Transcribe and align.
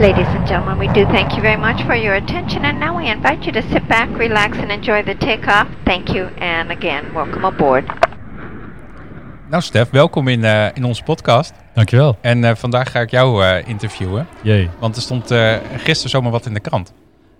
Ladies 0.00 0.28
and 0.28 0.48
gentlemen, 0.48 0.78
we 0.78 0.86
do 0.92 1.04
thank 1.04 1.32
you 1.32 1.42
very 1.42 1.56
much 1.56 1.82
for 1.82 1.94
your 1.94 2.14
attention, 2.14 2.64
and 2.64 2.78
now 2.78 2.96
we 2.96 3.10
invite 3.10 3.44
you 3.44 3.52
to 3.52 3.62
sit 3.70 3.88
back, 3.88 4.08
relax, 4.18 4.56
and 4.58 4.70
enjoy 4.70 5.02
the 5.02 5.14
takeoff. 5.14 5.66
Thank 5.84 6.08
you, 6.08 6.28
and 6.38 6.70
again, 6.70 7.12
welcome 7.14 7.46
aboard. 7.46 7.84
Nou, 9.50 9.62
Stef, 9.62 9.90
welkom 9.90 10.28
in, 10.28 10.40
uh, 10.40 10.66
in 10.74 10.84
onze 10.84 11.02
podcast. 11.02 11.52
Dankjewel. 11.74 12.16
En 12.20 12.42
uh, 12.42 12.54
vandaag 12.54 12.90
ga 12.90 13.00
ik 13.00 13.10
jou 13.10 13.44
uh, 13.44 13.68
interviewen. 13.68 14.26
Jee. 14.42 14.70
Want 14.78 14.96
er 14.96 15.02
stond 15.02 15.22
gisteren 15.76 16.10
zomaar 16.10 16.30
wat 16.30 16.46
in 16.46 16.54
de 16.54 16.60
krant. 16.60 16.92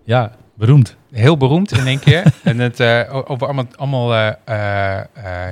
Ja, 0.05 0.33
beroemd. 0.55 0.97
Heel 1.13 1.37
beroemd 1.37 1.73
in 1.73 1.87
één 1.87 2.01
keer. 2.01 2.23
en 2.45 2.59
het 2.59 2.81
over 3.11 3.47
allemaal, 3.47 3.67
allemaal 3.77 4.15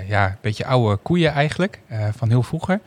ja, 0.07 0.27
een 0.27 0.37
beetje 0.41 0.67
oude 0.67 0.97
koeien 0.97 1.33
eigenlijk, 1.33 1.81
van 2.17 2.29
heel 2.29 2.43
vroeger. 2.43 2.81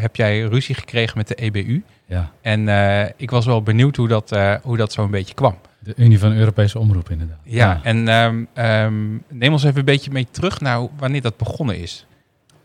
heb 0.00 0.16
jij 0.16 0.40
ruzie 0.40 0.74
gekregen 0.74 1.18
met 1.18 1.28
de 1.28 1.34
EBU. 1.34 1.82
Ja. 2.12 2.30
En 2.40 2.68
ik 3.16 3.30
was 3.30 3.46
wel 3.46 3.62
benieuwd 3.62 3.96
hoe 3.96 4.08
dat, 4.08 4.36
hoe 4.62 4.76
dat 4.76 4.92
zo 4.92 5.04
een 5.04 5.10
beetje 5.10 5.34
kwam. 5.34 5.56
De 5.78 5.92
Unie 5.96 6.18
van 6.18 6.32
Europese 6.32 6.78
Omroep, 6.78 7.10
inderdaad. 7.10 7.38
Ja, 7.42 7.70
ja. 7.70 7.80
en 7.82 8.08
um, 8.08 8.48
um, 8.54 9.22
neem 9.28 9.52
ons 9.52 9.64
even 9.64 9.78
een 9.78 9.84
beetje 9.84 10.10
mee 10.10 10.26
terug 10.30 10.60
naar 10.60 10.86
wanneer 10.98 11.22
dat 11.22 11.36
begonnen 11.36 11.78
is. 11.78 12.06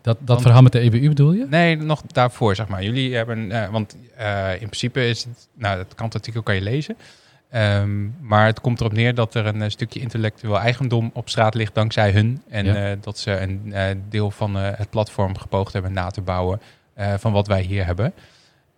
Dat, 0.00 0.16
dat 0.20 0.42
verhaal 0.42 0.62
met 0.62 0.72
de 0.72 0.78
EBU 0.78 1.08
bedoel 1.08 1.32
je? 1.32 1.46
Nee, 1.50 1.76
nog 1.76 2.02
daarvoor, 2.06 2.54
zeg 2.54 2.68
maar. 2.68 2.82
Jullie 2.82 3.14
hebben, 3.14 3.38
uh, 3.38 3.68
want 3.68 3.96
uh, 4.18 4.52
in 4.52 4.66
principe 4.66 5.08
is 5.08 5.24
het, 5.24 5.48
nou, 5.54 5.76
dat 5.76 5.94
kantartikel 5.94 6.42
kan 6.42 6.54
je 6.54 6.60
lezen. 6.60 6.96
Um, 7.54 8.14
maar 8.20 8.46
het 8.46 8.60
komt 8.60 8.80
erop 8.80 8.92
neer 8.92 9.14
dat 9.14 9.34
er 9.34 9.46
een 9.46 9.60
uh, 9.60 9.68
stukje 9.68 10.00
intellectueel 10.00 10.58
eigendom 10.58 11.10
op 11.14 11.28
straat 11.28 11.54
ligt 11.54 11.74
dankzij 11.74 12.10
hun. 12.10 12.42
En 12.48 12.64
ja. 12.64 12.96
dat 13.00 13.18
ze 13.18 13.40
een 13.40 14.02
deel 14.08 14.30
van 14.30 14.54
het 14.54 14.90
platform 14.90 15.38
gepoogd 15.38 15.72
hebben 15.72 15.92
na 15.92 16.10
te 16.10 16.20
bouwen 16.20 16.60
van 17.16 17.32
wat 17.32 17.46
wij 17.46 17.62
hier 17.62 17.86
hebben. 17.86 18.12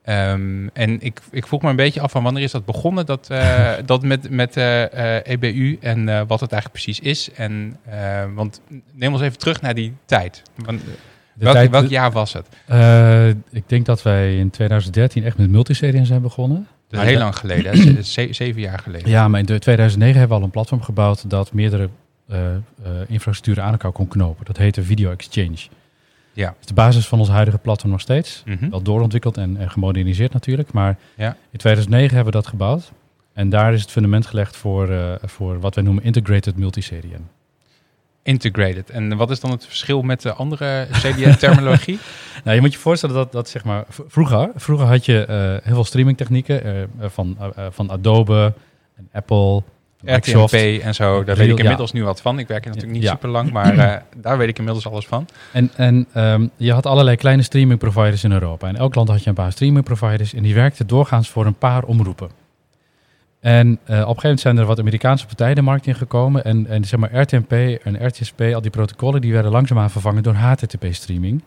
Um, 0.08 0.70
en 0.72 1.00
ik, 1.00 1.20
ik 1.30 1.46
vroeg 1.46 1.62
me 1.62 1.68
een 1.68 1.76
beetje 1.76 2.00
af 2.00 2.10
van 2.10 2.22
wanneer 2.22 2.42
is 2.42 2.50
dat 2.50 2.64
begonnen, 2.64 3.06
dat, 3.06 3.28
uh, 3.32 3.72
dat 3.86 4.02
met, 4.02 4.30
met 4.30 4.56
uh, 4.56 4.80
uh, 4.80 5.26
EBU 5.26 5.78
en 5.80 6.26
wat 6.26 6.40
het 6.40 6.52
eigenlijk 6.52 6.72
precies 6.72 7.00
is. 7.00 7.30
En, 7.32 7.76
want 8.34 8.60
neem 8.92 9.12
ons 9.12 9.22
even 9.22 9.38
terug 9.38 9.60
naar 9.60 9.74
die 9.74 9.94
tijd. 10.04 10.42
Want, 10.56 10.82
welk, 11.34 11.54
tijd, 11.54 11.70
welk 11.70 11.88
jaar 11.88 12.10
was 12.10 12.32
het? 12.32 12.46
ik 13.50 13.62
denk 13.66 13.86
dat 13.86 14.02
wij 14.02 14.36
in 14.36 14.50
2013 14.50 15.24
echt 15.24 15.38
met 15.38 15.50
multiseries 15.50 16.08
zijn 16.08 16.22
begonnen. 16.22 16.66
Dus 16.88 17.00
heel 17.00 17.18
lang 17.18 17.36
geleden, 17.36 18.04
zeven 18.34 18.60
jaar 18.60 18.78
geleden. 18.78 19.08
Ja, 19.08 19.28
maar 19.28 19.40
in 19.40 19.46
2009 19.46 20.18
hebben 20.18 20.36
we 20.36 20.42
al 20.42 20.48
een 20.48 20.52
platform 20.52 20.82
gebouwd 20.82 21.30
dat 21.30 21.52
meerdere 21.52 21.88
infrastructuren 23.06 23.64
aan 23.64 23.72
elkaar 23.72 23.92
kon 23.92 24.08
knopen. 24.08 24.44
Dat 24.44 24.56
heette 24.56 24.82
Video 24.82 25.10
Exchange. 25.10 25.58
Ja. 26.32 26.54
is 26.60 26.66
de 26.66 26.74
basis 26.74 27.06
van 27.06 27.18
ons 27.18 27.28
huidige 27.28 27.58
platform 27.58 27.90
nog 27.90 28.00
steeds. 28.00 28.42
Mm 28.44 28.56
-hmm. 28.60 28.70
Wel 28.70 28.82
doorontwikkeld 28.82 29.36
en, 29.36 29.56
en, 29.56 29.70
gemoderniseerd 29.70 30.32
natuurlijk. 30.32 30.72
Maar 30.72 30.98
ja. 31.16 31.36
in 31.50 31.58
2009 31.58 32.14
hebben 32.14 32.32
we 32.32 32.38
dat 32.38 32.48
gebouwd. 32.48 32.92
En 33.32 33.48
daar 33.48 33.72
is 33.72 33.80
het 33.80 33.90
fundament 33.90 34.26
gelegd 34.26 34.56
voor, 34.56 34.90
uh, 34.90 35.12
voor 35.22 35.60
wat 35.60 35.74
wij 35.74 35.84
noemen 35.84 36.04
integrated 36.04 36.56
multiserien. 36.56 37.28
Integrated. 38.22 38.90
En 38.90 39.16
wat 39.16 39.30
is 39.30 39.40
dan 39.40 39.50
het 39.50 39.66
verschil 39.66 40.02
met 40.02 40.22
de 40.22 40.32
andere 40.32 40.86
CDN-terminologie? 40.90 41.98
nou, 42.44 42.54
je 42.54 42.60
moet 42.60 42.72
je 42.72 42.78
voorstellen 42.78 43.14
dat, 43.14 43.32
dat 43.32 43.48
zeg 43.48 43.64
maar, 43.64 43.84
vroeger, 43.88 44.50
vroeger 44.54 44.86
had 44.86 45.04
je 45.04 45.26
uh, 45.30 45.66
heel 45.66 45.74
veel 45.74 45.84
streamingtechnieken 45.84 46.66
uh, 46.66 47.06
van, 47.08 47.36
van 47.70 47.90
Adobe 47.90 48.52
en 48.96 49.08
Apple, 49.12 49.62
RTMP 50.04 50.82
en 50.82 50.94
zo, 50.94 51.24
daar 51.24 51.36
weet 51.36 51.50
ik 51.50 51.58
inmiddels 51.58 51.90
ja. 51.90 51.98
nu 51.98 52.04
wat 52.04 52.20
van. 52.20 52.38
Ik 52.38 52.48
werk 52.48 52.64
er 52.64 52.68
natuurlijk 52.68 52.94
niet 52.94 53.02
ja. 53.02 53.10
super 53.10 53.28
lang, 53.28 53.50
maar 53.50 53.74
uh, 53.74 53.94
daar 54.16 54.38
weet 54.38 54.48
ik 54.48 54.58
inmiddels 54.58 54.86
alles 54.86 55.06
van. 55.06 55.28
En, 55.52 55.70
en 55.76 56.06
um, 56.16 56.50
je 56.56 56.72
had 56.72 56.86
allerlei 56.86 57.16
kleine 57.16 57.42
streaming 57.42 57.78
providers 57.78 58.24
in 58.24 58.32
Europa. 58.32 58.68
In 58.68 58.76
elk 58.76 58.94
land 58.94 59.08
had 59.08 59.22
je 59.22 59.28
een 59.28 59.34
paar 59.34 59.52
streaming 59.52 59.84
providers 59.84 60.34
en 60.34 60.42
die 60.42 60.54
werkten 60.54 60.86
doorgaans 60.86 61.28
voor 61.28 61.46
een 61.46 61.58
paar 61.58 61.82
omroepen. 61.82 62.30
En 63.41 63.66
uh, 63.66 63.75
op 63.75 63.88
een 63.88 63.98
gegeven 63.98 64.22
moment 64.22 64.41
zijn 64.41 64.58
er 64.58 64.64
wat 64.64 64.78
Amerikaanse 64.78 65.26
partijen 65.26 65.54
de 65.54 65.62
markt 65.62 65.86
ingekomen. 65.86 66.44
En, 66.44 66.66
en 66.66 66.84
zeg 66.84 67.00
maar 67.00 67.20
RTMP 67.20 67.52
en 67.84 68.06
RTSP, 68.06 68.41
al 68.41 68.60
die 68.60 68.70
protocollen, 68.70 69.20
die 69.20 69.32
werden 69.32 69.52
langzaamaan 69.52 69.91
vervangen 69.91 70.22
door 70.22 70.34
HTTP-streaming. 70.34 71.42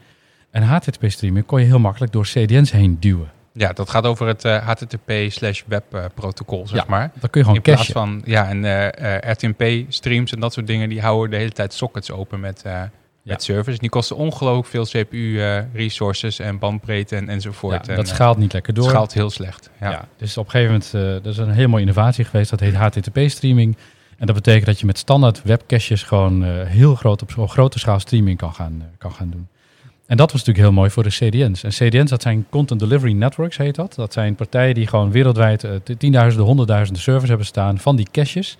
En 0.52 0.64
HTTP-streaming 0.64 1.46
kon 1.46 1.60
je 1.60 1.66
heel 1.66 1.80
makkelijk 1.80 2.12
door 2.12 2.24
CDN's 2.24 2.72
heen 2.72 2.98
duwen. 3.00 3.32
Ja, 3.56 3.74
dat 3.74 3.90
gaat 3.90 4.06
over 4.06 4.28
het 4.28 4.46
uh, 4.46 4.68
HTTP 4.68 5.12
slash 5.28 5.62
web 5.68 5.84
uh, 5.94 6.06
protocol, 6.14 6.68
zeg 6.68 6.80
ja, 6.80 6.86
maar. 6.88 7.12
Dat 7.20 7.30
kun 7.30 7.42
je 7.42 7.48
gewoon 7.48 7.56
In 7.56 7.62
plaats 7.62 7.92
van, 7.92 8.22
ja, 8.26 8.48
en 8.48 8.64
uh, 8.64 9.32
RTMP 9.32 9.92
streams 9.92 10.32
en 10.32 10.40
dat 10.40 10.54
soort 10.54 10.68
dingen, 10.68 10.90
die 10.90 11.02
houden 11.02 11.32
de 11.32 11.38
hele 11.38 11.52
tijd 11.52 11.74
sockets 11.74 12.12
open 12.12 12.40
met, 12.40 12.62
ja. 12.64 12.90
met 13.22 13.44
servers. 13.44 13.80
Die 13.80 13.90
kosten 13.90 14.16
ongelooflijk 14.16 14.68
veel 14.68 14.86
CPU 14.86 15.42
resources 15.74 16.40
en 16.40 16.60
bandbreedte 16.60 17.16
en, 17.16 17.30
enzovoort. 17.30 17.86
Ja, 17.86 17.92
en, 17.92 17.98
dat 17.98 18.08
schaalt 18.08 18.38
niet 18.38 18.54
lekker 18.54 18.74
door. 18.74 18.84
Het 18.84 18.94
schaalt 18.94 19.14
heel 19.14 19.30
slecht, 19.30 19.70
ja. 19.80 20.08
dus 20.18 20.38
op 20.38 20.46
een 20.46 20.52
gegeven 20.52 20.74
moment, 20.74 21.24
dat 21.24 21.34
is 21.34 21.38
een 21.40 21.52
hele 21.52 21.68
mooie 21.68 21.82
innovatie 21.82 22.26
geweest, 22.26 22.50
dat 22.50 22.60
heet 22.60 22.76
HTTP 22.76 23.20
streaming. 23.26 23.78
En 24.18 24.26
dat 24.26 24.36
betekent 24.36 24.66
dat 24.66 24.80
je 24.80 24.86
met 24.86 24.98
standaard 24.98 25.44
webcaches 25.44 26.04
gewoon 26.04 26.44
heel 26.66 26.96
groot 26.96 27.22
op, 27.22 27.38
op 27.38 27.50
grote 27.50 27.80
schaal 27.80 28.00
streaming 28.00 28.38
kan 28.38 28.54
gaan, 28.54 28.84
kan 28.98 29.12
gaan 29.12 29.30
doen. 29.30 29.48
En 30.06 30.18
dat 30.18 30.32
was 30.32 30.40
natuurlijk 30.40 30.66
heel 30.66 30.76
mooi 30.76 30.90
voor 30.90 31.04
de 31.04 31.10
CDN's. 31.10 31.64
En 31.64 31.70
CDN's, 31.70 32.10
dat 32.10 32.22
zijn 32.22 32.46
Content 32.50 32.80
Delivery 32.80 33.14
Networks, 33.14 33.58
heet 33.58 33.76
dat. 33.76 33.96
Dat 33.96 34.14
zijn 34.14 34.36
partijen 34.36 34.76
die 34.76 34.88
gewoon 34.88 35.12
wereldwijd 35.12 35.64
uh, 35.64 35.72
tienduizenden, 35.98 36.46
honderdduizenden 36.48 37.04
servers 37.04 37.30
hebben 37.30 37.48
staan 37.48 37.80
van 37.80 37.96
die 37.96 38.08
caches. 38.12 38.58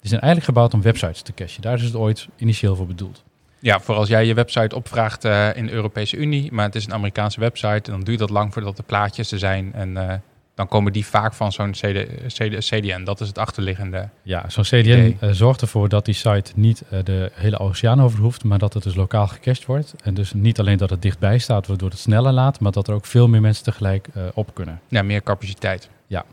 Die 0.00 0.08
zijn 0.08 0.20
eigenlijk 0.20 0.44
gebouwd 0.44 0.74
om 0.74 0.82
websites 0.82 1.22
te 1.22 1.34
cachen. 1.34 1.62
Daar 1.62 1.74
is 1.74 1.82
het 1.82 1.94
ooit 1.94 2.28
initieel 2.36 2.76
voor 2.76 2.86
bedoeld. 2.86 3.22
Ja, 3.58 3.80
voor 3.80 3.94
als 3.94 4.08
jij 4.08 4.26
je 4.26 4.34
website 4.34 4.76
opvraagt 4.76 5.24
uh, 5.24 5.56
in 5.56 5.66
de 5.66 5.72
Europese 5.72 6.16
Unie, 6.16 6.52
maar 6.52 6.64
het 6.64 6.74
is 6.74 6.86
een 6.86 6.92
Amerikaanse 6.92 7.40
website, 7.40 7.90
dan 7.90 8.00
duurt 8.00 8.18
dat 8.18 8.30
lang 8.30 8.52
voordat 8.52 8.76
de 8.76 8.82
plaatjes 8.82 9.32
er 9.32 9.38
zijn. 9.38 9.72
En 9.72 9.90
uh, 9.90 10.12
dan 10.54 10.68
komen 10.68 10.92
die 10.92 11.06
vaak 11.06 11.34
van 11.34 11.52
zo'n 11.52 11.70
CD, 11.70 12.06
CD, 12.26 12.58
CDN. 12.58 13.04
Dat 13.04 13.20
is 13.20 13.28
het 13.28 13.38
achterliggende. 13.38 14.08
Ja, 14.22 14.44
zo'n 14.48 14.64
CDN 14.64 15.16
uh, 15.20 15.30
zorgt 15.30 15.60
ervoor 15.60 15.88
dat 15.88 16.04
die 16.04 16.14
site 16.14 16.52
niet 16.54 16.82
uh, 16.92 16.98
de 17.04 17.30
hele 17.34 17.58
oceaan 17.58 18.02
over 18.02 18.18
hoeft, 18.18 18.44
maar 18.44 18.58
dat 18.58 18.74
het 18.74 18.82
dus 18.82 18.94
lokaal 18.94 19.26
gecached 19.26 19.66
wordt. 19.66 19.94
En 20.02 20.14
dus 20.14 20.32
niet 20.32 20.60
alleen 20.60 20.78
dat 20.78 20.90
het 20.90 21.02
dichtbij 21.02 21.38
staat, 21.38 21.66
waardoor 21.66 21.90
het 21.90 21.98
sneller 21.98 22.32
laat, 22.32 22.60
maar 22.60 22.72
dat 22.72 22.88
er 22.88 22.94
ook 22.94 23.06
veel 23.06 23.28
meer 23.28 23.40
mensen 23.40 23.64
tegelijk 23.64 24.08
uh, 24.16 24.22
op 24.34 24.54
kunnen. 24.54 24.80
Ja, 24.88 25.02
meer 25.02 25.22
capaciteit. 25.22 25.88
Ja. 26.06 26.24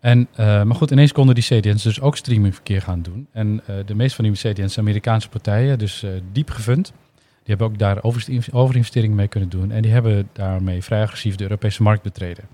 En, 0.00 0.28
maar 0.36 0.74
goed, 0.74 0.90
ineens 0.90 1.12
konden 1.12 1.34
die 1.34 1.44
CDN's 1.44 1.82
dus 1.82 2.00
ook 2.00 2.16
streamingverkeer 2.16 2.82
gaan 2.82 3.02
doen. 3.02 3.26
En 3.32 3.62
de 3.86 3.94
meeste 3.94 4.14
van 4.14 4.24
die 4.24 4.32
CDN's 4.32 4.72
zijn 4.72 4.86
Amerikaanse 4.86 5.28
partijen, 5.28 5.78
dus 5.78 6.04
diep 6.32 6.50
gefund. 6.50 6.92
Die 7.14 7.54
hebben 7.56 7.66
ook 7.66 7.78
daar 7.78 7.98
overinvesteringen 8.50 9.16
mee 9.16 9.28
kunnen 9.28 9.48
doen. 9.48 9.70
En 9.70 9.82
die 9.82 9.92
hebben 9.92 10.28
daarmee 10.32 10.82
vrij 10.82 11.02
agressief 11.02 11.36
de 11.36 11.42
Europese 11.42 11.82
markt 11.82 12.02
betreden. 12.02 12.44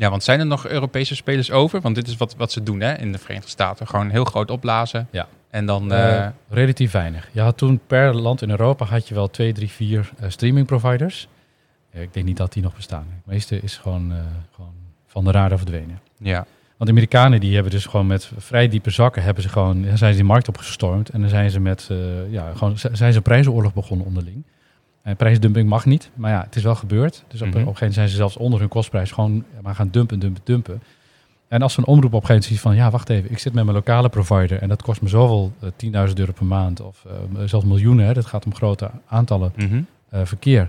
Ja, 0.00 0.10
want 0.10 0.24
zijn 0.24 0.40
er 0.40 0.46
nog 0.46 0.66
Europese 0.66 1.14
spelers 1.14 1.50
over? 1.50 1.80
Want 1.80 1.94
dit 1.94 2.08
is 2.08 2.16
wat, 2.16 2.34
wat 2.36 2.52
ze 2.52 2.62
doen 2.62 2.80
hè, 2.80 2.98
in 2.98 3.12
de 3.12 3.18
Verenigde 3.18 3.48
Staten. 3.48 3.86
Gewoon 3.86 4.10
heel 4.10 4.24
groot 4.24 4.50
opblazen. 4.50 5.08
Ja. 5.10 5.28
En 5.50 5.66
dan... 5.66 5.92
Uh, 5.92 6.14
uh, 6.14 6.26
relatief 6.48 6.90
weinig. 6.90 7.28
Je 7.32 7.40
had 7.40 7.56
toen 7.56 7.80
per 7.86 8.14
land 8.14 8.42
in 8.42 8.50
Europa 8.50 8.84
had 8.84 9.08
je 9.08 9.14
wel 9.14 9.30
twee, 9.30 9.52
drie, 9.52 9.68
vier 9.68 10.10
uh, 10.20 10.30
streaming 10.30 10.66
providers. 10.66 11.28
ik 11.92 12.12
denk 12.12 12.26
niet 12.26 12.36
dat 12.36 12.52
die 12.52 12.62
nog 12.62 12.74
bestaan. 12.74 13.06
De 13.24 13.30
meeste 13.30 13.60
is 13.60 13.76
gewoon, 13.76 14.12
gewoon 14.54 14.72
van 15.06 15.24
de 15.24 15.30
radar 15.30 15.58
verdwenen. 15.58 16.00
Ja. 16.18 16.46
Want 16.76 16.90
de 16.90 16.90
Amerikanen 16.90 17.40
die 17.40 17.54
hebben 17.54 17.72
dus 17.72 17.86
gewoon 17.86 18.06
met 18.06 18.30
vrij 18.36 18.68
diepe 18.68 18.90
zakken 18.90 19.22
hebben 19.22 19.42
ze 19.42 19.48
gewoon, 19.48 19.84
zijn 19.84 20.12
ze 20.12 20.18
die 20.18 20.24
markt 20.24 20.48
opgestormd. 20.48 21.08
En 21.08 21.20
dan 21.20 21.30
zijn 21.30 21.50
ze 21.50 21.60
met, 21.60 21.90
ja, 22.30 22.52
gewoon, 22.54 22.78
zijn 22.92 23.12
ze 23.12 23.20
prijzenoorlog 23.20 23.74
begonnen 23.74 24.06
onderling. 24.06 24.44
En 25.02 25.16
prijsdumping 25.16 25.68
mag 25.68 25.84
niet, 25.84 26.10
maar 26.14 26.30
ja, 26.30 26.42
het 26.42 26.56
is 26.56 26.62
wel 26.62 26.74
gebeurd. 26.74 27.24
Dus 27.28 27.40
op, 27.40 27.46
mm 27.46 27.52
-hmm. 27.52 27.62
op 27.62 27.68
een 27.68 27.76
gegeven 27.76 27.78
moment 27.78 27.94
zijn 27.94 28.08
ze 28.08 28.16
zelfs 28.16 28.36
onder 28.36 28.60
hun 28.60 28.68
kostprijs 28.68 29.10
gewoon 29.10 29.44
maar 29.62 29.74
gaan 29.74 29.88
dumpen, 29.90 30.18
dumpen, 30.18 30.42
dumpen. 30.44 30.82
En 31.48 31.62
als 31.62 31.76
een 31.76 31.86
omroep 31.86 32.14
op 32.14 32.20
een 32.20 32.26
gegeven 32.26 32.34
moment 32.34 32.44
ziet 32.44 32.60
van, 32.60 32.74
ja, 32.74 32.90
wacht 32.90 33.08
even, 33.08 33.30
ik 33.30 33.38
zit 33.38 33.52
met 33.52 33.64
mijn 33.64 33.76
lokale 33.76 34.08
provider 34.08 34.58
en 34.62 34.68
dat 34.68 34.82
kost 34.82 35.02
me 35.02 35.08
zoveel, 35.08 35.52
uh, 35.62 36.06
10.000 36.08 36.14
euro 36.14 36.32
per 36.32 36.46
maand 36.46 36.80
of 36.80 37.04
uh, 37.06 37.42
zelfs 37.44 37.64
miljoenen, 37.64 38.06
hè, 38.06 38.12
dat 38.12 38.26
gaat 38.26 38.44
om 38.44 38.54
grote 38.54 38.90
aantallen 39.06 39.52
mm 39.56 39.68
-hmm. 39.68 39.86
uh, 40.14 40.20
verkeer. 40.24 40.68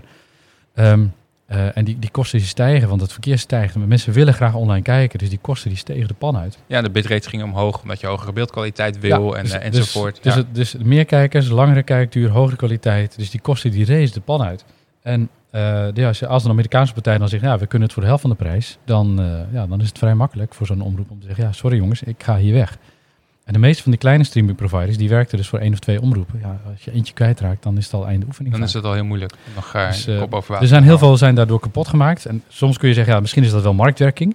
Um, 0.74 1.12
uh, 1.50 1.76
en 1.76 1.84
die, 1.84 1.98
die 1.98 2.10
kosten 2.10 2.38
die 2.38 2.48
stijgen, 2.48 2.88
want 2.88 3.00
het 3.00 3.12
verkeer 3.12 3.38
stijgt. 3.38 3.74
Maar 3.74 3.88
mensen 3.88 4.12
willen 4.12 4.34
graag 4.34 4.54
online 4.54 4.82
kijken, 4.82 5.18
dus 5.18 5.28
die 5.28 5.38
kosten 5.38 5.68
die 5.68 5.78
stegen 5.78 6.08
de 6.08 6.14
pan 6.14 6.36
uit. 6.36 6.58
Ja, 6.66 6.82
de 6.82 6.90
bitrate 6.90 7.28
ging 7.28 7.42
omhoog 7.42 7.82
omdat 7.82 8.00
je 8.00 8.06
hogere 8.06 8.32
beeldkwaliteit 8.32 9.00
wil 9.00 9.32
ja, 9.32 9.38
en, 9.38 9.42
dus, 9.42 9.54
uh, 9.54 9.64
enzovoort. 9.64 10.22
Dus, 10.22 10.34
ja. 10.34 10.42
dus, 10.52 10.70
dus, 10.70 10.82
meer 10.82 11.04
kijkers, 11.04 11.48
langere 11.48 11.82
kijkduur, 11.82 12.30
hogere 12.30 12.56
kwaliteit. 12.56 13.16
Dus 13.16 13.30
die 13.30 13.40
kosten 13.40 13.70
die 13.70 13.84
race 13.84 14.12
de 14.12 14.20
pan 14.20 14.42
uit. 14.42 14.64
En 15.02 15.28
uh, 15.52 15.86
ja, 15.94 16.12
als 16.28 16.44
een 16.44 16.50
Amerikaanse 16.50 16.92
partij 16.92 17.18
dan 17.18 17.28
zegt, 17.28 17.42
ja, 17.42 17.58
we 17.58 17.66
kunnen 17.66 17.88
het 17.88 17.92
voor 17.92 18.02
de 18.02 18.08
helft 18.08 18.22
van 18.22 18.32
de 18.32 18.36
prijs, 18.36 18.78
dan, 18.84 19.20
ja, 19.52 19.66
dan 19.66 19.80
is 19.80 19.88
het 19.88 19.98
vrij 19.98 20.14
makkelijk 20.14 20.54
voor 20.54 20.66
zo'n 20.66 20.80
omroep 20.80 21.10
om 21.10 21.20
te 21.20 21.26
zeggen, 21.26 21.44
ja, 21.44 21.52
sorry 21.52 21.76
jongens, 21.76 22.02
ik 22.02 22.22
ga 22.22 22.36
hier 22.36 22.54
weg. 22.54 22.78
En 23.44 23.52
de 23.52 23.58
meeste 23.58 23.82
van 23.82 23.90
die 23.90 24.00
kleine 24.00 24.24
streaming 24.24 24.56
providers, 24.56 24.96
die 24.96 25.08
werkten 25.08 25.38
dus 25.38 25.48
voor 25.48 25.58
één 25.58 25.72
of 25.72 25.78
twee 25.78 26.00
omroepen. 26.00 26.38
Ja, 26.40 26.60
als 26.70 26.84
je 26.84 26.92
eentje 26.92 27.14
kwijtraakt, 27.14 27.62
dan 27.62 27.76
is 27.76 27.84
het 27.84 27.94
al 27.94 28.06
einde 28.06 28.26
oefening. 28.26 28.54
Dan 28.54 28.64
is 28.64 28.72
het 28.72 28.84
al 28.84 28.92
heel 28.92 29.04
moeilijk. 29.04 29.34
Nog 29.54 29.74
uh, 29.76 29.86
dus, 29.86 30.08
uh, 30.08 30.18
kop 30.18 30.34
over 30.34 30.48
water. 30.48 30.62
Er 30.62 30.68
zijn 30.68 30.82
heel 30.82 30.98
veel 30.98 31.16
zijn 31.16 31.34
daardoor 31.34 31.60
kapot 31.60 31.88
gemaakt. 31.88 32.26
En 32.26 32.42
soms 32.48 32.78
kun 32.78 32.88
je 32.88 32.94
zeggen, 32.94 33.14
ja, 33.14 33.20
misschien 33.20 33.44
is 33.44 33.50
dat 33.50 33.62
wel 33.62 33.74
marktwerking. 33.74 34.34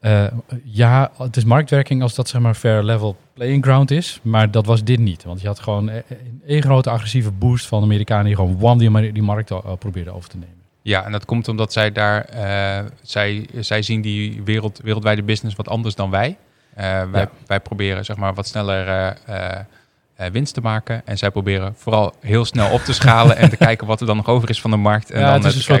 Uh, 0.00 0.24
ja, 0.64 1.10
het 1.18 1.36
is 1.36 1.44
marktwerking 1.44 2.02
als 2.02 2.14
dat 2.14 2.28
zeg 2.28 2.40
maar 2.40 2.54
fair 2.54 2.82
level 2.82 3.16
playing 3.34 3.64
ground 3.64 3.90
is. 3.90 4.20
Maar 4.22 4.50
dat 4.50 4.66
was 4.66 4.84
dit 4.84 4.98
niet. 4.98 5.24
Want 5.24 5.40
je 5.40 5.46
had 5.46 5.60
gewoon 5.60 5.88
een, 5.88 6.02
een 6.46 6.62
grote 6.62 6.90
agressieve 6.90 7.30
boost 7.30 7.66
van 7.66 7.78
de 7.78 7.84
Amerikanen 7.84 8.24
die 8.24 8.34
gewoon 8.34 8.58
wam 8.58 8.78
die, 8.78 9.12
die 9.12 9.22
markt 9.22 9.50
al, 9.50 9.76
probeerden 9.76 10.14
over 10.14 10.28
te 10.28 10.36
nemen. 10.36 10.54
Ja, 10.82 11.04
en 11.04 11.12
dat 11.12 11.24
komt 11.24 11.48
omdat 11.48 11.72
zij 11.72 11.92
daar, 11.92 12.24
eh, 12.24 12.84
zij, 13.02 13.46
zij 13.60 13.82
zien 13.82 14.00
die 14.00 14.42
wereld, 14.44 14.80
wereldwijde 14.82 15.22
business 15.22 15.56
wat 15.56 15.68
anders 15.68 15.94
dan 15.94 16.10
wij. 16.10 16.36
Eh, 16.74 17.10
wij, 17.10 17.28
wij 17.46 17.60
proberen 17.60 18.04
zeg 18.04 18.16
maar 18.16 18.34
wat 18.34 18.46
sneller 18.46 18.88
eh, 18.88 19.58
eh, 19.58 19.64
winst 20.32 20.54
te 20.54 20.60
maken. 20.60 21.02
En 21.04 21.18
zij 21.18 21.30
proberen 21.30 21.74
vooral 21.76 22.14
heel 22.20 22.44
snel 22.44 22.70
op 22.70 22.80
te 22.80 22.92
schalen 22.92 23.36
en 23.36 23.48
te 23.50 23.56
kijken 23.66 23.86
wat 23.86 24.00
er 24.00 24.06
dan 24.06 24.16
nog 24.16 24.26
over 24.26 24.50
is 24.50 24.60
van 24.60 24.70
de 24.70 24.76
markt. 24.76 25.10
En 25.10 25.20
ja, 25.20 25.26
dan 25.26 25.34
het 25.34 25.44
is 25.44 25.50
eh, 25.50 25.56
een 25.56 25.80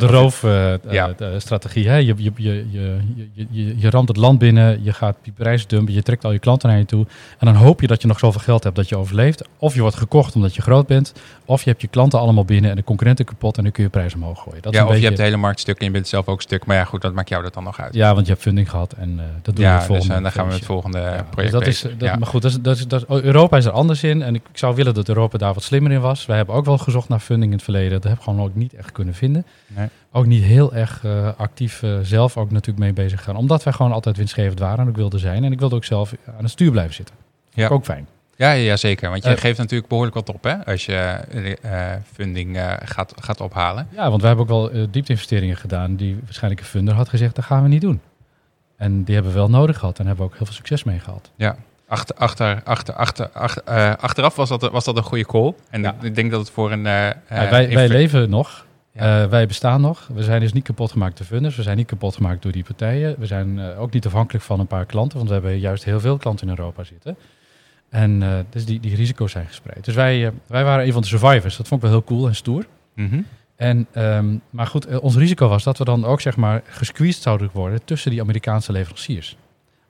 Ja. 0.90 1.06
roofstrategie. 1.18 1.88
hè? 1.88 1.96
Je, 1.96 2.14
je, 2.16 2.32
je, 2.36 2.66
je, 2.70 2.98
je, 3.34 3.46
je, 3.50 3.78
je 3.78 3.90
ramt 3.90 4.08
het 4.08 4.16
land 4.16 4.38
binnen, 4.38 4.80
je 4.84 4.92
gaat 4.92 5.16
die 5.22 5.32
prijs 5.32 5.66
dumpen, 5.66 5.94
je 5.94 6.02
trekt 6.02 6.24
al 6.24 6.32
je 6.32 6.38
klanten 6.38 6.68
naar 6.68 6.78
je 6.78 6.84
toe. 6.84 7.06
En 7.38 7.46
dan 7.46 7.54
hoop 7.54 7.80
je 7.80 7.86
dat 7.86 8.02
je 8.02 8.08
nog 8.08 8.18
zoveel 8.18 8.40
geld 8.40 8.64
hebt 8.64 8.76
dat 8.76 8.88
je 8.88 8.96
overleeft. 8.96 9.44
Of 9.58 9.74
je 9.74 9.80
wordt 9.80 9.96
gekocht 9.96 10.34
omdat 10.34 10.54
je 10.54 10.62
groot 10.62 10.86
bent. 10.86 11.12
Of 11.44 11.62
je 11.64 11.70
hebt 11.70 11.82
je 11.82 11.88
klanten 11.88 12.18
allemaal 12.18 12.44
binnen 12.44 12.70
en 12.70 12.76
de 12.76 12.84
concurrenten 12.84 13.24
kapot 13.24 13.56
en 13.56 13.62
dan 13.62 13.72
kun 13.72 13.82
je 13.82 13.88
prijs 13.90 14.14
omhoog 14.14 14.42
gooien. 14.42 14.62
Dat 14.62 14.72
is 14.72 14.78
ja, 14.78 14.84
een 14.84 14.90
of 14.90 14.98
je 14.98 15.04
hebt 15.04 15.16
de 15.16 15.22
hele 15.22 15.36
markt 15.36 15.60
stuk 15.60 15.78
en 15.78 15.84
je 15.86 15.90
bent 15.90 16.08
zelf 16.08 16.28
ook 16.28 16.42
stuk. 16.42 16.66
Maar 16.66 16.76
ja, 16.76 16.84
goed, 16.84 17.02
dat 17.02 17.12
maakt 17.12 17.28
jou 17.28 17.42
dat 17.42 17.54
dan 17.54 17.64
nog 17.64 17.80
uit. 17.80 17.94
Ja, 17.94 18.14
want 18.14 18.26
je 18.26 18.32
hebt 18.32 18.44
funding 18.44 18.70
gehad 18.70 18.92
en 18.92 19.14
eh, 19.18 19.24
dat 19.42 19.56
doen 19.56 19.64
we 19.64 19.70
Ja, 19.70 19.76
dus 19.76 19.86
volgende 19.86 20.14
eh, 20.14 20.22
dan 20.22 20.32
gaan 20.32 20.42
we 20.44 20.48
met 20.50 20.58
het 20.58 20.66
volgende 20.68 20.98
Ja, 20.98 21.26
project 21.30 21.36
dus 21.36 21.50
dat 21.50 21.66
is, 21.66 21.80
dat, 21.80 21.90
ja. 21.98 22.16
Maar 22.16 22.26
goed, 22.28 22.42
dat 22.42 22.50
is, 22.50 22.60
dat 22.60 22.76
is, 22.76 22.86
dat 22.86 23.00
is- 23.08 23.20
Europa 23.22 23.56
is 23.56 23.64
er 23.64 23.70
anders 23.72 24.02
in. 24.02 24.22
En 24.24 24.34
ik, 24.34 24.42
ik 24.50 24.58
zou 24.58 24.74
willen 24.74 24.94
dat 24.94 25.08
Europa 25.08 25.38
daar 25.38 25.54
wat 25.54 25.62
slimmer 25.62 25.92
in 25.92 26.00
was. 26.00 26.26
Wij 26.26 26.36
hebben 26.36 26.54
ook 26.54 26.64
wel 26.64 26.78
gezocht 26.78 27.08
naar 27.08 27.18
funding 27.20 27.50
in 27.50 27.56
het 27.56 27.64
verleden. 27.64 27.90
Dat 27.90 28.02
hebben 28.02 28.24
we 28.24 28.30
gewoon 28.30 28.46
ook 28.46 28.54
niet 28.54 28.74
echt 28.74 28.92
kunnen 28.92 29.14
vinden. 29.14 29.46
Nee. 29.66 29.88
Ook 30.12 30.26
niet 30.26 30.42
heel 30.42 30.74
erg 30.74 31.04
eh, 31.04 31.28
actief 31.36 31.82
eh, 31.82 31.98
zelf 32.02 32.36
ook 32.36 32.50
natuurlijk 32.50 32.78
mee 32.78 32.92
bezig 32.92 33.22
gaan. 33.22 33.36
Omdat 33.36 33.62
wij 33.62 33.72
gewoon 33.72 33.92
altijd 33.92 34.16
winstgevend 34.16 34.58
waren 34.58 34.78
en 34.78 34.88
ik 34.88 34.96
wilde 34.96 35.18
zijn. 35.18 35.44
En 35.44 35.52
ik 35.52 35.58
wilde 35.60 35.74
ook 35.76 35.84
zelf 35.84 36.14
aan 36.26 36.42
het 36.42 36.50
stuur 36.50 36.70
blijven 36.70 36.94
zitten. 36.94 37.14
Ja. 37.50 37.68
Ook 37.68 37.84
fijn. 37.84 38.06
Ja, 38.36 38.50
ja, 38.52 38.62
ja, 38.64 38.76
zeker. 38.76 39.10
Want 39.10 39.24
je 39.24 39.30
Eh, 39.30 39.36
geeft 39.36 39.58
natuurlijk 39.58 39.88
behoorlijk 39.88 40.16
wat 40.16 40.28
op 40.28 40.44
hè, 40.44 40.64
als 40.66 40.86
je 40.86 41.18
funding 42.12 42.58
gaat, 42.84 43.12
gaat 43.20 43.40
ophalen. 43.40 43.88
Ja, 43.90 44.08
want 44.10 44.22
wij 44.22 44.30
hebben 44.34 44.56
ook 44.56 44.70
wel 44.70 44.86
diepte-investeringen 44.90 45.56
gedaan. 45.56 45.96
Die 45.96 46.18
waarschijnlijk 46.24 46.62
een 46.62 46.68
funder 46.68 46.94
had 46.94 47.08
gezegd, 47.08 47.34
dat 47.34 47.44
gaan 47.44 47.62
we 47.62 47.68
niet 47.68 47.80
doen. 47.80 48.00
En 48.76 49.04
die 49.04 49.14
hebben 49.14 49.32
we 49.32 49.38
wel 49.38 49.50
nodig 49.50 49.78
gehad. 49.78 49.98
En 49.98 50.06
hebben 50.06 50.24
we 50.24 50.30
ook 50.30 50.36
heel 50.36 50.46
veel 50.46 50.54
succes 50.56 50.84
mee 50.84 50.98
gehad. 50.98 51.30
Achter, 51.88 52.16
achter, 52.16 52.60
achter, 52.64 52.94
achter, 52.94 53.28
achter, 53.32 53.62
eh, 53.64 53.92
achteraf 53.94 54.36
was 54.36 54.48
dat, 54.48 54.70
was 54.70 54.84
dat 54.84 54.96
een 54.96 55.02
goede 55.02 55.26
call. 55.26 55.54
En 55.70 55.82
Ja. 55.82 55.96
ik, 56.00 56.14
denk 56.14 56.30
dat 56.30 56.40
het 56.40 56.50
voor 56.50 56.72
een... 56.72 56.86
eh, 56.86 56.92
Ja, 56.92 57.14
eh, 57.28 57.50
wij, 57.50 57.68
wij 57.74 57.88
leven 57.88 58.30
nog. 58.30 58.66
Ja. 58.92 59.28
Wij 59.28 59.46
bestaan 59.46 59.80
nog. 59.80 60.08
We 60.14 60.22
zijn 60.22 60.40
dus 60.40 60.52
niet 60.52 60.64
kapot 60.64 60.90
gemaakt 60.90 61.16
door 61.16 61.26
funders. 61.26 61.56
We 61.56 61.62
zijn 61.62 61.76
niet 61.76 61.86
kapot 61.86 62.14
gemaakt 62.14 62.42
door 62.42 62.52
die 62.52 62.64
partijen. 62.64 63.14
We 63.18 63.26
zijn 63.26 63.60
ook 63.76 63.92
niet 63.92 64.06
afhankelijk 64.06 64.44
van 64.44 64.60
een 64.60 64.66
paar 64.66 64.84
klanten, 64.86 65.16
want 65.16 65.28
we 65.28 65.34
hebben 65.34 65.58
juist 65.58 65.84
heel 65.84 66.00
veel 66.00 66.16
klanten 66.16 66.48
in 66.48 66.56
Europa 66.58 66.84
zitten. 66.84 67.16
En 67.90 68.46
dus 68.50 68.64
die, 68.64 68.80
die 68.80 68.96
risico's 68.96 69.32
zijn 69.32 69.46
gespreid. 69.46 69.84
Dus 69.84 69.94
wij, 69.94 70.32
wij 70.46 70.64
waren 70.64 70.86
een 70.86 70.92
van 70.92 71.02
de 71.02 71.08
survivors. 71.08 71.56
Dat 71.56 71.68
vond 71.68 71.82
ik 71.82 71.88
wel 71.88 71.96
heel 71.98 72.06
cool 72.06 72.26
en 72.26 72.34
stoer. 72.34 72.66
Mhm. 72.94 73.20
En, 73.56 73.86
ehm, 73.92 74.36
maar 74.50 74.66
goed, 74.66 74.98
ons 75.00 75.16
risico 75.16 75.48
was 75.48 75.62
dat 75.64 75.78
we 75.78 75.84
dan 75.84 76.04
ook 76.04 76.20
zeg 76.20 76.36
maar 76.36 76.62
gesqueezed 76.68 77.22
zouden 77.22 77.50
worden 77.52 77.84
tussen 77.84 78.10
die 78.10 78.20
Amerikaanse 78.20 78.72
leveranciers. 78.72 79.36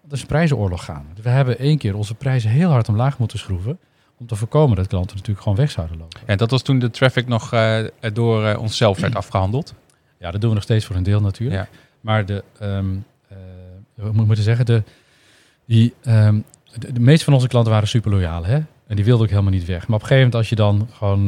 Want 0.05 0.17
er 0.17 0.23
is 0.23 0.31
een 0.31 0.37
prijzenoorlog 0.37 0.85
gaan. 0.85 1.07
We 1.23 1.29
hebben 1.29 1.59
één 1.59 1.79
keer 1.79 1.97
onze 1.97 2.15
prijzen 2.15 2.51
heel 2.51 2.71
hard 2.71 2.89
omlaag 2.89 3.19
moeten 3.19 3.39
schroeven. 3.39 3.79
Om 4.19 4.27
te 4.27 4.37
voorkomen 4.37 4.77
dat 4.77 4.87
klanten 4.87 5.17
natuurlijk 5.17 5.43
gewoon 5.43 5.59
weg 5.59 5.71
zouden 5.71 5.99
lopen. 5.99 6.21
En 6.27 6.37
dat 6.37 6.51
was 6.51 6.63
toen 6.63 6.79
de 6.79 6.91
traffic 6.91 7.27
nog 7.27 7.53
eh, 7.53 7.85
door 8.13 8.45
eh, 8.45 8.61
onszelf 8.61 9.01
werd 9.01 9.15
afgehandeld. 9.15 9.75
Ja, 10.19 10.31
dat 10.31 10.41
doen 10.41 10.49
we 10.49 10.55
nog 10.55 10.65
steeds 10.65 10.85
voor 10.85 10.97
een 10.97 11.03
deel 11.03 11.21
natuurlijk. 11.21 11.61
Ja. 11.61 11.69
Maar 12.01 12.27
de, 12.27 12.45
ehm 12.59 12.95
eh, 13.29 13.37
we 13.95 14.13
mo- 14.13 14.25
moeten 14.25 14.45
zeggen, 14.45 14.67
de, 14.67 14.83
die, 15.65 15.95
ehm, 16.03 16.41
de, 16.79 16.93
de 16.93 17.01
meeste 17.01 17.25
van 17.25 17.35
onze 17.35 17.49
klanten 17.49 17.73
waren 17.73 17.89
super 17.89 18.11
loyaal. 18.11 18.45
Hè? 18.45 18.55
En 18.87 18.97
die 18.97 19.05
wilden 19.05 19.25
ook 19.25 19.31
helemaal 19.33 19.53
niet 19.53 19.65
weg. 19.65 19.87
Maar 19.87 19.97
op 19.97 20.03
een 20.03 20.09
gegeven 20.09 20.17
moment, 20.17 20.35
als 20.35 20.49
je 20.49 20.57
dan 20.57 20.89
gewoon 20.93 21.27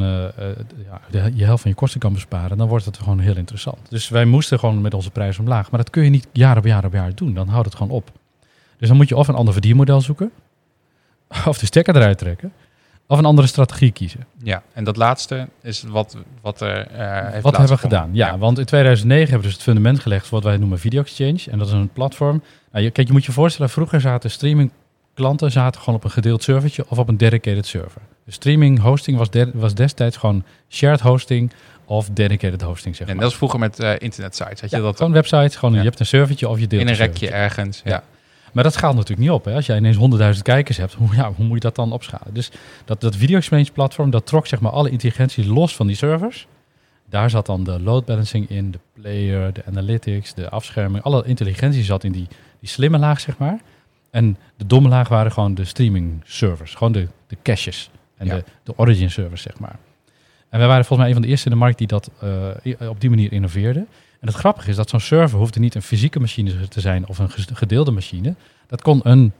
ja, 0.85 1.01
de, 1.11 1.33
je 1.35 1.45
helft 1.45 1.63
van 1.63 1.71
je 1.71 1.77
kosten 1.77 2.01
kan 2.01 2.13
besparen, 2.13 2.59
dan 2.59 2.69
wordt 2.69 2.85
het 2.85 2.99
gewoon 2.99 3.19
heel 3.19 3.37
interessant. 3.37 3.79
Dus 3.89 4.09
wij 4.09 4.25
moesten 4.25 4.59
gewoon 4.59 4.81
met 4.81 4.95
onze 4.95 5.11
prijs 5.11 5.39
omlaag. 5.39 5.71
Maar 5.71 5.81
dat 5.81 5.91
kun 5.91 6.05
je 6.05 6.11
niet 6.11 6.29
jaar 6.33 6.57
op 6.57 6.65
jaar 6.65 6.85
op 6.85 6.93
jaar 6.93 7.15
doen. 7.15 7.35
Dan 7.35 7.49
houdt 7.49 7.67
het 7.67 7.75
gewoon 7.75 7.93
op. 7.93 8.11
Dus 8.79 8.89
dan 8.89 8.97
moet 8.97 9.09
je 9.09 9.17
of 9.17 9.29
een 9.29 9.35
ander 9.35 9.53
verdienmodel 9.53 10.01
zoeken, 10.01 10.31
of 11.47 11.59
de 11.59 11.67
stekker 11.67 11.97
eruit 11.97 12.19
trekken, 12.19 12.53
of 13.07 13.19
een 13.19 13.25
andere 13.25 13.47
strategie 13.49 13.91
kiezen. 13.93 14.27
Ja, 14.43 14.63
en 14.73 14.85
dat 14.85 14.97
laatste 14.97 15.49
is 15.63 15.83
wat, 15.83 16.17
wat 16.41 16.61
er 16.61 16.87
eh 16.87 17.31
heeft 17.31 17.43
Wat 17.43 17.57
hebben 17.57 17.75
we 17.77 17.81
gedaan? 17.83 18.11
Ja, 18.13 18.39
want 18.39 18.59
in 18.59 18.65
2009 18.65 19.23
hebben 19.31 19.41
we 19.41 19.47
dus 19.47 19.55
het 19.55 19.63
fundament 19.75 20.01
gelegd 20.01 20.27
voor 20.27 20.41
wat 20.41 20.49
wij 20.51 20.57
noemen 20.57 20.79
Video 20.79 21.01
Exchange. 21.01 21.39
En 21.51 21.59
dat 21.59 21.67
is 21.67 21.73
een 21.73 21.89
platform. 21.93 22.43
Nou, 22.73 22.85
je, 22.85 22.91
kijk, 22.91 23.07
je 23.07 23.13
moet 23.13 23.25
je 23.25 23.33
voorstellen, 23.33 23.71
vroeger 23.71 24.01
zaten 24.01 24.31
streaming 24.31 24.71
klanten 25.15 25.51
zaten 25.53 25.81
gewoon 25.81 25.95
op 25.99 26.05
een 26.05 26.11
gedeeld 26.11 26.43
servertje 26.43 26.85
of 26.89 26.99
op 26.99 27.09
een 27.09 27.17
dedicated 27.17 27.67
server. 27.67 28.01
De 28.25 28.33
streaming 28.33 28.81
hosting 28.81 29.19
was, 29.19 29.31
de- 29.31 29.51
was 29.55 29.75
destijds 29.75 30.17
gewoon 30.17 30.45
shared 30.69 31.01
hosting 31.01 31.53
of 31.85 32.09
dedicated 32.11 32.63
hosting, 32.63 32.97
zeg 32.97 33.09
En 33.09 33.17
dat 33.17 33.31
is 33.31 33.37
vroeger 33.37 33.59
met 33.59 33.79
eh 33.81 33.91
internetsites. 33.99 34.61
Had 34.61 34.71
je 34.71 34.77
Ja, 34.77 34.83
dat 34.83 34.97
gewoon 34.97 35.13
websites, 35.13 35.57
gewoon 35.57 35.75
Ja. 35.75 35.81
je 35.81 35.87
hebt 35.87 36.01
een 36.01 36.07
servertje 36.07 36.49
of 36.49 36.59
je 36.59 36.67
deelt 36.67 36.83
in 36.83 36.89
een 36.89 36.95
rekje 36.95 37.31
ergens? 37.31 37.81
Ja. 37.85 38.03
Maar 38.53 38.65
dat 38.65 38.73
schaalt 38.73 38.95
natuurlijk 38.95 39.21
niet 39.21 39.37
op. 39.37 39.45
Hè? 39.45 39.55
Als 39.55 39.67
jij 39.67 39.77
ineens 39.77 40.35
100.000 40.37 40.43
kijkers 40.43 40.77
hebt, 40.77 40.93
hoe, 41.01 41.15
ja, 41.15 41.33
hoe 41.33 41.45
moet 41.45 41.55
je 41.55 41.61
dat 41.61 41.75
dan 41.75 41.93
opschalen? 41.93 42.35
Dus 42.35 42.51
dat, 42.85 43.01
dat 43.01 43.17
Video 43.17 43.37
Exchange 43.37 43.71
platform, 43.73 44.11
dat 44.11 44.27
trok 44.27 44.47
zeg 44.47 44.61
maar 44.61 44.73
alle 44.73 44.91
intelligentie 44.91 45.47
los 45.53 45.77
van 45.77 45.87
die 45.87 45.97
servers. 45.97 46.47
Daar 47.09 47.31
zat 47.31 47.47
dan 47.47 47.65
de 47.65 47.81
load 47.81 48.05
balancing 48.05 48.51
in, 48.51 48.71
de 48.71 48.79
player, 48.93 49.53
de 49.53 49.63
analytics, 49.67 50.35
de 50.35 50.49
afscherming. 50.51 51.05
Alle 51.05 51.25
intelligentie 51.25 51.85
zat 51.85 52.05
in 52.05 52.13
die, 52.13 52.27
die 52.61 52.69
slimme 52.69 52.99
laag, 52.99 53.21
zeg 53.21 53.39
maar. 53.39 53.61
En 54.11 54.37
de 54.57 54.67
domme 54.67 54.89
laag 54.89 55.09
waren 55.09 55.33
gewoon 55.33 55.55
de 55.55 55.65
streaming 55.65 56.21
servers. 56.25 56.75
Gewoon 56.75 56.93
de, 56.93 57.09
de 57.27 57.37
caches 57.43 57.91
en 58.17 58.27
Ja. 58.27 58.35
de, 58.35 58.45
de 58.63 58.73
origin 58.77 59.11
servers, 59.11 59.43
zeg 59.43 59.59
maar. 59.59 59.79
En 60.49 60.59
wij 60.59 60.69
waren 60.69 60.85
volgens 60.85 60.99
mij 60.99 61.09
een 61.09 61.13
van 61.15 61.23
de 61.23 61.29
eerste 61.29 61.47
in 61.47 61.53
de 61.53 61.59
markt 61.59 61.79
die 61.79 61.87
dat 61.87 62.11
eh, 62.21 62.89
op 62.89 63.01
die 63.01 63.11
manier 63.11 63.33
innoveerde. 63.33 63.87
En 64.21 64.27
het 64.27 64.37
grappige 64.37 64.71
is 64.71 64.77
dat 64.77 64.89
zo'n 64.89 65.01
server 65.01 65.39
hoefde 65.39 65.61
niet 65.61 65.75
een 65.75 65.83
fysieke 65.83 66.21
machine 66.21 66.69
te 66.69 66.81
zijn 66.81 67.07
of 67.07 67.19
een 67.19 67.31
gedeelde 67.53 67.91
machine. 67.91 68.35
Dat 68.67 68.83
kon 68.83 69.01
een 69.03 69.33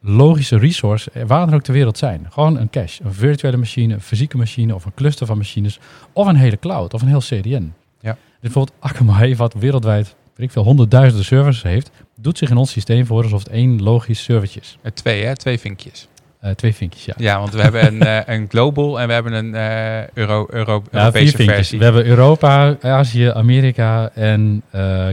logische 0.00 0.58
resource 0.58 1.10
eh, 1.10 1.22
waar 1.26 1.46
dan 1.46 1.54
ook 1.54 1.62
ter 1.62 1.72
wereld 1.72 1.98
zijn. 1.98 2.26
Gewoon 2.30 2.56
een 2.56 2.70
cache, 2.70 3.04
een 3.04 3.14
virtuele 3.14 3.56
machine, 3.56 3.94
een 3.94 4.00
fysieke 4.00 4.36
machine 4.36 4.74
of 4.74 4.84
een 4.84 4.94
cluster 4.94 5.26
van 5.26 5.36
machines. 5.36 5.78
Of 6.12 6.26
een 6.26 6.36
hele 6.36 6.58
cloud 6.58 6.94
of 6.94 7.02
een 7.02 7.08
heel 7.08 7.20
CDN. 7.20 7.72
Ja. 8.00 8.12
Dus 8.12 8.40
bijvoorbeeld 8.40 8.76
Akamai, 8.78 9.36
wat 9.36 9.54
wereldwijd 9.54 10.14
weet 10.34 10.46
ik 10.46 10.50
veel, 10.50 10.64
honderdduizenden 10.64 11.24
servers 11.24 11.62
heeft, 11.62 11.90
doet 12.16 12.38
zich 12.38 12.50
in 12.50 12.56
ons 12.56 12.70
systeem 12.70 13.06
voor 13.06 13.22
alsof 13.22 13.38
het 13.38 13.52
één 13.52 13.82
logisch 13.82 14.22
servertje 14.22 14.60
is. 14.60 14.78
Eh, 14.82 14.92
twee, 14.92 15.24
hè? 15.24 15.36
Twee 15.36 15.58
vinkjes. 15.58 16.08
Eh, 16.40 16.50
twee 16.50 16.74
vinkjes, 16.74 17.04
ja. 17.04 17.14
Ja, 17.16 17.38
want 17.38 17.52
we 17.52 17.62
hebben 17.62 17.86
een, 17.86 18.02
eh, 18.26 18.34
een 18.34 18.46
global 18.48 19.00
en 19.00 19.06
we 19.06 19.12
hebben 19.12 19.32
een 19.32 19.54
eh, 19.54 20.08
Euro, 20.14 20.46
Euro, 20.50 20.82
Ja, 20.90 20.98
Europese 20.98 21.42
versie. 21.42 21.78
We 21.78 21.84
hebben 21.84 22.06
Europa, 22.06 22.76
Azië, 22.80 23.30
Amerika 23.34 24.10
en 24.14 24.62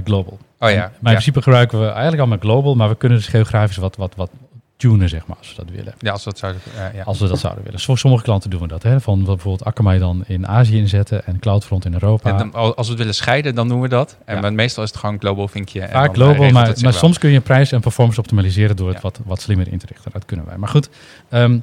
Global. 0.04 0.38
Oh 0.60 0.70
ja, 0.70 0.76
Maar 0.76 0.90
in 0.90 0.92
ja. 1.02 1.12
principe 1.12 1.42
gebruiken 1.42 1.80
we 1.80 1.86
eigenlijk 1.86 2.18
allemaal 2.18 2.38
Global, 2.38 2.76
maar 2.76 2.90
we 2.90 2.96
kunnen 2.96 3.18
dus 3.18 3.28
geografisch 3.28 3.78
wat, 3.78 3.96
wat, 3.96 4.14
wat 4.16 4.30
tunen, 4.78 5.10
zeg 5.10 5.28
maar, 5.28 5.38
als 5.38 5.50
we 5.56 5.66
dat 5.66 5.76
willen. 5.76 5.94
ja, 6.00 6.12
als 6.12 6.24
we 6.24 6.30
dat 6.30 6.40
zouden... 6.40 6.62
eh, 6.78 6.94
ja. 6.94 7.04
Als 7.04 7.20
we 7.20 7.28
dat 7.28 7.40
zouden 7.40 7.64
willen. 7.64 7.80
Voor 7.80 7.98
sommige 7.98 8.24
klanten 8.24 8.50
doen 8.50 8.62
we 8.62 8.68
dat. 8.68 8.84
Hè? 8.84 9.02
Van 9.02 9.18
bijvoorbeeld 9.24 9.64
Akamai 9.66 10.00
dan 10.00 10.24
in 10.28 10.48
Azië 10.48 10.78
inzetten 10.78 11.26
en 11.26 11.40
Cloudfront 11.40 11.86
in 11.86 11.94
Europa. 11.94 12.30
En 12.30 12.38
dan- 12.38 12.54
als 12.54 12.86
we 12.86 12.90
het 12.92 12.98
willen 12.98 13.16
scheiden, 13.16 13.56
dan 13.56 13.68
doen 13.68 13.82
we 13.82 13.88
dat. 13.88 14.18
En 14.26 14.42
Ja. 14.42 14.50
meestal 14.50 14.84
is 14.84 14.90
het 14.90 15.00
gewoon 15.00 15.20
global 15.20 15.48
vinkje. 15.48 15.88
Vaak 15.92 16.08
eh, 16.08 16.14
global, 16.14 16.34
regelt 16.46 16.82
maar, 16.84 16.94
soms 16.94 17.18
kun 17.18 17.30
je 17.30 17.42
prijs 17.42 17.72
en 17.72 17.82
performance 17.82 18.20
optimaliseren 18.20 18.76
door 18.76 18.88
het 18.88 18.96
Ja. 18.96 19.02
wat, 19.02 19.20
wat 19.26 19.42
slimmer 19.42 19.72
in 19.72 19.78
te 19.78 19.86
richten. 19.86 20.12
Dat 20.12 20.26
kunnen 20.26 20.46
wij. 20.46 20.58
Maar 20.58 20.70
goed, 20.70 20.90
ehm 21.30 21.60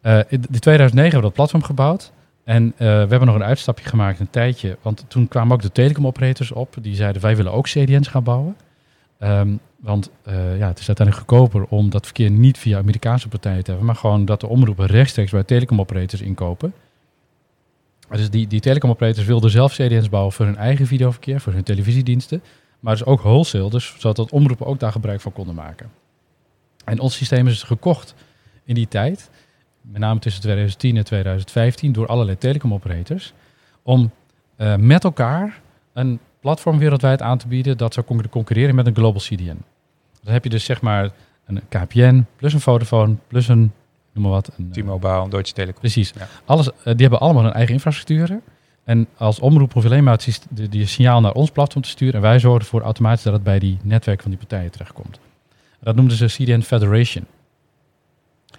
eh, 0.00 0.18
in 0.18 0.24
in 0.28 0.58
2009 0.60 1.02
hebben 1.02 1.20
we 1.20 1.20
dat 1.20 1.32
platform 1.32 1.62
gebouwd. 1.62 2.12
En 2.44 2.72
eh, 2.76 2.78
we 2.78 2.84
hebben 2.86 3.24
nog 3.26 3.34
een 3.34 3.44
uitstapje 3.44 3.88
gemaakt 3.88 4.20
een 4.20 4.30
tijdje. 4.30 4.76
Want 4.82 5.04
toen 5.08 5.28
kwamen 5.28 5.52
ook 5.52 5.62
de 5.62 5.72
telecom 5.72 6.06
operators 6.06 6.52
op. 6.52 6.74
Die 6.80 6.94
zeiden 6.94 7.22
wij 7.22 7.36
willen 7.36 7.52
ook 7.52 7.64
CDN's 7.66 8.08
gaan 8.08 8.22
bouwen. 8.22 8.56
Ehm, 9.18 9.48
want 9.78 10.10
eh, 10.22 10.58
ja, 10.58 10.68
het 10.68 10.78
is 10.78 10.86
uiteindelijk 10.86 11.28
goedkoper 11.28 11.64
om 11.64 11.90
dat 11.90 12.04
verkeer 12.04 12.30
niet 12.30 12.58
via 12.58 12.78
Amerikaanse 12.78 13.28
partijen 13.28 13.64
te 13.64 13.70
hebben. 13.70 13.86
Maar 13.86 13.96
gewoon 13.96 14.24
dat 14.24 14.40
de 14.40 14.46
omroepen 14.46 14.86
rechtstreeks 14.86 15.30
bij 15.30 15.42
telecom 15.42 15.80
operators 15.80 16.20
inkopen. 16.20 16.72
Dus 18.10 18.30
die, 18.30 18.46
die 18.46 18.60
telecom 18.60 18.90
operators 18.90 19.26
wilden 19.26 19.50
zelf 19.50 19.72
CDN's 19.72 20.08
bouwen 20.08 20.32
voor 20.32 20.46
hun 20.46 20.56
eigen 20.56 20.86
videoverkeer, 20.86 21.40
voor 21.40 21.52
hun 21.52 21.62
televisiediensten. 21.62 22.42
Maar 22.80 22.96
dus 22.96 23.04
ook 23.04 23.20
wholesale, 23.20 23.70
dus 23.70 23.94
zodat 23.98 24.30
omroepen 24.30 24.66
ook 24.66 24.78
daar 24.78 24.92
gebruik 24.92 25.20
van 25.20 25.32
konden 25.32 25.54
maken. 25.54 25.90
En 26.84 27.00
ons 27.00 27.16
systeem 27.16 27.46
is 27.46 27.62
gekocht 27.62 28.14
in 28.64 28.74
die 28.74 28.88
tijd, 28.88 29.30
met 29.80 30.00
name 30.00 30.20
tussen 30.20 30.42
2010 30.42 30.96
en 30.96 31.04
2015, 31.04 31.92
door 31.92 32.06
allerlei 32.06 32.38
telecom 32.38 32.74
operators, 32.74 33.32
om 33.82 34.10
eh, 34.56 34.76
met 34.76 35.04
elkaar 35.04 35.60
een 35.92 36.20
platform 36.48 36.78
wereldwijd 36.78 37.22
aan 37.22 37.38
te 37.38 37.48
bieden 37.48 37.76
dat 37.76 37.94
zou 37.94 38.06
con- 38.06 38.28
concurreren 38.28 38.74
met 38.74 38.86
een 38.86 38.94
global 38.94 39.20
CDN. 39.20 39.64
Dan 40.22 40.32
heb 40.32 40.44
je 40.44 40.50
dus 40.50 40.64
zeg 40.64 40.80
maar 40.80 41.10
een 41.46 41.62
KPN 41.68 42.24
plus 42.36 42.52
een 42.52 42.60
Vodafone 42.60 43.14
plus 43.26 43.48
een, 43.48 43.72
noem 44.12 44.22
maar 44.22 44.32
wat, 44.32 44.50
een, 44.56 44.70
eh, 44.72 44.82
T-Mobile, 44.82 45.28
Deutsche 45.28 45.54
Telekom. 45.54 45.80
Precies. 45.80 46.12
Ja. 46.18 46.28
Alles, 46.44 46.70
eh, 46.70 46.74
die 46.84 47.00
hebben 47.00 47.20
allemaal 47.20 47.42
hun 47.42 47.52
eigen 47.52 47.74
infrastructuren. 47.74 48.42
En 48.84 49.06
als 49.16 49.38
omroep 49.38 49.72
hoef 49.72 49.82
je 49.82 49.88
alleen 49.88 50.04
maar 50.04 50.12
het 50.12 50.46
de, 50.50 50.68
die 50.68 50.86
signaal 50.86 51.20
naar 51.20 51.32
ons 51.32 51.50
platform 51.50 51.82
te 51.82 51.88
sturen. 51.88 52.14
En 52.14 52.20
wij 52.20 52.38
zorgen 52.38 52.60
ervoor 52.60 52.82
automatisch 52.82 53.22
dat 53.22 53.32
het 53.32 53.42
bij 53.42 53.58
die 53.58 53.78
netwerk 53.82 54.20
van 54.22 54.30
die 54.30 54.38
partijen 54.38 54.70
terechtkomt. 54.70 55.20
Dat 55.80 55.94
noemden 55.94 56.16
ze 56.16 56.26
CDN 56.26 56.60
Federation. 56.60 57.26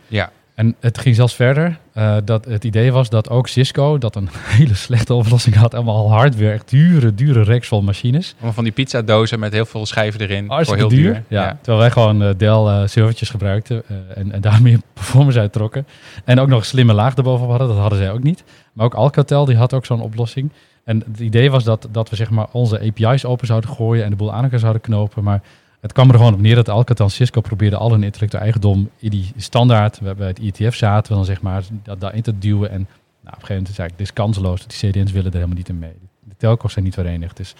Ja. 0.08 0.31
En 0.59 0.75
het 0.79 0.97
ging 0.97 1.15
zelfs 1.15 1.35
verder. 1.35 1.79
eh, 1.93 2.17
dat 2.25 2.45
het 2.45 2.63
idee 2.63 2.91
was 2.91 3.09
dat 3.09 3.29
ook 3.29 3.47
Cisco, 3.47 3.97
dat 3.97 4.15
een 4.15 4.29
hele 4.57 4.73
slechte 4.73 5.13
oplossing 5.13 5.55
had, 5.55 5.73
allemaal 5.73 6.11
hardware, 6.11 6.51
echt 6.51 6.69
dure, 6.69 7.13
dure 7.13 7.43
racks 7.43 7.67
vol 7.67 7.81
machines. 7.81 8.33
Allemaal 8.33 8.53
van 8.53 8.63
die 8.63 8.73
pizzadozen 8.73 9.39
met 9.39 9.53
heel 9.53 9.65
veel 9.65 9.85
schijven 9.85 10.21
erin. 10.21 10.45
voor 10.45 10.53
Hartstikke 10.53 10.87
heel 10.87 10.97
duur. 10.97 11.13
duur. 11.13 11.23
Ja. 11.27 11.57
Terwijl 11.61 11.77
wij 11.77 11.91
gewoon 11.91 12.23
eh, 12.23 12.29
Dell 12.37 12.49
eh, 12.49 12.81
servertjes 12.85 13.29
gebruikten 13.29 13.83
en, 14.15 14.31
en 14.31 14.41
daar 14.41 14.61
meer 14.61 14.79
performance 14.93 15.39
uit 15.39 15.53
trokken. 15.53 15.87
En 16.25 16.39
ook 16.39 16.47
nog 16.47 16.59
een 16.59 16.65
slimme 16.65 16.93
laag 16.93 17.15
erbovenop 17.15 17.49
hadden, 17.49 17.67
dat 17.67 17.77
hadden 17.77 17.99
zij 17.99 18.11
ook 18.11 18.23
niet. 18.23 18.43
Maar 18.73 18.85
ook 18.85 18.93
Alcatel, 18.93 19.45
die 19.45 19.55
had 19.57 19.73
ook 19.73 19.85
zo'n 19.85 20.01
oplossing. 20.01 20.51
En 20.83 21.03
het 21.11 21.19
idee 21.19 21.51
was 21.51 21.63
dat, 21.63 21.87
dat 21.91 22.09
we 22.09 22.15
zeg 22.15 22.29
maar 22.29 22.47
onze 22.51 22.79
API's 22.79 23.25
open 23.25 23.47
zouden 23.47 23.69
gooien 23.69 24.03
en 24.03 24.09
de 24.09 24.15
boel 24.15 24.33
aan 24.33 24.43
elkaar 24.43 24.59
zouden 24.59 24.81
knopen. 24.81 25.23
Maar 25.23 25.41
het 25.79 25.93
kwam 25.93 26.09
er 26.09 26.15
gewoon 26.15 26.33
op 26.33 26.41
neer 26.41 26.55
dat 26.55 26.69
Alcatel 26.69 27.09
Cisco 27.09 27.41
probeerden 27.41 27.79
al 27.79 27.91
hun 27.91 28.03
intellectuele 28.03 28.45
eigendom 28.45 28.89
in 28.98 29.09
die 29.09 29.31
standaard, 29.36 30.00
waar 30.00 30.15
bij 30.15 30.27
het 30.27 30.39
IETF 30.39 30.75
zaten, 30.75 31.15
dan 31.15 31.25
zeg 31.25 31.41
maar, 31.41 31.63
dat 31.83 32.00
daarin 32.00 32.21
te 32.21 32.38
duwen. 32.38 32.69
En 32.69 32.88
nou, 33.21 33.36
op 33.36 33.41
een 33.41 33.48
gegeven 33.48 33.55
moment 33.55 33.69
is 33.69 33.77
het 33.77 33.79
eigenlijk, 33.79 33.98
dit 33.98 34.07
is 34.07 34.13
kansloos, 34.13 34.67
die 34.67 34.89
CDN's 34.89 35.12
willen 35.12 35.27
er 35.27 35.38
helemaal 35.38 35.57
niet 35.57 35.69
in 35.69 35.79
mee. 35.79 35.95
De 36.24 36.36
telcos 36.38 36.74
zijn 36.74 36.86
niet 36.86 36.93
verenigd, 36.93 37.38
dus 37.38 37.55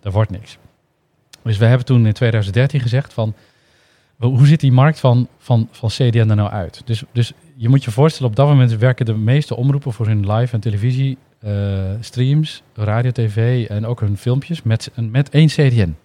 daar 0.00 0.12
wordt 0.12 0.30
niks. 0.30 0.58
Dus 1.42 1.58
we 1.58 1.64
hebben 1.64 1.86
toen 1.86 2.06
in 2.06 2.12
2013 2.12 2.80
gezegd 2.80 3.12
van, 3.12 3.34
hoe 4.18 4.46
ziet 4.46 4.60
die 4.60 4.72
markt 4.72 5.00
van, 5.00 5.28
van, 5.38 5.68
van 5.70 5.88
CDN 5.88 6.28
er 6.28 6.36
nou 6.36 6.50
uit? 6.50 6.82
Dus, 6.84 7.02
dus 7.12 7.32
je 7.56 7.68
moet 7.68 7.84
je 7.84 7.90
voorstellen, 7.90 8.30
op 8.30 8.36
dat 8.36 8.48
moment 8.48 8.72
werken 8.72 9.06
de 9.06 9.14
meeste 9.14 9.56
omroepen 9.56 9.92
voor 9.92 10.06
hun 10.06 10.32
live 10.32 10.54
en 10.54 10.60
televisie 10.60 11.18
eh, 11.38 11.52
streams, 12.00 12.62
radio, 12.74 13.10
tv 13.10 13.68
en 13.68 13.86
ook 13.86 14.00
hun 14.00 14.16
filmpjes 14.16 14.62
met, 14.62 14.90
met 14.94 15.28
één 15.28 15.46
CDN. 15.46 15.96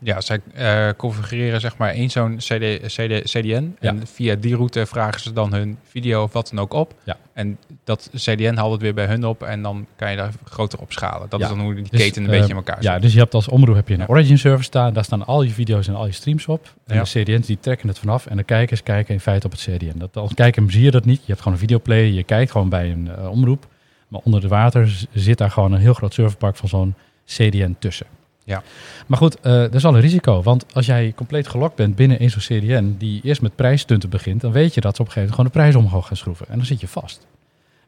Ja, 0.00 0.20
zij 0.20 0.40
eh, 0.54 0.88
configureren 0.96 1.60
zeg 1.60 1.76
maar 1.76 1.90
één 1.90 2.10
zo'n 2.10 2.36
CD, 2.36 2.80
CD, 2.86 3.22
CDN. 3.30 3.76
Ja. 3.80 3.88
En 3.88 4.06
via 4.06 4.34
die 4.34 4.56
route 4.56 4.86
vragen 4.86 5.20
ze 5.20 5.32
dan 5.32 5.52
hun 5.52 5.78
video 5.82 6.22
of 6.22 6.32
wat 6.32 6.48
dan 6.54 6.58
ook 6.64 6.72
op. 6.72 6.94
Ja. 7.04 7.16
En 7.32 7.58
dat 7.84 8.10
CDN 8.16 8.54
haalt 8.56 8.72
het 8.72 8.80
weer 8.82 8.94
bij 8.94 9.06
hun 9.06 9.24
op 9.26 9.42
en 9.42 9.62
dan 9.62 9.86
kan 9.96 10.10
je 10.10 10.16
daar 10.16 10.30
groter 10.44 10.78
op 10.80 10.92
schalen. 10.92 11.28
Dat 11.28 11.40
Ja. 11.40 11.46
is 11.46 11.52
dan 11.56 11.64
hoe 11.64 11.74
die 11.74 11.86
Dus, 11.90 12.00
keten 12.00 12.22
een 12.24 12.30
eh, 12.30 12.34
beetje 12.36 12.50
in 12.50 12.56
elkaar 12.56 12.82
Ja, 12.82 12.92
zit. 12.92 13.02
dus 13.02 13.12
je 13.12 13.18
hebt 13.18 13.34
als 13.34 13.48
omroep 13.48 13.74
heb 13.74 13.88
je 13.88 13.94
een 13.94 14.00
Ja. 14.00 14.06
Origin 14.08 14.38
server 14.38 14.64
staan. 14.64 14.92
Daar 14.92 15.04
staan 15.04 15.26
al 15.26 15.42
je 15.42 15.50
video's 15.50 15.88
en 15.88 15.94
al 15.94 16.06
je 16.06 16.12
streams 16.12 16.46
op. 16.46 16.74
En 16.86 16.94
Ja. 16.96 17.02
de 17.02 17.08
CDN's 17.22 17.46
die 17.46 17.58
trekken 17.60 17.88
het 17.88 17.98
vanaf. 17.98 18.26
En 18.26 18.36
de 18.36 18.44
kijkers 18.44 18.82
kijken 18.82 19.14
in 19.14 19.20
feite 19.20 19.46
op 19.46 19.52
het 19.52 19.60
CDN. 19.60 19.98
Dat, 19.98 20.16
als 20.16 20.34
kijker 20.34 20.70
zie 20.70 20.82
je 20.84 20.90
dat 20.90 21.04
niet. 21.04 21.18
Je 21.20 21.26
hebt 21.26 21.38
gewoon 21.38 21.52
een 21.54 21.60
videoplayer. 21.60 22.12
Je 22.12 22.22
kijkt 22.24 22.50
gewoon 22.50 22.68
bij 22.68 22.90
een 22.90 23.08
eh, 23.16 23.30
omroep. 23.30 23.66
Maar 24.08 24.20
onder 24.24 24.40
de 24.40 24.48
water 24.48 25.06
zit 25.12 25.38
daar 25.38 25.50
gewoon 25.50 25.72
een 25.72 25.80
heel 25.80 25.94
groot 25.94 26.14
serverpark 26.14 26.56
van 26.56 26.68
zo'n 26.68 26.94
CDN 27.26 27.76
tussen. 27.78 28.06
Ja. 28.46 28.62
Maar 29.06 29.18
goed, 29.18 29.40
eh 29.40 29.62
er 29.62 29.74
is 29.74 29.84
al 29.84 29.94
een 29.94 30.00
risico. 30.00 30.42
Want 30.42 30.74
als 30.74 30.86
jij 30.86 31.12
compleet 31.16 31.48
gelokt 31.48 31.74
bent 31.74 31.96
binnen 31.96 32.18
één 32.18 32.30
zo'n 32.30 32.58
CDN... 32.58 32.94
die 32.98 33.20
eerst 33.22 33.42
met 33.42 33.56
prijsstunten 33.56 34.08
begint... 34.08 34.40
dan 34.40 34.52
weet 34.52 34.74
je 34.74 34.80
dat 34.80 34.96
ze 34.96 35.02
op 35.02 35.06
een 35.06 35.12
gegeven 35.12 35.36
moment 35.36 35.52
gewoon 35.52 35.64
de 35.70 35.72
prijs 35.72 35.86
omhoog 35.86 36.06
gaan 36.06 36.16
schroeven. 36.16 36.48
En 36.48 36.56
dan 36.56 36.66
zit 36.66 36.80
je 36.80 36.88
vast. 36.88 37.26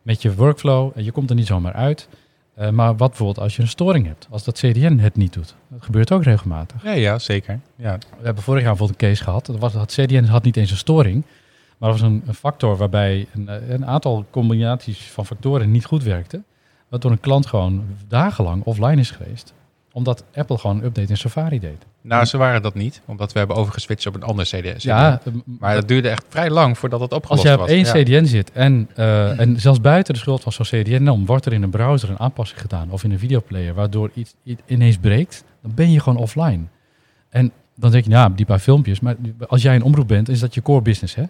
Met 0.02 0.22
je 0.22 0.34
workflow. 0.34 0.92
En 0.94 1.04
je 1.04 1.12
komt 1.12 1.30
er 1.30 1.36
niet 1.36 1.46
zomaar 1.46 1.72
uit. 1.72 2.08
Eh, 2.54 2.70
maar 2.70 2.96
wat 2.96 3.08
bijvoorbeeld 3.08 3.38
als 3.38 3.56
je 3.56 3.62
een 3.62 3.68
storing 3.68 4.06
hebt, 4.06 4.26
als 4.30 4.44
dat 4.44 4.58
CDN 4.58 4.98
het 4.98 5.16
niet 5.16 5.32
doet. 5.32 5.54
Dat 5.68 5.84
gebeurt 5.84 6.12
ook 6.12 6.22
regelmatig. 6.22 6.84
Ja, 6.84 6.92
ja, 6.92 7.18
zeker. 7.18 7.60
Ja. 7.76 7.98
We 8.18 8.24
hebben 8.24 8.42
vorig 8.42 8.62
jaar 8.62 8.70
bijvoorbeeld 8.70 9.02
een 9.02 9.08
case 9.08 9.22
gehad. 9.22 9.46
Dat 9.46 9.58
was, 9.58 9.72
dat 9.72 9.92
CDN 9.92 10.24
had 10.24 10.44
niet 10.44 10.56
eens 10.56 10.70
een 10.70 10.76
storing, 10.76 11.22
maar 11.76 11.88
er 11.88 11.94
was 11.94 12.04
een, 12.04 12.22
een 12.26 12.34
factor 12.34 12.76
waarbij 12.76 13.26
een, 13.34 13.48
eh, 13.48 13.68
een 13.68 13.86
aantal 13.86 14.24
combinaties 14.30 14.98
van 14.98 15.26
factoren 15.26 15.70
niet 15.70 15.84
goed 15.84 16.02
werkte. 16.02 16.42
Waardoor 16.88 17.10
een 17.10 17.20
klant 17.20 17.46
gewoon 17.46 17.84
dagenlang 18.08 18.64
offline 18.64 19.00
is 19.00 19.10
geweest. 19.10 19.54
Omdat 19.98 20.24
Apple 20.34 20.58
gewoon 20.58 20.76
een 20.76 20.84
update 20.84 21.08
in 21.08 21.16
Safari 21.16 21.60
deed. 21.60 21.86
Nou, 22.02 22.24
ze 22.24 22.36
waren 22.36 22.62
dat 22.62 22.74
niet, 22.74 23.00
omdat 23.04 23.32
we 23.32 23.38
hebben 23.38 23.56
overgeswitcht 23.56 24.06
op 24.06 24.14
een 24.14 24.22
ander 24.22 24.44
CD. 24.44 24.82
Ja, 24.82 25.20
eh, 25.24 25.32
Maar 25.58 25.74
dat 25.74 25.88
duurde 25.88 26.08
echt 26.08 26.24
vrij 26.28 26.50
lang 26.50 26.78
voordat 26.78 27.00
het 27.00 27.10
als 27.10 27.20
opgelost 27.20 27.46
je 27.46 27.52
op 27.52 27.58
was. 27.58 27.68
één 27.68 27.84
Ja. 27.84 27.92
CDN 27.92 28.24
zit 28.24 28.52
en, 28.52 28.88
eh, 28.94 29.40
en 29.40 29.60
zelfs 29.60 29.80
buiten 29.80 30.14
de 30.14 30.20
schuld 30.20 30.42
van 30.42 30.52
zo'n 30.52 30.64
CDN 30.66 31.08
om, 31.08 31.26
wordt 31.26 31.46
er 31.46 31.52
in 31.52 31.62
een 31.62 31.70
browser 31.70 32.10
een 32.10 32.20
aanpassing 32.20 32.60
gedaan 32.60 32.90
of 32.90 33.04
in 33.04 33.10
een 33.10 33.18
videoplayer 33.18 33.74
waardoor 33.74 34.10
iets, 34.14 34.34
iets 34.44 34.62
ineens 34.66 34.96
breekt, 34.98 35.44
dan 35.62 35.72
ben 35.74 35.90
je 35.90 36.00
gewoon 36.00 36.18
offline. 36.18 36.62
En 37.28 37.52
dan 37.76 37.90
denk 37.90 38.04
je, 38.04 38.10
nou, 38.10 38.34
die 38.34 38.46
paar 38.46 38.58
filmpjes, 38.58 39.00
maar 39.00 39.16
als 39.46 39.62
jij 39.62 39.74
een 39.74 39.82
omroep 39.82 40.08
bent, 40.08 40.28
is 40.28 40.40
dat 40.40 40.54
je 40.54 40.62
core 40.62 40.82
business, 40.82 41.14
hè? 41.14 41.24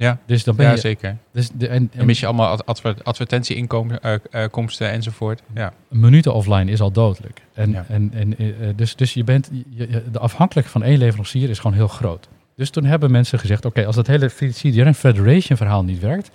Ja. 0.00 0.18
Dus 0.26 0.44
dan 0.44 0.56
ben 0.56 0.66
Ja, 0.66 0.72
je. 0.72 0.78
zeker. 0.78 1.16
Dus 1.32 1.50
de, 1.54 1.68
en, 1.68 1.90
Dan 1.96 2.06
mis 2.06 2.20
je 2.20 2.26
allemaal 2.26 2.48
ad- 2.48 2.66
adver- 2.66 3.02
advertentieinkomsten 3.02 4.90
enzovoort. 4.90 5.42
Ja. 5.54 5.72
minuten 5.88 6.34
offline 6.34 6.70
is 6.70 6.80
al 6.80 6.90
dodelijk. 6.90 7.42
En, 7.54 7.70
Ja. 7.70 7.84
en, 7.88 8.10
en 8.14 8.36
eh, 8.38 8.46
dus, 8.76 8.96
dus 8.96 9.14
je 9.14 9.24
bent, 9.24 9.50
je, 9.68 10.02
de 10.12 10.18
afhankelijk 10.18 10.66
van 10.66 10.82
één 10.82 10.98
leverancier 10.98 11.50
is 11.50 11.58
gewoon 11.58 11.76
heel 11.76 11.88
groot. 11.88 12.28
Dus 12.56 12.70
toen 12.70 12.84
hebben 12.84 13.10
mensen 13.10 13.38
gezegd, 13.38 13.64
oké, 13.64 13.86
als 13.86 13.96
dat 13.96 14.06
hele 14.06 14.26
CDN 14.36 14.92
Federation 14.92 15.56
verhaal 15.56 15.84
niet 15.84 16.00
werkt, 16.00 16.30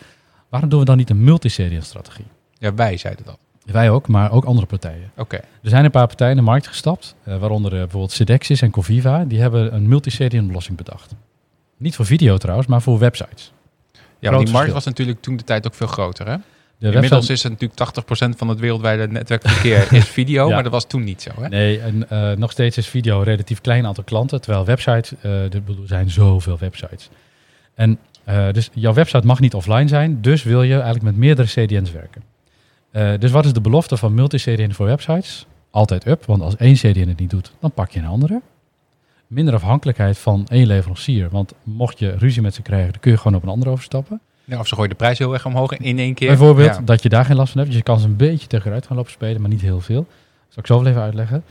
waarom 0.50 0.70
doen 0.70 0.80
we 0.80 0.86
dan 0.86 0.98
niet 0.98 1.10
een 1.10 1.24
multi-CDN 1.24 1.82
strategie? 1.82 2.26
ja, 2.58 2.74
wij 2.74 2.98
zeiden 2.98 3.26
dat. 3.26 3.38
Wij 3.66 3.90
ook, 3.90 4.08
maar 4.08 4.32
ook 4.32 4.46
andere 4.46 4.68
partijen. 4.68 5.12
Oké. 5.18 5.36
Er 5.36 5.70
zijn 5.70 5.86
een 5.86 5.92
paar 5.92 6.08
partijen 6.08 6.32
in 6.38 6.40
de 6.40 6.46
markt 6.50 6.68
gestapt, 6.68 7.16
eh, 7.24 7.38
waaronder 7.38 7.72
eh, 7.72 7.78
bijvoorbeeld 7.80 8.12
Sedexis 8.12 8.62
en 8.62 8.72
Coviva, 8.72 9.26
die 9.26 9.40
hebben 9.42 9.76
een 9.76 9.88
multi-CDN 9.88 10.44
oplossing 10.46 10.78
bedacht. 10.78 11.16
Niet 11.78 11.96
voor 11.96 12.06
video 12.06 12.38
trouwens, 12.38 12.68
maar 12.68 12.82
voor 12.82 13.00
websites. 13.00 13.52
Ja, 14.20 14.32
maar 14.32 14.40
die 14.40 14.54
markt 14.54 14.72
was 14.72 14.86
natuurlijk 14.86 15.22
toen 15.22 15.38
de 15.38 15.44
tijd 15.44 15.68
ook 15.68 15.74
veel 15.74 15.88
groter. 15.88 16.28
Hè? 16.28 16.36
De 16.78 16.86
Inmiddels 16.86 17.12
website- 17.28 17.34
is 17.34 17.44
het 17.44 17.52
natuurlijk 17.52 17.80
80% 17.80 18.38
van 18.38 18.48
het 18.48 18.60
wereldwijde 18.60 19.08
netwerkverkeer 19.08 19.94
is 19.94 20.08
video, 20.08 20.48
Ja. 20.48 20.54
maar 20.54 20.64
dat 20.64 20.72
was 20.72 20.86
toen 20.88 21.04
niet 21.04 21.22
zo. 21.22 21.30
Hè? 21.40 21.48
Nee, 21.50 21.80
en 21.80 22.10
eh, 22.10 22.32
nog 22.32 22.52
steeds 22.52 22.78
is 22.78 22.88
video 22.88 23.18
een 23.18 23.24
relatief 23.24 23.62
klein 23.62 23.86
aantal 23.86 24.04
klanten. 24.04 24.42
Terwijl 24.42 24.66
websites, 24.66 25.12
eh 25.22 25.54
er 25.54 25.64
bedoel, 25.64 25.88
zijn 25.88 26.10
zoveel 26.10 26.58
websites. 26.60 27.10
En 27.76 28.00
eh, 28.24 28.52
dus 28.52 28.70
jouw 28.74 28.94
website 28.94 29.26
mag 29.26 29.40
niet 29.40 29.54
offline 29.54 29.88
zijn. 29.88 30.22
Dus 30.22 30.44
wil 30.44 30.64
je 30.64 30.74
eigenlijk 30.74 31.04
met 31.04 31.16
meerdere 31.18 31.48
CDN's 31.48 31.92
werken. 31.92 32.24
Dus 33.20 33.32
wat 33.32 33.46
is 33.46 33.54
de 33.54 33.62
belofte 33.62 33.98
van 33.98 34.14
multi-CDN 34.14 34.72
voor 34.72 34.86
websites? 34.86 35.46
Altijd 35.72 36.08
up, 36.08 36.26
want 36.26 36.42
als 36.42 36.56
één 36.56 36.74
CDN 36.76 37.08
het 37.08 37.20
niet 37.20 37.30
doet, 37.30 37.52
dan 37.60 37.72
pak 37.72 37.92
je 37.92 38.00
een 38.00 38.06
andere. 38.06 38.42
Minder 39.28 39.54
afhankelijkheid 39.54 40.18
van 40.18 40.46
één 40.48 40.68
leverancier. 40.68 41.30
Want 41.30 41.54
mocht 41.64 42.00
je 42.00 42.10
ruzie 42.18 42.42
met 42.42 42.54
ze 42.54 42.62
krijgen, 42.62 42.92
dan 42.92 43.02
kun 43.02 43.12
je 43.12 43.18
gewoon 43.18 43.36
op 43.38 43.44
een 43.44 43.50
andere 43.50 43.72
overstappen. 43.72 44.20
Ja, 44.44 44.60
of 44.60 44.68
ze 44.68 44.74
gooien 44.76 44.90
de 44.90 44.96
prijs 44.96 45.18
heel 45.18 45.34
erg 45.34 45.46
omhoog 45.46 45.78
in, 45.78 46.00
één 46.00 46.14
keer. 46.14 46.28
Bijvoorbeeld 46.28 46.76
Ja. 46.76 46.82
dat 46.82 47.04
je 47.04 47.10
daar 47.10 47.26
geen 47.26 47.36
last 47.36 47.52
van 47.52 47.58
hebt. 47.62 47.72
Dus 47.72 47.80
je 47.80 47.86
kan 47.86 48.00
ze 48.00 48.08
een 48.08 48.16
beetje 48.16 48.48
tegenuit 48.48 48.86
gaan 48.88 48.96
lopen 48.96 49.12
spelen, 49.12 49.42
maar 49.42 49.50
niet 49.50 49.62
heel 49.62 49.82
veel. 49.82 50.06
Dat 50.08 50.08
zal 50.50 50.64
ik 50.64 50.68
zo 50.68 50.78
wel 50.80 50.88
even 50.88 51.02
uitleggen. 51.02 51.44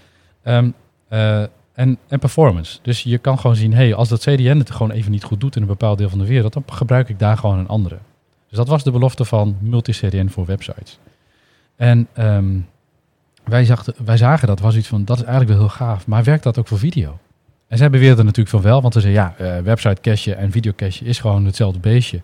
Ehm, 0.42 0.70
eh, 1.08 1.40
en, 1.72 1.98
en 2.08 2.18
performance. 2.18 2.78
Dus 2.82 3.02
je 3.02 3.18
kan 3.18 3.38
gewoon 3.38 3.56
zien, 3.56 3.74
hey, 3.74 3.94
als 3.94 4.08
dat 4.08 4.20
CDN 4.20 4.56
het 4.58 4.70
gewoon 4.70 4.90
even 4.90 5.10
niet 5.10 5.24
goed 5.24 5.40
doet 5.40 5.56
in 5.56 5.62
een 5.62 5.68
bepaald 5.68 5.98
deel 5.98 6.08
van 6.08 6.18
de 6.18 6.26
wereld, 6.26 6.52
dan 6.52 6.62
gebruik 6.66 7.08
ik 7.08 7.18
daar 7.18 7.36
gewoon 7.36 7.58
een 7.58 7.68
andere. 7.68 7.98
Dus 8.48 8.58
dat 8.58 8.68
was 8.68 8.82
de 8.84 8.90
belofte 8.90 9.24
van 9.24 9.56
multi-CDN 9.60 10.28
voor 10.28 10.46
websites. 10.46 10.98
En 11.76 12.08
ehm, 12.12 12.58
wij, 13.44 13.68
wij 14.04 14.16
zagen 14.16 14.48
dat, 14.48 14.60
was 14.60 14.76
iets 14.76 14.88
van, 14.88 15.04
dat 15.04 15.16
is 15.16 15.22
eigenlijk 15.22 15.52
wel 15.52 15.60
heel 15.68 15.76
gaaf. 15.76 16.06
Maar 16.06 16.24
werkt 16.24 16.42
dat 16.42 16.58
ook 16.58 16.68
voor 16.68 16.78
video? 16.78 17.18
En 17.68 17.78
zij 17.78 17.90
beweerden 17.90 18.24
natuurlijk 18.24 18.54
van 18.54 18.62
wel, 18.62 18.82
want 18.82 18.94
ze 18.94 19.00
zeiden, 19.00 19.22
ja, 19.22 19.56
eh, 19.56 19.62
website 19.62 20.00
cache 20.00 20.34
en 20.34 20.50
video 20.50 20.72
cache 20.76 21.04
is 21.04 21.18
gewoon 21.18 21.44
hetzelfde 21.44 21.78
beestje. 21.78 22.20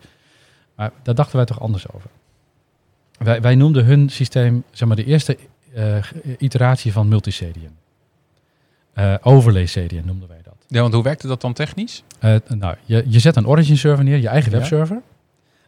Maar 0.75 0.91
daar 1.03 1.15
dachten 1.15 1.37
wij 1.37 1.45
toch 1.45 1.61
anders 1.61 1.93
over. 1.93 2.11
Wij, 3.19 3.41
wij 3.41 3.55
noemden 3.55 3.85
hun 3.85 4.09
systeem, 4.09 4.65
zeg 4.71 4.89
maar, 4.89 4.97
de 4.97 5.05
eerste 5.05 5.39
eh, 5.75 5.97
iteratie 6.39 6.93
van 6.93 7.09
multi-CDN. 7.09 7.77
Eh, 8.93 9.15
overlay 9.23 9.65
CDN 9.65 10.03
noemden 10.05 10.29
wij 10.29 10.41
dat. 10.43 10.55
Ja, 10.69 10.81
want 10.81 10.95
hoe 10.95 11.03
werkte 11.03 11.27
dat 11.27 11.41
dan 11.41 11.53
technisch? 11.53 12.05
Nou, 12.49 12.75
je, 12.85 13.05
je 13.07 13.19
zet 13.19 13.37
een 13.37 13.47
origin 13.47 13.77
server 13.77 14.05
neer, 14.05 14.19
je 14.19 14.29
eigen 14.29 14.51
Ja. 14.53 14.59
webserver. 14.59 15.01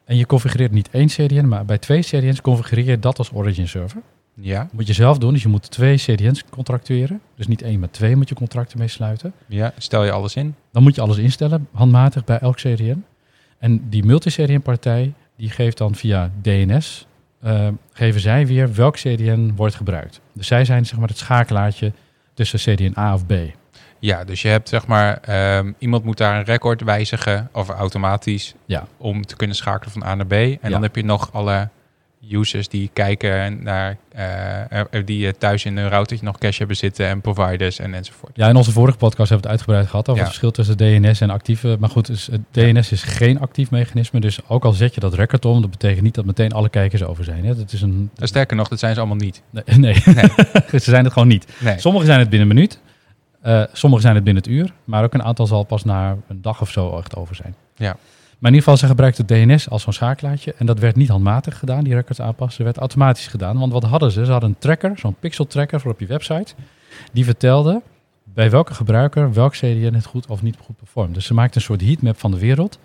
En 0.05 0.17
je 0.17 0.27
configureert 0.27 0.73
niet 0.73 0.91
één 0.91 1.07
CDN, 1.07 1.47
maar 1.49 1.65
bij 1.65 1.79
twee 1.79 2.01
CDN's 2.01 2.41
configureer 2.41 2.85
je 2.85 2.99
dat 2.99 3.19
als 3.19 3.33
origin 3.33 3.69
server. 3.69 4.03
Ja, 4.45 4.59
Dat 4.63 4.73
moet 4.73 4.87
je 4.87 4.93
zelf 4.93 5.19
doen, 5.19 5.33
dus 5.33 5.43
je 5.43 5.49
moet 5.49 5.71
twee 5.71 5.97
CDN's 5.97 6.45
contractueren. 6.51 7.21
Dus 7.37 7.47
niet 7.47 7.63
één, 7.63 7.81
maar 7.81 7.91
twee 7.91 8.17
moet 8.17 8.29
je 8.29 8.35
contracten 8.35 8.79
mee 8.79 8.89
sluiten. 8.89 9.33
ja, 9.47 9.73
stel 9.79 10.05
je 10.05 10.11
alles 10.11 10.37
in. 10.37 10.55
Dan 10.73 10.83
moet 10.83 10.95
je 10.95 11.01
alles 11.01 11.17
instellen, 11.17 11.69
handmatig 11.73 12.25
bij 12.25 12.39
elk 12.39 12.57
CDN. 12.57 13.05
En 13.59 13.89
die 13.89 14.05
multi-CDN-partij, 14.05 15.13
die 15.37 15.51
geeft 15.51 15.79
dan 15.79 15.95
via 15.95 16.31
DNS, 16.43 17.07
eh, 17.41 17.69
geven 17.93 18.21
zij 18.21 18.47
weer 18.47 18.75
welk 18.75 18.95
CDN 18.97 19.53
wordt 19.57 19.75
gebruikt. 19.75 20.21
Dus 20.33 20.47
zij 20.47 20.65
zijn 20.65 20.87
zeg 20.87 20.99
maar 20.99 21.09
het 21.09 21.19
schakelaartje 21.19 21.93
tussen 22.35 22.59
CDN 22.59 22.95
A 22.99 23.15
of 23.15 23.27
B. 23.27 23.33
Ja, 23.99 24.25
dus 24.25 24.43
je 24.43 24.49
hebt 24.49 24.69
zeg 24.69 24.87
maar, 24.87 25.17
ehm, 25.17 25.73
iemand 25.79 26.05
moet 26.05 26.19
daar 26.19 26.39
een 26.39 26.45
record 26.45 26.83
wijzigen, 26.83 27.49
of 27.53 27.69
automatisch, 27.69 28.55
Ja. 28.67 28.87
om 28.97 29.23
te 29.27 29.37
kunnen 29.37 29.57
schakelen 29.57 29.93
van 29.93 30.05
A 30.05 30.15
naar 30.15 30.27
B. 30.27 30.33
En 30.33 30.49
Ja. 30.63 30.69
dan 30.69 30.83
heb 30.83 30.97
je 30.97 31.05
nog 31.05 31.33
alle 31.33 31.69
users 32.31 32.69
die 32.69 32.91
kijken 32.93 33.63
naar, 33.63 33.97
eh, 34.09 34.71
eh, 34.71 34.87
die 35.05 35.27
eh, 35.27 35.33
thuis 35.39 35.65
in 35.65 35.77
een 35.77 35.89
routertje 35.89 36.25
nog 36.27 36.39
cache 36.39 36.59
hebben 36.59 36.77
zitten 36.77 37.07
en 37.07 37.21
providers 37.21 37.79
en 37.79 37.95
enzovoort. 37.95 38.33
Ja, 38.37 38.49
in 38.49 38.57
onze 38.57 38.73
vorige 38.73 38.99
podcast 38.99 39.29
hebben 39.29 39.49
we 39.49 39.53
het 39.53 39.61
uitgebreid 39.61 39.87
gehad 39.91 40.09
over 40.09 40.23
Ja. 40.23 40.29
het 40.29 40.39
verschil 40.39 40.51
tussen 40.51 40.77
DNS 40.77 41.21
en 41.21 41.31
actieve. 41.31 41.77
Maar 41.81 41.89
goed, 41.89 42.07
dus 42.07 42.27
het 42.27 42.41
DNS 42.51 42.93
is 42.93 43.03
geen 43.03 43.41
actief 43.41 43.71
mechanisme. 43.71 44.21
Dus 44.21 44.39
ook 44.49 44.65
al 44.65 44.73
zet 44.73 44.95
je 44.95 45.01
dat 45.01 45.15
record 45.15 45.45
om, 45.45 45.61
dat 45.61 45.71
betekent 45.71 46.03
niet 46.03 46.15
dat 46.15 46.25
meteen 46.25 46.53
alle 46.53 46.69
kijkers 46.69 47.03
over 47.03 47.25
zijn. 47.25 47.45
Hè. 47.45 47.57
Dat 47.57 47.73
is 47.73 47.83
een. 47.83 48.11
En 48.17 48.27
sterker 48.29 48.57
nog, 48.57 48.69
dat 48.69 48.79
zijn 48.79 48.95
ze 48.95 49.01
allemaal 49.01 49.19
niet. 49.19 49.43
Nee, 49.51 49.65
nee. 49.79 49.95
ze 50.71 50.79
zijn 50.79 51.05
het 51.05 51.13
gewoon 51.13 51.29
niet. 51.29 51.47
Nee. 51.61 51.79
Sommige 51.79 52.07
zijn 52.07 52.19
het 52.19 52.29
binnen 52.31 52.49
een 52.49 52.55
minuut. 52.55 52.79
eh 53.43 53.63
sommige 53.73 54.03
zijn 54.03 54.15
het 54.15 54.25
binnen 54.25 54.43
het 54.43 54.53
uur. 54.53 54.73
Maar 54.85 55.05
ook 55.05 55.15
een 55.15 55.23
aantal 55.23 55.47
zal 55.47 55.63
pas 55.65 55.85
na 55.85 56.17
een 56.29 56.43
dag 56.43 56.61
of 56.61 56.71
zo 56.71 56.99
echt 56.99 57.17
over 57.17 57.35
zijn. 57.35 57.55
Ja. 57.77 57.97
Maar 58.43 58.51
in 58.51 58.57
ieder 58.57 58.73
geval, 58.73 58.77
ze 58.77 58.95
gebruikten 58.95 59.27
DNS 59.27 59.71
als 59.71 59.83
zo'n 59.83 59.93
schakelaartje. 59.93 60.55
En 60.59 60.67
dat 60.67 60.79
werd 60.79 60.97
niet 60.97 61.09
handmatig 61.09 61.59
gedaan, 61.59 61.85
die 61.85 61.95
records 61.95 62.21
aanpassen. 62.21 62.65
Dat 62.65 62.67
werd 62.67 62.79
automatisch 62.79 63.27
gedaan. 63.27 63.59
Want 63.59 63.73
wat 63.73 63.83
hadden 63.83 64.11
ze? 64.11 64.25
Ze 64.25 64.31
hadden 64.31 64.51
een 64.51 64.59
tracker, 64.59 64.99
zo'n 64.99 65.17
pixel 65.21 65.47
tracker 65.47 65.81
voor 65.81 65.91
op 65.91 66.01
je 66.01 66.07
website. 66.07 66.55
Die 67.13 67.25
vertelde 67.25 67.83
bij 68.25 68.51
welke 68.51 68.75
gebruiker 68.75 69.33
welk 69.33 69.53
CDN 69.53 69.95
het 69.95 70.05
goed 70.05 70.27
of 70.27 70.43
niet 70.43 70.57
goed 70.65 70.77
performt. 70.77 71.15
Dus 71.15 71.27
ze 71.27 71.35
maakten 71.35 71.57
een 71.57 71.67
soort 71.67 71.81
heatmap 71.81 72.19
van 72.19 72.31
de 72.31 72.39
wereld. 72.39 72.79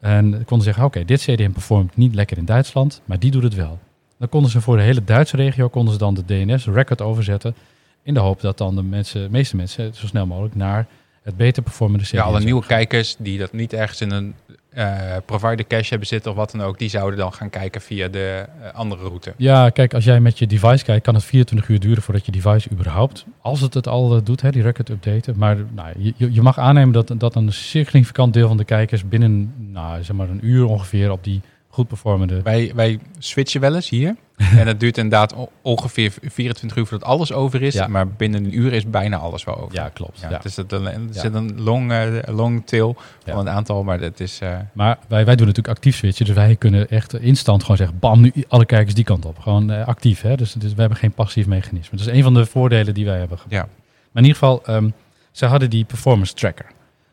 En 0.00 0.44
konden 0.44 0.66
zeggen, 0.66 0.84
oké, 0.84 1.04
dit 1.04 1.20
CDN 1.20 1.50
performt 1.50 1.96
niet 1.96 2.14
lekker 2.14 2.38
in 2.38 2.44
Duitsland, 2.44 3.00
maar 3.04 3.18
die 3.18 3.30
doet 3.30 3.42
het 3.42 3.54
wel. 3.54 3.78
Dan 4.18 4.28
konden 4.28 4.50
ze 4.50 4.60
voor 4.60 4.76
de 4.76 4.82
hele 4.82 5.04
Duitse 5.04 5.36
regio 5.36 5.68
konden 5.68 5.92
ze 5.92 5.98
dan 5.98 6.14
de 6.14 6.24
DNS-record 6.24 7.02
overzetten. 7.02 7.54
In 8.02 8.14
de 8.14 8.20
hoop 8.20 8.40
dat 8.40 8.58
dan 8.58 8.74
de, 8.74 8.82
mensen, 8.82 9.22
de 9.22 9.30
meeste 9.30 9.56
mensen 9.56 9.94
zo 9.94 10.06
snel 10.06 10.26
mogelijk 10.26 10.54
naar 10.54 10.86
het 11.22 11.36
beter 11.36 11.62
performende 11.62 12.04
CDN 12.04 12.16
Ja, 12.16 12.22
alle 12.22 12.40
nieuwe 12.40 12.66
kijkers 12.66 13.16
die 13.18 13.38
dat 13.38 13.52
niet 13.52 13.72
ergens 13.72 14.00
in 14.00 14.10
een 14.10 14.34
eh, 14.78 15.16
provider 15.26 15.66
cache 15.66 15.88
hebben 15.88 16.08
zitten 16.08 16.30
of 16.30 16.36
wat 16.36 16.50
dan 16.50 16.62
ook, 16.62 16.78
die 16.78 16.88
zouden 16.88 17.18
dan 17.18 17.32
gaan 17.32 17.50
kijken 17.50 17.80
via 17.80 18.08
de 18.08 18.44
eh, 18.62 18.74
andere 18.74 19.02
route. 19.02 19.32
Ja, 19.36 19.70
kijk, 19.70 19.94
als 19.94 20.04
jij 20.04 20.20
met 20.20 20.38
je 20.38 20.46
device 20.46 20.84
kijkt, 20.84 21.04
kan 21.04 21.14
het 21.14 21.24
24 21.24 21.68
uur 21.68 21.80
duren 21.80 22.02
voordat 22.02 22.26
je 22.26 22.32
device 22.32 22.70
überhaupt, 22.70 23.24
als 23.40 23.60
het 23.60 23.74
het 23.74 23.86
al 23.88 24.16
eh, 24.16 24.20
doet, 24.24 24.40
hè, 24.40 24.50
die 24.50 24.62
record 24.62 24.88
updaten. 24.88 25.34
Maar 25.38 25.56
nou, 25.74 25.88
je- 25.98 26.14
je, 26.16 26.32
je 26.32 26.42
mag 26.42 26.58
aannemen 26.58 26.92
dat, 26.92 27.12
dat 27.16 27.34
een 27.34 27.52
significant 27.52 28.32
deel 28.32 28.48
van 28.48 28.56
de 28.56 28.64
kijkers 28.64 29.08
binnen, 29.08 29.54
nou, 29.72 30.02
zeg 30.04 30.16
maar 30.16 30.28
een 30.28 30.46
uur 30.46 30.64
ongeveer 30.66 31.10
op 31.10 31.24
die 31.24 31.40
goed 31.78 31.88
performende... 31.88 32.42
Wij, 32.42 32.72
wij 32.74 32.98
switchen 33.18 33.60
wel 33.60 33.74
eens 33.74 33.88
hier. 33.88 34.16
en 34.60 34.66
het 34.66 34.80
duurt 34.80 34.96
inderdaad 34.96 35.34
ongeveer 35.62 36.12
24 36.22 36.78
uur 36.78 36.86
voordat 36.86 37.08
alles 37.08 37.32
over 37.32 37.62
is. 37.62 37.74
Ja. 37.74 37.86
Maar 37.86 38.08
binnen 38.08 38.44
een 38.44 38.58
uur 38.58 38.72
is 38.72 38.90
bijna 38.90 39.16
alles 39.16 39.44
wel 39.44 39.56
over. 39.60 39.74
Ja, 39.74 39.88
klopt. 39.88 40.20
Ja, 40.20 40.28
Ja. 40.30 40.36
Het 40.36 40.44
is 40.44 40.56
het, 40.56 40.72
er 40.72 41.00
zit 41.10 41.34
een 41.34 41.60
long, 41.62 41.92
eh, 41.92 42.06
long 42.26 42.66
tail 42.66 42.96
van 43.26 43.38
een 43.38 43.48
aantal, 43.50 43.82
maar 43.84 44.00
het 44.00 44.20
is... 44.20 44.38
eh, 44.40 44.56
Maar 44.72 44.98
wij, 45.08 45.24
wij 45.24 45.36
doen 45.36 45.46
natuurlijk 45.46 45.76
actief 45.76 45.96
switchen, 45.96 46.26
dus 46.26 46.34
wij 46.34 46.56
kunnen 46.56 46.88
echt 46.90 47.14
instant 47.18 47.62
gewoon 47.62 47.76
zeggen, 47.76 47.98
bam, 47.98 48.20
nu 48.20 48.32
alle 48.48 48.66
kijkers 48.66 48.94
die 48.94 49.04
kant 49.04 49.24
op. 49.24 49.38
Gewoon 49.38 49.70
eh, 49.70 49.86
actief, 49.86 50.20
hè. 50.20 50.36
Dus, 50.36 50.52
dus 50.52 50.74
we 50.74 50.80
hebben 50.80 50.98
geen 50.98 51.12
passief 51.12 51.46
mechanisme. 51.46 51.98
Dat 51.98 52.06
is 52.06 52.12
een 52.12 52.22
van 52.22 52.34
de 52.34 52.46
voordelen 52.46 52.94
die 52.94 53.04
wij 53.04 53.18
hebben. 53.18 53.38
ja. 53.48 53.68
Maar 54.12 54.22
in 54.22 54.28
ieder 54.28 54.38
geval, 54.38 54.62
ehm 54.66 54.88
ze 55.32 55.46
hadden 55.46 55.70
die 55.70 55.84
performance 55.84 56.34
tracker. 56.34 56.66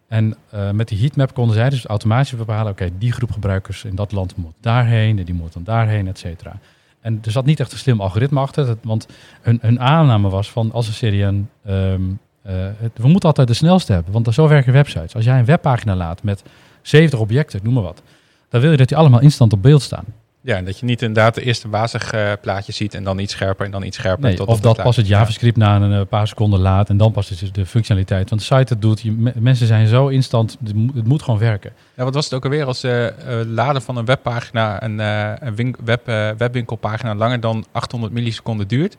En 0.07 0.35
eh, 0.49 0.71
met 0.71 0.87
die 0.87 0.99
heatmap 0.99 1.33
konden 1.33 1.55
zij 1.55 1.69
dus 1.69 1.85
automatisch 1.85 2.35
bepalen, 2.35 2.71
oké, 2.71 2.89
die 2.97 3.11
groep 3.11 3.31
gebruikers 3.31 3.83
in 3.83 3.95
dat 3.95 4.11
land 4.11 4.35
moet 4.35 4.53
daarheen, 4.61 5.19
en 5.19 5.25
die 5.25 5.33
moet 5.33 5.53
dan 5.53 5.63
daarheen, 5.63 6.07
et 6.07 6.17
cetera. 6.19 6.59
En 7.01 7.19
er 7.23 7.31
zat 7.31 7.45
niet 7.45 7.59
echt 7.59 7.71
een 7.71 7.77
slim 7.77 8.01
algoritme 8.01 8.39
achter, 8.39 8.75
want 8.83 9.07
hun, 9.41 9.57
hun 9.61 9.79
aanname 9.79 10.29
was 10.29 10.51
van 10.51 10.71
als 10.71 10.87
een 10.87 10.93
CDN, 11.09 11.49
ehm, 11.65 12.01
eh, 12.41 12.53
het- 12.77 12.97
we 12.97 13.07
moeten 13.07 13.29
altijd 13.29 13.47
de 13.47 13.53
snelste 13.53 13.93
hebben, 13.93 14.13
want 14.13 14.33
zo 14.33 14.47
werken 14.47 14.73
websites. 14.73 15.15
Als 15.15 15.25
jij 15.25 15.39
een 15.39 15.45
webpagina 15.45 15.95
laat 15.95 16.23
met 16.23 16.43
70 16.81 17.19
objecten, 17.19 17.59
noem 17.63 17.73
maar 17.73 17.83
wat, 17.83 18.01
dan 18.49 18.61
wil 18.61 18.71
je 18.71 18.77
dat 18.77 18.87
die 18.87 18.97
allemaal 18.97 19.21
instant 19.21 19.53
op 19.53 19.61
beeld 19.61 19.81
staan. 19.81 20.05
Ja, 20.45 20.55
en 20.55 20.65
dat 20.65 20.79
je 20.79 20.85
niet 20.85 21.01
inderdaad 21.01 21.35
de 21.35 21.41
eerste 21.41 21.67
basisplaatje 21.67 22.71
ziet 22.71 22.93
en 22.93 23.03
dan 23.03 23.19
iets 23.19 23.33
scherper 23.33 23.65
en 23.65 23.71
dan 23.71 23.83
iets 23.83 23.97
scherper. 23.97 24.23
Nee, 24.23 24.35
tot 24.35 24.47
of 24.47 24.59
dat 24.59 24.75
pas 24.75 24.85
het 24.85 24.95
plaatje. 24.95 25.13
JavaScript 25.13 25.57
na 25.57 25.75
een 25.75 25.93
eh, 25.93 26.07
paar 26.09 26.27
seconden 26.27 26.59
laat 26.59 26.89
en 26.89 26.97
dan 26.97 27.11
pas 27.11 27.31
is 27.31 27.51
de 27.51 27.65
functionaliteit. 27.65 28.29
Want 28.29 28.41
de 28.47 28.55
site 28.55 28.73
het 28.73 28.81
doet, 28.81 29.01
je, 29.01 29.31
mensen 29.35 29.67
zijn 29.67 29.87
zo 29.87 30.07
instant, 30.07 30.57
het 30.63 30.73
moet, 30.73 30.95
het 30.95 31.07
moet 31.07 31.21
gewoon 31.23 31.39
werken. 31.39 31.71
Ja, 31.95 32.03
wat 32.03 32.13
was 32.13 32.23
het 32.23 32.33
ook 32.33 32.43
alweer 32.43 32.65
als 32.65 32.83
eh 32.83 33.07
eh, 33.07 33.47
laden 33.47 33.81
van 33.81 33.97
een 33.97 34.05
webpagina, 34.05 34.83
een, 34.83 34.99
eh, 34.99 35.31
een 35.39 35.55
wink- 35.55 35.77
web, 35.83 36.07
eh, 36.07 36.29
webwinkelpagina 36.37 37.15
langer 37.15 37.39
dan 37.39 37.65
800 37.71 38.13
milliseconden 38.13 38.67
duurt, 38.67 38.95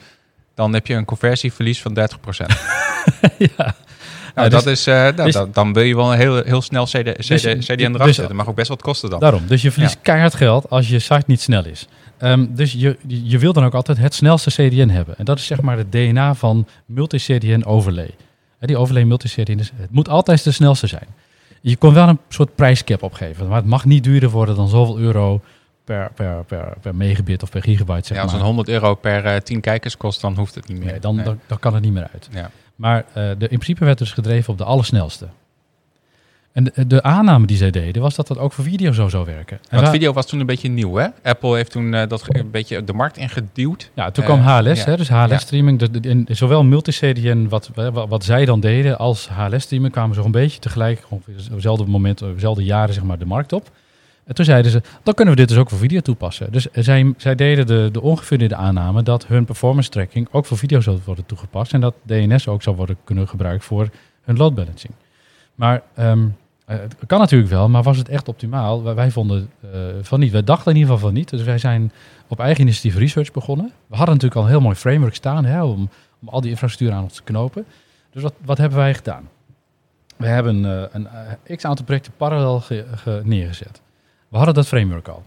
dan 0.54 0.72
heb 0.72 0.86
je 0.86 0.94
een 0.94 1.04
conversieverlies 1.04 1.82
van 1.82 1.94
30%. 1.94 2.46
ja. 3.56 3.74
Nou, 4.36 4.48
dus- 4.48 4.62
dat 4.64 4.72
is, 4.72 4.86
eh, 4.86 4.94
nou, 4.94 5.14
dus- 5.24 5.32
dan, 5.32 5.48
dan 5.52 5.72
wil 5.72 5.82
je 5.82 5.96
wel 5.96 6.12
een 6.12 6.18
heel, 6.18 6.42
heel 6.42 6.62
snel 6.62 6.84
CD, 6.84 6.90
CD, 6.92 7.28
Dus- 7.28 7.42
CDN 7.42 7.82
eraf 7.82 7.92
dus- 7.92 8.04
zetten. 8.04 8.26
Dat 8.26 8.32
mag 8.36 8.48
ook 8.48 8.54
best 8.54 8.68
wat 8.68 8.82
kosten 8.82 9.10
dan. 9.10 9.20
Daarom. 9.20 9.42
Dus 9.46 9.62
je 9.62 9.70
verliest 9.70 9.94
Ja. 9.94 10.00
keihard 10.02 10.34
geld 10.34 10.70
als 10.70 10.88
je 10.88 10.98
site 10.98 11.24
niet 11.26 11.40
snel 11.40 11.64
is. 11.64 11.86
Ehm, 12.18 12.46
dus 12.48 12.72
je, 12.72 12.96
je 13.06 13.38
wil 13.38 13.52
dan 13.52 13.64
ook 13.64 13.74
altijd 13.74 13.98
het 13.98 14.14
snelste 14.14 14.50
CDN 14.50 14.88
hebben. 14.88 15.18
En 15.18 15.24
dat 15.24 15.38
is 15.38 15.46
zeg 15.46 15.60
maar 15.60 15.76
het 15.76 15.92
DNA 15.92 16.34
van 16.34 16.66
multi-CDN 16.86 17.62
overlay. 17.64 18.10
Die 18.60 18.76
overlay 18.76 19.04
multi-CDN, 19.04 19.58
is, 19.58 19.72
het 19.76 19.90
moet 19.90 20.08
altijd 20.08 20.44
de 20.44 20.50
snelste 20.50 20.86
zijn. 20.86 21.06
Je 21.60 21.76
kon 21.76 21.94
wel 21.94 22.08
een 22.08 22.18
soort 22.28 22.54
prijscap 22.54 23.02
opgeven. 23.02 23.46
Maar 23.48 23.56
het 23.56 23.66
mag 23.66 23.84
niet 23.84 24.04
duurder 24.04 24.30
worden 24.30 24.56
dan 24.56 24.68
zoveel 24.68 24.98
euro 24.98 25.40
per, 25.84 26.10
per, 26.14 26.44
per, 26.44 26.74
per 26.80 26.94
megabit 26.94 27.42
of 27.42 27.50
per 27.50 27.62
gigabyte. 27.62 28.06
Zeg 28.06 28.16
ja, 28.16 28.22
als 28.22 28.32
maar. 28.32 28.40
een 28.40 28.46
100 28.46 28.68
euro 28.68 28.94
per 28.94 29.24
eh 29.24 29.36
10 29.40 29.60
kijkers 29.60 29.96
kost, 29.96 30.20
dan 30.20 30.34
hoeft 30.36 30.54
het 30.54 30.68
niet 30.68 30.78
meer. 30.78 30.90
Nee, 30.90 31.00
dan, 31.00 31.14
Nee. 31.14 31.24
Dan, 31.24 31.40
dan 31.46 31.58
kan 31.58 31.74
het 31.74 31.82
niet 31.82 31.92
meer 31.92 32.08
uit. 32.12 32.28
Ja. 32.32 32.50
Maar 32.76 33.04
eh, 33.08 33.14
de, 33.14 33.28
in 33.28 33.58
principe 33.58 33.84
werd 33.84 33.98
dus 33.98 34.12
gedreven 34.12 34.52
op 34.52 34.58
de 34.58 34.64
allersnelste. 34.64 35.26
En 36.56 36.64
de, 36.64 36.86
de 36.86 37.02
aanname 37.02 37.46
die 37.46 37.56
zij 37.56 37.70
deden 37.70 38.02
was 38.02 38.14
dat 38.14 38.26
dat 38.26 38.38
ook 38.38 38.52
voor 38.52 38.64
video 38.64 38.92
zo 38.92 39.08
zou 39.08 39.24
werken. 39.24 39.58
En 39.68 39.76
Want 39.76 39.88
video 39.88 40.12
was 40.12 40.26
toen 40.26 40.40
een 40.40 40.46
beetje 40.46 40.68
nieuw, 40.68 40.94
hè? 40.94 41.06
Apple 41.22 41.56
heeft 41.56 41.70
toen 41.70 41.94
eh, 41.94 42.08
dat 42.08 42.24
een 42.28 42.50
beetje 42.50 42.84
de 42.84 42.92
markt 42.92 43.16
ingeduwd. 43.16 43.90
ja, 43.94 44.10
toen 44.10 44.24
eh, 44.24 44.30
kwam 44.30 44.46
HLS, 44.46 44.78
ja. 44.78 44.84
hè, 44.84 44.96
dus. 44.96 45.08
HLS-streaming. 45.08 45.88
Zowel 46.28 46.64
multi-CDN, 46.64 47.46
wat, 47.48 47.70
wat, 47.92 48.24
zij 48.24 48.44
dan 48.44 48.60
deden, 48.60 48.98
als 48.98 49.28
HLS-streaming 49.28 49.92
kwamen 49.92 50.14
zo 50.14 50.24
een 50.24 50.30
beetje 50.30 50.58
tegelijk, 50.58 51.04
ongeveer 51.08 51.34
op 51.34 51.52
hetzelfde 51.52 51.86
moment, 51.86 52.22
op 52.22 52.34
dezelfde 52.34 52.64
jaren, 52.64 52.94
zeg 52.94 53.04
maar, 53.04 53.18
de 53.18 53.26
markt 53.26 53.52
op. 53.52 53.70
En 54.26 54.34
toen 54.34 54.44
zeiden 54.44 54.70
ze, 54.70 54.82
dan 55.02 55.14
kunnen 55.14 55.34
we 55.34 55.40
dit 55.40 55.48
dus 55.48 55.58
ook 55.58 55.68
voor 55.70 55.78
video 55.78 56.00
toepassen. 56.00 56.52
Dus 56.52 56.66
zij, 56.72 57.14
zij 57.16 57.34
deden 57.34 57.66
de, 57.66 57.88
de 58.48 58.56
aanname 58.56 59.02
dat 59.02 59.26
hun 59.26 59.44
performance 59.44 59.90
tracking 59.90 60.28
ook 60.30 60.46
voor 60.46 60.58
video 60.58 60.80
zou 60.80 60.98
worden 61.04 61.26
toegepast. 61.26 61.72
En 61.72 61.80
dat 61.80 61.94
DNS 62.02 62.48
ook 62.48 62.62
zou 62.62 62.76
worden 62.76 62.96
kunnen 63.04 63.28
gebruikt 63.28 63.64
voor 63.64 63.88
hun 64.22 64.36
load 64.36 64.54
balancing. 64.54 64.92
Maar 65.54 65.82
ehm, 65.94 66.26
eh, 66.64 66.76
het 66.78 66.96
kan 67.06 67.18
natuurlijk 67.18 67.50
wel, 67.50 67.68
maar 67.68 67.82
was 67.82 67.96
het 67.96 68.08
echt 68.08 68.28
optimaal? 68.28 68.82
Wij, 68.94 69.10
vonden 69.10 69.50
eh, 69.60 69.80
van 70.02 70.20
niet. 70.20 70.32
Wij 70.32 70.44
dachten 70.44 70.72
in 70.72 70.78
ieder 70.78 70.92
geval 70.92 71.08
van 71.08 71.16
niet. 71.18 71.30
Dus 71.30 71.42
wij 71.42 71.58
zijn 71.58 71.92
op 72.26 72.40
eigen 72.40 72.62
initiatief 72.62 72.96
research 72.98 73.32
begonnen. 73.32 73.72
We 73.86 73.96
hadden 73.96 74.14
natuurlijk 74.14 74.40
al 74.40 74.42
een 74.46 74.50
heel 74.52 74.60
mooi 74.60 74.76
framework 74.76 75.14
staan 75.14 75.44
hè, 75.44 75.62
om, 75.62 75.88
om 76.20 76.28
al 76.28 76.40
die 76.40 76.50
infrastructuur 76.50 76.96
aan 76.98 77.02
ons 77.02 77.14
te 77.14 77.22
knopen. 77.22 77.64
Dus 78.10 78.22
wat, 78.22 78.34
wat 78.44 78.58
hebben 78.58 78.78
wij 78.78 78.94
gedaan? 78.94 79.28
We 80.16 80.26
hebben 80.26 80.64
eh, 80.64 80.82
een 80.92 81.08
x 81.56 81.64
aantal 81.64 81.84
projecten 81.84 82.12
parallel 82.16 82.60
ge- 82.60 82.86
ge- 82.94 83.20
neergezet. 83.24 83.80
We 84.28 84.36
hadden 84.36 84.54
dat 84.54 84.66
framework 84.66 85.08
al. 85.08 85.24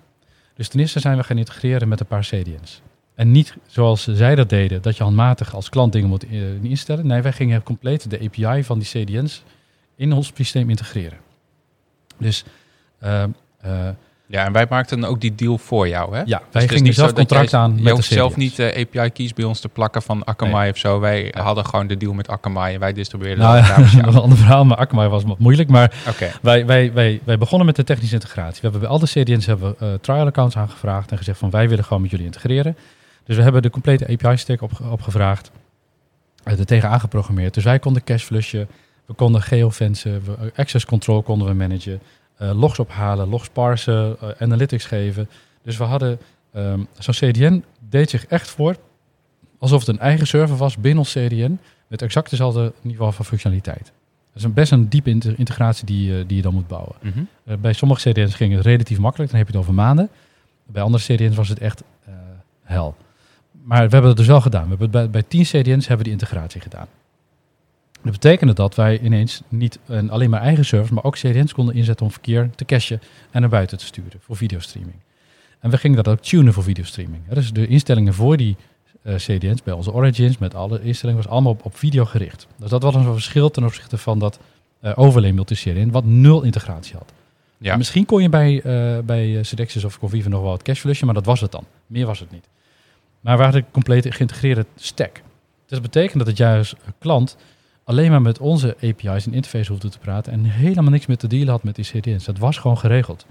Dus 0.55 0.67
ten 0.67 0.79
eerste 0.79 0.99
zijn 0.99 1.17
we 1.17 1.23
gaan 1.23 1.37
integreren 1.37 1.87
met 1.87 1.99
een 1.99 2.05
paar 2.05 2.23
CDN's. 2.23 2.81
En 3.15 3.31
niet 3.31 3.55
zoals 3.67 4.03
zij 4.03 4.35
dat 4.35 4.49
deden, 4.49 4.81
dat 4.81 4.97
je 4.97 5.03
handmatig 5.03 5.55
als 5.55 5.69
klant 5.69 5.93
dingen 5.93 6.09
moet 6.09 6.27
eh, 6.27 6.63
instellen. 6.63 7.07
Nee, 7.07 7.21
wij 7.21 7.31
gingen 7.31 7.63
compleet 7.63 8.09
de 8.09 8.19
API 8.19 8.63
van 8.63 8.79
die 8.79 8.87
CDN's 8.87 9.43
in 9.95 10.13
ons 10.13 10.31
systeem 10.35 10.69
integreren. 10.69 11.17
Dus 12.17 12.43
eh, 12.99 13.23
eh, 13.57 13.89
Ja, 14.31 14.45
en 14.45 14.51
wij 14.51 14.65
maakten 14.69 15.03
ook 15.03 15.21
die 15.21 15.35
deal 15.35 15.57
voor 15.57 15.87
jou, 15.87 16.15
hè? 16.15 16.21
ja, 16.25 16.37
Dus 16.37 16.47
wij 16.51 16.67
gingen 16.67 16.93
zo 16.93 17.01
zelf 17.01 17.13
contract 17.13 17.49
jij- 17.49 17.59
aan 17.59 17.69
Je 17.69 17.75
met 17.75 17.83
de 17.85 17.91
hoeft 17.91 18.07
zelf 18.07 18.35
niet 18.35 18.55
de 18.55 18.73
API-keys 18.93 19.33
bij 19.33 19.45
ons 19.45 19.59
te 19.59 19.69
plakken 19.69 20.01
van 20.01 20.27
Akamai 20.27 20.69
of 20.69 20.77
zo. 20.77 20.99
Wij 20.99 21.33
hadden 21.37 21.65
gewoon 21.65 21.87
de 21.87 21.97
deal 21.97 22.13
met 22.13 22.27
Akamai 22.29 22.73
en 22.73 22.79
wij 22.79 22.93
distribueerden 22.93 23.43
Nou 23.43 23.57
dat 23.57 23.67
ja, 23.91 24.01
dat 24.01 24.13
een 24.15 24.21
ander 24.21 24.37
verhaal, 24.37 24.65
maar 24.65 24.77
Akamai 24.77 25.09
was 25.09 25.23
wat 25.23 25.39
moeilijk. 25.39 25.69
Maar 25.69 25.93
wij, 26.41 26.65
wij, 26.65 26.93
wij, 26.93 27.21
wij 27.23 27.37
begonnen 27.37 27.65
met 27.65 27.75
de 27.75 27.83
technische 27.83 28.13
integratie. 28.15 28.55
We 28.55 28.61
hebben 28.61 28.79
bij 28.79 28.89
al 28.89 28.99
de 28.99 29.05
CDN's 29.07 29.45
hebben 29.45 29.75
we, 29.79 29.85
eh, 29.85 29.93
trial 30.01 30.25
accounts 30.25 30.57
aangevraagd 30.57 31.11
en 31.11 31.17
gezegd 31.17 31.37
van 31.39 31.49
wij 31.49 31.69
willen 31.69 31.83
gewoon 31.83 32.01
met 32.01 32.11
jullie 32.11 32.25
integreren. 32.25 32.77
Dus 33.23 33.35
we 33.35 33.43
hebben 33.43 33.61
de 33.61 33.69
complete 33.69 34.07
API-stack 34.07 34.61
op, 34.61 34.71
opgevraagd, 34.91 35.51
eh, 36.43 36.59
er 36.59 36.65
tegen 36.65 36.89
aangeprogrammeerd. 36.89 37.53
Dus 37.53 37.63
wij 37.63 37.79
konden 37.79 38.03
cache 38.03 38.25
flushen, 38.25 38.67
we 39.05 39.13
konden 39.13 39.41
geofencen, 39.41 40.21
we, 40.25 40.31
eh, 40.39 40.59
access 40.59 40.85
control 40.85 41.21
konden 41.21 41.47
we 41.47 41.53
managen, 41.53 41.93
eh, 41.93 41.99
logs 42.39 42.79
ophalen, 42.79 43.29
logs 43.29 43.49
parsen, 43.49 44.15
eh, 44.21 44.29
analytics 44.39 44.85
geven. 44.85 45.29
Dus 45.63 45.77
we 45.77 45.83
hadden, 45.83 46.19
ehm, 46.53 46.79
zo'n 46.97 47.13
CDN 47.13 47.63
deed 47.89 48.09
zich 48.09 48.25
echt 48.25 48.49
voor 48.49 48.75
alsof 49.59 49.79
het 49.79 49.89
een 49.89 49.99
eigen 49.99 50.27
server 50.27 50.57
was 50.57 50.77
binnen 50.77 50.99
ons 50.99 51.11
CDN 51.11 51.59
met 51.87 52.01
exact 52.01 52.29
dezelfde 52.29 52.73
niveau 52.81 53.13
van 53.13 53.25
functionaliteit. 53.25 53.83
Dat 53.83 54.35
is 54.37 54.43
een 54.43 54.53
best 54.53 54.71
een 54.71 54.89
diepe 54.89 55.09
integratie 55.35 55.85
die, 55.85 56.11
je- 56.13 56.25
die 56.25 56.35
je 56.37 56.41
dan 56.43 56.53
moet 56.53 56.67
bouwen. 56.67 56.95
Mhm. 57.01 57.19
Eh, 57.43 57.55
bij 57.57 57.73
sommige 57.73 58.09
CDN's 58.09 58.35
ging 58.35 58.53
het 58.55 58.65
relatief 58.65 58.97
makkelijk, 58.99 59.29
dan 59.31 59.39
heb 59.39 59.49
je 59.49 59.53
het 59.57 59.61
over 59.63 59.75
maanden. 59.75 60.09
Bij 60.65 60.81
andere 60.83 61.03
CDN's 61.03 61.35
was 61.35 61.49
het 61.49 61.59
echt 61.59 61.83
eh, 62.05 62.13
hel. 62.63 62.95
Maar 63.63 63.77
we 63.83 63.89
hebben 63.91 64.07
het 64.09 64.17
dus 64.17 64.27
wel 64.27 64.41
gedaan. 64.41 64.63
We 64.63 64.69
hebben 64.69 64.91
bij, 64.91 65.09
bij 65.09 65.23
10 65.23 65.43
CDN's 65.43 65.87
hebben 65.87 65.97
we 65.97 66.03
die 66.03 66.11
integratie 66.11 66.61
gedaan. 66.61 66.87
Dat 68.03 68.11
betekende 68.11 68.53
dat 68.53 68.75
wij 68.75 68.99
ineens 68.99 69.41
niet 69.47 69.79
een, 69.85 70.09
alleen 70.09 70.29
maar 70.29 70.41
eigen 70.41 70.65
servers, 70.65 70.91
maar 70.91 71.03
ook 71.03 71.15
CDN's 71.15 71.53
konden 71.53 71.75
inzetten 71.75 72.05
om 72.05 72.11
verkeer 72.11 72.49
te 72.55 72.65
cachen 72.65 73.01
en 73.31 73.41
naar 73.41 73.49
buiten 73.49 73.77
te 73.77 73.85
sturen 73.85 74.19
voor 74.19 74.35
videostreaming. 74.35 74.95
En 75.59 75.69
we 75.69 75.77
gingen 75.77 76.03
dat 76.03 76.07
ook 76.07 76.19
tunen 76.19 76.53
voor 76.53 76.63
videostreaming. 76.63 77.21
Dus 77.29 77.53
de 77.53 77.67
instellingen 77.67 78.13
voor 78.13 78.37
die 78.37 78.55
eh, 79.01 79.15
CDN's 79.15 79.63
bij 79.63 79.73
onze 79.73 79.93
Origins 79.93 80.37
met 80.37 80.55
alle 80.55 80.81
instellingen 80.81 81.21
was 81.21 81.31
allemaal 81.31 81.51
op, 81.51 81.65
op 81.65 81.77
video 81.77 82.05
gericht. 82.05 82.47
Dus 82.55 82.69
dat 82.69 82.83
was 82.83 82.95
een 82.95 83.03
verschil 83.03 83.51
ten 83.51 83.63
opzichte 83.63 83.97
van 83.97 84.19
dat 84.19 84.39
eh 84.79 84.91
overlay 84.95 85.31
multi-CDN, 85.31 85.89
wat 85.89 86.05
nul 86.05 86.43
integratie 86.43 86.95
had. 86.95 87.13
Ja. 87.57 87.77
Misschien 87.77 88.05
kon 88.05 88.21
je 88.21 88.29
bij, 88.29 88.61
eh 88.61 89.03
bij 89.03 89.43
Sedexis 89.43 89.83
of 89.83 89.99
Conviva 89.99 90.29
nog 90.29 90.41
wel 90.41 90.51
het 90.51 90.61
cache 90.61 90.79
flushen, 90.79 91.05
maar 91.05 91.15
dat 91.15 91.25
was 91.25 91.41
het 91.41 91.51
dan. 91.51 91.65
Meer 91.87 92.05
was 92.05 92.19
het 92.19 92.31
niet. 92.31 92.47
Maar 93.19 93.37
we 93.37 93.43
hadden 93.43 93.61
een 93.61 93.71
compleet 93.71 94.15
geïntegreerde 94.15 94.65
stack. 94.75 95.13
Dus 95.13 95.21
dat 95.79 95.81
betekent 95.81 96.17
dat 96.17 96.27
het 96.27 96.37
juist 96.37 96.75
klant 96.99 97.37
alleen 97.89 98.11
maar 98.11 98.21
met 98.21 98.39
onze 98.39 98.75
API's 98.81 99.25
en 99.25 99.33
interface 99.33 99.71
hoefde 99.71 99.89
te 99.89 99.99
praten 99.99 100.33
en 100.33 100.43
helemaal 100.43 100.91
niks 100.91 101.05
meer 101.05 101.17
te 101.17 101.27
dealen 101.27 101.49
had 101.49 101.63
met 101.63 101.75
die 101.75 101.85
CDN's. 101.85 102.25
Dat 102.25 102.37
was 102.37 102.57
gewoon 102.57 102.77
geregeld. 102.77 103.25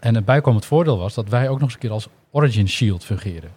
En 0.00 0.14
het 0.14 0.24
bijkomend 0.24 0.64
voordeel 0.64 0.98
was 0.98 1.14
dat 1.14 1.28
wij 1.28 1.48
ook 1.48 1.54
nog 1.54 1.62
eens 1.62 1.72
een 1.72 1.78
keer 1.78 1.90
als 1.90 2.08
Origin 2.30 2.68
Shield 2.68 3.04
fungeren. 3.04 3.50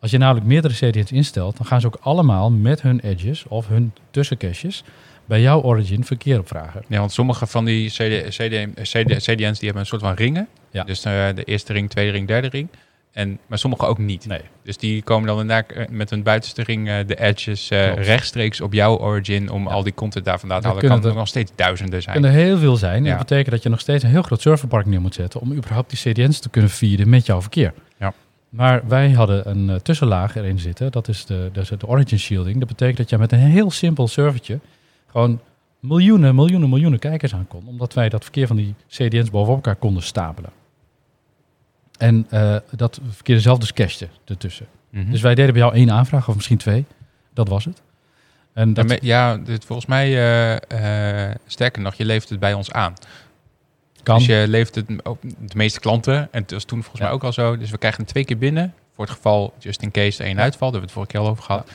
Als 0.00 0.10
je 0.10 0.18
namelijk 0.18 0.46
meerdere 0.46 0.74
CDN's 0.74 1.12
instelt, 1.12 1.56
dan 1.56 1.66
gaan 1.66 1.80
ze 1.80 1.86
ook 1.86 1.98
allemaal 2.00 2.50
met 2.50 2.82
hun 2.82 3.00
edges 3.00 3.44
of 3.46 3.68
hun 3.68 3.92
tussencaches 4.10 4.84
bij 5.24 5.40
jouw 5.40 5.62
Origin 5.62 6.04
verkeer 6.04 6.38
opvragen. 6.38 6.84
Ja, 6.88 6.98
want 6.98 7.12
sommige 7.12 7.46
van 7.46 7.64
die 7.64 7.88
CD, 7.88 8.28
CD, 8.28 8.82
CD, 8.82 9.22
CDN's 9.22 9.58
die 9.58 9.64
hebben 9.64 9.80
een 9.80 9.86
soort 9.86 10.02
van 10.02 10.14
ringen. 10.14 10.48
Ja. 10.70 10.84
Dus 10.84 11.04
eh, 11.04 11.28
de 11.34 11.44
eerste 11.44 11.72
ring, 11.72 11.90
tweede 11.90 12.10
ring, 12.10 12.26
derde 12.26 12.48
ring. 12.48 12.68
En, 13.12 13.38
maar 13.46 13.58
sommige 13.58 13.86
ook 13.86 13.98
niet. 13.98 14.26
Nee. 14.26 14.40
Dus 14.62 14.76
die 14.76 15.02
komen 15.02 15.26
dan 15.28 15.40
inderdaad 15.40 15.70
eh, 15.70 15.88
met 15.88 16.10
hun 16.10 16.22
buitenste 16.22 16.62
ring 16.62 16.88
eh, 16.88 16.96
de 17.06 17.20
edges 17.20 17.70
eh, 17.70 17.94
rechtstreeks 17.94 18.60
op 18.60 18.72
jouw 18.72 18.98
origin 18.98 19.50
om 19.50 19.62
Ja. 19.62 19.70
al 19.70 19.82
die 19.82 19.94
content 19.94 20.24
daar 20.24 20.38
vandaan 20.38 20.60
te 20.60 20.66
halen. 20.66 20.88
kan 20.88 21.04
er 21.04 21.14
nog 21.14 21.28
steeds 21.28 21.52
duizenden 21.54 22.02
zijn. 22.02 22.14
kunnen 22.14 22.32
heel 22.32 22.58
veel 22.58 22.76
zijn. 22.76 23.04
Ja. 23.04 23.10
dat 23.10 23.18
betekent 23.18 23.50
dat 23.50 23.62
je 23.62 23.68
nog 23.68 23.80
steeds 23.80 24.04
een 24.04 24.10
heel 24.10 24.22
groot 24.22 24.40
serverpark 24.40 24.86
neer 24.86 25.00
moet 25.00 25.14
zetten 25.14 25.40
om 25.40 25.52
überhaupt 25.52 25.90
die 26.02 26.12
CDN's 26.12 26.38
te 26.38 26.48
kunnen 26.48 26.70
feeden 26.70 27.08
met 27.08 27.26
jouw 27.26 27.40
verkeer. 27.40 27.72
Ja. 27.98 28.12
Maar 28.48 28.82
wij 28.88 29.10
hadden 29.10 29.48
een 29.50 29.82
tussenlaag 29.82 30.36
erin 30.36 30.58
zitten. 30.58 30.92
Dat 30.92 31.08
is 31.08 31.24
de, 31.26 31.50
dat 31.52 31.62
is 31.62 31.78
de 31.78 31.86
origin 31.86 32.18
shielding. 32.18 32.58
Dat 32.58 32.68
betekent 32.68 32.96
dat 32.96 33.10
je 33.10 33.18
met 33.18 33.32
een 33.32 33.38
heel 33.38 33.70
simpel 33.70 34.08
servertje 34.08 34.58
gewoon 35.10 35.40
miljoenen, 35.80 36.34
miljoenen, 36.34 36.68
miljoenen 36.68 36.98
kijkers 36.98 37.34
aan 37.34 37.46
kon. 37.48 37.62
Omdat 37.66 37.94
wij 37.94 38.08
dat 38.08 38.22
verkeer 38.22 38.46
van 38.46 38.56
die 38.56 38.74
CDN's 38.88 39.30
bovenop 39.30 39.54
elkaar 39.56 39.76
konden 39.76 40.02
stapelen. 40.02 40.50
En 42.00 42.26
eh, 42.30 42.56
dat 42.76 43.00
verkeer 43.10 43.40
zelf 43.40 43.58
dus 43.58 43.72
cashte 43.72 44.08
ertussen. 44.24 44.66
Mhm. 44.90 45.10
Dus 45.10 45.20
wij 45.20 45.34
deden 45.34 45.52
bij 45.52 45.62
jou 45.62 45.74
één 45.74 45.90
aanvraag, 45.90 46.28
of 46.28 46.34
misschien 46.34 46.58
twee. 46.58 46.84
Dat 47.34 47.48
was 47.48 47.64
het. 47.64 47.82
En 48.52 48.74
dat, 48.74 48.98
ja, 49.02 49.36
dit, 49.36 49.64
volgens 49.64 49.88
mij, 49.88 50.06
eh, 50.08 51.28
eh, 51.28 51.36
sterker 51.46 51.82
nog, 51.82 51.94
je 51.94 52.04
levert 52.04 52.28
het 52.30 52.38
bij 52.40 52.52
ons 52.54 52.72
aan. 52.72 52.94
kan. 54.02 54.18
Dus 54.18 54.26
je 54.26 54.44
levert 54.48 54.74
het 54.74 54.86
op 55.02 55.22
de 55.22 55.56
meeste 55.56 55.80
klanten. 55.80 56.14
En 56.32 56.42
het 56.42 56.50
was 56.50 56.64
toen 56.64 56.78
volgens 56.82 56.98
Ja. 57.00 57.06
mij 57.06 57.14
ook 57.14 57.24
al 57.24 57.32
zo. 57.32 57.56
Dus 57.56 57.70
we 57.70 57.78
krijgen 57.78 58.00
hem 58.00 58.10
twee 58.10 58.24
keer 58.24 58.38
binnen. 58.38 58.74
Voor 58.94 59.04
het 59.04 59.14
geval, 59.14 59.54
just 59.58 59.82
in 59.82 59.90
case, 59.90 60.22
er 60.22 60.28
één 60.28 60.40
uitvalt. 60.40 60.72
Daar 60.72 60.80
hebben 60.80 60.80
we 60.80 60.86
het 60.86 60.92
vorige 60.92 61.10
keer 61.12 61.20
al 61.20 61.28
over 61.28 61.42
gehad. 61.42 61.70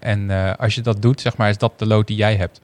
Eh, 0.00 0.06
en 0.12 0.56
als 0.58 0.74
je 0.74 0.80
dat 0.80 1.02
doet, 1.02 1.20
zeg 1.20 1.36
maar, 1.36 1.48
is 1.48 1.58
dat 1.58 1.78
de 1.78 1.86
load 1.86 2.06
die 2.06 2.16
jij 2.16 2.36
hebt. 2.36 2.60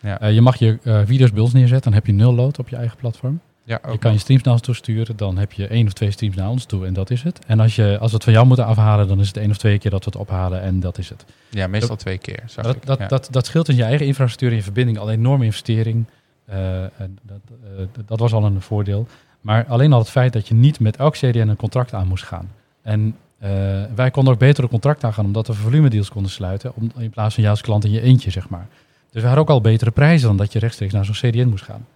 Eh, 0.00 0.32
je 0.32 0.40
mag 0.40 0.56
je 0.56 0.78
video's 1.06 1.32
bij 1.32 1.42
ons 1.42 1.52
neerzetten, 1.52 1.90
dan 1.90 1.92
heb 1.92 2.06
je 2.06 2.12
nul 2.12 2.34
load 2.34 2.58
op 2.58 2.68
je 2.68 2.76
eigen 2.76 2.96
platform. 2.96 3.40
Ja, 3.70 3.80
Je 3.90 3.98
kan 3.98 4.12
je 4.12 4.18
streams 4.18 4.42
naar 4.42 4.52
ons 4.52 4.62
toe 4.62 4.74
sturen, 4.74 5.16
dan 5.16 5.38
heb 5.38 5.52
je 5.52 5.66
één 5.66 5.86
of 5.86 5.92
twee 5.92 6.10
streams 6.10 6.36
naar 6.36 6.48
ons 6.48 6.64
toe 6.64 6.86
en 6.86 6.92
dat 6.92 7.10
is 7.10 7.22
het. 7.22 7.44
En 7.46 7.60
als, 7.60 7.76
je, 7.76 7.98
als 8.00 8.10
we 8.10 8.14
het 8.14 8.24
van 8.24 8.32
jou 8.32 8.46
moeten 8.46 8.64
afhalen, 8.64 9.08
dan 9.08 9.20
is 9.20 9.26
het 9.26 9.36
één 9.36 9.50
of 9.50 9.56
twee 9.56 9.78
keer 9.78 9.90
dat 9.90 10.04
we 10.04 10.10
het 10.10 10.20
ophalen 10.20 10.60
en 10.60 10.80
dat 10.80 10.98
is 10.98 11.08
het. 11.08 11.24
ja, 11.50 11.66
meestal 11.66 11.96
twee 11.96 12.18
keer. 12.18 12.42
Zag 12.46 12.64
Dat, 12.64 12.76
ik. 12.76 12.86
dat, 12.86 12.98
ja. 12.98 13.06
dat, 13.06 13.28
dat 13.30 13.46
scheelt 13.46 13.68
in 13.68 13.76
je 13.76 13.82
eigen 13.82 14.06
infrastructuur 14.06 14.50
en 14.50 14.56
je 14.56 14.62
verbinding 14.62 14.98
al 14.98 15.08
een 15.12 15.18
enorme 15.18 15.44
investering. 15.44 16.06
Eh, 16.44 16.82
en 16.82 17.18
dat, 17.22 17.38
eh, 17.76 17.84
dat 18.06 18.18
was 18.18 18.32
al 18.32 18.44
een 18.44 18.60
voordeel. 18.60 19.06
Maar 19.40 19.64
alleen 19.68 19.92
al 19.92 19.98
het 19.98 20.10
feit 20.10 20.32
dat 20.32 20.48
je 20.48 20.54
niet 20.54 20.80
met 20.80 20.96
elk 20.96 21.14
CDN 21.14 21.48
een 21.48 21.56
contract 21.56 21.94
aan 21.94 22.08
moest 22.08 22.24
gaan. 22.24 22.50
En 22.82 23.16
eh, 23.38 23.50
wij 23.94 24.10
konden 24.10 24.32
ook 24.32 24.38
betere 24.38 24.68
contracten 24.68 25.08
aangaan, 25.08 25.24
omdat 25.24 25.46
we 25.46 25.54
volumedeals 25.54 26.10
konden 26.10 26.30
sluiten. 26.30 26.72
Om, 26.74 26.90
in 26.98 27.10
plaats 27.10 27.34
van 27.34 27.42
jou 27.42 27.56
als 27.56 27.64
klant 27.64 27.84
in 27.84 27.90
je 27.90 28.00
eentje, 28.00 28.30
zeg 28.30 28.48
maar. 28.48 28.66
Dus 29.10 29.20
we 29.20 29.26
hadden 29.26 29.44
ook 29.44 29.50
al 29.50 29.60
betere 29.60 29.90
prijzen 29.90 30.28
dan 30.28 30.36
dat 30.36 30.52
je 30.52 30.58
rechtstreeks 30.58 30.92
naar 30.92 31.04
zo'n 31.04 31.30
CDN 31.30 31.48
moest 31.48 31.64
gaan. 31.64 31.86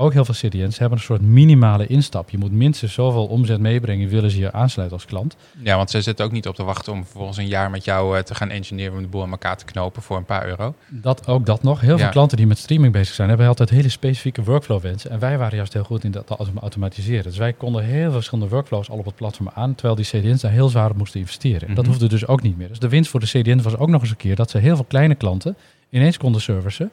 Ook 0.00 0.12
heel 0.12 0.24
veel 0.24 0.34
CDN's 0.48 0.78
hebben 0.78 0.98
een 0.98 1.04
soort 1.04 1.20
minimale 1.22 1.86
instap. 1.86 2.30
Je 2.30 2.38
moet 2.38 2.52
minstens 2.52 2.92
zoveel 2.92 3.26
omzet 3.26 3.60
meebrengen, 3.60 4.08
willen 4.08 4.30
ze 4.30 4.38
je 4.38 4.52
aansluiten 4.52 4.96
als 4.98 5.06
klant. 5.06 5.36
ja, 5.62 5.76
want 5.76 5.90
ze 5.90 6.00
zitten 6.00 6.24
ook 6.24 6.32
niet 6.32 6.48
op 6.48 6.54
te 6.54 6.62
wachten 6.64 6.92
om 6.92 7.04
vervolgens 7.04 7.36
een 7.38 7.46
jaar 7.46 7.70
met 7.70 7.84
jou 7.84 8.16
eh, 8.16 8.22
te 8.22 8.34
gaan 8.34 8.50
engineeren 8.50 8.94
om 8.96 9.02
de 9.02 9.08
boel 9.08 9.22
aan 9.22 9.30
elkaar 9.30 9.56
te 9.56 9.64
knopen 9.64 10.02
voor 10.02 10.16
een 10.16 10.24
paar 10.24 10.46
euro. 10.46 10.74
Dat, 10.88 11.26
ook 11.26 11.46
dat 11.46 11.62
nog. 11.62 11.80
Heel 11.80 11.98
veel 11.98 12.08
klanten 12.08 12.36
die 12.36 12.46
met 12.46 12.58
streaming 12.58 12.92
bezig 12.92 13.14
zijn, 13.14 13.28
hebben 13.28 13.46
altijd 13.46 13.70
hele 13.70 13.88
specifieke 13.88 14.42
workflow 14.42 14.80
wensen. 14.82 15.10
En 15.10 15.18
wij 15.18 15.38
waren 15.38 15.56
juist 15.56 15.72
heel 15.72 15.84
goed 15.84 16.04
in 16.04 16.10
dat 16.10 16.26
te 16.26 16.36
automatiseren. 16.60 17.24
Dus 17.24 17.36
wij 17.38 17.52
konden 17.52 17.84
heel 17.84 18.02
veel 18.02 18.12
verschillende 18.12 18.50
workflows 18.50 18.90
al 18.90 18.98
op 18.98 19.04
het 19.04 19.14
platform 19.14 19.50
aan, 19.54 19.74
terwijl 19.74 19.94
die 19.96 20.04
CDN's 20.04 20.40
daar 20.40 20.50
heel 20.50 20.68
zwaar 20.68 20.90
op 20.90 20.96
moesten 20.96 21.20
investeren. 21.20 21.68
En 21.68 21.74
dat 21.74 21.84
Mhm. 21.84 21.92
hoefde 21.92 22.08
dus 22.08 22.26
ook 22.26 22.42
niet 22.42 22.56
meer. 22.58 22.68
Dus 22.68 22.78
de 22.78 22.88
winst 22.88 23.10
voor 23.10 23.20
de 23.20 23.26
CDN 23.26 23.62
was 23.62 23.76
ook 23.76 23.88
nog 23.88 24.00
eens 24.00 24.10
een 24.10 24.16
keer 24.16 24.36
dat 24.36 24.50
ze 24.50 24.58
heel 24.58 24.76
veel 24.76 24.84
kleine 24.88 25.14
klanten 25.14 25.56
ineens 25.90 26.16
konden 26.16 26.40
servicen 26.40 26.90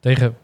tegen 0.00 0.36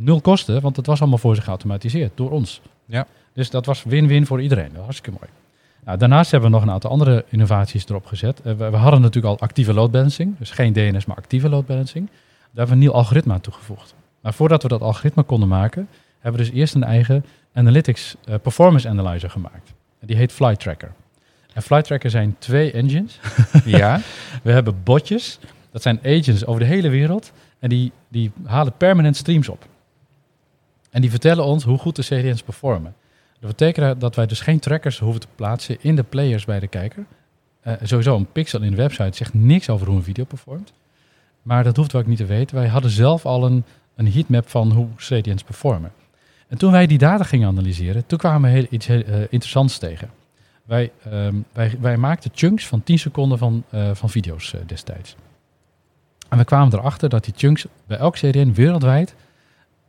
nul 0.00 0.20
kosten, 0.20 0.60
want 0.60 0.76
het 0.76 0.86
was 0.86 1.00
allemaal 1.00 1.18
voor 1.18 1.34
zich 1.34 1.44
geautomatiseerd 1.44 2.12
door 2.14 2.30
ons. 2.30 2.60
Ja. 2.86 3.06
Dus 3.32 3.50
dat 3.50 3.66
was 3.66 3.82
win-win 3.82 4.26
voor 4.26 4.42
iedereen. 4.42 4.68
Dat 4.68 4.74
was 4.74 4.84
hartstikke 4.84 5.18
mooi. 5.20 5.32
Nou, 5.84 5.98
daarnaast 5.98 6.30
hebben 6.30 6.50
we 6.50 6.56
nog 6.56 6.64
een 6.64 6.72
aantal 6.72 6.90
andere 6.90 7.24
innovaties 7.28 7.88
erop 7.88 8.06
gezet. 8.06 8.40
Eh, 8.40 8.54
we, 8.54 8.70
we 8.70 8.76
hadden 8.76 9.00
natuurlijk 9.00 9.34
al 9.34 9.40
actieve 9.40 9.74
load 9.74 9.90
balancing, 9.90 10.38
dus 10.38 10.50
geen 10.50 10.72
DNS, 10.72 11.04
maar 11.04 11.16
actieve 11.16 11.48
load 11.48 11.66
balancing. 11.66 12.06
Daar 12.06 12.18
hebben 12.48 12.66
we 12.66 12.72
een 12.72 12.78
nieuw 12.78 12.92
algoritme 12.92 13.32
aan 13.32 13.40
toegevoegd. 13.40 13.94
Maar 14.20 14.34
voordat 14.34 14.62
we 14.62 14.68
dat 14.68 14.80
algoritme 14.80 15.22
konden 15.22 15.48
maken, 15.48 15.88
hebben 16.20 16.40
we 16.40 16.46
dus 16.46 16.56
eerst 16.56 16.74
een 16.74 16.84
eigen 16.84 17.24
Analytics 17.52 18.16
eh, 18.24 18.34
Performance 18.42 18.88
Analyzer 18.88 19.30
gemaakt. 19.30 19.72
En 20.00 20.06
die 20.06 20.16
heet 20.16 20.32
Flight 20.32 20.60
Tracker. 20.60 20.92
En 21.52 21.62
Flight 21.62 21.86
Tracker 21.86 22.10
zijn 22.10 22.36
twee 22.38 22.72
engines. 22.72 23.20
ja, 23.64 24.00
We 24.42 24.52
hebben 24.52 24.82
botjes, 24.84 25.38
dat 25.70 25.82
zijn 25.82 25.98
agents 26.04 26.46
over 26.46 26.60
de 26.60 26.66
hele 26.66 26.88
wereld. 26.88 27.32
En 27.58 27.68
die, 27.68 27.92
die 28.08 28.30
halen 28.44 28.72
permanent 28.76 29.16
streams 29.16 29.48
op. 29.48 29.66
En 30.90 31.00
die 31.00 31.10
vertellen 31.10 31.44
ons 31.44 31.64
hoe 31.64 31.78
goed 31.78 31.96
de 31.96 32.02
CDN's 32.02 32.42
performen. 32.42 32.94
Dat 33.40 33.50
betekent 33.50 34.00
dat 34.00 34.16
wij 34.16 34.26
dus 34.26 34.40
geen 34.40 34.58
trackers 34.58 34.98
hoeven 34.98 35.20
te 35.20 35.26
plaatsen 35.34 35.76
in 35.80 35.96
de 35.96 36.02
players 36.02 36.44
bij 36.44 36.60
de 36.60 36.68
kijker. 36.68 37.04
Eh, 37.60 37.74
sowieso, 37.82 38.16
een 38.16 38.32
pixel 38.32 38.62
in 38.62 38.70
de 38.70 38.76
website 38.76 39.16
zegt 39.16 39.34
niks 39.34 39.68
over 39.68 39.86
hoe 39.86 39.96
een 39.96 40.02
video 40.02 40.24
performt. 40.24 40.72
Maar 41.42 41.64
dat 41.64 41.76
hoefden 41.76 41.96
we 41.96 42.02
ook 42.02 42.08
niet 42.08 42.18
te 42.18 42.26
weten. 42.26 42.56
Wij 42.56 42.68
hadden 42.68 42.90
zelf 42.90 43.26
al 43.26 43.44
een, 43.46 43.64
een 43.94 44.12
heatmap 44.12 44.48
van 44.48 44.72
hoe 44.72 44.88
CDN's 44.96 45.42
performen. 45.42 45.92
En 46.48 46.58
toen 46.58 46.72
wij 46.72 46.86
die 46.86 46.98
data 46.98 47.24
gingen 47.24 47.48
analyseren, 47.48 48.06
toen 48.06 48.18
kwamen 48.18 48.50
we 48.50 48.56
heel, 48.56 48.66
iets 48.70 48.86
heel, 48.86 49.02
eh, 49.02 49.20
interessants 49.20 49.78
tegen. 49.78 50.10
Wij, 50.64 50.92
ehm, 51.04 51.34
wij, 51.52 51.76
wij 51.80 51.96
maakten 51.96 52.30
chunks 52.34 52.66
van 52.66 52.82
10 52.82 52.98
seconden 52.98 53.38
van, 53.38 53.64
eh, 53.70 53.90
van 53.94 54.10
video's 54.10 54.54
destijds. 54.66 55.16
En 56.28 56.38
we 56.38 56.44
kwamen 56.44 56.74
erachter 56.74 57.08
dat 57.08 57.24
die 57.24 57.34
chunks 57.36 57.66
bij 57.86 57.98
elk 57.98 58.14
CDN 58.14 58.52
wereldwijd 58.52 59.14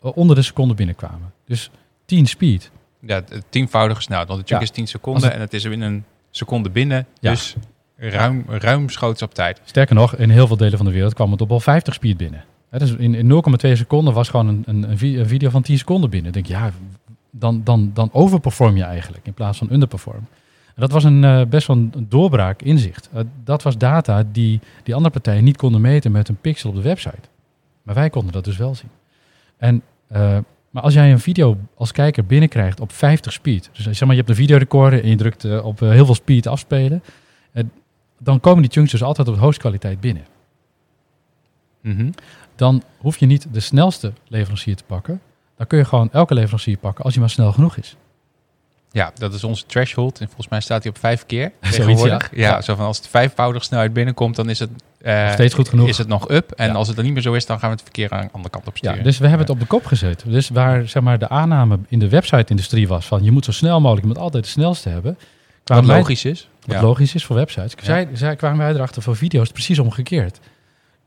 onder 0.02 0.36
de 0.36 0.42
seconde 0.42 0.74
binnenkwamen. 0.74 1.34
Dus 1.46 1.70
10 2.06 2.26
speed. 2.28 2.72
ja 3.00 3.24
tienvoudige 3.50 4.02
snelheid. 4.02 4.28
Want 4.30 4.48
de 4.48 4.54
Ja. 4.56 4.62
is 4.62 4.70
10 4.70 4.88
seconden 4.88 5.24
het- 5.24 5.34
en 5.34 5.40
het 5.40 5.54
is 5.54 5.64
in 5.64 5.82
een 5.82 6.04
seconde 6.32 6.70
binnen. 6.70 7.06
Ja. 7.20 7.30
Dus 7.32 7.56
ruim, 7.98 8.46
ruimschoots 8.48 9.22
op 9.22 9.34
tijd. 9.34 9.62
Sterker 9.66 9.96
nog, 9.96 10.16
in 10.16 10.30
heel 10.30 10.48
veel 10.48 10.58
delen 10.58 10.78
van 10.78 10.86
de 10.86 10.92
wereld 10.92 11.14
kwam 11.14 11.32
het 11.32 11.42
op 11.42 11.52
al 11.52 11.60
50 11.60 11.94
speed 11.94 12.18
binnen. 12.18 12.44
Dus 12.70 12.92
in, 12.92 13.16
in 13.16 13.28
0,2 13.28 13.76
seconden 13.76 14.14
was 14.14 14.30
gewoon 14.30 14.48
een, 14.48 14.64
een, 14.66 14.90
een 14.90 14.98
vi- 14.98 15.20
een 15.20 15.28
video 15.28 15.50
van 15.50 15.62
10 15.62 15.78
seconden 15.78 16.10
binnen. 16.10 16.28
Ik 16.28 16.34
denk, 16.34 16.46
ja, 16.62 16.72
dan, 17.32 17.62
dan, 17.64 17.92
dan 17.94 18.10
overperform 18.14 18.76
je 18.78 18.84
eigenlijk 18.84 19.26
in 19.26 19.34
plaats 19.34 19.58
van 19.58 19.68
underperform. 19.72 20.26
En 20.76 20.82
dat 20.82 20.92
was 20.92 21.04
een, 21.04 21.24
eh, 21.24 21.42
best 21.46 21.68
wel 21.68 21.76
een 21.78 22.06
doorbraak 22.10 22.62
inzicht. 22.62 23.10
Eh, 23.14 23.22
dat 23.44 23.64
was 23.64 23.78
data 23.78 24.24
die, 24.32 24.60
die 24.84 24.96
andere 24.96 25.14
partijen 25.14 25.44
niet 25.44 25.58
konden 25.58 25.82
meten 25.82 26.12
met 26.12 26.30
een 26.30 26.38
pixel 26.42 26.70
op 26.70 26.76
de 26.76 26.82
website. 26.82 27.28
Maar 27.84 27.96
wij 27.96 28.10
konden 28.10 28.32
dat 28.34 28.44
dus 28.46 28.58
wel 28.58 28.76
zien. 28.76 28.90
En, 29.58 29.82
eh, 30.12 30.38
maar 30.70 30.84
als 30.84 30.94
jij 30.94 31.12
een 31.12 31.20
video 31.20 31.58
als 31.76 31.92
kijker 31.92 32.26
binnenkrijgt 32.26 32.80
op 32.80 32.92
50 32.92 33.34
speed, 33.34 33.70
dus 33.74 33.84
zeg 33.84 34.00
maar 34.00 34.10
je 34.10 34.16
hebt 34.16 34.30
een 34.30 34.36
videorecorder 34.36 35.04
en 35.04 35.10
je 35.10 35.16
drukt 35.16 35.44
eh, 35.44 35.66
op 35.66 35.82
eh, 35.82 35.90
heel 35.90 36.06
veel 36.06 36.16
speed 36.16 36.48
afspelen, 36.48 37.04
dan 38.18 38.40
komen 38.40 38.62
die 38.62 38.72
chunks 38.72 38.92
dus 38.92 39.04
altijd 39.04 39.28
op 39.28 39.38
hoogste 39.38 39.62
kwaliteit 39.62 40.00
binnen. 40.00 40.26
Mhm. 41.82 42.10
Dan 42.56 42.84
hoef 42.98 43.18
je 43.18 43.26
niet 43.26 43.48
de 43.52 43.60
snelste 43.60 44.14
leverancier 44.28 44.76
te 44.76 44.84
pakken. 44.84 45.22
Dan 45.58 45.68
kun 45.68 45.78
je 45.78 45.86
gewoon 45.86 46.10
elke 46.12 46.34
leverancier 46.34 46.78
pakken 46.78 47.04
als 47.04 47.14
hij 47.14 47.22
maar 47.22 47.32
snel 47.32 47.52
genoeg 47.52 47.78
is. 47.78 47.96
Ja, 48.94 49.12
dat 49.16 49.34
is 49.34 49.44
onze 49.44 49.66
threshold. 49.66 50.20
En 50.20 50.26
volgens 50.26 50.48
mij 50.48 50.60
staat 50.62 50.84
hij 50.84 50.92
op 50.92 50.98
vijf 50.98 51.26
keer. 51.26 51.52
Tegenwoordig. 51.62 52.30
ja. 52.34 52.42
ja. 52.42 52.50
Ja. 52.50 52.62
zo 52.62 52.76
van 52.76 52.86
als 52.86 52.98
het 52.98 53.08
vijfvoudig 53.08 53.64
snelheid 53.64 53.94
binnenkomt, 53.94 54.36
dan 54.36 54.50
is 54.50 54.60
het, 54.60 54.70
eh, 55.02 55.32
steeds 55.32 55.54
goed 55.54 55.70
genoeg. 55.70 55.88
Is 55.88 55.98
het 55.98 56.08
nog 56.08 56.30
up. 56.30 56.52
En 56.52 56.68
Ja. 56.68 56.74
als 56.74 56.88
het 56.88 56.96
dan 56.96 57.06
niet 57.06 57.14
meer 57.14 57.24
zo 57.24 57.34
is, 57.34 57.46
dan 57.46 57.60
gaan 57.60 57.70
we 57.70 57.76
het 57.76 57.84
verkeer 57.84 58.10
aan 58.12 58.22
de 58.26 58.32
andere 58.32 58.50
kant 58.50 58.68
op 58.68 58.74
Ja, 58.78 58.88
sturen. 58.90 59.04
dus 59.04 59.18
we 59.18 59.28
hebben 59.28 59.46
het 59.48 59.56
op 59.56 59.60
de 59.60 59.66
kop 59.66 59.86
gezet. 59.86 60.24
Dus 60.28 60.50
waar 60.50 60.88
zeg 60.88 61.04
maar, 61.04 61.20
de 61.20 61.30
aanname 61.30 61.80
in 61.88 62.00
de 62.00 62.10
website-industrie 62.10 62.88
was 62.88 63.06
van 63.06 63.24
je 63.24 63.32
moet 63.32 63.46
zo 63.46 63.52
snel 63.52 63.80
mogelijk, 63.82 64.02
je 64.08 64.14
moet 64.14 64.22
altijd 64.24 64.44
de 64.44 64.50
snelste 64.50 64.90
hebben. 64.90 65.18
Wat 65.64 65.86
wij- 65.86 65.98
logisch 65.98 66.26
is. 66.26 66.50
Wat 66.66 66.76
Ja. 66.76 66.82
logisch 66.82 67.16
is 67.16 67.26
voor 67.26 67.36
websites. 67.36 67.74
Zij, 67.86 68.08
zij 68.14 68.36
kwamen 68.36 68.58
wij 68.58 68.74
erachter 68.74 69.02
voor 69.02 69.16
video's 69.16 69.50
precies 69.50 69.80
omgekeerd. 69.80 70.40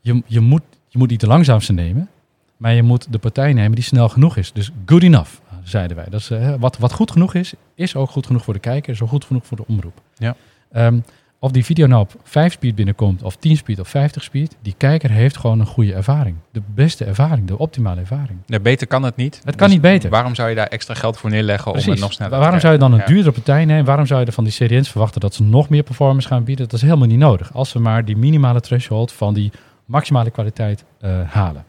Je, 0.01 0.21
je, 0.25 0.39
moet, 0.39 0.61
je 0.87 0.97
moet 0.97 1.09
niet 1.09 1.19
de 1.19 1.27
langzaamste 1.27 1.73
nemen, 1.73 2.09
maar 2.57 2.73
je 2.73 2.83
moet 2.83 3.07
de 3.11 3.17
partij 3.17 3.53
nemen 3.53 3.71
die 3.75 3.83
snel 3.83 4.09
genoeg 4.09 4.37
is. 4.37 4.51
Dus 4.53 4.71
good 4.85 5.03
enough, 5.03 5.29
zeiden 5.69 5.97
wij. 5.97 6.05
Dat 6.09 6.19
is, 6.19 6.29
eh, 6.29 6.53
wat, 6.59 6.77
wat 6.77 6.93
goed 6.93 7.11
genoeg 7.11 7.33
is, 7.33 7.53
is 7.75 7.95
ook 7.95 8.09
goed 8.09 8.25
genoeg 8.25 8.43
voor 8.43 8.53
de 8.53 8.59
kijker, 8.59 8.93
is 8.93 9.01
ook 9.01 9.09
goed 9.09 9.25
genoeg 9.25 9.45
voor 9.45 9.57
de 9.57 9.65
omroep. 9.67 10.01
Ja. 10.17 10.35
Ehm, 10.71 10.99
of 11.39 11.51
die 11.51 11.65
video 11.65 11.87
nou 11.87 12.01
op 12.01 12.13
5 12.23 12.53
speed 12.53 12.75
binnenkomt, 12.75 13.23
of 13.23 13.35
10 13.35 13.57
speed 13.57 13.79
of 13.79 13.87
50 13.87 14.23
speed, 14.23 14.55
die 14.61 14.73
kijker 14.77 15.11
heeft 15.11 15.37
gewoon 15.37 15.59
een 15.59 15.65
goede 15.65 15.93
ervaring. 15.93 16.35
De 16.51 16.61
beste 16.73 17.05
ervaring, 17.05 17.47
de 17.47 17.57
optimale 17.57 17.99
ervaring. 17.99 18.39
Nee, 18.45 18.59
beter 18.59 18.87
kan 18.87 19.03
het 19.03 19.15
niet. 19.15 19.41
Het 19.43 19.55
kan 19.55 19.69
niet 19.69 19.81
beter. 19.81 20.09
Waarom 20.09 20.35
zou 20.35 20.49
je 20.49 20.55
daar 20.55 20.67
extra 20.67 20.93
geld 20.93 21.17
voor 21.17 21.29
neerleggen 21.29 21.71
om 21.71 21.77
het 21.77 21.99
nog 21.99 22.13
sneller 22.13 22.33
te 22.33 22.39
Waarom 22.39 22.59
zou 22.59 22.73
je 22.73 22.79
dan 22.79 22.93
een 22.93 23.05
duurdere 23.05 23.31
partij 23.31 23.65
nemen? 23.65 23.85
Waarom 23.85 24.05
zou 24.05 24.19
je 24.19 24.25
er 24.25 24.33
van 24.33 24.43
die 24.43 24.53
CDN's 24.53 24.89
verwachten 24.89 25.21
dat 25.21 25.33
ze 25.33 25.43
nog 25.43 25.69
meer 25.69 25.83
performance 25.83 26.27
gaan 26.27 26.43
bieden? 26.43 26.65
Dat 26.65 26.73
is 26.73 26.81
helemaal 26.81 27.07
niet 27.07 27.19
nodig. 27.19 27.53
Als 27.53 27.73
we 27.73 27.79
maar 27.79 28.05
die 28.05 28.17
minimale 28.17 28.61
threshold 28.61 29.11
van 29.11 29.33
die 29.33 29.51
maximale 29.85 30.29
kwaliteit 30.31 30.83
eh, 30.99 31.19
halen. 31.27 31.65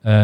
Eh, 0.00 0.22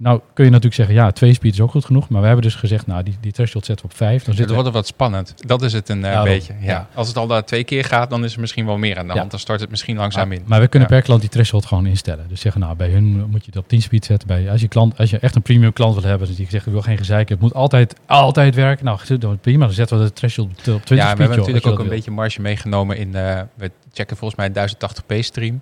Nou 0.00 0.20
kun 0.34 0.44
je 0.44 0.50
natuurlijk 0.50 0.76
zeggen, 0.76 0.94
ja, 0.94 1.10
twee 1.12 1.32
speed 1.34 1.52
is 1.52 1.60
ook 1.60 1.70
goed 1.70 1.84
genoeg. 1.84 2.08
Maar 2.08 2.20
we 2.20 2.26
hebben 2.26 2.44
dus 2.44 2.54
gezegd, 2.54 2.86
nou, 2.86 3.02
die, 3.02 3.16
die 3.20 3.32
threshold 3.32 3.64
zetten 3.64 3.86
we 3.86 3.92
op 3.92 3.96
vijf. 3.98 4.18
Dan 4.18 4.28
Het 4.28 4.36
zitten 4.36 4.56
we 4.56 4.62
wordt 4.62 4.76
wat 4.76 4.86
spannend. 4.86 5.34
Dat 5.46 5.62
is 5.62 5.72
het 5.72 5.88
een 5.88 6.04
eh, 6.04 6.22
beetje. 6.22 6.52
Ja. 6.60 6.66
ja. 6.66 6.88
Als 6.94 7.08
het 7.08 7.16
al 7.16 7.26
daar 7.26 7.44
twee 7.44 7.64
keer 7.64 7.84
gaat, 7.84 8.10
dan 8.10 8.24
is 8.24 8.34
er 8.34 8.40
misschien 8.40 8.66
wel 8.66 8.76
meer 8.78 8.98
aan 8.98 9.06
de 9.06 9.12
Ja. 9.12 9.18
hand. 9.18 9.30
Dan 9.30 9.40
start 9.40 9.60
het 9.60 9.70
misschien 9.70 9.96
langzaam 9.96 10.32
in. 10.32 10.42
Maar 10.46 10.60
we 10.60 10.68
kunnen 10.68 10.88
per 10.88 11.02
klant 11.02 11.20
die 11.20 11.30
threshold 11.30 11.66
gewoon 11.66 11.86
instellen. 11.86 12.28
Dus 12.28 12.40
zeggen, 12.40 12.60
nou, 12.60 12.76
bij 12.76 12.90
hun 12.90 13.04
moet 13.30 13.44
je 13.44 13.50
het 13.50 13.56
op 13.56 13.68
10 13.68 13.82
speed 13.82 14.04
zetten. 14.04 14.28
Bij, 14.28 14.50
als, 14.50 14.60
je 14.60 14.68
klant, 14.68 14.98
als 14.98 15.10
je 15.10 15.18
echt 15.18 15.34
een 15.34 15.42
premium 15.42 15.72
klant 15.72 15.94
wil 15.94 16.02
hebben, 16.04 16.26
dus 16.28 16.36
die 16.36 16.46
zegt, 16.50 16.66
ik 16.66 16.72
wil 16.72 16.82
geen 16.82 16.98
gezeik, 16.98 17.28
het 17.28 17.40
moet 17.40 17.54
altijd, 17.54 17.94
altijd 18.06 18.54
werken. 18.54 18.84
Nou, 18.84 18.98
prima, 19.40 19.64
dan 19.64 19.74
zetten 19.74 19.98
we 19.98 20.04
de 20.04 20.12
threshold 20.12 20.48
op 20.48 20.54
20 20.62 20.82
speed. 20.84 20.98
ja, 20.98 21.02
we 21.02 21.08
hebben 21.08 21.26
joh, 21.26 21.36
natuurlijk 21.36 21.66
ook 21.66 21.72
dat 21.72 21.80
een 21.80 21.86
wil. 21.88 21.94
beetje 21.96 22.10
marge 22.10 22.40
meegenomen 22.40 22.96
in. 22.96 23.14
eh, 23.14 23.40
we 23.54 23.70
checken 23.92 24.16
volgens 24.16 24.38
mij 24.40 24.46
een 24.46 24.68
1080p 24.68 25.18
stream. 25.24 25.60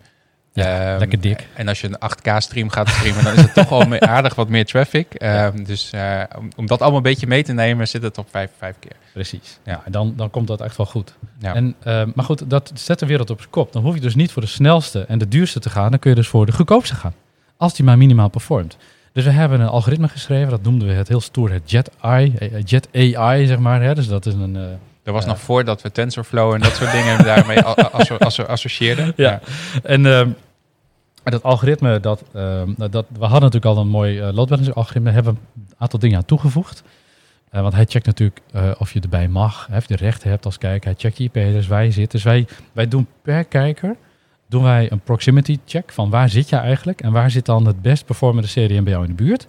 Ja, 0.64 0.90
Ehm, 0.90 0.98
lekker 0.98 1.20
dik. 1.20 1.46
En 1.54 1.68
als 1.68 1.80
je 1.80 1.86
een 1.86 1.98
8K 1.98 2.40
stream 2.42 2.68
gaat 2.70 2.88
streamen, 2.88 3.24
dan 3.24 3.34
is 3.34 3.40
het 3.42 3.54
toch 3.54 3.70
al 3.70 3.98
aardig 4.00 4.34
wat 4.34 4.48
meer 4.48 4.64
traffic. 4.64 5.14
Ehm, 5.14 5.64
Dus 5.64 5.90
eh, 5.92 6.22
om, 6.38 6.48
om 6.56 6.66
dat 6.66 6.80
allemaal 6.80 6.96
een 6.96 7.02
beetje 7.02 7.26
mee 7.26 7.42
te 7.42 7.52
nemen, 7.52 7.88
zit 7.88 8.02
het 8.02 8.18
op 8.18 8.26
vijf, 8.30 8.50
vijf 8.58 8.74
keer. 8.78 8.92
Precies. 9.12 9.58
Ja. 9.64 9.72
Ja. 9.72 9.80
en 9.84 9.92
dan, 9.92 10.12
dan 10.16 10.30
komt 10.30 10.46
dat 10.46 10.60
echt 10.60 10.76
wel 10.76 10.86
goed. 10.86 11.14
Ja. 11.38 11.54
En, 11.54 11.74
eh, 11.82 12.02
maar 12.14 12.24
goed, 12.24 12.50
dat 12.50 12.70
zet 12.74 12.98
de 12.98 13.06
wereld 13.06 13.30
op 13.30 13.38
zijn 13.38 13.50
kop. 13.50 13.72
Dan 13.72 13.82
hoef 13.82 13.94
je 13.94 14.00
dus 14.00 14.14
niet 14.14 14.32
voor 14.32 14.42
de 14.42 14.48
snelste 14.48 15.04
en 15.08 15.18
de 15.18 15.28
duurste 15.28 15.60
te 15.60 15.70
gaan. 15.70 15.90
Dan 15.90 15.98
kun 15.98 16.10
je 16.10 16.16
dus 16.16 16.28
voor 16.28 16.46
de 16.46 16.52
goedkoopste 16.52 16.94
gaan. 16.94 17.14
Als 17.56 17.74
die 17.74 17.84
maar 17.84 17.98
minimaal 17.98 18.28
performt. 18.28 18.76
Dus 19.12 19.24
we 19.24 19.30
hebben 19.30 19.60
een 19.60 19.68
algoritme 19.68 20.08
geschreven. 20.08 20.50
Dat 20.50 20.62
noemden 20.62 20.88
we 20.88 20.94
het 20.94 21.08
heel 21.08 21.20
stoer 21.20 21.50
het 21.52 21.70
Jet 21.70 21.90
AI. 22.00 22.34
eh, 22.38 22.48
Jet 22.64 22.88
AI, 22.92 23.46
zeg 23.46 23.58
maar. 23.58 23.82
Hè? 23.82 23.94
Dus 23.94 24.08
dat 24.08 24.26
is 24.26 24.34
een... 24.34 24.58
Dat 25.02 25.14
was 25.14 25.24
Ja. 25.24 25.30
nog 25.30 25.40
voordat 25.40 25.82
we 25.82 25.92
TensorFlow 25.92 26.52
en 26.54 26.60
dat 26.60 26.74
soort 26.76 26.92
dingen 26.92 27.24
daarmee 27.24 27.60
associeerden. 28.46 29.12
Ja. 29.16 29.40
En 29.82 30.06
dat 31.32 31.42
algoritme, 31.42 32.00
dat, 32.00 32.22
ehm, 32.32 32.72
dat, 32.76 33.06
we 33.08 33.24
hadden 33.24 33.40
natuurlijk 33.40 33.64
al 33.64 33.78
een 33.78 33.88
mooi 33.88 34.18
eh 34.18 34.32
load 34.32 34.48
balancer 34.48 34.74
algoritme. 34.74 35.10
Hebben 35.10 35.38
een 35.54 35.62
aantal 35.76 35.98
dingen 35.98 36.16
aan 36.16 36.24
toegevoegd. 36.24 36.82
Eh, 37.50 37.60
want 37.60 37.74
hij 37.74 37.84
checkt 37.88 38.06
natuurlijk 38.06 38.40
eh, 38.52 38.70
of 38.78 38.92
je 38.92 39.00
erbij 39.00 39.28
mag, 39.28 39.66
hè, 39.70 39.76
of 39.76 39.88
je 39.88 39.96
rechten 39.96 40.30
hebt 40.30 40.44
als 40.44 40.58
kijker. 40.58 40.90
Hij 40.90 40.98
checkt 40.98 41.18
je 41.18 41.24
IP-adres, 41.24 41.66
waar 41.66 41.84
je 41.84 41.90
zit. 41.90 42.10
Dus 42.10 42.22
wij, 42.22 42.46
wij 42.72 42.88
doen 42.88 43.06
per 43.22 43.44
kijker 43.44 43.96
doen 44.48 44.62
wij 44.62 44.92
een 44.92 45.00
proximity 45.00 45.58
check 45.64 45.92
van 45.92 46.10
waar 46.10 46.28
zit 46.28 46.48
je 46.48 46.56
eigenlijk 46.56 47.00
en 47.00 47.12
waar 47.12 47.30
zit 47.30 47.46
dan 47.46 47.66
het 47.66 47.82
best 47.82 48.04
performende 48.04 48.48
CDN 48.48 48.82
bij 48.82 48.92
jou 48.92 49.04
in 49.04 49.16
de 49.16 49.22
buurt. 49.22 49.46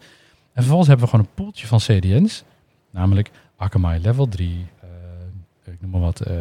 En 0.53 0.63
vervolgens 0.63 0.87
hebben 0.87 1.05
we 1.05 1.11
gewoon 1.11 1.25
een 1.25 1.43
poeltje 1.43 1.67
van 1.67 1.79
CDN's, 1.79 2.43
namelijk 2.91 3.31
Akamai 3.57 3.99
Level 4.01 4.27
3, 4.27 4.65
eh, 4.76 4.76
ik 5.73 5.81
noem 5.81 5.91
maar 5.91 5.99
wat, 6.01 6.19
eh, 6.19 6.33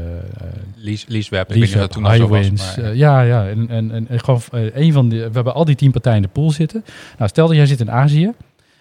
Lease, 0.77 1.05
leaseweb, 1.09 1.49
ik 1.49 1.49
weet 1.49 1.57
niet 1.65 1.75
of 1.75 1.81
dat 1.81 1.97
Leaseweb, 1.97 2.21
toen 2.21 2.29
al 2.29 2.29
was. 2.29 2.77
Maar- 2.77 2.85
eh, 2.91 2.95
ja, 2.97 3.21
ja. 3.21 3.49
En, 3.49 3.69
en, 3.69 3.91
en, 3.91 4.09
en 4.09 4.21
gewoon 4.21 4.41
een 4.51 4.93
van 4.93 5.09
die, 5.09 5.19
we 5.19 5.31
hebben 5.33 5.55
al 5.55 5.65
die 5.65 5.75
tien 5.75 5.91
partijen 5.91 6.17
in 6.17 6.23
de 6.23 6.29
pool 6.29 6.51
zitten. 6.51 6.85
Nou, 7.19 7.29
stel 7.31 7.47
dat 7.47 7.57
jij 7.57 7.67
zit 7.67 7.81
in 7.81 7.91
Azië 7.91 8.33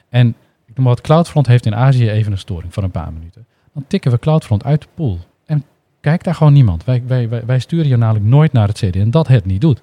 en 0.10 0.28
ik 0.66 0.76
noem 0.76 0.86
maar 0.86 0.96
wat, 0.96 1.02
Cloudfront 1.02 1.48
heeft 1.48 1.66
in 1.66 1.76
Azië 1.76 2.10
even 2.10 2.32
een 2.32 2.38
storing 2.38 2.74
van 2.74 2.84
een 2.84 2.92
paar 2.92 3.14
minuten. 3.14 3.46
Dan 3.74 3.84
tikken 3.88 4.12
we 4.12 4.20
Cloudfront 4.20 4.64
uit 4.64 4.82
de 4.82 4.88
pool. 4.94 5.20
En 5.46 5.64
kijkt 6.02 6.24
daar 6.24 6.36
gewoon 6.36 6.54
niemand. 6.54 6.84
Wij, 6.84 7.04
wij, 7.08 7.30
wij, 7.30 7.46
wij 7.46 7.60
sturen 7.60 7.88
je 7.88 7.98
namelijk 7.98 8.26
nooit 8.26 8.54
naar 8.54 8.68
het 8.68 8.78
CDN 8.78 9.10
dat 9.10 9.28
het 9.28 9.46
niet 9.46 9.62
doet. 9.62 9.82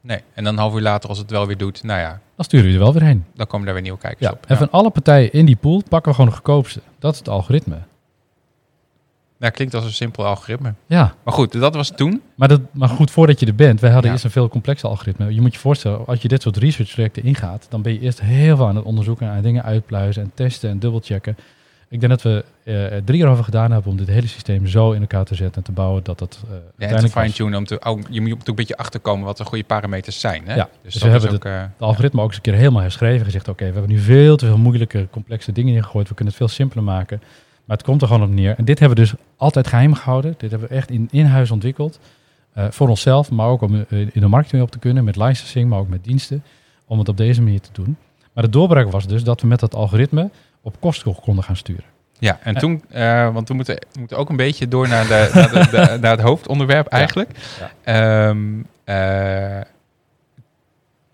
Nee, 0.00 0.20
en 0.34 0.44
dan 0.44 0.52
een 0.52 0.58
half 0.60 0.74
uur 0.74 0.80
later, 0.80 1.08
als 1.08 1.18
het 1.18 1.30
wel 1.30 1.46
weer 1.46 1.56
doet, 1.56 1.82
nou 1.82 2.00
ja, 2.00 2.20
Dan 2.36 2.44
sturen 2.44 2.66
we 2.66 2.72
er 2.72 2.78
wel 2.78 2.92
weer 2.92 3.02
heen. 3.02 3.24
dan 3.34 3.46
komen 3.46 3.64
daar 3.64 3.74
weer 3.74 3.82
nieuwe 3.82 3.98
kijkers 3.98 4.20
Ja. 4.26 4.32
op. 4.32 4.46
En 4.46 4.56
van 4.56 4.70
alle 4.70 4.90
partijen 4.90 5.32
in 5.32 5.46
die 5.46 5.56
pool 5.56 5.82
pakken 5.88 6.08
we 6.10 6.14
gewoon 6.16 6.30
de 6.30 6.36
goedkoopste. 6.36 6.80
Dat 6.98 7.12
is 7.12 7.18
het 7.18 7.28
algoritme. 7.28 7.76
Ja, 9.40 9.50
klinkt 9.50 9.74
als 9.74 9.84
een 9.84 9.92
simpel 9.92 10.26
algoritme. 10.26 10.74
Ja, 10.86 11.14
Maar 11.24 11.34
goed, 11.34 11.52
dat 11.60 11.74
was 11.74 11.90
toen. 11.96 12.22
Maar, 12.34 12.48
dat, 12.48 12.60
maar 12.72 12.88
goed, 12.88 13.10
voordat 13.10 13.40
je 13.40 13.46
er 13.46 13.54
bent, 13.54 13.80
wij 13.80 13.90
hadden 13.90 14.06
Ja. 14.06 14.12
eerst 14.12 14.24
een 14.24 14.30
veel 14.32 14.48
complexer 14.48 14.88
algoritme. 14.88 15.34
Je 15.34 15.40
moet 15.40 15.52
je 15.54 15.58
voorstellen, 15.60 16.06
als 16.06 16.22
je 16.22 16.28
dit 16.28 16.42
soort 16.42 16.56
research 16.56 16.90
trajecten 16.90 17.24
ingaat, 17.24 17.66
dan 17.70 17.82
ben 17.82 17.92
je 17.92 18.00
eerst 18.00 18.20
heel 18.20 18.56
veel 18.56 18.66
aan 18.66 18.76
het 18.76 18.84
onderzoeken 18.84 19.30
en 19.32 19.42
dingen 19.42 19.62
uitpluizen 19.62 20.22
en 20.22 20.30
testen 20.34 20.70
en 20.70 20.78
dubbelchecken. 20.78 21.36
Ik 21.90 22.00
denk 22.00 22.12
dat 22.12 22.22
we 22.22 22.44
eh, 22.64 22.74
drie 23.04 23.18
jaar 23.18 23.30
over 23.30 23.44
gedaan 23.44 23.70
hebben 23.70 23.90
om 23.90 23.96
dit 23.96 24.06
hele 24.08 24.26
systeem 24.26 24.66
zo 24.66 24.92
in 24.92 25.00
elkaar 25.00 25.24
te 25.24 25.34
zetten 25.34 25.56
en 25.56 25.62
te 25.62 25.72
bouwen 25.72 26.04
dat 26.04 26.18
dat 26.18 26.40
eh 26.50 26.88
Ja, 26.88 26.96
en 26.96 27.04
te 27.04 27.08
fine-tunen. 27.08 27.58
Om 27.58 27.64
te, 27.64 27.78
oh, 27.84 28.00
je 28.10 28.20
moet 28.20 28.32
ook 28.32 28.46
een 28.48 28.54
beetje 28.54 28.76
achterkomen 28.76 29.24
wat 29.26 29.36
de 29.36 29.44
goede 29.44 29.64
parameters 29.64 30.20
zijn. 30.20 30.42
Hè? 30.46 30.54
Ja, 30.54 30.68
dus 30.82 30.92
dus 30.92 31.02
we 31.02 31.08
hebben 31.08 31.32
ook, 31.32 31.44
eh, 31.44 31.62
algoritme 31.78 32.20
ook 32.20 32.26
eens 32.26 32.36
een 32.36 32.42
keer 32.42 32.54
helemaal 32.54 32.82
herschreven. 32.82 33.24
Gezegd, 33.24 33.48
oké, 33.48 33.64
we 33.66 33.72
hebben 33.72 33.90
nu 33.90 33.98
veel 33.98 34.36
te 34.36 34.46
veel 34.46 34.58
moeilijke, 34.58 35.08
complexe 35.10 35.52
dingen 35.52 35.74
ingegooid. 35.74 36.08
We 36.08 36.14
kunnen 36.14 36.34
het 36.34 36.42
veel 36.42 36.54
simpeler 36.54 36.84
maken. 36.84 37.22
Maar 37.68 37.76
het 37.76 37.86
komt 37.86 38.02
er 38.02 38.06
gewoon 38.08 38.22
op 38.22 38.34
neer. 38.34 38.54
En 38.56 38.64
dit 38.64 38.78
hebben 38.78 38.96
we 38.98 39.04
dus 39.04 39.14
altijd 39.36 39.66
geheim 39.66 39.94
gehouden. 39.94 40.34
Dit 40.38 40.50
hebben 40.50 40.68
we 40.68 40.74
echt 40.74 40.90
in, 40.90 41.08
in 41.10 41.24
huis 41.24 41.50
ontwikkeld. 41.50 41.98
Eh, 42.52 42.64
voor 42.70 42.88
onszelf, 42.88 43.30
maar 43.30 43.46
ook 43.46 43.60
om 43.62 43.74
eh, 43.74 43.98
in 44.00 44.20
de 44.20 44.26
markt 44.26 44.52
mee 44.52 44.62
op 44.62 44.70
te 44.70 44.78
kunnen. 44.78 45.04
Met 45.04 45.16
licensing, 45.16 45.68
maar 45.68 45.78
ook 45.78 45.88
met 45.88 46.04
diensten. 46.04 46.42
Om 46.86 46.98
het 46.98 47.08
op 47.08 47.16
deze 47.16 47.42
manier 47.42 47.60
te 47.60 47.68
doen. 47.72 47.96
Maar 48.32 48.44
de 48.44 48.50
doorbraak 48.50 48.90
was 48.90 49.06
dus 49.06 49.24
dat 49.24 49.40
we 49.40 49.46
met 49.46 49.60
dat 49.60 49.74
algoritme 49.74 50.30
op 50.62 50.76
kosten 50.80 51.14
konden 51.20 51.44
gaan 51.44 51.56
sturen. 51.56 51.84
Ja, 52.18 52.38
en 52.42 52.52
Ja. 52.54 52.60
toen, 52.60 52.82
eh, 52.88 53.32
want 53.32 53.48
we 53.48 53.54
moeten, 53.54 53.74
we 53.92 53.98
moeten 53.98 54.16
ook 54.16 54.30
een 54.30 54.36
beetje 54.36 54.68
door 54.68 54.88
naar, 54.88 55.06
de, 55.06 55.30
naar, 55.34 55.50
de, 55.52 55.70
de- 55.70 55.98
naar 56.00 56.10
het 56.10 56.20
hoofdonderwerp 56.20 56.86
eigenlijk. 56.86 57.30
Ehm, 57.84 58.38
eh, 58.84 59.60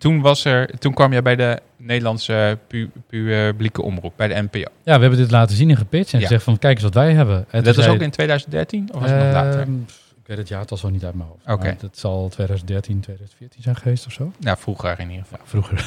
toen, 0.05 0.21
was 0.21 0.45
er, 0.45 0.69
toen 0.79 0.93
kwam 0.93 1.11
jij 1.11 1.21
bij 1.21 1.35
de 1.35 1.59
Nederlandse 1.77 2.57
pu- 2.67 2.89
publieke 3.07 3.81
omroep, 3.81 4.13
bij 4.15 4.27
de 4.27 4.41
NPO. 4.41 4.59
Ja, 4.59 4.95
we 4.95 5.01
hebben 5.01 5.17
dit 5.17 5.31
laten 5.31 5.55
zien 5.55 5.69
en 5.69 5.77
gepitcht. 5.77 6.13
En 6.13 6.19
Ja. 6.19 6.25
gezegd 6.25 6.43
van, 6.43 6.57
kijk 6.59 6.73
eens 6.73 6.83
wat 6.83 6.93
wij 6.93 7.13
hebben. 7.13 7.45
En 7.49 7.63
dat 7.63 7.75
zei- 7.75 7.89
ook 7.91 8.01
in 8.01 8.09
2013 8.11 8.89
of 8.93 9.01
was 9.01 9.09
het 9.09 9.19
nog 9.23 9.31
later? 9.33 9.59
Ehm, 9.59 9.73
Ik 10.21 10.27
weet 10.31 10.37
het 10.37 10.47
jaartal 10.47 10.77
zo 10.77 10.89
niet 10.89 11.05
uit 11.05 11.13
mijn 11.15 11.29
hoofd. 11.29 11.59
Oké. 11.59 11.75
Het 11.81 11.97
zal 11.97 12.29
2013, 12.29 12.99
2014 12.99 13.61
zijn 13.61 13.75
geweest 13.75 14.05
of 14.05 14.11
zo. 14.11 14.31
Nou, 14.39 14.57
vroeger 14.59 14.99
in 14.99 15.09
ieder 15.09 15.25
geval. 15.25 15.39
vroeger. 15.43 15.85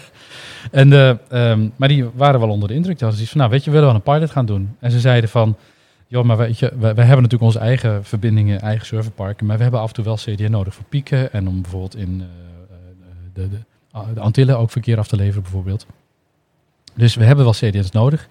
en, 0.70 0.92
ehm, 1.30 1.68
maar 1.76 1.88
die 1.88 2.04
waren 2.14 2.40
wel 2.40 2.48
onder 2.48 2.68
de 2.68 2.74
indruk. 2.74 2.92
Hadden 2.92 3.12
zoiets 3.12 3.30
van, 3.32 3.40
nou 3.40 3.52
weet 3.52 3.64
je, 3.64 3.70
we 3.70 3.76
willen 3.76 3.92
wel 3.94 4.02
een 4.06 4.14
pilot 4.14 4.30
gaan 4.30 4.46
doen. 4.46 4.76
En 4.80 4.90
ze 4.90 5.00
zeiden 5.00 5.30
van, 5.30 5.56
joh, 6.06 6.24
maar 6.24 6.36
weet 6.36 6.58
je, 6.58 6.66
wij, 6.78 6.94
wij 6.94 7.04
hebben 7.04 7.22
natuurlijk 7.22 7.42
onze 7.42 7.58
eigen 7.58 8.04
verbindingen, 8.04 8.60
eigen 8.60 8.86
serverparken. 8.86 9.46
Maar 9.46 9.56
we 9.56 9.62
hebben 9.62 9.80
af 9.80 9.88
en 9.88 9.94
toe 9.94 10.04
wel 10.04 10.16
CDN 10.16 10.50
nodig 10.50 10.74
voor 10.74 10.84
pieken. 10.88 11.32
En 11.32 11.48
om 11.48 11.62
bijvoorbeeld 11.62 11.96
in 11.96 12.20
eh, 12.22 12.45
de, 13.36 13.48
de, 13.48 14.14
de 14.14 14.20
Antillen 14.20 14.58
ook 14.58 14.70
verkeer 14.70 14.98
af 14.98 15.08
te 15.08 15.16
leveren 15.16 15.42
bijvoorbeeld. 15.42 15.86
Dus 16.94 17.14
we 17.14 17.24
hebben 17.24 17.44
wel 17.44 17.52
CDN's 17.52 17.90
nodig. 17.90 18.28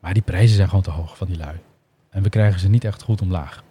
Maar 0.00 0.14
die 0.14 0.22
prijzen 0.22 0.56
zijn 0.56 0.68
gewoon 0.68 0.82
te 0.82 0.90
hoog 0.90 1.16
van 1.16 1.26
die 1.26 1.36
lui. 1.36 1.56
En 2.10 2.22
we 2.22 2.28
krijgen 2.28 2.60
ze 2.60 2.68
niet 2.68 2.84
echt 2.84 3.02
goed 3.02 3.20
omlaag. 3.20 3.62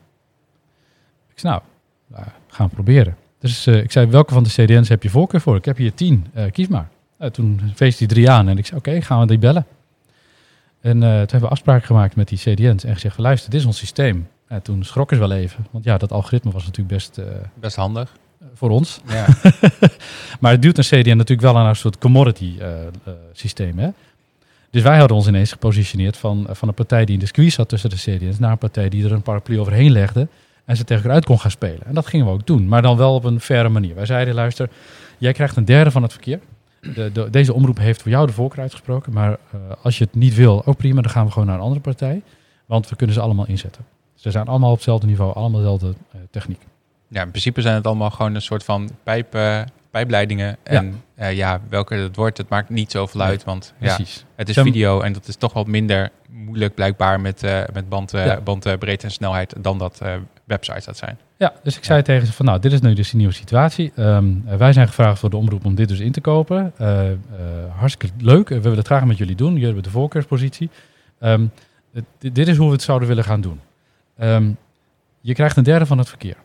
Ik 1.29 1.39
zei, 1.39 1.53
nou, 1.53 1.65
nou, 2.07 2.25
gaan 2.47 2.67
we 2.67 2.73
proberen. 2.73 3.17
Dus 3.39 3.67
eh, 3.67 3.83
ik 3.83 3.91
zei, 3.91 4.07
welke 4.07 4.33
van 4.33 4.43
de 4.43 4.49
CDN's 4.49 4.89
heb 4.89 5.03
je 5.03 5.09
voorkeur 5.09 5.41
voor? 5.41 5.55
Ik 5.55 5.65
heb 5.65 5.77
hier 5.77 5.93
tien, 5.93 6.27
Eh, 6.33 6.51
kies 6.51 6.67
maar. 6.67 6.89
Eh, 7.17 7.29
toen 7.29 7.71
feest 7.75 7.97
die 7.97 8.07
drie 8.07 8.29
aan 8.29 8.47
en 8.47 8.57
ik 8.57 8.65
zei, 8.65 8.79
oké, 8.79 9.01
gaan 9.01 9.19
we 9.19 9.25
die 9.25 9.37
bellen. 9.37 9.65
En 10.81 11.03
eh, 11.03 11.09
toen 11.09 11.17
hebben 11.17 11.41
we 11.41 11.47
afspraken 11.47 11.85
gemaakt 11.85 12.15
met 12.15 12.27
die 12.27 12.37
CDN's 12.37 12.83
en 12.83 12.93
gezegd, 12.93 13.17
luister, 13.17 13.49
dit 13.49 13.59
is 13.59 13.65
ons 13.65 13.77
systeem. 13.77 14.27
En 14.47 14.61
toen 14.61 14.83
schrokken 14.83 15.17
ze 15.17 15.27
wel 15.27 15.37
even, 15.37 15.67
want 15.71 15.83
ja, 15.83 15.97
dat 15.97 16.11
algoritme 16.11 16.51
was 16.51 16.65
natuurlijk 16.65 16.95
best 16.95 17.17
eh, 17.17 17.25
Best 17.53 17.75
handig. 17.75 18.15
Voor 18.53 18.69
ons. 18.69 19.01
Ja. 19.07 19.25
Maar 20.39 20.51
het 20.51 20.61
duwt 20.61 20.77
een 20.77 20.83
CDN 20.83 21.17
natuurlijk 21.17 21.41
wel 21.41 21.57
aan 21.57 21.65
een 21.65 21.75
soort 21.75 21.97
commodity 21.97 22.55
eh, 22.59 22.81
eh, 22.87 22.87
systeem. 23.33 23.77
Hè? 23.79 23.89
Dus 24.69 24.81
wij 24.81 24.97
hadden 24.97 25.17
ons 25.17 25.27
ineens 25.27 25.51
gepositioneerd 25.51 26.17
van, 26.17 26.47
van 26.49 26.67
een 26.67 26.73
partij 26.73 27.05
die 27.05 27.13
in 27.13 27.19
de 27.19 27.25
squeeze 27.25 27.51
zat 27.55 27.69
tussen 27.69 27.89
de 27.89 27.95
CDN's... 27.95 28.39
naar 28.39 28.51
een 28.51 28.57
partij 28.57 28.89
die 28.89 29.05
er 29.05 29.11
een 29.11 29.21
paraplu 29.21 29.59
overheen 29.59 29.91
legde 29.91 30.27
en 30.65 30.77
ze 30.77 30.83
tegen 30.83 31.11
uit 31.11 31.25
kon 31.25 31.39
gaan 31.39 31.51
spelen. 31.51 31.85
En 31.85 31.93
dat 31.93 32.07
gingen 32.07 32.25
we 32.25 32.31
ook 32.31 32.47
doen, 32.47 32.67
maar 32.67 32.81
dan 32.81 32.97
wel 32.97 33.13
op 33.13 33.23
een 33.23 33.39
faire 33.39 33.69
manier. 33.69 33.95
Wij 33.95 34.05
zeiden, 34.05 34.33
luister, 34.33 34.69
jij 35.17 35.33
krijgt 35.33 35.55
een 35.55 35.65
derde 35.65 35.91
van 35.91 36.01
het 36.01 36.11
verkeer. 36.11 36.39
De, 36.95 37.11
de- 37.13 37.29
deze 37.29 37.53
omroep 37.53 37.77
heeft 37.77 38.01
voor 38.01 38.11
jou 38.11 38.27
de 38.27 38.33
voorkeur 38.33 38.61
uitgesproken. 38.61 39.13
Maar 39.13 39.31
eh, 39.31 39.59
als 39.83 39.97
je 39.97 40.03
het 40.03 40.15
niet 40.15 40.35
wil, 40.35 40.65
ook 40.65 40.77
prima, 40.77 41.01
dan 41.01 41.11
gaan 41.11 41.25
we 41.25 41.31
gewoon 41.31 41.47
naar 41.47 41.55
een 41.57 41.61
andere 41.63 41.81
partij. 41.81 42.21
Want 42.65 42.89
we 42.89 42.95
kunnen 42.95 43.15
ze 43.15 43.21
allemaal 43.21 43.47
inzetten. 43.47 43.85
Ze 44.15 44.31
zijn 44.31 44.47
allemaal 44.47 44.69
op 44.69 44.75
hetzelfde 44.75 45.07
niveau, 45.07 45.33
allemaal 45.33 45.59
dezelfde 45.59 45.87
eh, 46.11 46.19
techniek. 46.31 46.61
Ja, 47.11 47.21
in 47.21 47.29
principe 47.29 47.61
zijn 47.61 47.75
het 47.75 47.87
allemaal 47.87 48.09
gewoon 48.09 48.35
een 48.35 48.41
soort 48.41 48.63
van 48.63 48.89
pijp, 49.03 49.35
eh, 49.35 49.61
pijpleidingen. 49.91 50.57
En 50.63 51.01
ja. 51.17 51.27
ja, 51.27 51.61
welke 51.69 51.93
het 51.95 52.15
wordt, 52.15 52.37
het 52.37 52.49
maakt 52.49 52.69
niet 52.69 52.91
zoveel 52.91 53.19
Nee, 53.19 53.29
uit. 53.29 53.43
Want 53.43 53.73
ja, 53.79 53.95
Precies. 53.95 54.25
het 54.35 54.49
is 54.49 54.55
video 54.57 55.01
en 55.01 55.13
dat 55.13 55.27
is 55.27 55.35
toch 55.35 55.53
wat 55.53 55.67
minder 55.67 56.09
moeilijk 56.29 56.75
blijkbaar 56.75 57.19
met, 57.19 57.43
eh 57.43 57.61
met 57.73 57.89
band, 57.89 58.13
eh, 58.13 58.25
Ja. 58.25 58.41
bandbreedte 58.41 59.05
en 59.05 59.11
snelheid 59.11 59.53
dan 59.57 59.77
dat 59.77 59.99
eh, 60.01 60.13
websites 60.43 60.85
dat 60.85 60.97
zijn. 60.97 61.17
Ja, 61.37 61.53
dus 61.63 61.77
ik 61.77 61.83
zei 61.83 62.01
tegen 62.01 62.27
ze 62.27 62.33
van 62.33 62.45
nou, 62.45 62.59
dit 62.59 62.71
is 62.73 62.81
nu 62.81 62.93
dus 62.93 63.09
de 63.11 63.17
nieuwe 63.17 63.33
situatie. 63.33 63.91
Ehm, 63.95 64.31
eh, 64.45 64.55
wij 64.55 64.73
zijn 64.73 64.87
gevraagd 64.87 65.21
door 65.21 65.29
de 65.29 65.37
omroep 65.37 65.65
om 65.65 65.75
dit 65.75 65.87
dus 65.87 65.99
in 65.99 66.11
te 66.11 66.21
kopen. 66.21 66.73
Eh, 66.77 67.11
eh, 67.11 67.17
hartstikke 67.77 68.15
leuk. 68.19 68.49
Eh, 68.49 68.55
we 68.55 68.61
willen 68.61 68.77
het 68.77 68.87
graag 68.87 69.05
met 69.05 69.17
jullie 69.17 69.35
doen. 69.35 69.49
Jullie 69.49 69.65
hebben 69.65 69.83
de 69.83 69.89
voorkeurspositie. 69.89 70.69
Ehm, 71.19 71.45
dit, 71.93 72.35
dit 72.35 72.47
is 72.47 72.57
hoe 72.57 72.67
we 72.67 72.73
het 72.73 72.81
zouden 72.81 73.07
willen 73.07 73.23
gaan 73.23 73.41
doen. 73.41 73.59
Ehm, 74.17 74.51
je 75.21 75.33
krijgt 75.33 75.57
een 75.57 75.63
derde 75.63 75.85
van 75.85 75.97
het 75.97 76.09
verkeer. 76.09 76.35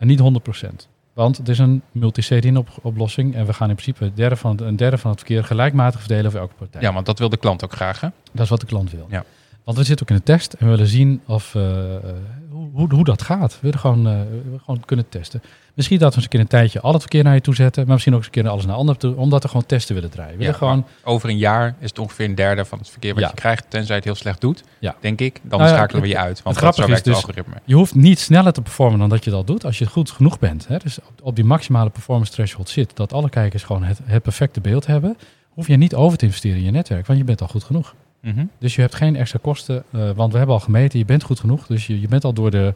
En 0.00 0.06
niet 0.06 0.20
100%. 0.20 0.88
Want 1.12 1.36
het 1.36 1.48
is 1.48 1.58
een 1.58 1.82
multi-CDN-oplossing. 1.92 3.34
En 3.34 3.46
we 3.46 3.52
gaan 3.52 3.68
in 3.68 3.74
principe 3.74 4.04
een 4.04 4.14
derde, 4.14 4.36
van 4.36 4.50
het, 4.50 4.60
een 4.60 4.76
derde 4.76 4.98
van 4.98 5.10
het 5.10 5.18
verkeer 5.18 5.44
gelijkmatig 5.44 6.00
verdelen 6.00 6.26
over 6.26 6.40
elke 6.40 6.54
partij. 6.54 6.80
Ja, 6.80 6.92
want 6.92 7.06
dat 7.06 7.18
wil 7.18 7.28
de 7.28 7.36
klant 7.36 7.64
ook 7.64 7.72
graag. 7.72 8.00
Hè? 8.00 8.08
Dat 8.32 8.44
is 8.44 8.50
wat 8.50 8.60
de 8.60 8.66
klant 8.66 8.90
wil. 8.90 9.06
Ja. 9.10 9.24
Want 9.64 9.78
we 9.78 9.84
zitten 9.84 10.06
ook 10.06 10.10
in 10.12 10.16
de 10.24 10.32
test 10.32 10.52
en 10.52 10.64
we 10.64 10.70
willen 10.70 10.86
zien 10.86 11.20
of, 11.26 11.54
eh, 11.54 11.94
eh, 11.96 12.02
hoe, 12.50 12.68
hoe, 12.72 12.94
hoe 12.94 13.04
dat 13.04 13.22
gaat. 13.22 13.52
We 13.52 13.58
willen 13.60 13.78
gewoon, 13.78 14.06
eh, 14.06 14.12
we 14.30 14.40
willen 14.44 14.60
gewoon 14.64 14.84
kunnen 14.84 15.08
testen. 15.08 15.42
Misschien 15.74 15.98
dat 15.98 16.08
we 16.08 16.14
eens 16.14 16.24
een 16.24 16.30
keer 16.30 16.40
een 16.40 16.46
tijdje 16.46 16.80
al 16.80 16.92
het 16.92 17.00
verkeer 17.00 17.24
naar 17.24 17.34
je 17.34 17.40
toe 17.40 17.54
zetten, 17.54 17.82
maar 17.82 17.92
misschien 17.92 18.12
ook 18.14 18.18
eens 18.18 18.28
een 18.34 18.42
keer 18.42 18.50
alles 18.50 18.66
naar 18.66 18.76
ander 18.76 18.96
toe, 18.96 19.16
omdat 19.16 19.42
we 19.42 19.48
gewoon 19.48 19.66
testen 19.66 19.94
willen 19.94 20.10
draaien. 20.10 20.32
We 20.32 20.38
willen 20.38 20.52
Ja, 20.52 20.58
gewoon, 20.58 20.86
Over 21.04 21.28
een 21.28 21.38
jaar 21.38 21.74
is 21.78 21.88
het 21.88 21.98
ongeveer 21.98 22.24
een 22.26 22.34
derde 22.34 22.64
van 22.64 22.78
het 22.78 22.88
verkeer 22.90 23.14
wat 23.14 23.22
Ja. 23.22 23.28
je 23.28 23.34
krijgt, 23.34 23.64
tenzij 23.68 23.96
het 23.96 24.04
heel 24.04 24.14
slecht 24.14 24.40
doet, 24.40 24.64
Ja. 24.78 24.96
denk 25.00 25.20
ik. 25.20 25.40
Dan 25.42 25.58
Nou 25.58 25.70
schakelen 25.70 26.02
we 26.02 26.08
je 26.08 26.18
uit, 26.18 26.42
want 26.42 26.56
het 26.56 26.64
grappige 26.64 26.88
werkt 26.88 27.06
is 27.06 27.12
dus- 27.14 27.22
algoritme. 27.22 27.54
je 27.64 27.74
hoeft 27.74 27.94
niet 27.94 28.18
sneller 28.18 28.52
te 28.52 28.62
performen 28.62 28.98
dan 28.98 29.08
dat 29.08 29.24
je 29.24 29.30
dat 29.30 29.46
doet 29.46 29.64
als 29.64 29.78
je 29.78 29.86
goed 29.86 30.10
genoeg 30.10 30.38
bent. 30.38 30.68
Hè? 30.68 30.76
Dus 30.78 30.98
op, 30.98 31.12
op 31.22 31.36
die 31.36 31.44
maximale 31.44 31.90
performance 31.90 32.32
threshold 32.32 32.68
zit, 32.68 32.96
dat 32.96 33.12
alle 33.12 33.28
kijkers 33.30 33.62
gewoon 33.62 33.82
het, 33.82 34.00
het 34.04 34.22
perfecte 34.22 34.60
beeld 34.60 34.86
hebben, 34.86 35.16
hoef 35.50 35.66
je 35.66 35.76
niet 35.76 35.94
over 35.94 36.18
te 36.18 36.24
investeren 36.24 36.58
in 36.58 36.64
je 36.64 36.70
netwerk, 36.70 37.06
want 37.06 37.18
je 37.18 37.24
bent 37.24 37.40
al 37.40 37.48
goed 37.48 37.64
genoeg. 37.64 37.94
Mhm. 38.20 38.44
Dus 38.58 38.74
je 38.74 38.80
hebt 38.80 38.94
geen 38.94 39.16
extra 39.16 39.38
kosten, 39.42 39.84
eh, 39.90 40.10
want 40.10 40.32
we 40.32 40.38
hebben 40.38 40.56
al 40.56 40.62
gemeten, 40.62 40.98
je 40.98 41.04
bent 41.04 41.22
goed 41.22 41.40
genoeg. 41.40 41.66
Dus 41.66 41.86
je, 41.86 42.00
je 42.00 42.08
bent 42.08 42.24
al 42.24 42.32
door, 42.32 42.50
de, 42.50 42.74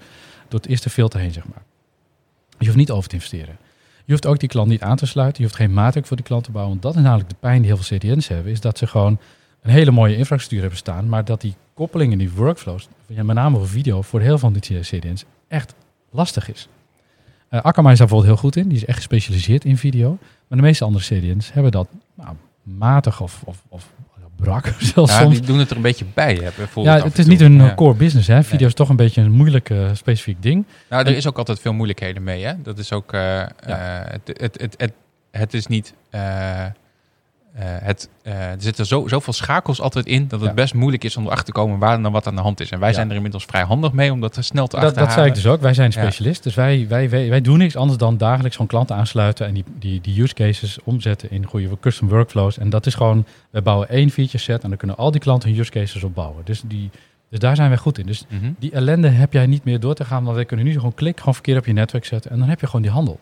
door 0.48 0.61
het 0.61 0.68
eerste 0.68 0.90
filter 0.90 1.20
heen, 1.20 1.33
zeg 1.33 1.44
maar. 1.46 1.62
Je 2.59 2.64
hoeft 2.64 2.76
niet 2.76 2.90
over 2.90 3.09
te 3.09 3.14
investeren. 3.14 3.57
Je 4.04 4.12
hoeft 4.12 4.26
ook 4.26 4.38
die 4.38 4.48
klant 4.48 4.68
niet 4.68 4.83
aan 4.83 4.96
te 4.96 5.07
sluiten. 5.07 5.42
Je 5.42 5.48
hoeft 5.48 5.61
geen 5.61 5.72
maatwerk 5.72 6.07
voor 6.07 6.16
die 6.16 6.26
klant 6.26 6.44
te 6.44 6.50
bouwen. 6.50 6.72
Want 6.72 6.83
dat 6.83 6.96
is 6.96 7.02
namelijk 7.02 7.28
de 7.28 7.37
pijn 7.40 7.62
die 7.62 7.72
heel 7.72 7.83
veel 7.83 7.98
CDN's 7.98 8.28
hebben. 8.28 8.52
Is 8.52 8.61
dat 8.61 8.78
ze 8.78 8.87
gewoon 8.87 9.18
een 9.62 9.70
hele 9.70 9.90
mooie 9.90 10.16
infrastructuur 10.16 10.61
hebben 10.61 10.78
staan. 10.78 11.09
Maar 11.09 11.24
dat 11.24 11.40
die 11.40 11.54
koppelingen, 11.74 12.18
die 12.18 12.33
workflows, 12.33 12.88
met 13.07 13.26
name 13.26 13.57
voor 13.57 13.68
video, 13.68 14.02
voor 14.02 14.20
heel 14.20 14.38
veel 14.38 14.50
van 14.50 14.61
die 14.61 14.80
CDN's 14.80 15.24
echt 15.48 15.74
lastig 16.11 16.52
is. 16.52 16.68
Eh 17.48 17.61
Akamai 17.61 17.92
is 17.92 17.98
daar 17.98 18.09
bijvoorbeeld 18.09 18.40
heel 18.40 18.50
goed 18.50 18.57
in. 18.57 18.68
Die 18.68 18.78
is 18.78 18.85
echt 18.85 18.96
gespecialiseerd 18.96 19.64
in 19.64 19.76
video. 19.76 20.18
Maar 20.46 20.59
de 20.59 20.64
meeste 20.64 20.85
andere 20.85 21.04
CDN's 21.04 21.52
hebben 21.52 21.72
dat 21.72 21.88
nou, 22.14 22.37
matig 22.62 23.20
of, 23.20 23.42
of, 23.44 23.62
of 23.68 23.92
brak 24.37 24.66
zelfs 24.94 25.12
Ja, 25.12 25.20
soms. 25.20 25.35
die 25.38 25.47
doen 25.47 25.59
het 25.59 25.70
er 25.70 25.77
een 25.77 25.83
beetje 25.83 26.05
bij, 26.14 26.35
hè. 26.35 26.81
Ja, 26.83 27.03
het 27.05 27.18
is 27.18 27.27
niet 27.27 27.40
hun 27.40 27.61
eh, 27.61 27.66
Ja. 27.66 27.75
core 27.75 27.94
business. 27.94 28.29
Hè? 28.29 28.42
Video 28.44 28.66
is 28.66 28.75
toch 28.75 28.88
een 28.88 28.97
beetje 28.97 29.20
een 29.20 29.31
moeilijk 29.33 29.70
eh, 29.70 29.87
specifiek 29.92 30.42
ding. 30.42 30.66
Nou, 30.90 31.07
er 31.07 31.16
is 31.16 31.27
ook 31.27 31.38
altijd 31.38 31.61
veel 31.61 31.73
moeilijkheden 31.73 32.23
mee, 32.25 32.44
hè. 32.44 32.53
Dat 32.62 32.79
is 32.79 32.92
ook... 32.92 33.12
eh, 33.12 33.40
eh, 33.42 33.49
het, 34.11 34.20
het, 34.40 34.61
het, 34.61 34.75
het, 34.79 34.92
het 35.31 35.55
is 35.55 35.66
niet... 35.66 35.94
eh, 37.55 37.64
het, 37.69 38.09
eh, 38.23 38.33
er 38.51 38.57
zitten 38.59 38.87
zo, 38.87 39.09
zoveel 39.09 39.33
schakels 39.33 39.81
altijd 39.81 40.07
in 40.07 40.29
dat 40.29 40.40
het 40.40 40.49
Ja. 40.49 40.55
best 40.55 40.75
moeilijk 40.75 41.05
is 41.05 41.17
om 41.17 41.25
erachter 41.25 41.45
te 41.45 41.53
komen 41.53 41.79
waar 41.79 42.03
dan 42.03 42.12
wat 42.12 42.27
aan 42.27 42.35
de 42.35 42.40
hand 42.43 42.61
is. 42.61 42.71
En 42.71 42.79
wij 42.79 42.88
Ja. 42.88 42.95
zijn 42.95 43.11
er 43.11 43.17
inmiddels 43.17 43.45
vrij 43.45 43.62
handig 43.62 43.93
mee 43.93 44.12
om 44.12 44.21
dat 44.21 44.37
snel 44.40 44.67
te 44.67 44.77
Dat, 44.77 44.81
dat 44.85 44.90
achterhalen. 44.90 45.14
zei 45.14 45.27
ik 45.29 45.35
dus 45.35 45.47
ook. 45.47 45.61
Wij 45.61 45.75
zijn 45.75 45.93
specialist. 45.93 46.43
Dus 46.43 46.55
wij, 46.55 46.87
wij, 46.88 47.11
wij, 47.11 47.29
wij 47.29 47.40
doen 47.40 47.59
niks 47.59 47.77
anders 47.77 47.99
dan 47.99 48.17
dagelijks 48.17 48.53
gewoon 48.55 48.71
klanten 48.71 48.97
aansluiten 48.97 49.47
en 49.47 49.55
die, 49.55 49.64
die, 49.79 50.01
die 50.01 50.23
use 50.23 50.35
cases 50.35 50.79
omzetten 50.85 51.31
in 51.31 51.45
goede 51.47 51.69
custom 51.81 52.09
workflows. 52.09 52.59
En 52.59 52.71
dat 52.71 52.87
is 52.87 52.95
gewoon, 52.95 53.25
wij 53.51 53.62
bouwen 53.62 53.88
één 53.88 54.11
feature 54.11 54.38
set 54.38 54.62
en 54.62 54.69
dan 54.69 54.79
kunnen 54.79 54.97
al 54.97 55.11
die 55.11 55.21
klanten 55.21 55.49
hun 55.51 55.59
use 55.59 55.71
cases 55.71 56.03
opbouwen. 56.05 56.45
Dus, 56.45 56.62
die, 56.67 56.90
dus 57.31 57.38
daar 57.38 57.57
zijn 57.57 57.69
wij 57.69 57.79
goed 57.79 57.99
in. 57.99 58.07
Dus 58.07 58.25
Mhm. 58.29 58.53
die 58.59 58.71
ellende 58.73 59.09
heb 59.09 59.33
jij 59.33 59.47
niet 59.47 59.64
meer 59.64 59.81
door 59.81 59.95
te 59.95 60.05
gaan, 60.05 60.23
want 60.25 60.37
wij 60.37 60.45
kunnen 60.45 60.67
nu 60.67 60.73
gewoon 60.73 60.95
klik, 60.95 61.19
gewoon 61.19 61.35
verkeer 61.35 61.59
op 61.59 61.67
je 61.67 61.73
netwerk 61.73 62.05
zetten 62.05 62.31
en 62.31 62.38
dan 62.38 62.49
heb 62.49 62.61
je 62.61 62.67
gewoon 62.67 62.83
die 62.83 62.90
handel. 62.90 63.19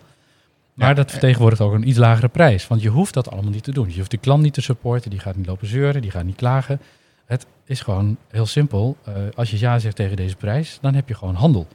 Maar 0.75 0.89
Ja. 0.89 0.95
dat 0.95 1.11
vertegenwoordigt 1.11 1.61
ook 1.63 1.73
een 1.73 1.89
iets 1.89 1.99
lagere 1.99 2.29
prijs, 2.29 2.67
want 2.67 2.83
je 2.83 2.89
hoeft 2.89 3.15
dat 3.15 3.31
allemaal 3.31 3.51
niet 3.53 3.65
te 3.65 3.73
doen. 3.73 3.89
Je 3.91 3.97
hoeft 3.99 4.11
die 4.11 4.19
klant 4.19 4.43
niet 4.43 4.55
te 4.55 4.61
supporten, 4.61 5.11
die 5.11 5.19
gaat 5.19 5.37
niet 5.37 5.47
lopen 5.47 5.67
zeuren, 5.67 6.03
die 6.03 6.11
gaat 6.11 6.25
niet 6.25 6.37
klagen. 6.37 6.81
Het 7.27 7.47
is 7.65 7.81
gewoon 7.81 8.17
heel 8.31 8.47
simpel. 8.47 8.97
Eh, 9.05 9.15
als 9.35 9.51
je 9.51 9.59
ja 9.59 9.79
zegt 9.79 9.97
tegen 9.97 10.17
deze 10.17 10.37
prijs, 10.37 10.79
dan 10.81 10.95
heb 10.95 11.09
je 11.09 11.15
gewoon 11.15 11.35
handel. 11.35 11.67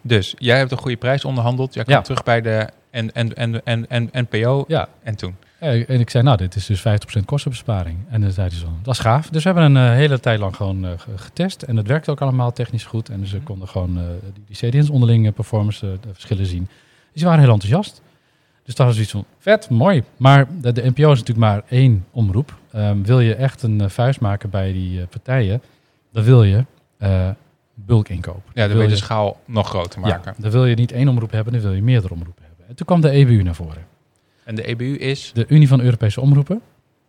Dus 0.00 0.34
jij 0.38 0.58
hebt 0.58 0.70
een 0.70 0.78
goede 0.78 0.96
prijs 0.96 1.24
onderhandeld. 1.24 1.74
Jij 1.74 1.84
kwam 1.84 1.96
Ja. 1.96 2.02
terug 2.02 2.22
bij 2.22 2.40
de 2.40 2.68
N, 2.92 3.10
N, 3.20 3.32
N, 3.40 3.60
N, 3.70 3.86
N, 3.94 4.08
NPO. 4.12 4.64
Ja, 4.68 4.88
En 5.02 5.16
toen? 5.16 5.36
Eh, 5.58 5.90
En 5.90 6.00
ik 6.00 6.10
zei, 6.10 6.24
nou, 6.24 6.36
dit 6.36 6.54
is 6.54 6.66
dus 6.66 6.80
50% 6.80 7.24
kostenbesparing. 7.24 7.98
En 8.08 8.20
dan 8.20 8.30
zei 8.30 8.48
hij 8.48 8.56
zo, 8.58 8.68
dat 8.82 8.94
is 8.94 9.00
gaaf. 9.00 9.28
Dus 9.28 9.44
we 9.44 9.50
hebben 9.50 9.74
een 9.76 9.90
eh, 9.90 9.94
hele 9.96 10.20
tijd 10.20 10.38
lang 10.38 10.56
gewoon 10.56 10.84
eh, 10.84 10.90
ge- 10.96 11.18
getest. 11.18 11.62
En 11.62 11.76
het 11.76 11.86
werkte 11.86 12.10
ook 12.10 12.20
allemaal 12.20 12.52
technisch 12.52 12.84
goed. 12.84 13.08
En 13.08 13.26
ze 13.26 13.38
konden 13.40 13.68
gewoon 13.68 13.98
eh, 13.98 14.04
die, 14.34 14.44
die 14.58 14.70
CDN's 14.70 14.90
onderling 14.90 15.26
eh, 15.26 15.32
performance 15.32 15.86
eh, 15.86 15.92
de 16.00 16.08
verschillen 16.12 16.46
zien. 16.46 16.64
Dus 16.64 17.12
die 17.12 17.24
waren 17.24 17.40
heel 17.40 17.52
enthousiast. 17.52 18.02
Dus 18.64 18.74
dat 18.74 18.86
was 18.86 18.98
iets 18.98 19.10
van, 19.10 19.24
vet, 19.38 19.70
mooi. 19.70 20.02
Maar 20.16 20.46
de, 20.60 20.72
de 20.72 20.82
NPO 20.84 21.12
is 21.12 21.18
natuurlijk 21.18 21.38
maar 21.38 21.62
één 21.68 22.04
omroep. 22.10 22.54
Ehm, 22.72 23.02
wil 23.02 23.20
je 23.20 23.34
echt 23.34 23.62
een 23.62 23.80
eh, 23.80 23.88
vuist 23.88 24.20
maken 24.20 24.50
bij 24.50 24.72
die 24.72 25.00
eh, 25.00 25.06
partijen, 25.06 25.62
dan 26.12 26.24
wil 26.24 26.42
je 26.42 26.64
eh, 26.98 27.28
bulk 27.74 28.08
inkopen. 28.08 28.42
Ja, 28.54 28.60
dan 28.60 28.66
wil 28.68 28.76
wil 28.76 28.86
je 28.86 28.92
de 28.94 28.96
schaal 28.96 29.40
nog 29.44 29.68
groter 29.68 30.00
maken. 30.00 30.32
Ja, 30.36 30.42
dan 30.42 30.50
wil 30.50 30.66
je 30.66 30.74
niet 30.74 30.92
één 30.92 31.08
omroep 31.08 31.30
hebben, 31.30 31.52
dan 31.52 31.62
wil 31.62 31.72
je 31.72 31.82
meerdere 31.82 32.14
omroepen 32.14 32.44
hebben. 32.46 32.68
En 32.68 32.74
toen 32.74 32.86
kwam 32.86 33.00
de 33.00 33.10
EBU 33.10 33.42
naar 33.42 33.54
voren. 33.54 33.86
En 34.44 34.54
de 34.54 34.62
EBU 34.66 34.96
is? 34.96 35.30
De 35.34 35.44
Unie 35.48 35.68
van 35.68 35.80
Europese 35.80 36.20
Omroepen. 36.20 36.60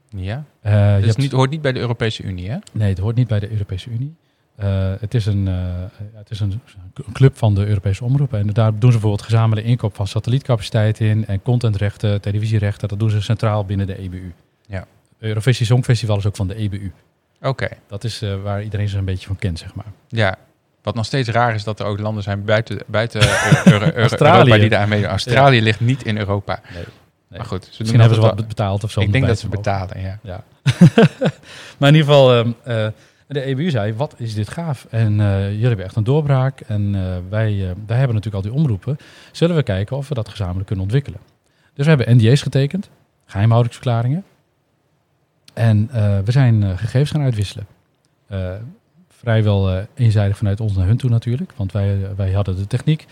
Ja. 0.09 0.43
Je 0.63 0.95
Dus 0.97 1.05
hebt- 1.05 1.17
niet, 1.17 1.31
hoort 1.31 1.49
niet 1.49 1.61
bij 1.61 1.71
de 1.71 1.79
Europese 1.79 2.23
Unie, 2.23 2.49
hè? 2.49 2.57
Nee, 2.71 2.89
het 2.89 2.97
hoort 2.97 3.15
niet 3.15 3.27
bij 3.27 3.39
de 3.39 3.51
Europese 3.51 3.89
Unie. 3.89 4.15
Eh, 4.55 4.93
het 4.99 5.13
is, 5.13 5.25
een, 5.25 5.47
eh, 5.47 5.53
het 6.13 6.29
is 6.29 6.39
een, 6.39 6.61
club 7.13 7.37
van 7.37 7.55
de 7.55 7.65
Europese 7.65 8.03
omroepen. 8.03 8.39
En 8.39 8.47
daar 8.47 8.71
doen 8.71 8.91
ze 8.91 8.97
bijvoorbeeld 8.97 9.21
gezamenlijke 9.21 9.69
inkoop 9.69 9.95
van 9.95 10.07
satellietcapaciteit 10.07 10.99
in 10.99 11.27
en 11.27 11.41
contentrechten, 11.41 12.21
televisierechten. 12.21 12.87
Dat 12.87 12.99
doen 12.99 13.09
ze 13.09 13.21
centraal 13.21 13.65
binnen 13.65 13.87
de 13.87 13.97
EBU. 13.99 14.33
Ja. 14.67 14.85
Eurovisie 15.19 15.65
Songfestival 15.65 16.17
is 16.17 16.25
ook 16.25 16.35
van 16.35 16.47
de 16.47 16.55
EBU. 16.55 16.91
Oké. 17.41 17.67
Dat 17.87 18.03
is 18.03 18.21
eh, 18.21 18.41
waar 18.43 18.63
iedereen 18.63 18.89
zich 18.89 18.99
een 18.99 19.05
beetje 19.05 19.27
van 19.27 19.35
kent, 19.35 19.59
zeg 19.59 19.73
maar. 19.75 19.85
Ja. 20.07 20.35
Wat 20.81 20.95
nog 20.95 21.05
steeds 21.05 21.29
raar 21.29 21.55
is 21.55 21.63
dat 21.63 21.79
er 21.79 21.85
ook 21.85 21.99
landen 21.99 22.23
zijn 22.23 22.43
buiten, 22.43 22.79
buiten 22.85 23.21
Euro- 23.65 23.85
Euro- 23.85 23.99
Australië. 23.99 24.37
Europa 24.37 24.57
die 24.57 24.69
daar 24.69 24.87
meedoen. 24.87 25.09
Australië 25.09 25.61
ligt 25.61 25.79
niet 25.79 26.03
in 26.03 26.17
Europa. 26.17 26.59
Nee. 26.73 26.83
Nee. 27.29 27.39
Maar 27.39 27.47
goed, 27.47 27.63
ze 27.63 27.75
Misschien 27.77 27.99
hebben 27.99 28.17
ze 28.17 28.25
wat 28.25 28.47
betaald 28.47 28.83
of 28.83 28.91
zo. 28.91 28.99
Ik 29.01 29.11
denk 29.11 29.27
dat 29.27 29.39
ze 29.39 29.47
betalen, 29.47 30.01
ja. 30.01 30.19
Ja. 30.23 30.43
maar 31.77 31.89
in 31.89 31.95
ieder 31.95 32.09
geval, 32.13 32.33
ehm, 32.33 32.51
eh, 32.63 32.87
de 33.27 33.41
EBU 33.41 33.69
zei, 33.69 33.93
wat 33.93 34.15
is 34.17 34.33
dit 34.33 34.49
gaaf? 34.49 34.87
En 34.89 35.19
eh, 35.19 35.49
jullie 35.51 35.67
hebben 35.67 35.85
echt 35.85 35.95
een 35.95 36.03
doorbraak. 36.03 36.59
En 36.59 36.95
eh, 36.95 37.01
wij, 37.29 37.73
wij 37.85 37.97
hebben 37.97 38.15
natuurlijk 38.15 38.45
al 38.45 38.51
die 38.51 38.53
omroepen. 38.53 38.97
Zullen 39.31 39.55
we 39.55 39.63
kijken 39.63 39.97
of 39.97 40.07
we 40.07 40.13
dat 40.13 40.29
gezamenlijk 40.29 40.65
kunnen 40.65 40.85
ontwikkelen? 40.85 41.19
Dus 41.73 41.85
we 41.85 41.91
hebben 41.91 42.15
NDA's 42.17 42.41
getekend, 42.41 42.89
geheimhoudingsverklaringen. 43.25 44.23
En 45.53 45.89
we 46.25 46.31
zijn 46.31 46.77
gegevens 46.77 47.11
gaan 47.11 47.21
uitwisselen. 47.21 47.67
Vrijwel 49.09 49.85
eenzijdig 49.93 50.37
vanuit 50.37 50.59
ons 50.59 50.75
naar 50.75 50.87
hun 50.87 50.97
toe 50.97 51.09
natuurlijk. 51.09 51.53
Want 51.55 51.71
wij, 51.71 52.15
wij 52.15 52.31
hadden 52.31 52.55
de 52.55 52.67
techniek. 52.67 53.05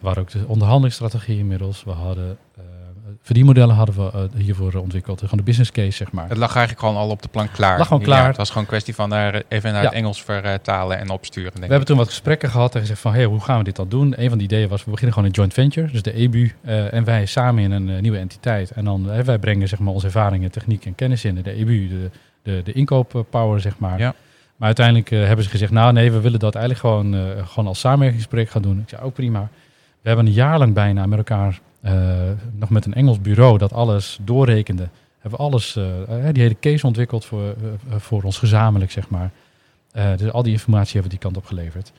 We 0.00 0.06
hadden 0.06 0.24
ook 0.24 0.30
de 0.30 0.46
onderhandelingsstrategie 0.46 1.38
inmiddels. 1.38 1.84
We 1.84 1.90
hadden 1.90 2.38
verdienmodellen 3.22 3.74
hadden 3.74 3.94
we 3.94 4.10
eh, 4.12 4.40
hiervoor 4.44 4.74
ontwikkeld. 4.74 5.20
Gewoon 5.20 5.38
de 5.38 5.42
business 5.44 5.70
case, 5.72 5.90
zeg 5.90 6.12
maar. 6.12 6.28
Het 6.28 6.38
lag 6.38 6.56
eigenlijk 6.56 6.86
gewoon 6.86 6.96
al 7.02 7.10
op 7.10 7.22
de 7.22 7.28
plank 7.28 7.52
klaar. 7.52 7.78
Lag 7.78 7.86
gewoon 7.86 8.02
Ja, 8.02 8.08
klaar. 8.08 8.26
het 8.26 8.36
was 8.36 8.48
gewoon 8.48 8.62
een 8.62 8.68
kwestie 8.68 8.94
van 8.94 9.10
daar 9.10 9.42
even 9.48 9.72
naar 9.72 9.82
Ja. 9.82 9.88
het 9.88 9.96
Engels 9.96 10.22
vertalen 10.22 10.98
en 10.98 11.10
opsturen. 11.10 11.50
Denk 11.50 11.64
We 11.64 11.70
hebben 11.70 11.86
toen 11.86 11.96
wat 11.96 12.06
gesprekken 12.08 12.50
gehad 12.50 12.74
en 12.74 12.80
gezegd 12.80 13.00
van, 13.00 13.12
hey, 13.12 13.24
hoe 13.24 13.40
gaan 13.40 13.58
we 13.58 13.64
dit 13.64 13.76
dan 13.76 13.88
doen? 13.88 14.14
Een 14.16 14.28
van 14.28 14.38
de 14.38 14.44
ideeën 14.44 14.68
was, 14.68 14.84
we 14.84 14.90
beginnen 14.90 15.14
gewoon 15.14 15.28
een 15.28 15.34
joint 15.34 15.52
venture, 15.54 15.90
dus 15.92 16.02
de 16.02 16.12
EBU 16.12 16.52
eh, 16.64 16.92
en 16.92 17.04
wij 17.04 17.26
samen 17.26 17.62
in 17.62 17.70
een 17.70 17.88
eh, 17.90 18.00
nieuwe 18.00 18.18
entiteit. 18.18 18.70
En 18.70 18.84
dan 18.84 19.10
eh, 19.10 19.20
wij 19.20 19.38
brengen 19.38 19.68
zeg 19.68 19.78
maar 19.78 19.92
onze 19.92 20.06
ervaringen, 20.06 20.50
techniek 20.50 20.84
en 20.86 20.94
kennis 20.94 21.24
in. 21.24 21.34
De 21.42 21.50
EBU, 21.52 21.88
de, 21.88 22.10
de, 22.42 22.60
de 22.64 22.72
inkooppower, 22.72 23.60
zeg 23.60 23.78
maar. 23.78 23.98
Ja. 23.98 24.14
Maar 24.56 24.66
uiteindelijk 24.66 25.10
eh, 25.10 25.24
hebben 25.26 25.44
ze 25.44 25.50
gezegd, 25.50 25.72
nou 25.72 25.92
nee, 25.92 26.12
we 26.12 26.20
willen 26.20 26.38
dat 26.38 26.54
eigenlijk 26.54 26.84
gewoon, 26.86 27.14
eh, 27.14 27.46
gewoon 27.46 27.66
als 27.66 27.80
samenwerkingsproject 27.80 28.50
gaan 28.50 28.62
doen. 28.62 28.78
Ik 28.78 28.88
zei, 28.88 29.02
ook 29.02 29.14
prima. 29.14 29.48
We 30.02 30.08
hebben 30.08 30.26
een 30.26 30.32
jaar 30.32 30.58
lang 30.58 30.74
bijna 30.74 31.06
met 31.06 31.18
elkaar, 31.18 31.48
eh, 31.48 31.54
nog 32.52 32.70
met 32.70 32.86
een 32.86 32.94
Engels 32.94 33.20
bureau, 33.20 33.58
dat 33.58 33.72
alles 33.72 34.18
doorrekende. 34.22 34.88
Hebben 35.20 35.38
we 35.40 35.46
alles, 35.46 35.76
eh, 35.76 36.28
eh, 36.28 36.34
die 36.34 36.42
hele 36.42 36.56
case 36.60 36.86
ontwikkeld 36.86 37.24
voor, 37.24 37.42
eh, 37.42 37.48
eh, 37.48 38.00
voor 38.00 38.22
ons 38.22 38.38
gezamenlijk, 38.38 38.90
zeg 38.90 39.08
maar. 39.08 39.30
Eh, 39.92 40.16
dus 40.16 40.32
al 40.32 40.42
die 40.42 40.52
informatie 40.52 40.92
hebben 40.92 41.10
we 41.10 41.18
die 41.18 41.18
kant 41.18 41.36
op 41.36 41.44
geleverd. 41.44 41.92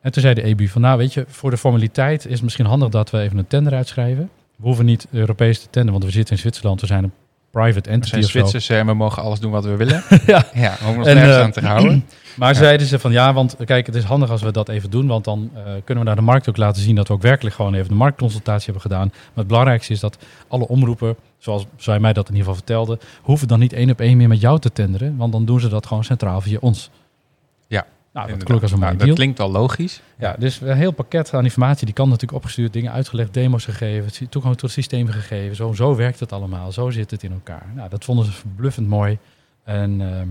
En 0.00 0.12
toen 0.12 0.22
zei 0.22 0.34
de 0.34 0.42
EBU 0.42 0.68
van, 0.68 0.80
nou 0.80 0.98
weet 0.98 1.14
je, 1.14 1.24
voor 1.28 1.50
de 1.50 1.56
formaliteit 1.56 2.26
is 2.26 2.32
het 2.32 2.42
misschien 2.42 2.66
handig 2.66 2.88
dat 2.88 3.10
we 3.10 3.20
even 3.20 3.38
een 3.38 3.46
tender 3.46 3.74
uitschrijven. 3.74 4.30
We 4.56 4.66
hoeven 4.66 4.84
niet 4.84 5.06
Europees 5.10 5.58
te 5.58 5.64
tenderen, 5.70 5.92
want 5.92 6.04
we 6.04 6.10
zitten 6.10 6.34
in 6.34 6.40
Zwitserland. 6.40 6.80
We 6.80 6.86
zijn 6.86 7.04
een 7.04 7.12
private 7.50 7.88
We 7.88 7.94
entity 7.94 8.08
zijn 8.10 8.24
of 8.24 8.30
zo. 8.30 8.38
Zwitsers 8.38 8.68
en 8.68 8.86
we 8.86 8.94
mogen 8.94 9.22
alles 9.22 9.40
doen 9.40 9.50
wat 9.50 9.64
we 9.64 9.76
willen. 9.76 10.02
Ja. 10.26 10.46
ja, 10.54 10.76
om 10.88 10.96
ons 10.96 11.06
En, 11.06 11.14
nergens 11.14 11.36
eh, 11.36 11.42
aan 11.42 11.50
te 11.50 11.66
houden. 11.66 12.04
Maar 12.36 12.54
zeiden 12.54 12.86
ze 12.86 12.98
van 12.98 13.12
ja, 13.12 13.32
want 13.32 13.56
kijk, 13.64 13.86
het 13.86 13.94
is 13.94 14.04
handig 14.04 14.30
als 14.30 14.42
we 14.42 14.52
dat 14.52 14.68
even 14.68 14.90
doen, 14.90 15.06
want 15.06 15.24
dan 15.24 15.50
eh, 15.54 15.62
kunnen 15.84 16.04
we 16.04 16.08
naar 16.10 16.18
de 16.18 16.22
markt 16.24 16.48
ook 16.48 16.56
laten 16.56 16.82
zien 16.82 16.94
dat 16.94 17.08
we 17.08 17.14
ook 17.14 17.22
werkelijk 17.22 17.54
gewoon 17.56 17.74
even 17.74 17.88
de 17.88 17.94
marktconsultatie 17.94 18.64
hebben 18.64 18.82
gedaan. 18.82 19.08
Maar 19.08 19.30
het 19.34 19.46
belangrijkste 19.46 19.92
is 19.92 20.00
dat 20.00 20.18
alle 20.48 20.68
omroepen, 20.68 21.16
zoals 21.38 21.66
zij 21.76 22.00
mij 22.00 22.12
dat 22.12 22.28
in 22.28 22.34
ieder 22.34 22.48
geval 22.48 22.64
vertelde, 22.66 22.98
hoeven 23.22 23.48
dan 23.48 23.58
niet 23.58 23.72
één 23.72 23.90
op 23.90 24.00
één 24.00 24.16
meer 24.16 24.28
met 24.28 24.40
jou 24.40 24.58
te 24.58 24.72
tenderen, 24.72 25.16
want 25.16 25.32
dan 25.32 25.44
doen 25.44 25.60
ze 25.60 25.68
dat 25.68 25.86
gewoon 25.86 26.04
centraal 26.04 26.40
via 26.40 26.58
ons. 26.60 26.90
Ja, 27.66 27.86
nou, 28.12 28.28
dat 28.28 28.42
klonk 28.44 28.62
als 28.62 28.72
een 28.72 28.78
Nou, 28.78 28.96
dat 28.96 29.12
klinkt 29.12 29.38
wel 29.38 29.50
logisch. 29.50 30.00
Ja, 30.18 30.34
dus 30.38 30.60
een 30.60 30.76
heel 30.76 30.92
pakket 30.92 31.34
aan 31.34 31.44
informatie, 31.44 31.84
die 31.84 31.94
kan 31.94 32.06
natuurlijk 32.08 32.38
opgestuurd, 32.38 32.72
dingen 32.72 32.92
uitgelegd, 32.92 33.34
demo's 33.34 33.64
gegeven, 33.64 34.04
het- 34.04 34.30
toegang 34.30 34.54
tot 34.54 34.62
het 34.62 34.70
systeem 34.72 35.08
gegeven. 35.08 35.56
Zo, 35.56 35.72
zo 35.72 35.94
werkt 35.96 36.20
het 36.20 36.32
allemaal, 36.32 36.72
zo 36.72 36.90
zit 36.90 37.10
het 37.10 37.22
in 37.22 37.32
elkaar. 37.32 37.66
Nou, 37.74 37.88
dat 37.88 38.04
vonden 38.04 38.24
ze 38.24 38.32
verbluffend 38.32 38.88
mooi. 38.88 39.18
En 39.64 40.00
ehm 40.00 40.28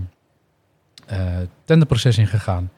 eh, 1.06 1.18
tenderproces 1.64 2.18
ingegaan. 2.18 2.70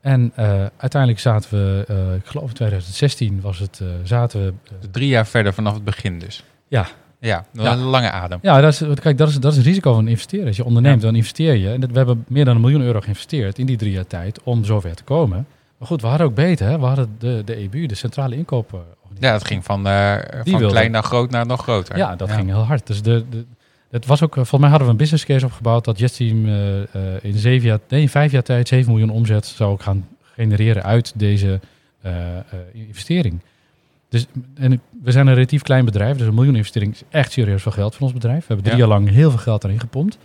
En 0.00 0.32
eh, 0.34 0.64
uiteindelijk 0.76 1.20
zaten 1.20 1.50
we, 1.50 1.84
eh, 1.88 2.14
ik 2.14 2.26
geloof 2.26 2.48
in 2.48 2.54
2016 2.54 3.40
was 3.40 3.58
het, 3.58 3.82
zaten 4.02 4.44
we, 4.44 4.52
Dus 4.80 4.88
drie 4.90 5.08
jaar 5.08 5.26
verder 5.26 5.52
vanaf 5.54 5.74
het 5.74 5.84
begin 5.84 6.18
dus. 6.18 6.44
Ja, 6.68 6.86
Ja. 7.20 7.44
een 7.54 7.78
lange 7.78 8.10
adem. 8.10 8.38
Ja, 8.42 8.60
dat 8.60 8.72
is, 8.72 8.82
kijk, 9.00 9.18
dat 9.18 9.28
is, 9.28 9.34
dat 9.40 9.50
is 9.52 9.58
het 9.58 9.66
risico 9.66 9.94
van 9.94 10.08
investeren. 10.08 10.46
Als 10.46 10.56
je 10.56 10.64
onderneemt, 10.64 11.00
Ja. 11.00 11.06
dan 11.06 11.16
investeer 11.16 11.54
je. 11.54 11.70
En 11.72 11.80
dat, 11.80 11.90
we 11.90 11.96
hebben 11.96 12.24
meer 12.28 12.44
dan 12.44 12.54
een 12.54 12.60
miljoen 12.60 12.82
euro 12.82 13.00
geïnvesteerd 13.00 13.58
in 13.58 13.66
die 13.66 13.76
drie 13.76 13.92
jaar 13.92 14.06
tijd 14.06 14.42
om 14.42 14.64
zover 14.64 14.94
te 14.94 15.04
komen. 15.04 15.46
Maar 15.78 15.88
goed, 15.88 16.00
we 16.00 16.06
hadden 16.06 16.26
ook 16.26 16.34
beter. 16.34 16.66
Hè? 16.68 16.78
We 16.78 16.84
hadden 16.86 17.14
de, 17.18 17.42
de 17.44 17.54
EBU, 17.54 17.86
de 17.86 17.94
Centrale 17.94 18.36
Inkooporganisatie. 18.36 19.24
Ja, 19.26 19.32
dat 19.32 19.44
ging 19.46 19.64
van, 19.64 19.82
van 19.84 20.42
wilde- 20.44 20.66
klein 20.66 20.90
naar 20.90 21.02
groot 21.02 21.30
naar 21.30 21.46
nog 21.46 21.62
groter. 21.62 21.96
Ja, 21.96 22.16
dat 22.16 22.30
ging 22.30 22.46
heel 22.48 22.64
hard. 22.64 22.86
Dus 22.86 23.02
de, 23.02 23.24
de, 23.30 23.44
het 23.90 24.06
was 24.06 24.22
ook, 24.22 24.30
eh, 24.30 24.34
volgens 24.36 24.60
mij 24.60 24.68
hadden 24.68 24.86
we 24.86 24.92
een 24.92 24.98
business 24.98 25.24
case 25.24 25.44
opgebouwd 25.46 25.84
dat 25.84 25.98
JetSteam 25.98 26.46
eh, 26.46 26.82
eh, 26.82 26.88
in, 27.22 27.38
zeven 27.38 27.68
jaar, 27.68 27.78
nee, 27.88 28.00
in 28.00 28.08
vijf 28.08 28.32
jaar 28.32 28.42
tijd 28.42 28.68
7 28.68 28.92
miljoen 28.92 29.10
omzet 29.10 29.46
zou 29.46 29.78
gaan 29.80 30.08
genereren 30.22 30.82
uit 30.82 31.12
deze 31.16 31.60
investering. 32.72 33.40
Dus 34.08 34.26
en 34.54 34.80
we 35.02 35.12
zijn 35.12 35.26
een 35.26 35.34
relatief 35.34 35.62
klein 35.62 35.84
bedrijf, 35.84 36.16
dus 36.16 36.26
een 36.26 36.34
miljoen 36.34 36.56
investering 36.56 36.92
is 36.92 37.02
echt 37.08 37.32
serieus 37.32 37.62
veel 37.62 37.72
geld 37.72 37.94
voor 37.94 38.02
ons 38.02 38.12
bedrijf. 38.12 38.38
We 38.38 38.46
hebben 38.46 38.64
drie 38.64 38.78
Ja. 38.78 38.86
jaar 38.86 38.98
lang 38.98 39.08
heel 39.10 39.30
veel 39.30 39.38
geld 39.38 39.64
erin 39.64 39.80
gepompt. 39.80 40.18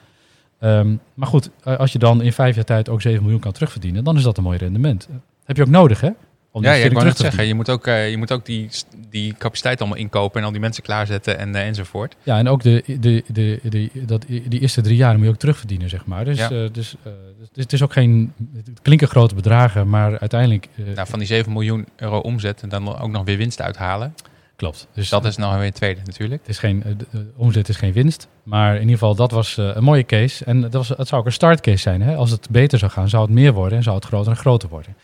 Ehm, 0.59 0.95
maar 1.13 1.27
goed, 1.27 1.49
als 1.63 1.91
je 1.91 1.99
dan 1.99 2.21
in 2.21 2.33
vijf 2.33 2.55
jaar 2.55 2.63
tijd 2.63 2.89
ook 2.89 3.01
7 3.01 3.21
miljoen 3.21 3.39
kan 3.39 3.51
terugverdienen, 3.51 4.03
dan 4.03 4.17
is 4.17 4.23
dat 4.23 4.37
een 4.37 4.43
mooi 4.43 4.57
rendement. 4.57 5.07
Heb 5.43 5.55
je 5.55 5.61
ook 5.61 5.69
nodig, 5.69 6.01
hè? 6.01 6.09
Om 6.55 6.61
die 6.61 6.69
Ja, 6.71 6.77
ja, 6.77 6.83
ik 6.83 6.91
investering 6.91 6.93
wou 6.93 7.05
terug 7.05 7.05
net 7.05 7.15
te 7.15 7.21
zeggen, 7.21 7.37
verdienen. 7.39 7.47
je 7.47 7.55
moet 7.55 7.69
ook, 7.69 7.87
eh, 7.87 8.09
je 8.09 8.17
moet 8.17 8.31
ook 8.31 8.45
die, 8.45 8.69
die 9.09 9.35
capaciteit 9.37 9.79
allemaal 9.79 9.97
inkopen 9.97 10.39
en 10.39 10.45
al 10.45 10.51
die 10.51 10.61
mensen 10.61 10.83
klaarzetten 10.83 11.39
en, 11.39 11.55
eh, 11.55 11.67
enzovoort. 11.67 12.15
Ja, 12.23 12.37
en 12.37 12.47
ook 12.47 12.61
de, 12.63 12.83
de, 12.99 13.23
de, 13.27 13.59
de, 13.63 13.89
dat, 14.05 14.25
die 14.27 14.59
eerste 14.59 14.81
drie 14.81 14.95
jaar 14.95 15.15
moet 15.15 15.23
je 15.25 15.29
ook 15.29 15.37
terugverdienen, 15.37 15.89
zeg 15.89 16.05
maar. 16.05 16.25
Dus, 16.25 16.37
Ja. 16.37 16.49
eh, 16.49 16.67
dus, 16.71 16.95
eh, 17.03 17.11
dus 17.53 17.63
het 17.63 17.73
is 17.73 17.83
ook 17.83 17.93
geen... 17.93 18.33
Het 18.65 18.81
klinken 18.81 19.07
grote 19.07 19.35
bedragen, 19.35 19.89
maar 19.89 20.19
uiteindelijk... 20.19 20.67
Nou, 20.95 21.07
van 21.07 21.19
die 21.19 21.27
7 21.27 21.51
miljoen 21.53 21.87
euro 21.95 22.17
omzet 22.19 22.61
en 22.61 22.69
dan 22.69 22.99
ook 22.99 23.11
nog 23.11 23.25
weer 23.25 23.37
winst 23.37 23.61
uithalen. 23.61 24.15
klopt. 24.55 24.87
Dus 24.93 25.09
Dat 25.09 25.25
is 25.25 25.37
nog 25.37 25.55
weer 25.55 25.63
het 25.65 25.75
tweede 25.75 26.01
natuurlijk. 26.05 26.41
Het 26.41 26.49
is 26.49 26.57
geen, 26.59 26.83
de, 27.11 27.25
omzet 27.35 27.69
is 27.69 27.75
geen 27.77 27.93
winst. 27.93 28.27
Maar 28.43 28.73
in 28.75 28.79
ieder 28.81 28.93
geval, 28.97 29.15
dat 29.15 29.31
was 29.31 29.57
een 29.57 29.83
mooie 29.83 30.05
case. 30.05 30.45
En 30.45 30.61
dat, 30.61 30.73
was, 30.73 30.89
het 30.89 31.07
zou 31.07 31.21
ook 31.21 31.27
een 31.27 31.33
startcase 31.33 31.77
zijn. 31.77 32.01
Hè? 32.01 32.15
Als 32.15 32.31
het 32.31 32.49
beter 32.49 32.79
zou 32.79 32.91
gaan, 32.91 33.09
zou 33.09 33.23
het 33.23 33.33
meer 33.33 33.53
worden 33.53 33.77
en 33.77 33.83
zou 33.83 33.95
het 33.95 34.05
groter 34.05 34.31
en 34.31 34.37
groter 34.37 34.69
worden. 34.69 34.95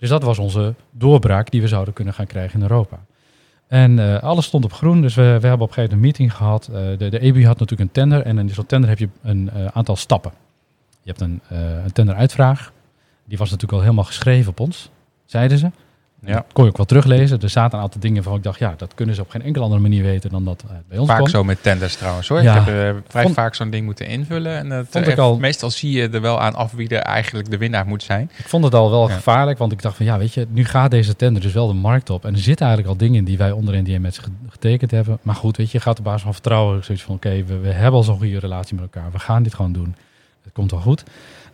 Dus 0.00 0.08
dat 0.08 0.22
was 0.22 0.38
onze 0.38 0.74
doorbraak 0.90 1.50
die 1.50 1.60
we 1.60 1.68
zouden 1.68 1.94
kunnen 1.94 2.14
gaan 2.14 2.26
krijgen 2.26 2.54
in 2.60 2.62
Europa. 2.62 2.98
En 3.66 3.98
eh, 3.98 4.22
alles 4.22 4.46
stond 4.46 4.64
op 4.64 4.72
groen. 4.72 5.00
Dus 5.00 5.14
we, 5.14 5.22
we 5.22 5.28
hebben 5.28 5.52
op 5.52 5.68
een 5.68 5.74
gegeven 5.74 5.96
moment 5.96 6.18
een 6.18 6.24
meeting 6.24 6.34
gehad. 6.36 6.68
Eh, 6.68 6.98
de, 6.98 7.08
de 7.08 7.18
EBU 7.18 7.46
had 7.46 7.58
natuurlijk 7.58 7.80
een 7.80 7.92
tender. 7.92 8.22
En 8.22 8.38
in 8.38 8.48
zo'n 8.48 8.66
tender 8.66 8.88
heb 8.88 8.98
je 8.98 9.08
een 9.22 9.50
eh, 9.50 9.66
aantal 9.66 9.96
stappen. 9.96 10.32
Je 11.02 11.08
hebt 11.08 11.20
een, 11.20 11.40
een 11.84 11.92
tenderuitvraag. 11.92 12.72
Die 13.24 13.38
was 13.38 13.50
natuurlijk 13.50 13.78
al 13.78 13.84
helemaal 13.84 14.04
geschreven 14.04 14.50
op 14.50 14.60
ons, 14.60 14.90
zeiden 15.24 15.58
ze. 15.58 15.70
Ja. 16.24 16.34
Dat 16.34 16.44
kon 16.52 16.64
je 16.64 16.70
ook 16.70 16.76
wel 16.76 16.86
teruglezen. 16.86 17.40
Er 17.40 17.48
zaten 17.48 17.78
een 17.78 17.84
aantal 17.84 18.00
dingen 18.00 18.22
van 18.22 18.34
ik 18.36 18.42
dacht, 18.42 18.58
ja, 18.58 18.74
dat 18.76 18.94
kunnen 18.94 19.14
ze 19.14 19.20
op 19.20 19.30
geen 19.30 19.42
enkele 19.42 19.64
andere 19.64 19.82
manier 19.82 20.02
weten 20.02 20.30
dan 20.30 20.44
dat 20.44 20.62
eh, 20.68 20.74
bij 20.88 20.98
ons 20.98 21.08
Vaak 21.08 21.28
zo 21.28 21.44
met 21.44 21.62
tenders 21.62 21.96
trouwens 21.96 22.28
hoor. 22.28 22.42
Ja. 22.42 22.56
Ik 22.58 22.64
heb 22.66 22.74
eh, 22.94 23.00
vrij 23.08 23.22
Vond- 23.22 23.34
vaak 23.34 23.54
zo'n 23.54 23.70
ding 23.70 23.84
moeten 23.84 24.06
invullen. 24.06 24.56
En 24.56 24.70
het, 24.70 24.86
Vond 24.90 25.04
eh, 25.06 25.12
ik 25.12 25.18
al- 25.18 25.38
meestal 25.38 25.70
zie 25.70 25.90
je 25.92 26.08
er 26.08 26.20
wel 26.20 26.40
aan 26.40 26.54
af 26.54 26.72
wie 26.72 26.88
er 26.88 26.98
eigenlijk 27.02 27.50
de 27.50 27.56
winnaar 27.58 27.86
moet 27.86 28.02
zijn. 28.02 28.30
Ik 28.36 28.48
vond 28.48 28.64
het 28.64 28.74
al 28.74 28.90
wel 28.90 29.08
Ja. 29.08 29.14
gevaarlijk, 29.14 29.58
want 29.58 29.72
ik 29.72 29.82
dacht 29.82 29.96
van 29.96 30.06
ja, 30.06 30.18
weet 30.18 30.34
je, 30.34 30.46
nu 30.50 30.64
gaat 30.64 30.90
deze 30.90 31.16
tender 31.16 31.42
dus 31.42 31.52
wel 31.52 31.66
de 31.66 31.74
markt 31.74 32.10
op. 32.10 32.24
En 32.24 32.32
er 32.32 32.38
zitten 32.40 32.66
eigenlijk 32.66 32.94
al 33.00 33.06
dingen 33.06 33.18
in 33.18 33.24
die 33.24 33.38
wij 33.38 33.50
onder 33.52 33.82
NDM 33.82 34.00
met 34.00 34.14
ze 34.14 34.20
getekend 34.48 34.90
hebben. 34.90 35.18
Maar 35.22 35.34
goed, 35.34 35.56
weet 35.56 35.70
je, 35.70 35.78
je 35.78 35.84
gaat 35.84 35.98
op 35.98 36.04
basis 36.04 36.22
van 36.22 36.32
vertrouwen 36.32 36.84
zoiets 36.84 37.04
van 37.04 37.14
oké, 37.14 37.44
we, 37.44 37.56
we 37.58 37.68
hebben 37.72 37.94
al 37.98 38.02
zo'n 38.02 38.18
goede 38.18 38.38
relatie 38.38 38.74
met 38.74 38.84
elkaar. 38.84 39.12
We 39.12 39.18
gaan 39.18 39.42
dit 39.42 39.54
gewoon 39.54 39.72
doen. 39.72 39.94
Het 40.42 40.52
komt 40.52 40.70
wel 40.70 40.80
goed. 40.80 41.02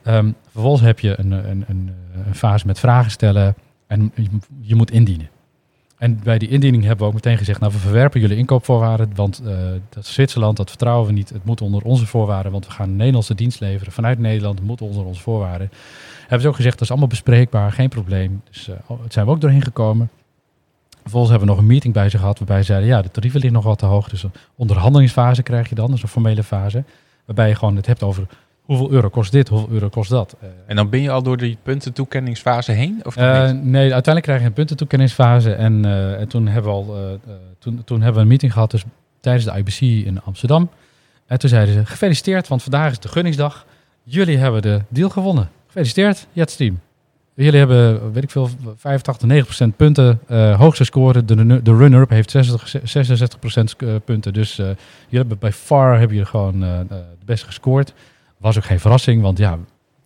Ehm, 0.03 0.31
vervolgens 0.53 0.83
heb 0.83 1.01
je 1.01 1.15
een, 1.19 1.31
een, 1.31 1.65
een, 1.69 1.91
een 2.27 2.35
fase 2.35 2.67
met 2.67 2.79
vragen 2.79 3.11
stellen 3.11 3.55
en 3.87 4.13
je, 4.61 4.75
moet 4.75 4.91
indienen. 4.91 5.29
En 5.99 6.21
bij 6.23 6.39
die 6.39 6.49
indiening 6.49 6.83
hebben 6.83 7.01
we 7.01 7.07
ook 7.07 7.15
meteen 7.15 7.39
gezegd, 7.39 7.61
nou 7.61 7.73
we 7.73 7.79
verwerpen 7.79 8.21
jullie 8.21 8.37
inkoopvoorwaarden, 8.37 9.11
want 9.15 9.43
eh, 9.45 9.57
dat 9.89 10.05
is 10.05 10.13
Zwitserland, 10.13 10.57
dat 10.57 10.69
vertrouwen 10.69 11.07
we 11.07 11.13
niet. 11.13 11.29
Het 11.29 11.45
moet 11.45 11.61
onder 11.61 11.83
onze 11.83 12.07
voorwaarden, 12.07 12.53
want 12.53 12.67
we 12.67 12.73
gaan 12.73 12.97
Nederlandse 12.97 13.35
dienst 13.35 13.61
leveren. 13.61 13.93
Vanuit 13.93 14.19
Nederland 14.19 14.63
moet 14.63 14.81
onder 14.81 15.05
onze 15.05 15.21
voorwaarden. 15.21 15.71
Hebben 16.21 16.41
ze 16.41 16.49
ook 16.49 16.57
gezegd, 16.57 16.75
dat 16.75 16.83
is 16.83 16.91
allemaal 16.91 17.09
bespreekbaar, 17.09 17.73
geen 17.73 17.89
probleem. 17.89 18.43
Dus 18.51 18.69
eh, 18.69 18.77
het 19.03 19.13
zijn 19.13 19.27
we 19.27 19.33
ook 19.33 19.41
doorheen 19.41 19.63
gekomen. 19.63 20.11
Vervolgens 21.03 21.31
hebben 21.31 21.49
we 21.49 21.55
nog 21.55 21.65
een 21.65 21.73
meeting 21.73 21.95
bij 21.95 22.09
ze 22.09 22.19
gehad, 22.19 22.39
waarbij 22.39 22.59
ze 22.59 22.65
zeiden, 22.65 22.89
ja, 22.89 23.03
de 23.03 23.11
tarieven 23.11 23.41
liggen 23.41 23.59
nog 23.59 23.69
wat 23.69 23.79
te 23.79 23.87
hoog. 23.87 24.09
Dus 24.09 24.23
een 24.23 24.33
onderhandelingsfase 24.57 25.43
krijg 25.43 25.69
je 25.69 25.75
dan, 25.75 25.91
dus 25.91 26.03
een 26.03 26.09
formele 26.09 26.43
fase. 26.43 26.85
Waarbij 27.25 27.49
je 27.49 27.55
gewoon 27.55 27.77
het 27.77 27.87
hebt 27.87 28.03
over 28.03 28.27
hoeveel 28.67 28.91
euro 28.91 29.09
kost 29.09 29.33
dit, 29.33 29.49
hoeveel 29.49 29.69
euro 29.71 29.89
kost 29.89 30.11
dat. 30.11 30.37
Eh, 30.41 30.49
En 30.67 30.77
dan 30.77 30.89
ben 30.89 31.03
je 31.03 31.11
al 31.11 31.23
door 31.23 31.37
die 31.37 31.59
puntentoekenningsfase 31.63 32.73
heen? 32.73 33.01
Of 33.03 33.17
eh, 33.17 33.51
nee, 33.51 33.83
uiteindelijk 33.83 34.23
krijg 34.23 34.41
je 34.41 34.47
een 34.47 34.53
puntentoekenningsfase. 34.53 35.53
En, 35.53 35.85
eh, 35.85 36.21
en 36.21 36.29
toen, 36.29 36.47
hebben 36.47 36.71
we 36.71 36.77
al, 36.77 37.19
toen, 37.59 37.85
toen 37.85 37.97
hebben 37.97 38.15
we 38.15 38.21
een 38.21 38.29
meeting 38.29 38.53
gehad 38.53 38.71
dus 38.71 38.85
tijdens 39.21 39.45
de 39.45 39.59
IBC 39.59 40.07
in 40.07 40.23
Amsterdam. 40.23 40.71
En 41.27 41.39
toen 41.39 41.49
zeiden 41.49 41.75
ze, 41.75 41.87
gefeliciteerd, 41.87 42.49
want 42.49 42.63
vandaag 42.63 42.91
is 42.91 42.99
de 42.99 43.09
gunningsdag. 43.09 43.67
Jullie 44.03 44.39
hebben 44.39 44.63
de 44.63 44.81
deal 44.89 45.09
gewonnen. 45.09 45.49
Gefeliciteerd, 45.67 46.27
Jetsteam. 46.33 46.81
Jullie 47.35 47.59
hebben, 47.59 48.13
weet 48.13 48.23
ik 48.23 48.31
veel, 48.31 48.49
85, 48.77 49.65
90% 49.65 49.77
punten. 49.77 50.21
hoogste 50.57 50.85
score. 50.85 51.25
De, 51.25 51.63
de 51.63 51.77
runner-up 51.77 52.11
heeft 52.11 52.31
60, 52.31 52.77
66% 53.77 53.87
punten. 54.05 54.33
Dus 54.33 54.57
jullie 54.57 54.77
hebben 55.11 55.39
bij 55.39 55.53
far 55.53 55.91
hebben 55.91 56.17
jullie 56.17 56.31
gewoon 56.31 56.63
het 56.63 57.25
beste 57.25 57.47
gescoord. 57.47 57.93
Was 58.37 58.57
ook 58.57 58.65
geen 58.65 58.81
verrassing, 58.81 59.23
want 59.23 59.39
ja, 59.39 59.51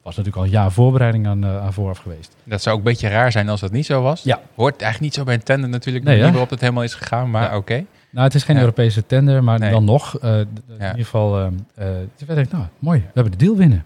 was 0.02 0.16
natuurlijk 0.16 0.36
al 0.36 0.44
een 0.44 0.50
jaar 0.50 0.72
voorbereiding 0.72 1.26
aan, 1.26 1.44
eh, 1.44 1.62
aan 1.64 1.72
vooraf 1.72 1.98
geweest. 1.98 2.36
Dat 2.44 2.62
zou 2.62 2.74
ook 2.76 2.80
een 2.84 2.90
beetje 2.90 3.08
raar 3.08 3.32
zijn 3.32 3.48
als 3.48 3.60
dat 3.60 3.72
niet 3.72 3.86
zo 3.86 4.02
was. 4.02 4.22
Ja. 4.22 4.40
Hoort 4.54 4.82
eigenlijk 4.82 5.00
niet 5.00 5.14
zo 5.14 5.24
bij 5.24 5.34
een 5.34 5.42
tender 5.42 5.68
natuurlijk. 5.70 6.04
Nee, 6.04 6.20
hè? 6.20 6.30
waarop 6.30 6.50
het 6.50 6.60
helemaal 6.60 6.82
is 6.82 6.94
gegaan, 6.94 7.30
maar 7.30 7.42
Ja. 7.50 7.56
oké. 7.56 7.84
Nou, 8.10 8.24
het 8.26 8.34
is 8.34 8.44
geen 8.44 8.54
Ja. 8.56 8.60
Europese 8.62 9.06
tender, 9.06 9.44
maar 9.44 9.58
Nee. 9.58 9.70
dan 9.70 9.84
nog. 9.84 10.10
d- 10.18 10.22
In 10.22 10.50
ieder 10.78 10.94
geval, 10.94 11.50
toen 12.16 12.26
werd 12.26 12.38
ik, 12.46 12.52
nou, 12.52 12.64
mooi, 12.78 12.98
we 13.00 13.10
hebben 13.14 13.32
de 13.32 13.38
deal 13.44 13.56
winnen. 13.56 13.84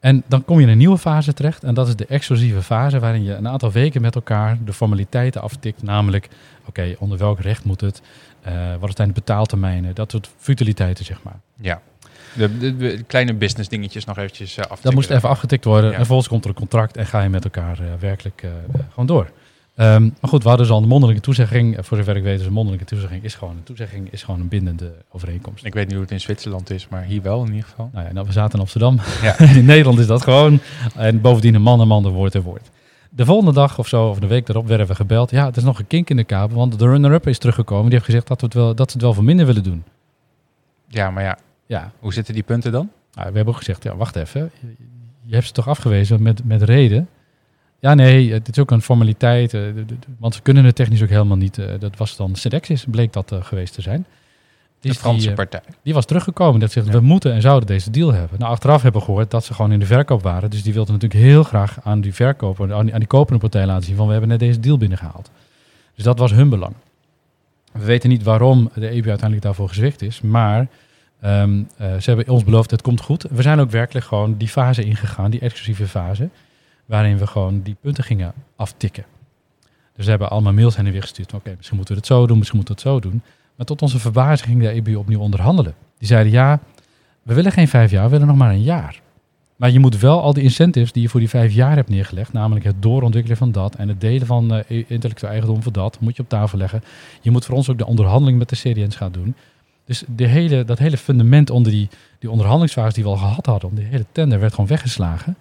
En 0.00 0.22
dan 0.26 0.44
kom 0.44 0.56
je 0.58 0.62
in 0.64 0.68
een 0.72 0.78
nieuwe 0.78 0.98
fase 0.98 1.32
terecht. 1.32 1.64
En 1.64 1.74
dat 1.74 1.88
is 1.88 1.96
de 1.96 2.06
exclusieve 2.06 2.62
fase, 2.62 2.98
waarin 2.98 3.24
je 3.24 3.34
een 3.34 3.48
aantal 3.48 3.72
weken 3.72 4.00
met 4.00 4.14
elkaar 4.14 4.58
de 4.64 4.72
formaliteiten 4.72 5.42
aftikt. 5.42 5.82
Namelijk, 5.82 6.28
oké, 6.66 6.94
onder 6.98 7.18
welk 7.18 7.40
recht 7.40 7.64
moet 7.64 7.80
het? 7.80 8.02
Wat 8.80 8.96
zijn 8.96 9.08
de 9.08 9.14
betaaltermijnen? 9.14 9.94
Dat 9.94 10.10
soort 10.10 10.30
futiliteiten, 10.36 11.04
zeg 11.04 11.22
maar. 11.22 11.40
Ja. 11.60 11.80
De, 12.32 12.58
de, 12.58 12.76
de 12.76 13.02
kleine 13.02 13.34
business 13.34 13.68
dingetjes 13.68 14.04
nog 14.04 14.18
eventjes 14.18 14.58
uh, 14.58 14.64
Dat 14.80 14.94
moest 14.94 15.10
even 15.10 15.28
afgetikt 15.28 15.64
worden. 15.64 15.84
Ja. 15.84 15.90
En 15.90 15.96
vervolgens 15.96 16.28
komt 16.28 16.44
er 16.44 16.50
een 16.50 16.56
contract 16.56 16.96
en 16.96 17.06
ga 17.06 17.22
je 17.22 17.28
met 17.28 17.44
elkaar 17.44 17.78
eh, 17.78 17.86
werkelijk 17.98 18.42
eh, 18.42 18.50
gewoon 18.88 19.06
door. 19.06 19.30
Ehm, 19.76 20.02
maar 20.02 20.30
goed, 20.30 20.42
we 20.42 20.48
hadden 20.48 20.66
dus 20.66 20.76
al 20.76 20.82
een 20.82 20.88
mondelinge 20.88 21.20
toezegging. 21.20 21.76
Voor 21.80 21.96
zover 21.96 22.16
ik 22.16 22.22
weet 22.22 22.40
is 22.40 22.46
een 22.46 22.52
mondelinge 22.52 22.84
toezegging 22.84 23.24
is 23.24 23.34
gewoon 23.34 23.56
een 23.56 23.62
toezegging, 23.62 24.12
is 24.12 24.22
gewoon 24.22 24.40
een 24.40 24.48
bindende 24.48 24.92
overeenkomst. 25.10 25.64
Ik 25.64 25.74
weet 25.74 25.84
niet 25.84 25.92
hoe 25.92 26.02
het 26.02 26.10
in 26.10 26.20
Zwitserland 26.20 26.70
is, 26.70 26.88
maar 26.88 27.02
hier 27.02 27.22
wel 27.22 27.40
in 27.44 27.52
ieder 27.52 27.68
geval. 27.68 27.90
Nou 27.92 28.06
ja, 28.06 28.12
nou, 28.12 28.26
we 28.26 28.32
zaten 28.32 28.54
in 28.54 28.60
Amsterdam. 28.60 29.00
Ja. 29.22 29.38
in 29.60 29.64
Nederland 29.64 29.98
is 29.98 30.06
dat 30.06 30.22
gewoon. 30.22 30.60
En 30.96 31.20
bovendien 31.20 31.54
een 31.54 31.62
man 31.62 31.80
en 31.80 31.88
man, 31.88 32.02
de 32.02 32.08
woord 32.08 32.34
en 32.34 32.42
woord. 32.42 32.70
De 33.10 33.24
volgende 33.24 33.52
dag 33.52 33.78
of 33.78 33.88
zo, 33.88 34.08
of 34.08 34.18
de 34.18 34.26
week 34.26 34.46
daarop, 34.46 34.66
werden 34.66 34.86
we 34.86 34.94
gebeld. 34.94 35.30
Ja, 35.30 35.46
het 35.46 35.56
is 35.56 35.62
nog 35.62 35.78
een 35.78 35.86
kink 35.86 36.10
in 36.10 36.16
de 36.16 36.24
kabel, 36.24 36.56
want 36.56 36.78
de 36.78 36.88
runner-up 36.88 37.26
is 37.26 37.38
teruggekomen. 37.38 37.84
Die 37.84 37.92
heeft 37.92 38.04
gezegd 38.04 38.26
dat, 38.26 38.40
we 38.40 38.46
het 38.46 38.54
wel, 38.54 38.74
dat 38.74 38.90
ze 38.90 38.96
het 38.96 39.06
wel 39.06 39.14
voor 39.14 39.24
minder 39.24 39.46
willen 39.46 39.62
doen. 39.62 39.84
Ja, 40.86 41.10
maar 41.10 41.22
ja, 41.22 41.38
Ja, 41.70 41.92
hoe 41.98 42.12
zitten 42.12 42.34
die 42.34 42.42
punten 42.42 42.72
dan? 42.72 42.90
nou, 43.14 43.28
we 43.30 43.36
hebben 43.36 43.46
ook 43.54 43.58
gezegd, 43.58 43.82
ja, 43.82 43.96
wacht 43.96 44.16
even. 44.16 44.50
Je, 45.24 45.34
hebt 45.34 45.46
ze 45.46 45.52
toch 45.52 45.68
afgewezen 45.68 46.22
met, 46.22 46.44
met 46.44 46.62
reden? 46.62 47.08
Ja, 47.78 47.94
nee, 47.94 48.32
het 48.32 48.48
is 48.48 48.58
ook 48.58 48.70
een 48.70 48.82
formaliteit. 48.82 49.54
eh, 49.54 49.60
de- 49.60 49.74
de- 49.74 49.84
de- 49.86 49.96
want 50.18 50.36
we 50.36 50.42
kunnen 50.42 50.64
het 50.64 50.74
technisch 50.74 51.02
ook 51.02 51.08
helemaal 51.08 51.36
niet. 51.36 51.58
eh, 51.58 51.66
dat 51.78 51.96
was 51.96 52.16
dan 52.16 52.34
Sedexis, 52.34 52.84
bleek 52.90 53.12
dat 53.12 53.32
eh, 53.32 53.42
geweest 53.44 53.74
te 53.74 53.80
zijn. 53.82 54.06
De 54.80 54.88
Dus 54.88 54.96
Franse 54.98 55.26
die, 55.26 55.36
partij. 55.36 55.60
die 55.82 55.94
was 55.94 56.04
teruggekomen. 56.06 56.60
Dat 56.60 56.72
zegt, 56.72 56.86
Ja. 56.86 56.92
we 56.92 57.00
moeten 57.00 57.32
en 57.32 57.40
zouden 57.40 57.66
deze 57.66 57.90
deal 57.90 58.12
hebben. 58.12 58.38
Nou, 58.38 58.50
achteraf 58.52 58.82
hebben 58.82 59.00
we 59.00 59.06
gehoord 59.06 59.30
dat 59.30 59.44
ze 59.44 59.54
gewoon 59.54 59.72
in 59.72 59.78
de 59.78 59.86
verkoop 59.86 60.22
waren. 60.22 60.50
Dus 60.50 60.62
die 60.62 60.72
wilden 60.72 60.92
natuurlijk 60.94 61.20
heel 61.20 61.42
graag 61.42 61.78
aan 61.82 62.00
die 62.00 62.14
verkoper, 62.14 62.74
aan 62.74 62.84
die, 62.84 62.92
aan 62.94 62.98
die 63.00 63.08
kopende 63.08 63.40
partij 63.40 63.66
laten 63.66 63.84
zien 63.84 63.96
van 63.96 64.06
we 64.06 64.12
hebben 64.12 64.30
net 64.30 64.38
deze 64.38 64.60
deal 64.60 64.78
binnengehaald. 64.78 65.30
Dus 65.94 66.04
dat 66.04 66.18
was 66.18 66.30
hun 66.32 66.48
belang. 66.48 66.74
We 67.72 67.84
weten 67.84 68.08
niet 68.08 68.22
waarom 68.22 68.70
de 68.74 68.88
EBU 68.88 69.08
uiteindelijk 69.08 69.42
daarvoor 69.42 69.68
gezwicht 69.68 70.02
is, 70.02 70.20
maar 70.20 70.66
ehm, 71.20 71.62
eh, 71.76 71.96
ze 71.96 72.10
hebben 72.10 72.28
ons 72.28 72.44
beloofd, 72.44 72.70
het 72.70 72.82
komt 72.82 73.00
goed. 73.00 73.26
We 73.30 73.42
zijn 73.42 73.60
ook 73.60 73.70
werkelijk 73.70 74.06
gewoon 74.06 74.36
die 74.36 74.48
fase 74.48 74.84
ingegaan, 74.84 75.30
die 75.30 75.40
exclusieve 75.40 75.86
fase, 75.86 76.28
waarin 76.86 77.18
we 77.18 77.26
gewoon 77.26 77.62
die 77.62 77.76
punten 77.80 78.04
gingen 78.04 78.32
aftikken. 78.56 79.04
Dus 79.94 80.04
we 80.04 80.10
hebben 80.10 80.30
allemaal 80.30 80.52
mails 80.52 80.76
heen 80.76 80.86
en 80.86 80.92
weer 80.92 81.00
gestuurd. 81.00 81.34
Oké, 81.34 81.54
misschien 81.56 81.76
moeten 81.76 81.94
we 81.94 82.00
het 82.00 82.10
zo 82.10 82.26
doen, 82.26 82.38
misschien 82.38 82.58
moeten 82.58 82.76
we 82.76 82.80
het 82.80 82.90
zo 82.90 83.10
doen. 83.10 83.22
Maar 83.56 83.66
tot 83.66 83.82
onze 83.82 83.98
verbazing 83.98 84.48
ging 84.48 84.60
de 84.60 84.68
EBU 84.68 84.94
opnieuw 84.94 85.20
onderhandelen. 85.20 85.74
Die 85.98 86.08
zeiden 86.08 86.32
ja, 86.32 86.60
we 87.22 87.34
willen 87.34 87.52
geen 87.52 87.68
vijf 87.68 87.90
jaar, 87.90 88.04
we 88.04 88.10
willen 88.10 88.26
nog 88.26 88.36
maar 88.36 88.50
een 88.50 88.62
jaar. 88.62 89.00
Maar 89.60 89.70
je 89.70 89.78
moet 89.78 89.98
wel 89.98 90.22
al 90.22 90.32
die 90.32 90.42
incentives 90.42 90.92
die 90.92 91.02
je 91.02 91.08
voor 91.08 91.20
die 91.20 91.28
vijf 91.28 91.52
jaar 91.52 91.76
hebt 91.76 91.88
neergelegd, 91.88 92.32
namelijk 92.32 92.64
het 92.64 92.82
doorontwikkelen 92.82 93.36
van 93.36 93.52
dat 93.52 93.74
en 93.74 93.88
het 93.88 94.00
delen 94.00 94.26
van 94.26 94.54
eh, 94.54 94.84
intellectueel 94.86 95.32
eigendom 95.32 95.62
voor 95.62 95.72
dat, 95.72 96.00
moet 96.00 96.16
je 96.16 96.22
op 96.22 96.28
tafel 96.28 96.58
leggen. 96.58 96.82
Je 97.20 97.30
moet 97.30 97.44
voor 97.44 97.54
ons 97.54 97.70
ook 97.70 97.78
de 97.78 97.86
onderhandeling 97.86 98.38
met 98.38 98.48
de 98.48 98.56
CDN's 98.56 98.96
gaan 98.96 99.12
doen. 99.12 99.34
Dus 99.84 100.04
de 100.06 100.26
hele, 100.26 100.64
dat 100.64 100.78
hele 100.78 100.96
fundament 100.96 101.50
onder 101.50 101.72
die, 101.72 101.88
die 102.18 102.30
onderhandelingsfase 102.30 102.94
die 102.94 103.04
we 103.04 103.10
al 103.10 103.16
gehad 103.16 103.46
hadden, 103.46 103.68
om 103.68 103.74
die 103.74 103.84
hele 103.84 104.06
tender, 104.12 104.40
werd 104.40 104.52
gewoon 104.52 104.68
weggeslagen. 104.68 105.36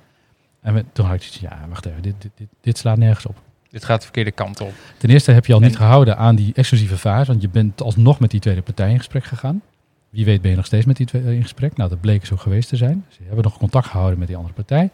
En 0.62 0.74
we, 0.74 0.86
toen 0.94 1.06
had 1.06 1.16
ik 1.16 1.22
zoiets, 1.22 1.40
ja, 1.40 1.66
wacht 1.70 1.86
even, 1.86 2.02
dit, 2.02 2.14
dit, 2.20 2.32
dit, 2.36 2.48
dit 2.62 2.78
slaat 2.78 2.98
nergens 2.98 3.26
op. 3.26 3.42
Dit 3.70 3.86
gaat 3.86 3.98
de 3.98 4.04
verkeerde 4.04 4.32
kant 4.32 4.62
op. 4.62 4.74
Ten 4.98 5.10
eerste 5.10 5.32
heb 5.32 5.46
je 5.46 5.54
al 5.54 5.60
En- 5.62 5.68
niet 5.68 5.78
gehouden 5.78 6.18
aan 6.18 6.36
die 6.36 6.54
exclusieve 6.54 6.98
fase, 6.98 7.32
want 7.32 7.42
je 7.42 7.50
bent 7.50 7.82
alsnog 7.82 8.20
met 8.20 8.32
die 8.32 8.40
tweede 8.40 8.62
partij 8.62 8.92
in 8.92 8.98
gesprek 8.98 9.24
gegaan. 9.24 9.62
Wie 10.10 10.26
weet 10.26 10.42
ben 10.42 10.52
je 10.52 10.58
nog 10.58 10.66
steeds 10.66 10.86
met 10.86 10.98
die 10.98 11.06
twee 11.06 11.36
in 11.36 11.42
gesprek. 11.42 11.78
Nou, 11.78 11.90
dat 11.90 12.02
bleek 12.02 12.26
zo 12.26 12.36
geweest 12.38 12.70
te 12.70 12.76
zijn. 12.76 13.06
Ze 13.10 13.18
hebben 13.26 13.44
nog 13.44 13.58
contact 13.58 13.88
gehouden 13.88 14.20
met 14.20 14.28
die 14.28 14.38
andere 14.38 14.54
partij. 14.56 14.90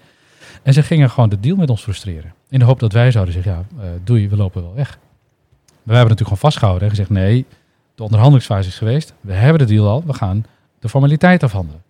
En 0.64 0.74
ze 0.74 0.84
gingen 0.84 1.10
gewoon 1.10 1.30
de 1.30 1.40
deal 1.40 1.56
met 1.56 1.70
ons 1.70 1.82
frustreren. 1.82 2.34
In 2.50 2.60
de 2.60 2.66
hoop 2.66 2.80
dat 2.80 2.92
wij 2.92 3.12
zouden 3.12 3.34
zeggen, 3.34 3.52
ja, 3.52 3.84
uh, 3.84 3.90
doei, 4.04 4.30
we 4.30 4.36
lopen 4.36 4.62
wel 4.62 4.74
weg. 4.74 4.90
Maar 4.90 5.94
wij 5.94 5.96
hebben 5.96 6.16
natuurlijk 6.16 6.20
gewoon 6.20 6.38
vastgehouden 6.52 6.84
en 6.84 6.90
gezegd, 6.90 7.10
nee, 7.10 7.46
de 7.96 8.04
onderhandelingsfase 8.04 8.68
is 8.68 8.78
geweest. 8.78 9.14
We 9.22 9.34
hebben 9.34 9.68
de 9.68 9.74
deal 9.74 9.88
al, 9.88 10.04
we 10.06 10.14
gaan 10.14 10.46
de 10.80 10.90
formaliteit 10.90 11.44
afhandelen. 11.44 11.84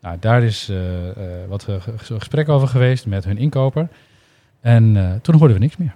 Nou, 0.00 0.16
daar 0.20 0.42
is 0.42 0.68
uh, 0.70 1.06
uh, 1.06 1.12
wat 1.48 1.66
gesprek 1.96 2.48
over 2.48 2.68
geweest 2.68 3.06
met 3.06 3.24
hun 3.24 3.38
inkoper. 3.38 3.88
En 4.60 5.18
toen 5.22 5.34
hoorden 5.34 5.56
we 5.56 5.62
niks 5.62 5.76
meer. 5.76 5.94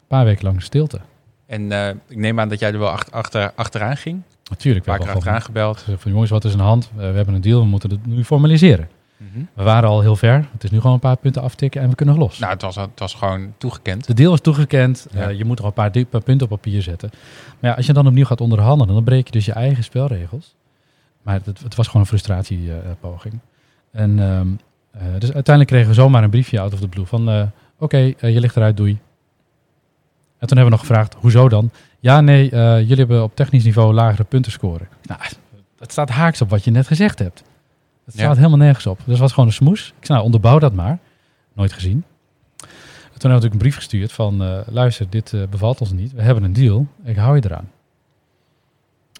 Een 0.00 0.06
paar 0.06 0.24
weken 0.24 0.44
lang 0.44 0.62
stilte. 0.62 1.00
En 1.46 1.72
ik 2.08 2.16
neem 2.16 2.40
aan 2.40 2.48
dat 2.48 2.58
jij 2.58 2.72
er 2.72 2.78
wel 2.78 2.90
achter, 2.90 3.12
achter 3.12 3.52
achteraan 3.54 3.96
ging. 3.96 4.22
Natuurlijk. 4.50 4.84
We 4.84 4.90
hebben 4.90 5.08
achteraan 5.08 5.42
gebeld. 5.42 5.84
Van 5.96 6.12
jongens, 6.12 6.30
wat 6.30 6.44
is 6.44 6.52
aan 6.52 6.58
de 6.58 6.64
hand? 6.64 6.90
we 6.94 7.02
hebben 7.02 7.34
een 7.34 7.40
deal, 7.40 7.60
we 7.60 7.66
moeten 7.66 7.90
het 7.90 8.06
nu 8.06 8.24
formaliseren. 8.24 8.88
Mm 9.16 9.48
We 9.54 9.62
waren 9.62 9.88
al 9.88 10.00
heel 10.00 10.16
ver. 10.16 10.48
Het 10.52 10.64
is 10.64 10.70
nu 10.70 10.78
gewoon 10.78 10.92
een 10.92 11.00
paar 11.00 11.16
punten 11.16 11.42
aftikken 11.42 11.80
en 11.80 11.88
we 11.88 11.94
kunnen 11.94 12.18
los. 12.18 12.38
Nou, 12.38 12.52
het 12.52 12.62
was, 12.62 12.76
het 12.76 12.98
was 12.98 13.14
gewoon 13.14 13.54
toegekend. 13.58 14.06
De 14.06 14.14
deal 14.14 14.32
is 14.32 14.40
toegekend. 14.40 15.06
Ja. 15.12 15.30
Uh, 15.30 15.38
je 15.38 15.44
moet 15.44 15.58
er 15.58 15.64
een 15.64 15.72
paar, 15.72 15.90
paar, 15.90 16.22
punten 16.22 16.42
op 16.42 16.48
papier 16.48 16.82
zetten. 16.82 17.10
Maar 17.60 17.70
ja, 17.70 17.76
als 17.76 17.86
je 17.86 17.92
dan 17.92 18.06
opnieuw 18.06 18.24
gaat 18.24 18.40
onderhandelen, 18.40 18.94
dan 18.94 19.04
breek 19.04 19.26
je 19.26 19.32
dus 19.32 19.44
je 19.44 19.52
eigen 19.52 19.84
spelregels. 19.84 20.54
Maar 21.22 21.40
het, 21.44 21.62
het 21.62 21.74
was 21.74 21.86
gewoon 21.86 22.02
een 22.02 22.08
frustratiepoging. 22.08 23.34
Uh, 23.34 24.00
en 24.00 24.18
uh, 24.18 25.02
dus 25.18 25.32
uiteindelijk 25.32 25.66
kregen 25.66 25.88
we 25.88 25.94
zomaar 25.94 26.22
een 26.22 26.30
briefje 26.30 26.60
out 26.60 26.72
of 26.72 26.80
the 26.80 26.88
blue 26.88 27.06
van... 27.06 27.28
oké, 27.28 27.52
okay, 27.78 28.32
je 28.32 28.40
ligt 28.40 28.56
eruit, 28.56 28.76
doei. 28.76 28.98
En 30.38 30.46
toen 30.46 30.56
hebben 30.56 30.64
we 30.64 30.70
nog 30.70 30.80
gevraagd, 30.80 31.14
hoezo 31.14 31.48
dan? 31.48 31.70
Ja, 32.00 32.20
nee, 32.20 32.48
jullie 32.50 32.96
hebben 32.96 33.22
op 33.22 33.36
technisch 33.36 33.64
niveau 33.64 33.94
lagere 33.94 34.24
punten 34.24 34.52
scoren. 34.52 34.88
Nou, 35.02 35.20
dat 35.76 35.92
staat 35.92 36.08
haaks 36.08 36.40
op 36.40 36.50
wat 36.50 36.64
je 36.64 36.70
net 36.70 36.86
gezegd 36.86 37.18
hebt. 37.18 37.42
Het 38.06 38.14
staat 38.14 38.36
helemaal 38.36 38.58
nergens 38.58 38.86
op. 38.86 39.00
Dus 39.04 39.18
was 39.18 39.32
gewoon 39.32 39.48
een 39.48 39.54
smoes. 39.54 39.86
Ik 39.86 40.06
zei, 40.06 40.12
nou, 40.12 40.24
onderbouw 40.24 40.58
dat 40.58 40.72
maar. 40.72 40.98
Nooit 41.52 41.72
gezien. 41.72 42.04
En 43.12 43.18
toen 43.18 43.30
heb 43.30 43.44
ik 43.44 43.52
een 43.52 43.58
brief 43.58 43.74
gestuurd 43.74 44.12
van, 44.12 44.42
uh, 44.42 44.58
luister, 44.66 45.10
dit 45.10 45.32
uh, 45.32 45.42
bevalt 45.50 45.80
ons 45.80 45.92
niet. 45.92 46.12
We 46.12 46.22
hebben 46.22 46.44
een 46.44 46.52
deal. 46.52 46.86
Ik 47.04 47.16
hou 47.16 47.36
je 47.36 47.42
eraan. 47.44 47.70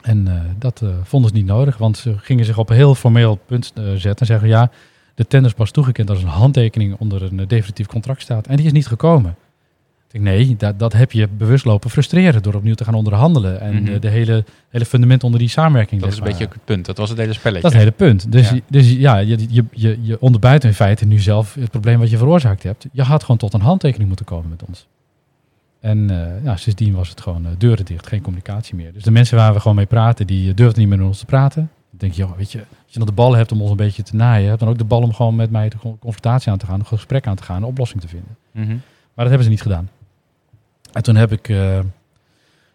En 0.03 0.27
uh, 0.27 0.41
dat 0.59 0.83
vonden 1.03 1.31
ze 1.31 1.37
niet 1.37 1.47
nodig, 1.47 1.77
want 1.77 1.97
ze 1.97 2.19
gingen 2.19 2.45
zich 2.45 2.59
op 2.59 2.71
een 2.71 2.77
heel 2.77 2.95
formeel 2.95 3.37
punt 3.47 3.73
zetten 3.75 4.17
en 4.17 4.27
zeggen, 4.27 4.49
ja, 4.49 4.71
de 5.15 5.27
tender 5.27 5.51
is 5.51 5.57
pas 5.57 5.71
toegekend 5.71 6.11
als 6.11 6.23
een 6.23 6.29
handtekening 6.29 6.97
onder 6.99 7.23
een 7.23 7.49
definitief 7.49 7.87
contract 7.87 8.23
staat. 8.23 8.47
En 8.47 8.57
die 8.57 8.67
is 8.67 8.73
niet 8.73 8.87
gekomen 8.87 9.37
nee, 10.21 10.57
dat, 10.57 10.79
dat 10.79 10.93
heb 10.93 11.13
je 11.13 11.29
bewust 11.29 11.65
lopen 11.65 11.91
frustreren 11.91 12.43
door 12.43 12.55
opnieuw 12.55 12.75
te 12.75 12.85
gaan 12.85 12.95
onderhandelen. 12.95 13.61
En 13.61 13.75
mm 13.75 14.01
de, 14.01 14.09
hele, 14.09 14.45
hele 14.69 14.85
fundament 14.85 15.25
onder 15.25 15.41
die 15.41 15.49
samenwerking. 15.49 16.01
Dat 16.01 16.13
is 16.13 16.19
een 16.19 16.25
beetje 16.25 16.45
het 16.45 16.65
punt. 16.65 16.87
Dat 16.87 16.99
was 16.99 17.09
het 17.09 17.19
hele 17.19 17.33
spelletje. 17.33 17.63
Dat 17.63 17.73
is 17.73 17.79
het 17.79 17.97
hele 17.97 18.11
punt. 18.11 18.33
Dus 18.33 18.51
ja, 18.51 18.61
dus, 18.69 18.93
ja 18.93 19.17
je, 19.17 19.39
je, 19.49 19.65
je, 19.71 19.99
je 20.03 20.21
onderbuit 20.21 20.65
in 20.65 20.75
feite 20.75 21.05
nu 21.05 21.19
zelf 21.19 21.55
het 21.55 21.71
probleem 21.71 21.99
wat 21.99 22.11
je 22.11 22.17
veroorzaakt 22.17 22.63
hebt. 22.63 22.87
Je 22.93 23.03
had 23.03 23.21
gewoon 23.21 23.37
tot 23.37 23.55
een 23.55 23.61
handtekening 23.61 24.09
moeten 24.09 24.27
komen 24.27 24.51
met 24.51 24.65
ons. 24.65 24.87
En 25.81 26.11
uh, 26.11 26.45
ja, 26.45 26.57
sindsdien 26.57 26.95
was 26.95 27.09
het 27.09 27.21
gewoon 27.21 27.43
uh, 27.43 27.51
deuren 27.59 27.85
dicht, 27.85 28.07
geen 28.07 28.21
communicatie 28.21 28.75
meer. 28.75 28.93
Dus 28.93 29.03
de 29.03 29.11
mensen 29.11 29.37
waar 29.37 29.53
we 29.53 29.61
gewoon 29.61 29.77
mee 29.77 29.87
praten, 29.87 30.27
die 30.27 30.55
durfden 30.55 30.81
niet 30.81 30.89
meer 30.89 30.99
met 30.99 31.07
ons 31.07 31.19
te 31.19 31.27
praten. 31.27 31.71
Dan 31.91 31.99
denk 31.99 32.13
je, 32.13 32.23
joh, 32.23 32.37
weet 32.37 32.53
je, 32.53 32.59
als 32.59 32.93
je 32.93 32.99
nog 32.99 33.09
de 33.09 33.15
ballen 33.15 33.39
hebt 33.39 33.53
om 33.53 33.61
ons 33.61 33.71
een 33.71 33.77
beetje 33.77 34.03
te 34.03 34.17
naaien, 34.17 34.51
heb 34.51 34.59
dan 34.59 34.69
ook 34.69 34.79
de 34.79 34.85
bal 34.85 35.03
om 35.03 35.15
gewoon 35.15 35.37
met 35.37 35.51
mij 35.51 35.69
de 35.69 35.77
confrontatie 35.79 36.53
aan 36.53 36.59
te 36.59 36.67
gaan, 36.67 36.81
een 36.81 36.87
gesprek 36.87 37.27
aan 37.27 37.37
te 37.37 37.43
gaan, 37.43 37.57
een 37.57 37.65
oplossing 37.65 38.01
te 38.01 38.09
vinden. 38.09 38.37
Mm 38.53 38.65
-hmm. 38.65 38.81
Maar 39.15 39.25
dat 39.25 39.29
hebben 39.29 39.45
ze 39.45 39.51
niet 39.51 39.63
gedaan. 39.63 39.89
En 40.97 41.03
toen 41.03 41.17
heb 41.17 41.33
ik 41.33 41.49
uh, 41.49 41.79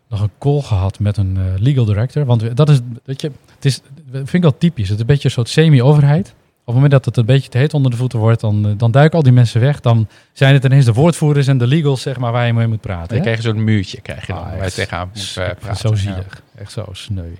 nog 0.09 0.21
een 0.21 0.31
call 0.39 0.61
gehad 0.61 0.99
met 0.99 1.17
een 1.17 1.35
uh, 1.35 1.43
legal 1.57 1.85
director. 1.85 2.25
Want 2.25 2.55
dat 2.55 2.69
is, 2.69 2.79
weet 3.03 3.21
je, 3.21 3.31
het 3.55 3.65
is, 3.65 3.81
vind 4.11 4.33
ik 4.33 4.41
wel 4.41 4.57
typisch. 4.57 4.87
Het 4.87 4.93
is 4.93 5.01
een 5.01 5.05
beetje 5.07 5.25
een 5.25 5.33
soort 5.33 5.49
semi-overheid. 5.49 6.27
Op 6.29 6.65
het 6.65 6.75
moment 6.75 6.91
dat 6.91 7.05
het 7.05 7.17
een 7.17 7.25
beetje 7.25 7.49
te 7.49 7.57
heet 7.57 7.73
onder 7.73 7.91
de 7.91 7.97
voeten 7.97 8.19
wordt, 8.19 8.41
dan, 8.41 8.67
uh, 8.67 8.73
dan 8.77 8.91
duiken 8.91 9.17
al 9.17 9.23
die 9.23 9.31
mensen 9.31 9.61
weg. 9.61 9.79
Dan 9.79 10.07
zijn 10.33 10.53
het 10.53 10.63
ineens 10.63 10.85
de 10.85 10.93
woordvoerders 10.93 11.47
en 11.47 11.57
de 11.57 11.67
legals, 11.67 12.01
zeg 12.01 12.17
maar, 12.17 12.31
waar 12.31 12.45
je 12.45 12.53
mee 12.53 12.67
moet 12.67 12.81
praten. 12.81 13.07
Dan 13.07 13.21
krijg 13.21 13.37
je 13.37 13.43
zo'n 13.43 13.63
muurtje, 13.63 14.01
krijg 14.01 14.27
je 14.27 14.33
dan, 14.33 14.43
ah, 14.43 14.55
waar 14.55 14.65
je 14.65 14.71
tegenaan 14.71 15.09
moet 15.13 15.31
praten. 15.33 15.75
Zo 15.75 15.95
zielig. 15.95 16.41
Ja. 16.55 16.61
Echt 16.61 16.71
zo 16.71 16.85
sneu. 16.91 17.33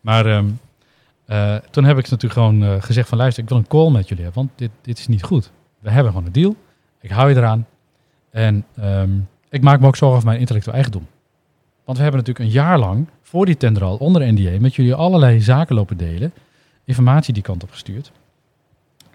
Maar 0.00 0.26
um, 0.26 0.58
toen 1.70 1.84
heb 1.84 1.98
ik 1.98 2.10
natuurlijk 2.10 2.32
gewoon 2.32 2.82
gezegd 2.82 3.08
van, 3.08 3.18
luister, 3.18 3.42
ik 3.42 3.48
wil 3.48 3.58
een 3.58 3.66
call 3.66 3.90
met 3.90 4.08
jullie 4.08 4.24
hebben, 4.24 4.42
want 4.42 4.58
dit, 4.58 4.70
dit 4.82 4.98
is 4.98 5.06
niet 5.06 5.22
goed. 5.22 5.50
We 5.78 5.90
hebben 5.90 6.12
gewoon 6.12 6.26
een 6.26 6.32
deal. 6.32 6.56
Ik 7.00 7.10
hou 7.10 7.30
je 7.30 7.36
eraan. 7.36 7.66
En 8.30 8.64
um, 8.80 9.28
ik 9.56 9.62
maak 9.62 9.80
me 9.80 9.86
ook 9.86 9.96
zorgen 9.96 10.16
over 10.16 10.28
mijn 10.28 10.40
intellectueel 10.40 10.76
eigendom. 10.76 11.06
Want 11.84 11.98
we 11.98 12.04
hebben 12.04 12.20
natuurlijk 12.20 12.48
een 12.48 12.60
jaar 12.60 12.78
lang 12.78 13.06
voor 13.22 13.46
die 13.46 13.56
tender 13.56 13.84
al 13.84 13.96
onder 13.96 14.32
NDA 14.32 14.60
met 14.60 14.74
jullie 14.74 14.94
allerlei 14.94 15.40
zaken 15.40 15.74
lopen 15.74 15.96
delen. 15.96 16.32
Informatie 16.84 17.34
die 17.34 17.42
kant 17.42 17.62
op 17.62 17.70
gestuurd. 17.70 18.12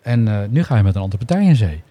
En 0.02 0.28
uh, 0.28 0.39
nu 0.50 0.64
ga 0.64 0.78
je 0.78 0.84
met 0.84 0.96
een 0.96 1.02
andere 1.02 1.26
partij 1.26 1.46
in 1.46 1.56
zee. 1.56 1.84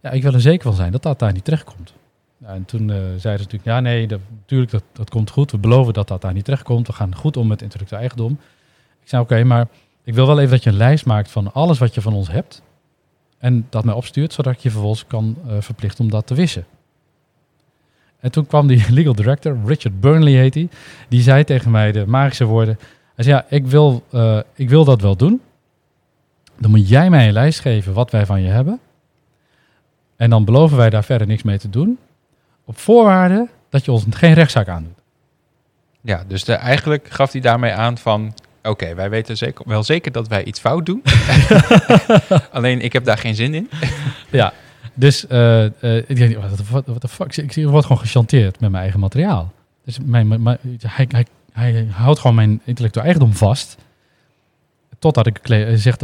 Ja, 0.00 0.10
ik 0.10 0.22
wil 0.22 0.32
er 0.32 0.40
zeker 0.40 0.62
van 0.62 0.74
zijn 0.74 0.92
dat 0.92 1.02
dat 1.02 1.18
daar 1.18 1.32
niet 1.32 1.44
terechtkomt. 1.44 1.94
Ja, 2.38 2.48
en 2.48 2.64
toen 2.64 2.88
uh, 2.88 2.96
zeiden 2.96 3.20
ze 3.20 3.28
natuurlijk, 3.30 3.64
ja 3.64 3.80
nee, 3.80 4.06
dat, 4.06 4.20
natuurlijk 4.40 4.70
dat, 4.70 4.82
dat 4.92 5.10
komt 5.10 5.30
goed. 5.30 5.50
We 5.50 5.58
beloven 5.58 5.92
dat 5.92 6.08
dat 6.08 6.20
daar 6.20 6.32
niet 6.32 6.44
terechtkomt. 6.44 6.86
We 6.86 6.92
gaan 6.92 7.14
goed 7.14 7.36
om 7.36 7.46
met 7.46 7.62
intellectueel 7.62 8.00
eigendom. 8.00 8.32
Ik 9.02 9.08
zei, 9.08 9.22
oké, 9.22 9.44
maar 9.44 9.68
ik 10.04 10.14
wil 10.14 10.26
wel 10.26 10.38
even 10.38 10.50
dat 10.50 10.62
je 10.62 10.70
een 10.70 10.76
lijst 10.76 11.06
maakt 11.06 11.30
van 11.30 11.52
alles 11.52 11.78
wat 11.78 11.94
je 11.94 12.00
van 12.00 12.12
ons 12.12 12.28
hebt. 12.28 12.62
En 13.38 13.66
dat 13.70 13.84
mij 13.84 13.94
opstuurt, 13.94 14.32
zodat 14.32 14.52
ik 14.52 14.58
je 14.58 14.70
vervolgens 14.70 15.06
kan 15.06 15.36
uh, 15.46 15.56
verplichten 15.60 16.04
om 16.04 16.10
dat 16.10 16.26
te 16.26 16.34
wissen. 16.34 16.66
En 18.26 18.32
toen 18.32 18.46
kwam 18.46 18.66
die 18.66 18.84
legal 18.98 19.14
director, 19.14 19.58
Richard 19.64 20.00
Burnley 20.00 20.32
heet 20.32 20.54
hij, 20.54 20.62
die, 20.62 20.70
die 21.08 21.20
zei 21.20 21.44
tegen 21.44 21.70
mij 21.70 21.92
de 21.92 22.06
magische 22.06 22.44
woorden. 22.44 22.78
Hij 23.14 23.24
zei, 23.24 23.36
ja, 23.36 23.46
ik 23.48 23.66
wil, 23.66 24.04
uh, 24.10 24.38
ik 24.54 24.68
wil 24.68 24.84
dat 24.84 25.00
wel 25.00 25.16
doen. 25.16 25.40
Dan 26.58 26.70
moet 26.70 26.88
jij 26.88 27.10
mij 27.10 27.26
een 27.26 27.32
lijst 27.32 27.60
geven 27.60 27.92
wat 27.92 28.10
wij 28.10 28.26
van 28.26 28.42
je 28.42 28.48
hebben. 28.48 28.80
En 30.16 30.30
dan 30.30 30.44
beloven 30.44 30.76
wij 30.76 30.90
daar 30.90 31.04
verder 31.04 31.26
niks 31.26 31.42
mee 31.42 31.58
te 31.58 31.70
doen. 31.70 31.98
Op 32.64 32.78
voorwaarde 32.78 33.48
dat 33.68 33.84
je 33.84 33.92
ons 33.92 34.04
geen 34.10 34.34
rechtszaak 34.34 34.68
aandoet. 34.68 34.98
Ja, 36.00 36.24
dus 36.28 36.44
de, 36.44 36.52
eigenlijk 36.52 37.08
gaf 37.10 37.32
hij 37.32 37.40
daarmee 37.40 37.72
aan 37.72 37.98
van... 37.98 38.34
Oké, 38.62 38.94
wij 38.94 39.10
weten 39.10 39.36
zeker, 39.36 39.68
wel 39.68 39.82
zeker 39.82 40.12
dat 40.12 40.28
wij 40.28 40.44
iets 40.44 40.60
fout 40.60 40.86
doen. 40.86 41.02
Alleen 42.52 42.80
ik 42.80 42.92
heb 42.92 43.04
daar 43.04 43.18
geen 43.18 43.34
zin 43.34 43.54
in. 43.54 43.70
ja, 44.30 44.52
dus 44.98 45.24
uh, 45.24 45.64
uh, 45.64 45.96
ik 45.96 46.16
denk, 46.16 46.36
wat 46.86 47.00
de 47.00 47.08
fuck? 47.08 47.36
Ik, 47.36 47.56
ik 47.56 47.66
word 47.66 47.84
gewoon 47.84 48.02
gechanteerd 48.02 48.60
met 48.60 48.70
mijn 48.70 48.82
eigen 48.82 49.00
materiaal. 49.00 49.52
Dus 49.84 49.98
mijn, 50.04 50.28
mijn, 50.28 50.58
hij, 50.86 51.06
hij, 51.08 51.26
hij 51.52 51.86
houdt 51.90 52.18
gewoon 52.18 52.36
mijn 52.36 52.60
intellectueel 52.64 53.04
eigendom 53.04 53.32
vast. 53.32 53.76
Totdat 54.98 55.26
ik 55.26 55.40
zeg, 55.74 55.96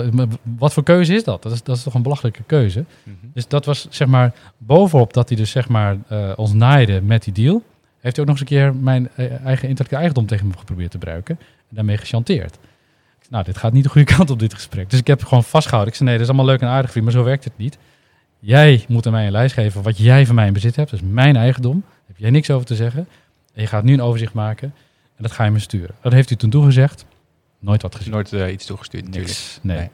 wat 0.42 0.72
voor 0.72 0.82
keuze 0.82 1.14
is 1.14 1.24
dat? 1.24 1.42
Dat 1.42 1.52
is, 1.52 1.62
dat 1.62 1.76
is 1.76 1.82
toch 1.82 1.94
een 1.94 2.02
belachelijke 2.02 2.42
keuze. 2.46 2.78
Mm 2.78 3.16
-hmm. 3.20 3.30
Dus 3.34 3.48
dat 3.48 3.64
was 3.64 3.86
zeg 3.90 4.08
maar, 4.08 4.32
bovenop 4.58 5.12
dat 5.12 5.28
hij 5.28 5.38
dus 5.38 5.50
zeg 5.50 5.68
maar 5.68 5.96
uh, 6.12 6.32
ons 6.36 6.52
naaide 6.52 7.00
met 7.00 7.24
die 7.24 7.32
deal, 7.32 7.62
heeft 8.00 8.16
hij 8.16 8.24
ook 8.24 8.30
nog 8.30 8.40
eens 8.40 8.50
een 8.50 8.56
keer 8.56 8.74
mijn 8.74 9.08
eigen 9.16 9.68
intellectueel 9.68 10.00
eigendom 10.00 10.26
tegen 10.26 10.46
me 10.46 10.52
geprobeerd 10.58 10.90
te 10.90 10.98
gebruiken. 10.98 11.38
En 11.40 11.76
daarmee 11.76 11.96
gechanteerd. 11.96 12.58
Nou, 13.32 13.44
dit 13.44 13.56
gaat 13.56 13.72
niet 13.72 13.82
de 13.82 13.88
goede 13.88 14.12
kant 14.16 14.30
op 14.30 14.38
dit 14.38 14.54
gesprek. 14.54 14.90
Dus 14.90 14.98
ik 14.98 15.06
heb 15.06 15.24
gewoon 15.24 15.44
vastgehouden. 15.44 15.92
Ik 15.92 15.98
zei, 15.98 16.08
nee, 16.08 16.18
dat 16.18 16.28
is 16.28 16.32
allemaal 16.34 16.52
leuk 16.52 16.62
en 16.62 16.68
aardig, 16.68 16.90
vriend, 16.90 17.04
maar 17.04 17.14
zo 17.14 17.24
werkt 17.24 17.44
het 17.44 17.56
niet. 17.56 17.78
Jij 18.44 18.84
moet 18.88 19.06
aan 19.06 19.12
mij 19.12 19.26
een 19.26 19.32
lijst 19.32 19.54
geven 19.54 19.82
wat 19.82 19.98
jij 19.98 20.26
van 20.26 20.34
mij 20.34 20.46
in 20.46 20.52
bezit 20.52 20.76
hebt. 20.76 20.90
Dat 20.90 21.00
is 21.00 21.06
mijn 21.10 21.36
eigendom. 21.36 21.80
Daar 21.80 22.02
heb 22.06 22.16
jij 22.16 22.30
niks 22.30 22.50
over 22.50 22.66
te 22.66 22.74
zeggen. 22.74 23.08
En 23.54 23.62
je 23.62 23.66
gaat 23.66 23.84
nu 23.84 23.92
een 23.92 24.02
overzicht 24.02 24.32
maken. 24.32 24.74
En 25.16 25.22
dat 25.22 25.32
ga 25.32 25.44
je 25.44 25.50
me 25.50 25.58
sturen. 25.58 25.94
Dat 26.00 26.12
heeft 26.12 26.28
hij 26.28 26.38
toen 26.38 26.50
toegezegd. 26.50 27.04
Nooit 27.58 27.82
wat 27.82 27.94
gezien. 27.94 28.12
Nooit 28.12 28.32
uh, 28.32 28.52
iets 28.52 28.66
toegestuurd 28.66 29.04
natuurlijk. 29.04 29.58
Nee. 29.62 29.76
nee. 29.76 29.88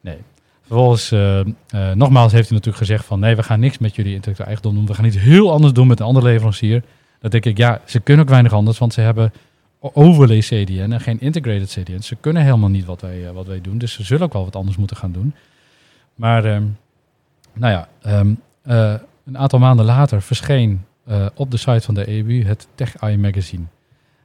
nee. 0.00 0.16
Vervolgens, 0.60 1.12
uh, 1.12 1.38
uh, 1.38 1.44
nogmaals 1.92 2.32
heeft 2.32 2.48
hij 2.48 2.56
natuurlijk 2.56 2.84
gezegd 2.86 3.04
van... 3.04 3.20
nee, 3.20 3.36
we 3.36 3.42
gaan 3.42 3.60
niks 3.60 3.78
met 3.78 3.94
jullie 3.94 4.14
intellectueel 4.14 4.48
eigendom 4.48 4.74
doen. 4.74 4.86
We 4.86 4.94
gaan 4.94 5.04
iets 5.04 5.18
heel 5.18 5.52
anders 5.52 5.72
doen 5.72 5.86
met 5.86 6.00
een 6.00 6.06
andere 6.06 6.26
leverancier. 6.26 6.82
Dat 7.20 7.30
denk 7.30 7.44
ik, 7.44 7.56
ja, 7.56 7.80
ze 7.84 8.00
kunnen 8.00 8.24
ook 8.24 8.30
weinig 8.30 8.52
anders. 8.52 8.78
Want 8.78 8.92
ze 8.92 9.00
hebben 9.00 9.32
overlay 9.80 10.38
CDN 10.38 10.92
en 10.92 11.00
geen 11.00 11.20
integrated 11.20 11.68
CDN. 11.68 12.00
Ze 12.00 12.16
kunnen 12.16 12.42
helemaal 12.42 12.68
niet 12.68 12.84
wat 12.84 13.00
wij, 13.00 13.32
wat 13.32 13.46
wij 13.46 13.60
doen. 13.60 13.78
Dus 13.78 13.92
ze 13.92 14.04
zullen 14.04 14.24
ook 14.24 14.32
wel 14.32 14.44
wat 14.44 14.56
anders 14.56 14.76
moeten 14.76 14.96
gaan 14.96 15.12
doen. 15.12 15.34
Maar... 16.14 16.44
Ehm, 16.44 16.64
nou 17.58 17.72
ja, 17.72 18.18
um, 18.18 18.40
uh, 18.66 18.94
een 19.26 19.38
aantal 19.38 19.58
maanden 19.58 19.84
later 19.84 20.22
verscheen 20.22 20.84
uh, 21.08 21.26
op 21.34 21.50
de 21.50 21.56
site 21.56 21.80
van 21.80 21.94
de 21.94 22.06
EBU 22.06 22.44
het 22.44 22.66
Tech 22.74 22.96
Eye 22.96 23.18
magazine. 23.18 23.64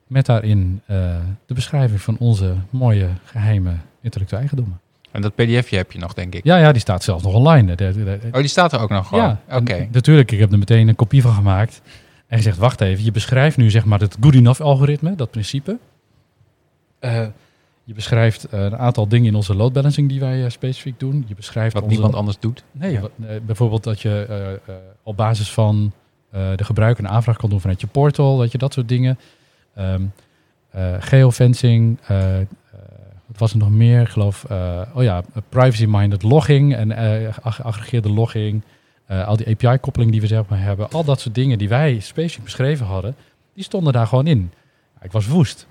Met 0.07 0.25
daarin 0.25 0.81
uh, 0.87 0.97
de 1.45 1.53
beschrijving 1.53 2.01
van 2.01 2.17
onze 2.17 2.53
mooie 2.69 3.07
geheime 3.23 3.73
intellectuele 4.01 4.41
eigendommen. 4.41 4.79
En 5.11 5.21
dat 5.21 5.35
pdfje 5.35 5.77
heb 5.77 5.91
je 5.91 5.99
nog, 5.99 6.13
denk 6.13 6.35
ik? 6.35 6.43
Ja, 6.43 6.57
ja 6.57 6.71
die 6.71 6.81
staat 6.81 7.03
zelfs 7.03 7.23
nog 7.23 7.33
online. 7.33 7.75
De, 7.75 7.93
de, 7.93 8.03
de, 8.03 8.19
oh, 8.31 8.39
die 8.39 8.47
staat 8.47 8.73
er 8.73 8.79
ook 8.79 8.89
nog 8.89 9.07
gewoon? 9.07 9.23
Ja, 9.23 9.57
oké. 9.57 9.87
Natuurlijk, 9.91 10.31
ik 10.31 10.39
heb 10.39 10.51
er 10.51 10.57
meteen 10.57 10.87
een 10.87 10.95
kopie 10.95 11.21
van 11.21 11.33
gemaakt. 11.33 11.81
En 12.27 12.37
gezegd, 12.37 12.57
wacht 12.57 12.81
even, 12.81 13.03
je 13.03 13.11
beschrijft 13.11 13.57
nu 13.57 13.69
zeg 13.69 13.85
maar 13.85 13.99
het 13.99 14.17
good 14.19 14.33
enough 14.33 14.61
algoritme, 14.61 15.15
dat 15.15 15.31
principe. 15.31 15.77
Uh, 17.81 17.87
je 17.87 17.93
beschrijft 17.93 18.53
uh, 18.53 18.63
een 18.63 18.77
aantal 18.77 19.07
dingen 19.07 19.27
in 19.27 19.35
onze 19.35 19.55
load 19.55 19.73
balancing 19.73 20.09
die 20.09 20.19
wij 20.19 20.43
uh, 20.43 20.49
specifiek 20.49 20.99
doen. 20.99 21.25
Je 21.27 21.35
beschrijft 21.35 21.73
wat 21.73 21.83
onze... 21.83 21.95
niemand 21.95 22.15
anders 22.15 22.39
doet. 22.39 22.63
Nee, 22.71 22.91
ja. 22.91 23.01
uh, 23.01 23.27
bijvoorbeeld 23.45 23.83
dat 23.83 24.01
je 24.01 24.59
op 25.03 25.17
basis 25.17 25.51
van 25.51 25.91
de 26.31 26.63
gebruiker 26.63 27.03
een 27.03 27.09
aanvraag 27.09 27.37
kan 27.37 27.49
doen 27.49 27.61
vanuit 27.61 27.81
je 27.81 27.87
portal, 27.87 28.37
dat 28.37 28.51
je 28.51 28.57
dat 28.57 28.73
soort 28.73 28.87
dingen. 28.87 29.19
Um, 29.79 30.13
eh, 30.69 30.95
geofencing, 30.99 31.97
eh, 32.07 32.39
eh, 32.41 32.47
wat 33.27 33.37
was 33.37 33.51
er 33.51 33.57
nog 33.57 33.69
meer? 33.69 34.01
Ik 34.01 34.07
geloof, 34.09 34.43
eh, 34.49 34.81
oh 34.93 35.03
ja, 35.03 35.23
privacy-minded 35.49 36.23
logging 36.23 36.75
en 36.75 36.91
eh 36.91 37.37
ag- 37.41 37.55
geaggregeerde 37.55 38.09
logging. 38.09 38.61
eh, 39.05 39.27
al 39.27 39.37
die 39.37 39.47
API-koppeling 39.47 40.11
die 40.11 40.21
we 40.21 40.27
zeg 40.27 40.47
maar 40.47 40.61
hebben. 40.61 40.89
Al 40.89 41.03
dat 41.03 41.19
soort 41.19 41.35
dingen 41.35 41.57
die 41.57 41.69
wij 41.69 41.99
specifiek 41.99 42.43
beschreven 42.43 42.85
hadden, 42.85 43.15
die 43.53 43.63
stonden 43.63 43.93
daar 43.93 44.07
gewoon 44.07 44.27
in. 44.27 44.51
Ja, 44.99 45.05
ik 45.05 45.11
was 45.11 45.27
woest. 45.27 45.67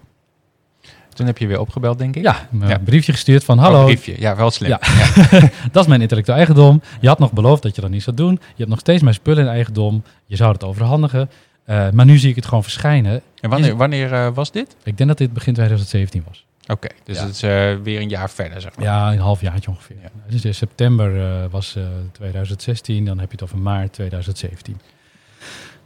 Toen 1.20 1.28
heb 1.28 1.38
je 1.38 1.46
weer 1.46 1.60
opgebeld, 1.60 1.98
denk 1.98 2.16
ik. 2.16 2.22
Ja, 2.22 2.48
een 2.52 2.68
Ja. 2.68 2.78
briefje 2.78 3.12
gestuurd 3.12 3.44
van 3.44 3.58
Oh, 3.58 3.64
hallo, 3.64 3.84
briefje. 3.84 4.14
Ja, 4.20 4.36
wel 4.36 4.50
slim. 4.50 4.68
Ja. 4.70 4.80
Ja. 5.30 5.40
dat 5.72 5.82
is 5.82 5.86
mijn 5.88 6.00
intellectueel 6.00 6.36
eigendom. 6.38 6.82
Je 7.00 7.08
had 7.08 7.18
nog 7.18 7.32
beloofd 7.32 7.62
dat 7.62 7.74
je 7.74 7.80
dat 7.80 7.90
niet 7.90 8.02
zou 8.02 8.16
doen. 8.16 8.32
Je 8.32 8.54
hebt 8.56 8.68
nog 8.68 8.78
steeds 8.78 9.02
mijn 9.02 9.14
spullen 9.14 9.44
in 9.44 9.50
eigendom. 9.50 10.02
Je 10.26 10.36
zou 10.36 10.52
het 10.52 10.64
overhandigen. 10.64 11.30
Eh, 11.64 11.90
maar 11.90 12.04
nu 12.04 12.18
zie 12.18 12.30
ik 12.30 12.36
het 12.36 12.44
gewoon 12.44 12.62
verschijnen. 12.62 13.22
En 13.40 13.50
wanneer, 13.50 13.76
wanneer 13.76 14.12
eh, 14.12 14.28
was 14.34 14.52
dit? 14.52 14.76
Ik 14.82 14.96
denk 14.96 15.08
dat 15.08 15.18
dit 15.18 15.32
begin 15.32 15.52
2017 15.54 16.22
was. 16.28 16.44
Oké, 16.66 16.88
dus 17.04 17.16
Ja. 17.16 17.22
het 17.24 17.34
is 17.34 17.42
eh, 17.42 17.74
weer 17.82 18.00
een 18.00 18.08
jaar 18.08 18.30
verder, 18.30 18.60
zeg 18.60 18.76
maar. 18.76 18.84
Ja, 18.84 19.12
een 19.12 19.18
halfjaartje 19.18 19.70
ongeveer. 19.70 19.96
Ja. 20.02 20.08
Dus 20.28 20.44
in 20.44 20.54
september 20.54 21.20
eh, 21.22 21.44
was 21.50 21.76
eh, 21.76 21.82
2016, 22.12 23.04
dan 23.04 23.18
heb 23.18 23.26
je 23.30 23.34
het 23.34 23.44
over 23.44 23.58
maart 23.58 23.92
2017. 23.92 24.80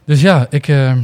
Dus 0.05 0.21
ja, 0.21 0.47
ik, 0.49 0.67
eh, 0.67 0.95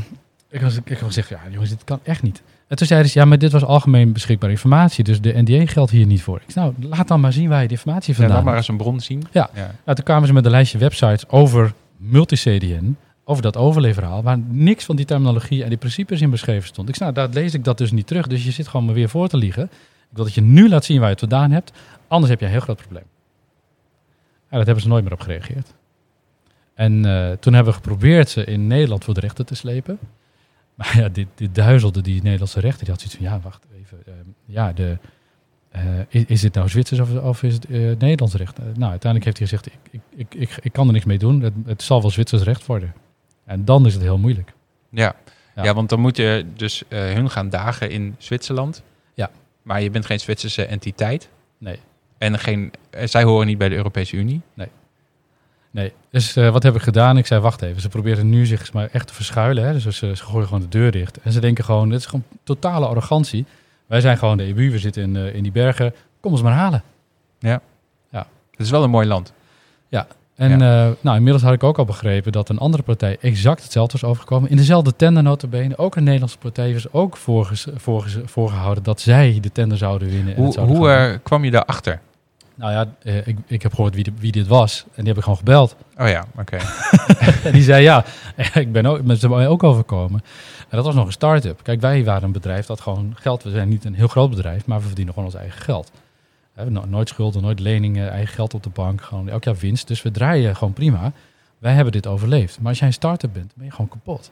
ik, 0.50 0.62
was, 0.62 0.76
ik 0.76 0.88
heb 0.88 1.02
gezegd, 1.02 1.30
ja 1.30 1.40
jongens, 1.50 1.70
dit 1.70 1.84
kan 1.84 2.00
echt 2.04 2.24
niet. 2.24 2.42
En 2.72 2.78
toen 2.78 2.88
zeiden 2.88 3.12
ze, 3.12 3.20
ja, 3.20 3.26
maar 3.26 3.38
dit 3.38 3.52
was 3.52 3.64
algemeen 3.64 4.14
beschikbare 4.14 4.52
informatie, 4.52 5.04
dus 5.04 5.22
de 5.22 5.42
NDA 5.42 5.66
geldt 5.66 5.92
hier 5.92 6.06
niet 6.06 6.22
voor. 6.22 6.42
Ik 6.46 6.52
zei, 6.52 6.74
nou, 6.78 6.90
laat 6.96 7.08
dan 7.08 7.20
maar 7.20 7.34
zien 7.34 7.50
waar 7.50 7.62
je 7.62 7.68
die 7.68 7.78
informatie 7.78 8.10
Ja, 8.14 8.20
vandaan 8.20 8.36
laat 8.36 8.46
maar 8.46 8.54
hebt. 8.56 8.70
eens 8.70 8.78
een 8.80 8.84
bron 8.86 9.00
zien. 9.00 9.24
Ja. 9.32 9.50
Nou, 9.54 9.96
toen 9.96 10.04
kwamen 10.06 10.28
ze 10.28 10.34
met 10.34 10.46
een 10.46 10.52
lijstje 10.52 10.78
websites 10.78 11.30
over 11.30 11.74
multi-CDN, 11.98 12.98
over 13.24 13.44
dat 13.44 13.58
overleefverhaal, 13.58 14.24
waar 14.24 14.38
niks 14.48 14.86
van 14.86 14.96
die 14.96 15.06
terminologie 15.06 15.64
en 15.64 15.70
die 15.70 15.78
principes 15.78 16.22
in 16.22 16.30
beschreven 16.30 16.68
stond. 16.68 16.90
Ik 16.90 16.96
zei, 16.96 17.12
nou, 17.12 17.28
daar 17.28 17.44
lees 17.44 17.54
ik 17.54 17.64
dat 17.64 17.78
dus 17.78 17.92
niet 17.92 18.08
terug, 18.08 18.28
dus 18.28 18.44
je 18.46 18.52
zit 18.52 18.68
gewoon 18.68 18.86
maar 18.86 18.96
weer 18.96 19.10
voor 19.10 19.28
te 19.28 19.38
liegen. 19.38 19.64
Ik 19.64 20.18
wil 20.18 20.24
dat 20.26 20.34
je 20.34 20.42
nu 20.42 20.70
laat 20.70 20.86
zien 20.86 20.98
waar 20.98 21.06
je 21.06 21.12
het 21.12 21.30
vandaan 21.30 21.52
hebt, 21.52 21.72
anders 22.08 22.30
heb 22.32 22.40
je 22.40 22.46
een 22.46 22.52
heel 22.52 22.62
groot 22.62 22.78
probleem. 22.78 23.06
Ja, 24.50 24.58
dat 24.58 24.66
hebben 24.66 24.84
ze 24.84 24.90
nooit 24.90 25.04
meer 25.04 25.14
op 25.14 25.20
gereageerd. 25.22 25.74
En 26.74 27.06
eh, 27.06 27.32
toen 27.40 27.54
hebben 27.54 27.74
we 27.74 27.80
geprobeerd 27.80 28.30
ze 28.30 28.46
in 28.46 28.68
Nederland 28.68 29.04
voor 29.04 29.14
de 29.14 29.20
rechter 29.20 29.46
te 29.46 29.56
slepen. 29.56 30.00
Maar 30.82 30.98
ja, 30.98 31.10
dit, 31.10 31.28
dit 31.36 31.56
duizelde 31.56 32.02
die 32.02 32.22
Nederlandse 32.24 32.60
rechter. 32.60 32.80
Die 32.86 32.94
had 32.94 33.02
zoiets 33.02 33.18
van, 33.18 33.26
ja, 33.26 33.40
wacht 33.40 33.66
even. 33.80 33.98
eh, 34.06 34.14
ja, 34.46 34.74
de, 34.74 34.98
eh, 35.72 35.82
is, 36.08 36.24
is 36.26 36.42
dit 36.42 36.54
nou 36.54 36.70
Zwitsers 36.70 37.00
of, 37.00 37.16
of 37.22 37.44
is 37.44 37.54
het 37.54 37.66
eh, 37.66 37.72
Nederlands 37.80 38.34
recht? 38.36 38.58
Eh, 38.60 38.66
nou, 38.66 38.92
uiteindelijk 38.92 39.24
heeft 39.26 39.38
hij 39.38 39.48
gezegd, 39.48 39.66
ik, 39.66 39.74
ik, 39.92 40.02
ik, 40.16 40.42
ik, 40.42 40.58
ik 40.64 40.74
kan 40.74 40.88
er 40.88 40.94
niks 40.94 41.06
mee 41.06 41.18
doen. 41.18 41.42
Het, 41.42 41.54
het 41.66 41.84
zal 41.84 42.02
wel 42.02 42.10
Zwitsers 42.12 42.42
recht 42.42 42.66
worden. 42.66 42.94
En 43.46 43.66
dan 43.66 43.86
is 43.86 43.94
het 43.94 44.04
heel 44.04 44.18
moeilijk. 44.18 44.54
Ja. 44.90 45.16
Ja. 45.56 45.64
Ja. 45.64 45.74
want 45.74 45.90
dan 45.90 46.00
moet 46.00 46.18
je 46.18 46.46
dus 46.56 46.84
hun 46.90 47.30
gaan 47.30 47.50
dagen 47.50 47.90
in 47.90 48.16
Zwitserland. 48.18 48.84
Ja. 49.14 49.30
Maar 49.62 49.82
je 49.82 49.90
bent 49.90 50.06
geen 50.06 50.20
Zwitserse 50.20 50.66
entiteit. 50.66 51.30
Nee. 51.58 51.80
En 52.18 52.40
geen, 52.40 52.72
zij 53.04 53.24
horen 53.24 53.48
niet 53.48 53.58
bij 53.58 53.70
de 53.70 53.76
Europese 53.76 54.16
Unie. 54.16 54.42
Nee, 54.54 54.68
dus 56.10 56.36
eh, 56.36 56.50
wat 56.50 56.64
heb 56.64 56.76
ik 56.76 56.82
gedaan? 56.82 57.18
Ik 57.18 57.26
zei, 57.26 57.42
wacht 57.42 57.62
even. 57.62 57.82
Ze 57.82 57.90
proberen 57.90 58.30
nu 58.30 58.46
zich 58.46 58.74
maar 58.74 58.90
echt 58.92 59.08
te 59.08 59.14
verschuilen. 59.14 59.66
Hè? 59.66 59.74
Dus 59.74 59.84
ze, 59.84 60.16
ze 60.16 60.24
gooien 60.24 60.48
gewoon 60.48 60.62
de 60.62 60.68
deur 60.68 60.92
dicht. 60.92 61.20
En 61.22 61.32
ze 61.32 61.40
denken 61.40 61.64
gewoon, 61.64 61.90
dit 61.90 62.00
is 62.00 62.06
gewoon 62.06 62.24
totale 62.44 62.88
arrogantie. 62.88 63.46
Wij 63.86 64.02
zijn 64.02 64.18
gewoon 64.18 64.38
de 64.38 64.44
EBU, 64.44 64.72
we 64.72 64.80
zitten 64.80 65.04
in, 65.04 65.16
eh, 65.16 65.36
in 65.36 65.44
die 65.44 65.52
bergen. 65.52 65.94
Kom 66.20 66.32
ons 66.32 66.42
maar 66.42 66.54
halen. 66.54 66.84
Het 68.52 68.66
is 68.66 68.70
wel 68.70 68.84
een 68.84 68.90
mooi 68.90 69.08
land. 69.08 69.34
En 70.36 70.52
eh, 70.62 70.90
nou, 71.02 71.18
inmiddels 71.18 71.44
had 71.44 71.54
ik 71.54 71.64
ook 71.64 71.78
al 71.78 71.86
begrepen 71.86 72.32
dat 72.32 72.50
een 72.50 72.58
andere 72.58 72.84
partij 72.84 73.18
exact 73.22 73.64
hetzelfde 73.64 73.98
was 74.02 74.10
overgekomen. 74.10 74.50
In 74.50 74.58
dezelfde 74.58 74.96
tender 74.96 75.24
notabene. 75.24 75.78
Ook 75.78 75.96
een 75.96 76.04
Nederlandse 76.04 76.38
partij 76.38 76.74
was 76.74 76.92
ook 76.92 77.18
voorges, 77.18 77.68
voorges, 77.76 78.18
voorgehouden 78.26 78.84
dat 78.84 79.02
zij 79.02 79.38
de 79.42 79.52
tender 79.52 79.78
zouden 79.78 80.10
winnen. 80.10 80.36
Hoe, 80.36 80.60
hoe 80.60 81.20
kwam 81.24 81.44
je 81.44 81.52
daarachter? 81.52 82.00
Nou 82.56 82.72
ja, 82.72 82.86
eh, 83.04 83.28
ik, 83.28 83.38
ik 83.48 83.62
heb 83.62 83.74
gehoord 83.74 83.96
wie, 83.96 84.04
de- 84.04 84.12
wie 84.20 84.32
dit 84.32 84.48
was. 84.48 84.84
En 84.86 84.92
die 84.96 85.08
heb 85.08 85.18
ik 85.18 85.24
gewoon 85.24 85.38
gebeld. 85.38 85.76
Oh 85.98 86.08
ja, 86.08 86.26
oké. 86.38 86.58
En 87.44 87.52
die 87.52 87.62
zei 87.64 87.84
ja, 87.84 88.06
ik 88.54 88.72
ben 88.72 88.86
ook, 88.86 89.02
met 89.04 89.20
ze 89.20 89.30
mij 89.30 89.48
ook 89.48 89.64
overkomen. 89.64 90.22
En 90.70 90.78
dat 90.78 90.86
was 90.86 90.96
nog 90.96 91.06
een 91.06 91.12
start-up. 91.12 91.64
Kijk, 91.64 91.82
wij 91.82 92.04
waren 92.04 92.24
een 92.24 92.32
bedrijf 92.32 92.66
dat 92.66 92.82
gewoon 92.82 93.14
geld... 93.20 93.44
We 93.44 93.50
zijn 93.50 93.70
niet 93.70 93.86
een 93.86 93.94
heel 93.96 94.08
groot 94.08 94.30
bedrijf, 94.30 94.66
maar 94.66 94.80
we 94.80 94.86
verdienen 94.86 95.14
gewoon 95.14 95.30
ons 95.30 95.38
eigen 95.40 95.62
geld. 95.62 95.92
We 96.54 96.62
hebben 96.62 96.74
no- 96.74 96.86
nooit 96.86 97.10
schulden, 97.10 97.42
nooit 97.42 97.60
leningen, 97.60 98.10
eigen 98.12 98.34
geld 98.34 98.54
op 98.54 98.64
de 98.64 98.70
bank. 98.70 99.02
Gewoon 99.02 99.30
elk 99.30 99.44
jaar 99.44 99.56
winst. 99.56 99.88
Dus 99.88 100.02
we 100.02 100.12
draaien 100.12 100.56
gewoon 100.56 100.74
prima. 100.74 101.12
Wij 101.60 101.74
hebben 101.74 101.92
dit 101.92 102.08
overleefd. 102.08 102.60
Maar 102.60 102.70
als 102.70 102.78
jij 102.80 102.88
een 102.88 102.94
start-up 102.94 103.34
bent, 103.34 103.54
ben 103.56 103.66
je 103.66 103.72
gewoon 103.72 103.88
kapot. 103.88 104.32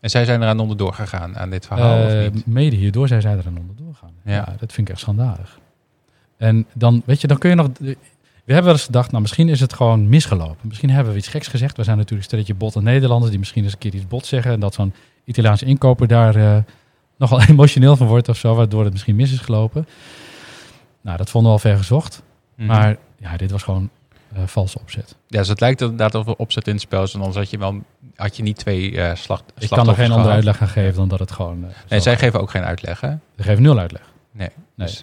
En 0.00 0.10
zij 0.10 0.24
zijn 0.24 0.42
eraan 0.42 0.58
onderdoor 0.60 0.92
gegaan 0.92 1.36
aan 1.38 1.50
dit 1.50 1.66
verhaal, 1.66 2.04
of 2.04 2.12
Eh, 2.12 2.30
niet? 2.32 2.46
mede 2.46 2.76
hierdoor 2.76 3.08
zijn 3.08 3.20
zij 3.22 3.32
er 3.36 3.46
aan 3.46 3.58
onderdoor 3.58 3.94
gaan. 3.94 4.10
Ja. 4.24 4.32
Ja. 4.32 4.44
dat 4.58 4.72
vind 4.72 4.88
ik 4.88 4.88
echt 4.94 5.00
schandalig. 5.02 5.58
En 6.36 6.66
dan, 6.74 7.02
weet 7.06 7.20
je, 7.20 7.26
dan 7.26 7.38
kun 7.38 7.50
je 7.50 7.56
nog... 7.56 7.68
We 7.78 8.52
hebben 8.52 8.70
wel 8.70 8.80
eens 8.80 8.84
gedacht, 8.84 9.10
nou 9.10 9.22
misschien 9.22 9.48
is 9.48 9.60
het 9.60 9.72
gewoon 9.72 10.08
misgelopen. 10.08 10.68
Misschien 10.68 10.90
hebben 10.90 11.12
we 11.12 11.18
iets 11.18 11.28
geks 11.28 11.48
gezegd. 11.48 11.76
We 11.76 11.84
zijn 11.84 11.96
natuurlijk 11.96 12.22
een 12.22 12.28
stelletje 12.28 12.54
botte 12.54 12.82
Nederlanders 12.82 13.30
die 13.30 13.38
misschien 13.38 13.64
eens 13.64 13.72
een 13.72 13.78
keer 13.78 13.94
iets 13.94 14.06
bot 14.06 14.26
zeggen. 14.26 14.52
En 14.52 14.60
dat 14.60 14.74
zo'n 14.74 14.94
Italiaanse 15.24 15.64
inkoper 15.64 16.08
daar 16.08 16.36
eh, 16.36 16.56
nogal 17.16 17.42
emotioneel 17.48 17.96
van 17.96 18.06
wordt 18.06 18.28
of 18.28 18.36
zo. 18.36 18.54
Waardoor 18.54 18.84
het 18.84 18.92
misschien 18.92 19.16
mis 19.16 19.32
is 19.32 19.38
gelopen. 19.38 19.86
Nou, 21.00 21.16
dat 21.16 21.30
vonden 21.30 21.50
we 21.50 21.56
al 21.56 21.62
ver 21.62 21.76
gezocht. 21.76 22.22
Mhm. 22.54 22.66
Maar 22.66 22.96
ja, 23.18 23.36
dit 23.36 23.50
was 23.50 23.62
gewoon 23.62 23.90
eh 24.34 24.42
valse 24.46 24.78
opzet. 24.78 25.16
Ja, 25.26 25.38
dus 25.38 25.48
het 25.48 25.60
lijkt 25.60 25.80
inderdaad 25.80 26.14
of 26.14 26.26
er 26.26 26.36
opzet 26.36 26.66
in 26.66 26.72
het 26.72 26.82
spel 26.82 27.02
is. 27.02 27.14
En 27.14 27.20
anders 27.20 27.38
had 27.38 27.50
je, 27.50 27.58
wel, 27.58 27.82
had 28.16 28.36
je 28.36 28.42
niet 28.42 28.56
twee 28.56 29.00
eh 29.00 29.14
slag, 29.14 29.42
Ik 29.58 29.68
kan 29.68 29.88
er 29.88 29.94
geen 29.94 30.10
andere 30.10 30.34
uitleg 30.34 30.60
aan 30.60 30.68
geven 30.68 30.94
dan 30.94 31.08
dat 31.08 31.18
het 31.18 31.30
gewoon... 31.30 31.64
En 31.88 32.02
zij 32.02 32.16
geven 32.16 32.40
ook 32.40 32.50
geen 32.50 32.64
uitleg, 32.64 33.00
hè? 33.00 33.10
Ze 33.36 33.42
geven 33.42 33.62
nul 33.62 33.78
uitleg. 33.78 34.02
Nee. 34.32 34.48
Nee. 34.74 34.86
Dus, 34.86 35.02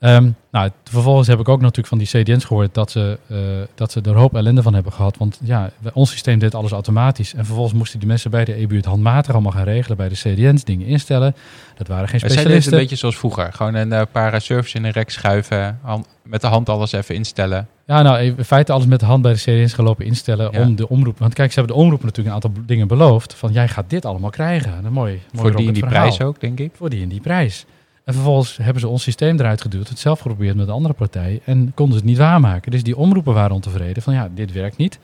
eh, 0.00 0.14
Ehm, 0.16 0.30
nou, 0.50 0.70
vervolgens 0.84 1.28
heb 1.28 1.40
ik 1.40 1.48
ook 1.48 1.60
natuurlijk 1.60 1.88
van 1.88 1.98
die 1.98 2.06
CDN's 2.06 2.44
gehoord 2.44 2.74
dat 2.74 2.90
ze, 2.90 3.18
eh, 3.26 3.36
dat 3.74 3.92
ze 3.92 4.00
er 4.00 4.08
een 4.10 4.16
hoop 4.16 4.34
ellende 4.34 4.62
van 4.62 4.74
hebben 4.74 4.92
gehad. 4.92 5.16
Want 5.16 5.38
ja, 5.42 5.70
ons 5.92 6.10
systeem 6.10 6.38
deed 6.38 6.54
alles 6.54 6.70
automatisch. 6.72 7.34
En 7.34 7.44
vervolgens 7.44 7.74
moesten 7.74 7.98
die 7.98 8.08
mensen 8.08 8.30
bij 8.30 8.44
de 8.44 8.54
EBU 8.54 8.76
het 8.76 8.84
handmatig 8.84 9.32
allemaal 9.32 9.52
gaan 9.52 9.64
regelen 9.64 9.96
bij 9.96 10.08
de 10.08 10.14
CDN's, 10.14 10.64
dingen 10.64 10.86
instellen. 10.86 11.34
Dat 11.76 11.88
waren 11.88 12.08
geen 12.08 12.20
zij 12.20 12.28
deed 12.28 12.36
het 12.38 12.38
specialisten. 12.38 12.72
een 12.72 12.78
beetje 12.78 12.96
zoals 12.96 13.16
vroeger. 13.16 13.52
Gewoon 13.52 13.74
een 13.74 13.92
eh, 13.92 14.02
paar 14.12 14.40
servers 14.40 14.74
in 14.74 14.84
een 14.84 14.90
rek 14.90 15.10
schuiven. 15.10 15.78
hand- 15.82 16.06
met 16.22 16.40
de 16.40 16.46
hand 16.46 16.68
alles 16.68 16.92
even 16.92 17.14
instellen. 17.14 17.68
Ja, 17.86 18.02
nou, 18.02 18.18
in 18.20 18.44
feite 18.44 18.72
alles 18.72 18.86
met 18.86 19.00
de 19.00 19.06
hand 19.06 19.22
bij 19.22 19.32
de 19.32 19.38
CDN's 19.38 19.72
gelopen 19.72 20.04
instellen 20.04 20.48
Ja. 20.52 20.60
om 20.60 20.76
de 20.76 20.88
omroep. 20.88 21.18
Want 21.18 21.34
kijk, 21.34 21.52
ze 21.52 21.58
hebben 21.58 21.76
de 21.76 21.82
omroep 21.82 22.02
natuurlijk 22.02 22.28
een 22.36 22.42
aantal 22.42 22.62
dingen 22.66 22.88
beloofd. 22.88 23.34
Van 23.34 23.52
jij 23.52 23.68
gaat 23.68 23.90
dit 23.90 24.04
allemaal 24.04 24.30
krijgen. 24.30 24.84
Een 24.84 24.92
mooi, 24.92 24.92
mooi 24.92 25.20
voor 25.32 25.42
die 25.42 25.50
en 25.50 25.56
rocket 25.56 25.74
die 25.74 25.82
verhaal. 25.82 26.02
prijs 26.06 26.20
ook, 26.20 26.40
denk 26.40 26.60
ik. 26.60 26.70
Voor 26.76 26.90
die 26.90 27.02
en 27.02 27.08
die 27.08 27.20
prijs. 27.20 27.66
En 28.10 28.16
vervolgens 28.16 28.56
hebben 28.56 28.80
ze 28.80 28.88
ons 28.88 29.02
systeem 29.02 29.38
eruit 29.38 29.60
geduwd, 29.60 29.88
het 29.88 29.98
zelf 29.98 30.20
geprobeerd 30.20 30.56
met 30.56 30.66
een 30.68 30.72
andere 30.74 30.94
partij 30.94 31.40
en 31.44 31.72
konden 31.74 31.94
ze 31.94 32.00
het 32.00 32.10
niet 32.10 32.18
waarmaken. 32.18 32.70
Dus 32.70 32.82
die 32.82 32.96
omroepen 32.96 33.34
waren 33.34 33.54
ontevreden 33.54 34.02
van 34.02 34.14
ja, 34.14 34.28
dit 34.34 34.52
werkt 34.52 34.76
niet. 34.76 34.98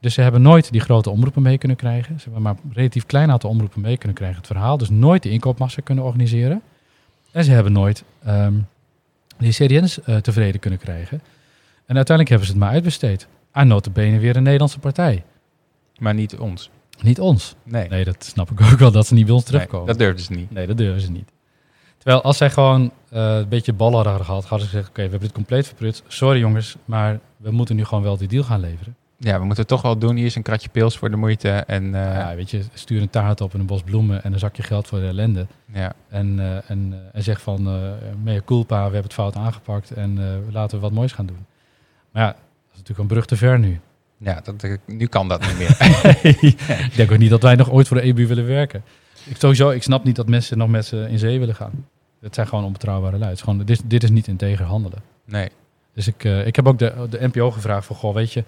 Dus 0.00 0.14
ze 0.14 0.20
hebben 0.20 0.42
nooit 0.42 0.72
die 0.72 0.80
grote 0.80 1.10
omroepen 1.10 1.42
mee 1.42 1.58
kunnen 1.58 1.76
krijgen. 1.76 2.18
Ze 2.18 2.24
hebben 2.24 2.42
maar 2.42 2.54
een 2.64 2.72
relatief 2.72 3.06
klein 3.06 3.30
aantal 3.30 3.50
omroepen 3.50 3.80
mee 3.80 3.96
kunnen 3.96 4.16
krijgen 4.16 4.36
het 4.38 4.46
verhaal. 4.46 4.78
Dus 4.78 4.90
nooit 4.90 5.22
de 5.22 5.30
inkoopmassa 5.30 5.80
kunnen 5.84 6.04
organiseren. 6.04 6.62
En 7.32 7.44
ze 7.44 7.50
hebben 7.50 7.72
nooit 7.72 8.04
ehm, 8.24 8.54
die 9.38 9.52
CDN's 9.52 10.02
eh, 10.02 10.16
tevreden 10.16 10.60
kunnen 10.60 10.78
krijgen. 10.78 11.22
En 11.86 11.96
uiteindelijk 11.96 12.28
hebben 12.28 12.46
ze 12.46 12.52
het 12.52 12.62
maar 12.62 12.72
uitbesteed. 12.72 13.26
Aan 13.52 13.66
notabene 13.66 14.18
weer 14.18 14.36
een 14.36 14.42
Nederlandse 14.42 14.78
partij. 14.78 15.24
Maar 15.98 16.14
niet 16.14 16.36
ons. 16.38 16.70
Niet 17.00 17.20
ons. 17.20 17.54
Nee. 17.62 17.88
Nee, 17.88 18.04
dat 18.04 18.24
snap 18.24 18.50
ik 18.50 18.60
ook 18.60 18.78
wel, 18.78 18.90
dat 18.92 19.06
ze 19.06 19.14
niet 19.14 19.26
bij 19.26 19.34
ons 19.34 19.42
Nee, 19.44 19.52
terugkomen. 19.52 19.86
dat 19.86 19.98
durfden 19.98 20.24
ze 20.24 20.32
niet. 20.32 20.50
Nee, 20.50 20.66
dat 20.66 20.76
durven 20.76 21.00
ze 21.00 21.10
niet. 21.10 21.30
Terwijl 22.02 22.22
als 22.22 22.36
zij 22.36 22.50
gewoon 22.50 22.92
eh, 23.10 23.36
een 23.36 23.48
beetje 23.48 23.72
ballen 23.72 24.06
hadden 24.06 24.24
gehad, 24.24 24.44
hadden 24.44 24.68
ze 24.68 24.72
gezegd: 24.72 24.88
Oké, 24.88 25.02
we 25.02 25.08
hebben 25.10 25.20
dit 25.20 25.32
compleet 25.32 25.66
verprut. 25.66 26.02
Sorry 26.06 26.38
jongens, 26.38 26.76
maar 26.84 27.18
we 27.36 27.50
moeten 27.50 27.76
nu 27.76 27.84
gewoon 27.84 28.02
wel 28.02 28.16
die 28.16 28.28
deal 28.28 28.44
gaan 28.44 28.60
leveren. 28.60 28.96
Ja, 29.16 29.32
we 29.32 29.44
moeten 29.44 29.58
het 29.58 29.68
toch 29.68 29.82
wel 29.82 29.98
doen. 29.98 30.16
Hier 30.16 30.26
is 30.26 30.34
een 30.34 30.42
kratje 30.42 30.68
pils 30.68 30.98
voor 30.98 31.10
de 31.10 31.16
moeite. 31.16 31.48
En 31.48 31.84
uh, 31.84 31.92
ja, 31.92 32.34
weet 32.34 32.50
je, 32.50 32.62
stuur 32.74 33.02
een 33.02 33.10
taart 33.10 33.40
op 33.40 33.54
en 33.54 33.60
een 33.60 33.66
bos 33.66 33.82
bloemen 33.82 34.24
en 34.24 34.32
een 34.32 34.38
zakje 34.38 34.62
geld 34.62 34.86
voor 34.86 34.98
de 34.98 35.06
ellende. 35.06 35.46
Ja. 35.72 35.92
En, 36.08 36.38
uh, 36.38 36.70
en, 36.70 36.94
en 37.12 37.22
zeg 37.22 37.40
van, 37.40 37.62
mea 38.22 38.40
culpa, 38.44 38.76
we 38.76 38.82
hebben 38.82 39.02
het 39.02 39.12
fout 39.12 39.36
aangepakt 39.36 39.90
en 39.90 40.18
laten 40.52 40.76
we 40.76 40.82
wat 40.82 40.92
moois 40.92 41.12
gaan 41.12 41.26
doen. 41.26 41.46
Maar 42.12 42.22
ja, 42.22 42.28
dat 42.28 42.36
is 42.72 42.78
natuurlijk 42.78 42.98
een 42.98 43.06
brug 43.06 43.26
te 43.26 43.36
ver 43.36 43.58
nu. 43.58 43.80
Ja, 44.16 44.40
dat, 44.44 44.78
nu 44.86 45.06
kan 45.06 45.28
dat 45.28 45.40
niet 45.40 45.58
meer. 45.58 45.76
ik 46.86 46.96
denk 46.96 47.12
ook 47.12 47.18
niet 47.18 47.30
dat 47.30 47.42
wij 47.42 47.54
nog 47.54 47.70
ooit 47.70 47.88
voor 47.88 47.96
de 47.96 48.02
EBU 48.02 48.26
willen 48.26 48.46
werken. 48.46 48.84
Ik, 49.24 49.36
sowieso, 49.38 49.70
ik 49.70 49.82
snap 49.82 50.04
niet 50.04 50.16
dat 50.16 50.28
mensen 50.28 50.58
nog 50.58 50.68
met 50.68 50.86
ze 50.86 51.06
in 51.08 51.18
zee 51.18 51.38
willen 51.38 51.54
gaan. 51.54 51.86
Het 52.20 52.34
zijn 52.34 52.46
gewoon 52.46 52.64
onbetrouwbare 52.64 53.18
lui. 53.18 53.36
Gewoon, 53.36 53.64
dit, 53.64 53.82
dit 53.84 54.02
is 54.02 54.10
niet 54.10 54.26
integer 54.26 54.64
handelen. 54.64 54.98
Nee. 55.24 55.48
Dus 55.94 56.06
ik, 56.06 56.24
uh, 56.24 56.46
ik 56.46 56.56
heb 56.56 56.66
ook 56.68 56.78
de, 56.78 57.06
de 57.10 57.18
NPO 57.26 57.50
gevraagd 57.50 57.86
van, 57.86 57.96
goh, 57.96 58.14
weet 58.14 58.32
je... 58.32 58.44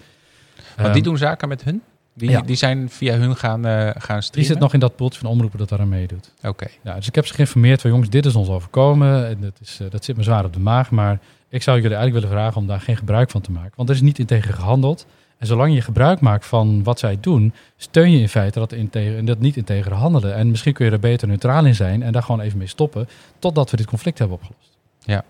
Want 0.75 0.87
um, 0.87 0.93
die 0.93 1.03
doen 1.03 1.17
zaken 1.17 1.47
met 1.47 1.63
hun? 1.63 1.81
Die, 2.13 2.29
Ja. 2.29 2.41
die 2.41 2.55
zijn 2.55 2.89
via 2.89 3.17
hun 3.17 3.35
gaan, 3.35 3.65
eh 3.65 3.71
gaan 3.97 4.15
Die 4.15 4.21
streamen? 4.21 4.51
zit 4.51 4.59
nog 4.59 4.73
in 4.73 4.79
dat 4.79 4.95
poeltje 4.95 5.19
van 5.19 5.29
omroepen 5.29 5.59
dat 5.59 5.69
daar 5.69 5.79
aan 5.79 5.89
meedoet. 5.89 6.31
Oké. 6.43 6.67
Ja, 6.83 6.95
dus 6.95 7.07
ik 7.07 7.15
heb 7.15 7.25
ze 7.27 7.33
geïnformeerd 7.33 7.81
van 7.81 7.89
jongens, 7.89 8.09
dit 8.09 8.25
is 8.25 8.35
ons 8.35 8.49
overkomen. 8.49 9.27
En 9.27 9.37
dat, 9.41 9.59
is, 9.61 9.79
eh, 9.81 9.87
dat 9.89 10.05
zit 10.05 10.17
me 10.17 10.23
zwaar 10.23 10.45
op 10.45 10.53
de 10.53 10.59
maag. 10.59 10.91
Maar 10.91 11.19
ik 11.49 11.63
zou 11.63 11.81
jullie 11.81 11.95
eigenlijk 11.97 12.25
willen 12.25 12.39
vragen 12.41 12.61
om 12.61 12.67
daar 12.67 12.81
geen 12.81 12.97
gebruik 12.97 13.29
van 13.29 13.41
te 13.41 13.51
maken. 13.51 13.71
Want 13.75 13.89
er 13.89 13.95
is 13.95 14.01
niet 14.01 14.19
integer 14.19 14.53
gehandeld. 14.53 15.05
En 15.37 15.47
zolang 15.47 15.73
je 15.73 15.81
gebruik 15.81 16.19
maakt 16.19 16.45
van 16.45 16.83
wat 16.83 16.99
zij 16.99 17.17
doen, 17.21 17.53
steun 17.77 18.11
je 18.11 18.19
in 18.19 18.29
feite 18.29 18.59
dat, 18.59 18.71
integer, 18.71 19.25
dat 19.25 19.39
niet 19.39 19.57
integer 19.57 19.93
handelen. 19.93 20.35
En 20.35 20.49
misschien 20.49 20.73
kun 20.73 20.85
je 20.85 20.91
er 20.91 20.99
beter 20.99 21.27
neutraal 21.27 21.65
in 21.65 21.75
zijn 21.75 22.03
en 22.03 22.11
daar 22.11 22.23
gewoon 22.23 22.41
even 22.41 22.57
mee 22.57 22.67
stoppen. 22.67 23.07
Totdat 23.39 23.71
we 23.71 23.77
dit 23.77 23.85
conflict 23.85 24.19
hebben 24.19 24.37
opgelost. 24.37 24.77
Ja. 24.99 25.23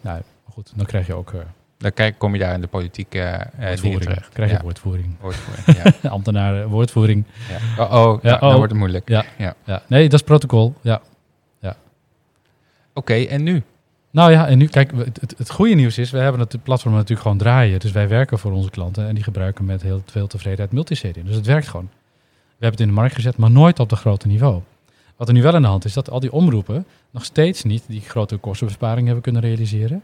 Nou, 0.00 0.20
goed, 0.50 0.72
dan 0.76 0.86
krijg 0.86 1.06
je 1.06 1.14
ook 1.14 1.32
eh 1.32 1.40
Dan 1.78 1.92
kijk, 1.92 2.18
kom 2.18 2.32
je 2.32 2.38
daar 2.38 2.54
in 2.54 2.60
de 2.60 2.66
politiek 2.66 3.14
eh, 3.14 3.22
dingen 3.22 3.46
woordvoering. 3.64 4.02
terecht. 4.02 4.28
Krijg 4.28 4.50
je 4.50 4.56
ja. 4.56 4.62
woordvoering. 4.62 5.16
Woordvoering, 5.20 5.94
ja. 6.02 6.08
Ambtenaren, 6.18 6.68
woordvoering. 6.68 7.24
ja. 7.48 7.84
Oh, 7.84 7.92
oh, 7.92 8.22
Ja, 8.22 8.30
ja, 8.30 8.34
oh. 8.34 8.40
dan 8.40 8.56
wordt 8.56 8.70
het 8.70 8.80
moeilijk. 8.80 9.08
Ja. 9.08 9.24
ja. 9.38 9.54
Ja, 9.64 9.82
nee, 9.86 10.08
dat 10.08 10.20
is 10.20 10.26
protocol. 10.26 10.74
Ja. 10.80 11.00
Oké, 12.94 13.14
en 13.14 13.42
nu? 13.42 13.62
Nou 14.12 14.30
ja, 14.32 14.46
en 14.48 14.58
nu, 14.58 14.66
kijk, 14.66 14.92
het, 14.96 15.34
het, 15.38 15.50
goede 15.50 15.74
nieuws 15.74 15.98
is, 15.98 16.10
we 16.10 16.18
hebben 16.18 16.40
het 16.40 16.62
platform 16.62 16.94
natuurlijk 16.94 17.20
gewoon 17.20 17.38
draaien. 17.38 17.80
Dus 17.80 17.92
wij 17.92 18.08
werken 18.08 18.38
voor 18.38 18.52
onze 18.52 18.70
klanten 18.70 19.08
en 19.08 19.14
die 19.14 19.24
gebruiken 19.24 19.64
met 19.64 19.82
heel 19.82 20.02
veel 20.06 20.26
tevredenheid 20.26 20.72
multiserie. 20.72 21.22
Dus 21.24 21.34
het 21.34 21.46
werkt 21.46 21.68
gewoon. 21.68 21.88
We 22.46 22.68
hebben 22.68 22.70
het 22.70 22.80
in 22.80 22.86
de 22.86 23.00
markt 23.00 23.14
gezet, 23.14 23.36
maar 23.36 23.50
nooit 23.50 23.78
op 23.80 23.88
dat 23.88 23.98
grote 23.98 24.26
niveau. 24.26 24.60
Wat 25.16 25.28
er 25.28 25.34
nu 25.34 25.42
wel 25.42 25.54
aan 25.54 25.62
de 25.62 25.68
hand 25.68 25.84
is, 25.84 25.92
dat 25.92 26.10
al 26.10 26.20
die 26.20 26.32
omroepen 26.32 26.86
nog 27.10 27.24
steeds 27.24 27.62
niet 27.62 27.84
die 27.86 28.00
grote 28.00 28.36
kostenbesparing 28.36 29.04
hebben 29.06 29.22
kunnen 29.22 29.42
realiseren. 29.42 30.02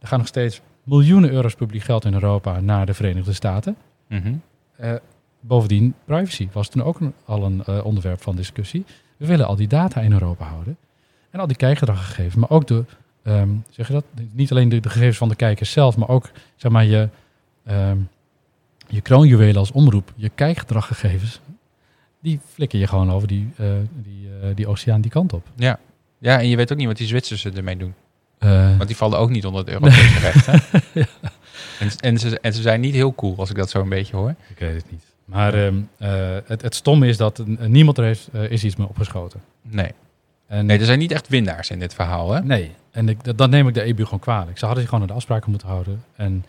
Er 0.00 0.08
gaan 0.08 0.18
nog 0.18 0.26
steeds 0.28 0.60
miljoenen 0.82 1.30
euro's 1.30 1.54
publiek 1.54 1.82
geld 1.82 2.04
in 2.04 2.12
Europa 2.14 2.60
naar 2.60 2.86
de 2.86 2.94
Verenigde 2.94 3.32
Staten. 3.32 3.76
Mhm. 4.08 4.34
Eh, 4.76 4.92
bovendien, 5.40 5.94
privacy 6.04 6.48
was 6.52 6.68
toen 6.68 6.82
ook 6.82 7.00
een- 7.00 7.14
al 7.24 7.44
een 7.44 7.64
eh, 7.64 7.84
onderwerp 7.84 8.22
van 8.22 8.36
discussie. 8.36 8.84
We 9.16 9.26
willen 9.26 9.46
al 9.46 9.56
die 9.56 9.68
data 9.68 10.00
in 10.00 10.12
Europa 10.12 10.44
houden. 10.44 10.76
En 11.30 11.40
al 11.40 11.46
die 11.46 11.56
kijkgedraggegevens, 11.56 12.34
maar 12.34 12.50
ook 12.50 12.66
de, 12.66 12.84
ehm, 13.26 13.48
zeg 13.70 13.86
je 13.86 13.92
dat? 13.92 14.04
Niet 14.32 14.50
alleen 14.50 14.68
de, 14.68 14.80
de 14.80 14.88
gegevens 14.88 15.16
van 15.16 15.28
de 15.28 15.36
kijkers 15.36 15.70
zelf, 15.70 15.96
maar 15.96 16.08
ook 16.08 16.30
zeg 16.56 16.72
maar, 16.72 16.84
je, 16.84 17.08
ehm 17.64 17.98
je 18.88 19.00
kroonjuwelen 19.00 19.56
als 19.56 19.72
omroep, 19.72 20.12
je 20.16 20.30
kijkgedraggegevens. 20.34 21.40
Die 22.20 22.40
flikker 22.52 22.78
je 22.78 22.86
gewoon 22.86 23.12
over 23.12 23.28
die, 23.28 23.48
eh, 23.56 23.66
die, 23.92 24.28
eh, 24.42 24.48
die 24.54 24.66
oceaan 24.66 25.00
die 25.00 25.10
kant 25.10 25.32
op. 25.32 25.46
Ja. 25.56 25.78
ja, 26.18 26.38
en 26.38 26.48
je 26.48 26.56
weet 26.56 26.72
ook 26.72 26.78
niet 26.78 26.86
wat 26.86 26.96
die 26.96 27.06
Zwitsers 27.06 27.44
ermee 27.44 27.76
doen. 27.76 27.94
Eh, 28.38 28.76
Want 28.76 28.86
die 28.86 28.96
vallen 28.96 29.18
ook 29.18 29.30
niet 29.30 29.46
onder 29.46 29.60
het 29.60 29.70
Europese 29.70 30.18
recht. 30.18 30.46
Hè? 30.46 30.52
en, 31.84 31.90
en, 32.00 32.18
ze, 32.18 32.40
en 32.40 32.52
ze 32.52 32.62
zijn 32.62 32.80
niet 32.80 32.94
heel 32.94 33.14
cool, 33.14 33.34
als 33.36 33.50
ik 33.50 33.56
dat 33.56 33.70
zo 33.70 33.80
een 33.80 33.88
beetje 33.88 34.16
hoor. 34.16 34.34
ik 34.48 34.58
weet 34.58 34.74
het 34.74 34.90
niet. 34.90 35.04
Maar 35.24 35.54
ehm, 35.54 35.76
eh, 35.98 36.36
het, 36.44 36.62
het 36.62 36.74
stomme 36.74 37.06
is 37.08 37.16
dat 37.16 37.42
niemand 37.58 37.98
er 37.98 38.04
heeft, 38.04 38.28
is 38.48 38.64
iets 38.64 38.76
mee 38.76 38.88
opgeschoten. 38.88 39.40
Nee. 39.62 39.90
En 40.46 40.66
nee, 40.66 40.78
er 40.78 40.84
zijn 40.84 40.98
niet 40.98 41.12
echt 41.12 41.28
winnaars 41.28 41.70
in 41.70 41.78
dit 41.78 41.94
verhaal. 41.94 42.32
Hè? 42.32 42.42
Nee, 42.42 42.74
en 42.90 43.08
ik, 43.08 43.24
dat, 43.24 43.38
dat 43.38 43.50
neem 43.50 43.68
ik 43.68 43.74
de 43.74 43.82
EBU 43.82 44.04
gewoon 44.04 44.18
kwalijk. 44.18 44.58
Ze 44.58 44.64
hadden 44.64 44.82
zich 44.82 44.90
gewoon 44.90 45.04
aan 45.04 45.10
de 45.10 45.18
afspraken 45.18 45.50
moeten 45.50 45.68
houden. 45.68 46.04
En 46.16 46.44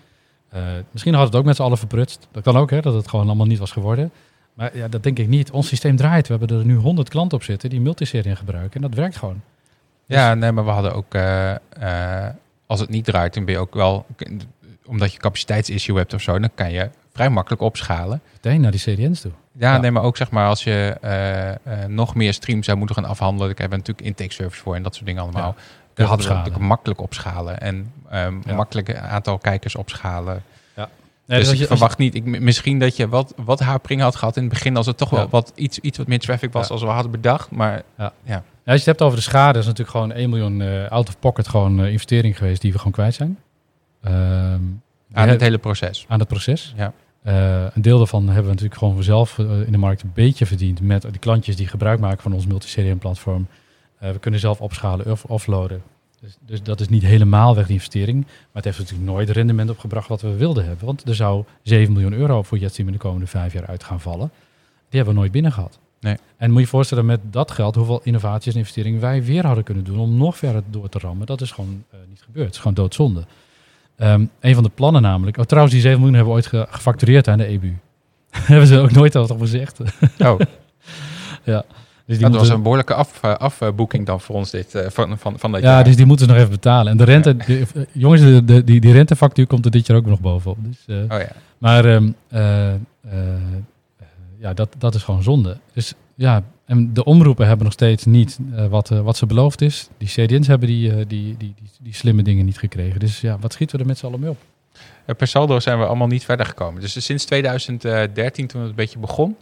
eh, 0.50 0.62
misschien 0.91 1.14
hadden 1.14 1.32
het 1.32 1.39
ook 1.39 1.45
met 1.45 1.56
z'n 1.56 1.62
allen 1.62 1.78
verprutst. 1.78 2.28
Dat 2.32 2.43
kan 2.43 2.58
ook, 2.58 2.70
hè, 2.70 2.82
dat 2.82 2.93
het 2.93 3.08
gewoon 3.08 3.26
allemaal 3.26 3.45
niet 3.45 3.60
was 3.60 3.72
geworden. 3.72 4.12
Maar 4.54 4.78
ja, 4.78 4.88
dat 4.88 5.04
denk 5.04 5.20
ik 5.20 5.28
niet. 5.28 5.52
Ons 5.52 5.68
systeem 5.68 5.95
draait. 5.95 6.28
We 6.28 6.36
hebben 6.38 6.58
er 6.58 6.66
nu 6.66 6.76
100 6.76 7.10
klanten 7.10 7.38
op 7.38 7.43
zitten 7.43 7.70
die 7.70 7.82
multiserie 7.82 8.36
gebruiken. 8.36 8.74
En 8.74 8.82
dat 8.82 9.00
werkt 9.00 9.18
gewoon. 9.18 9.41
Ja, 10.06 10.34
nee, 10.34 10.52
maar 10.52 10.66
we 10.66 10.72
hadden 10.72 10.93
ook, 10.93 11.14
eh, 11.14 11.56
eh, 11.56 12.34
als 12.66 12.80
het 12.80 12.89
niet 12.89 13.06
draait, 13.06 13.34
dan 13.34 13.45
ben 13.45 13.54
je 13.54 13.60
ook 13.60 13.74
wel, 13.74 14.06
omdat 14.86 15.14
je 15.14 15.20
capaciteitsissue 15.20 15.98
hebt 15.98 16.14
of 16.14 16.22
zo, 16.22 16.39
dan 16.39 16.50
kan 16.56 16.72
je 16.72 16.89
vrij 17.18 17.30
makkelijk 17.30 17.61
opschalen. 17.61 18.22
Meteen 18.34 18.61
naar 18.61 18.72
die 18.72 18.80
CDN's 18.80 19.22
toe. 19.22 19.32
Ja, 19.51 19.74
Ja. 19.74 19.80
nee, 19.80 19.91
maar 19.91 20.03
ook 20.03 20.18
zeg 20.18 20.32
maar 20.32 20.47
als 20.47 20.63
je 20.63 20.97
eh, 21.01 21.49
eh, 21.49 21.55
nog 21.88 22.15
meer 22.15 22.34
streams 22.34 22.65
zou 22.65 22.78
moeten 22.78 22.95
gaan 22.95 23.05
afhandelen, 23.05 23.51
ik 23.51 23.57
heb 23.57 23.72
er 23.72 23.78
natuurlijk 23.78 24.07
intake 24.07 24.34
service 24.34 24.61
voor 24.61 24.76
en 24.76 24.84
dat 24.84 24.93
soort 24.95 25.05
dingen 25.05 25.22
allemaal. 25.22 25.55
Kun 25.93 26.05
je 26.05 26.15
natuurlijk 26.28 26.57
makkelijk 26.57 27.01
opschalen 27.01 27.59
en 27.59 27.91
Ja. 28.11 28.53
makkelijk 28.55 28.95
aantal 28.97 29.38
kijkers 29.38 29.76
opschalen. 29.76 30.43
Nee, 31.26 31.39
dus 31.39 31.51
ik 31.51 31.57
je- 31.57 31.65
verwacht 31.68 31.97
niet, 31.97 32.15
ik, 32.15 32.26
misschien 32.26 32.80
dat 32.80 32.95
je 32.95 33.07
wat, 33.07 33.34
wat 33.45 33.59
hapering 33.59 34.01
had 34.01 34.15
gehad 34.15 34.36
in 34.36 34.43
het 34.43 34.51
begin, 34.51 34.78
als 34.78 34.86
het 34.86 34.97
toch 34.97 35.09
wel 35.09 35.20
Ja. 35.20 35.28
wat, 35.30 35.51
iets, 35.55 35.80
iets 35.80 35.97
wat 35.97 36.07
meer 36.07 36.20
traffic 36.20 36.51
was 36.53 36.68
Ja. 36.68 36.74
als 36.74 36.84
we 36.84 36.88
hadden 36.89 37.11
bedacht. 37.11 37.51
Maar 37.51 37.82
Ja, 37.95 38.11
als 38.26 38.43
je 38.65 38.72
het 38.72 38.86
hebt 38.86 39.01
over 39.01 39.18
de 39.18 39.24
schade, 39.24 39.59
is 39.59 39.65
natuurlijk 39.65 39.97
gewoon 39.97 40.11
1 40.11 40.30
miljoen 40.30 40.61
eh, 40.61 40.88
out 40.91 41.07
of 41.07 41.20
pocket 41.20 41.47
gewoon 41.47 41.80
eh, 41.80 41.91
investering 41.91 42.38
geweest 42.38 42.61
die 42.61 42.72
we 42.72 42.78
gewoon 42.78 42.93
kwijt 42.93 43.13
zijn. 43.13 43.38
Ehm, 44.03 44.59
aan 45.13 45.28
het 45.30 45.41
hele 45.41 45.57
proces. 45.57 46.05
aan 46.07 46.20
het 46.20 46.28
proces. 46.28 46.74
Ja. 46.78 46.93
Eh, 47.28 47.65
een 47.73 47.82
deel 47.82 47.97
daarvan 47.97 48.25
hebben 48.25 48.43
we 48.43 48.49
natuurlijk 48.49 48.80
gewoon 48.80 49.03
zelf 49.03 49.39
eh, 49.39 49.61
in 49.61 49.71
de 49.71 49.78
markt 49.78 50.01
een 50.01 50.11
beetje 50.13 50.45
verdiend 50.45 50.82
met 50.82 51.01
die 51.01 51.19
klantjes 51.19 51.55
die 51.55 51.67
gebruik 51.67 51.99
maken 51.99 52.21
van 52.21 52.34
ons 52.34 52.45
multiserium 52.45 52.97
platform. 52.97 53.47
Eh, 53.99 54.11
we 54.11 54.19
kunnen 54.19 54.39
zelf 54.39 54.61
opschalen 54.61 55.11
of 55.11 55.23
offloaden. 55.23 55.82
Dus, 56.21 56.38
dus 56.45 56.63
dat 56.63 56.80
is 56.80 56.89
niet 56.89 57.03
helemaal 57.03 57.55
weg 57.55 57.65
die 57.65 57.73
investering. 57.73 58.23
Maar 58.25 58.49
het 58.53 58.63
heeft 58.63 58.78
natuurlijk 58.78 59.09
nooit 59.09 59.28
het 59.28 59.38
rendement 59.38 59.69
opgebracht 59.69 60.07
wat 60.07 60.21
we 60.21 60.36
wilden 60.36 60.65
hebben. 60.65 60.86
Want 60.86 61.07
er 61.07 61.15
zou 61.15 61.43
7 61.63 61.93
miljoen 61.93 62.13
euro 62.13 62.43
voor 62.43 62.57
JetStream 62.57 62.88
in 62.88 62.93
de 62.93 62.99
komende 62.99 63.28
vijf 63.28 63.53
jaar 63.53 63.67
uit 63.67 63.84
gaan 63.84 64.01
vallen. 64.01 64.32
Die 64.89 64.97
hebben 64.99 65.13
we 65.13 65.19
nooit 65.19 65.32
binnen 65.32 65.51
gehad. 65.51 65.80
Nee. 65.99 66.17
En 66.38 66.47
moet 66.47 66.57
je 66.57 66.63
je 66.63 66.71
voorstellen 66.71 67.05
met 67.05 67.19
dat 67.32 67.51
geld 67.51 67.75
hoeveel 67.75 68.01
innovaties 68.03 68.53
en 68.53 68.59
investeringen 68.59 69.01
wij 69.01 69.23
weer 69.23 69.45
hadden 69.45 69.63
kunnen 69.63 69.84
doen 69.84 69.99
om 69.99 70.17
nog 70.17 70.38
verder 70.38 70.63
door 70.69 70.89
te 70.89 70.99
rammen. 70.99 71.28
Dat 71.28 71.41
is 71.41 71.51
gewoon 71.51 71.84
niet 72.09 72.21
gebeurd. 72.21 72.45
Het 72.45 72.53
is 72.55 72.61
gewoon 72.61 72.73
doodzonde. 72.73 73.25
Ehm, 73.98 74.26
een 74.39 74.54
van 74.54 74.64
de 74.64 74.72
plannen 74.76 75.02
namelijk. 75.02 75.38
Oh, 75.38 75.43
trouwens, 75.45 75.74
die 75.74 75.84
7 75.84 76.00
miljoen 76.00 76.16
hebben 76.18 76.34
we 76.34 76.39
ooit 76.39 76.48
ge- 76.50 76.68
gefactureerd 76.70 77.28
aan 77.28 77.38
de 77.38 77.45
EBU. 77.45 77.78
hebben 78.32 78.68
ze 78.68 78.80
ook 78.80 78.91
nooit 78.91 79.16
al 79.16 79.28
op 79.28 79.39
gezegd. 79.39 79.80
Oh, 80.20 80.39
Dus 82.06 82.18
die 82.18 82.30
dat 82.30 82.39
was 82.39 82.50
een 82.50 82.62
behoorlijke 82.62 82.93
af, 82.93 83.24
eh, 83.24 83.34
afboeking 83.36 84.06
dan 84.06 84.22
voor 84.22 84.36
ons 84.36 84.50
dit, 84.52 84.76
eh, 84.76 84.89
van, 84.89 85.18
van, 85.18 85.39
van 85.39 85.52
dat 85.52 85.62
ja, 85.62 85.68
jaar. 85.70 85.84
dus 85.84 85.95
die 85.95 86.06
moeten 86.06 86.26
ze 86.26 86.32
nog 86.32 86.41
even 86.41 86.54
betalen. 86.54 86.91
En 86.91 86.98
de 86.98 87.04
rente, 87.04 87.36
eh, 87.38 87.62
jongens, 87.91 88.22
de, 88.22 88.45
de- 88.45 88.64
die, 88.64 88.80
die 88.80 88.91
rentefactuur 88.93 89.48
komt 89.48 89.66
er 89.66 89.72
dit 89.72 89.88
jaar 89.88 89.98
ook 89.98 90.06
nog 90.06 90.20
bovenop. 90.20 90.58
Dus, 90.60 90.86
Oh 90.88 91.20
ja. 91.20 91.28
Maar 91.58 91.86
ehm, 91.86 92.12
eh, 92.28 92.68
eh, 92.74 92.76
eh, 93.10 93.26
ja, 94.39 94.54
dat, 94.54 94.70
dat 94.78 94.95
is 94.95 95.04
gewoon 95.04 95.24
zonde. 95.24 95.58
Dus 95.74 95.93
ja, 96.16 96.43
en 96.68 96.93
de 96.93 97.03
omroepen 97.03 97.47
hebben 97.47 97.63
nog 97.65 97.74
steeds 97.74 98.05
niet 98.05 98.39
eh, 98.55 98.68
wat, 98.68 98.91
eh, 98.91 98.99
wat 98.99 99.18
ze 99.18 99.26
beloofd 99.26 99.61
is. 99.61 99.88
Die 99.97 100.07
CDN's 100.07 100.47
hebben 100.47 100.68
die, 100.68 100.89
eh, 100.89 100.95
die, 100.95 101.05
die, 101.07 101.38
die, 101.38 101.53
die 101.82 101.93
slimme 101.93 102.22
dingen 102.24 102.45
niet 102.45 102.57
gekregen. 102.57 102.99
Dus 102.99 103.22
ja, 103.22 103.38
wat 103.39 103.53
schieten 103.53 103.76
we 103.76 103.82
er 103.82 103.88
met 103.88 103.97
z'n 103.97 104.05
allen 104.05 104.20
mee 104.20 104.30
op? 104.30 104.38
Per 105.18 105.28
saldo 105.28 105.59
zijn 105.59 105.80
we 105.80 105.86
allemaal 105.86 106.07
niet 106.07 106.26
verder 106.26 106.45
gekomen. 106.45 106.82
Dus 106.82 107.05
sinds 107.05 107.26
2013, 107.26 108.47
toen 108.47 108.61
het 108.61 108.70
een 108.70 108.76
beetje 108.76 108.99
begon, 108.99 109.36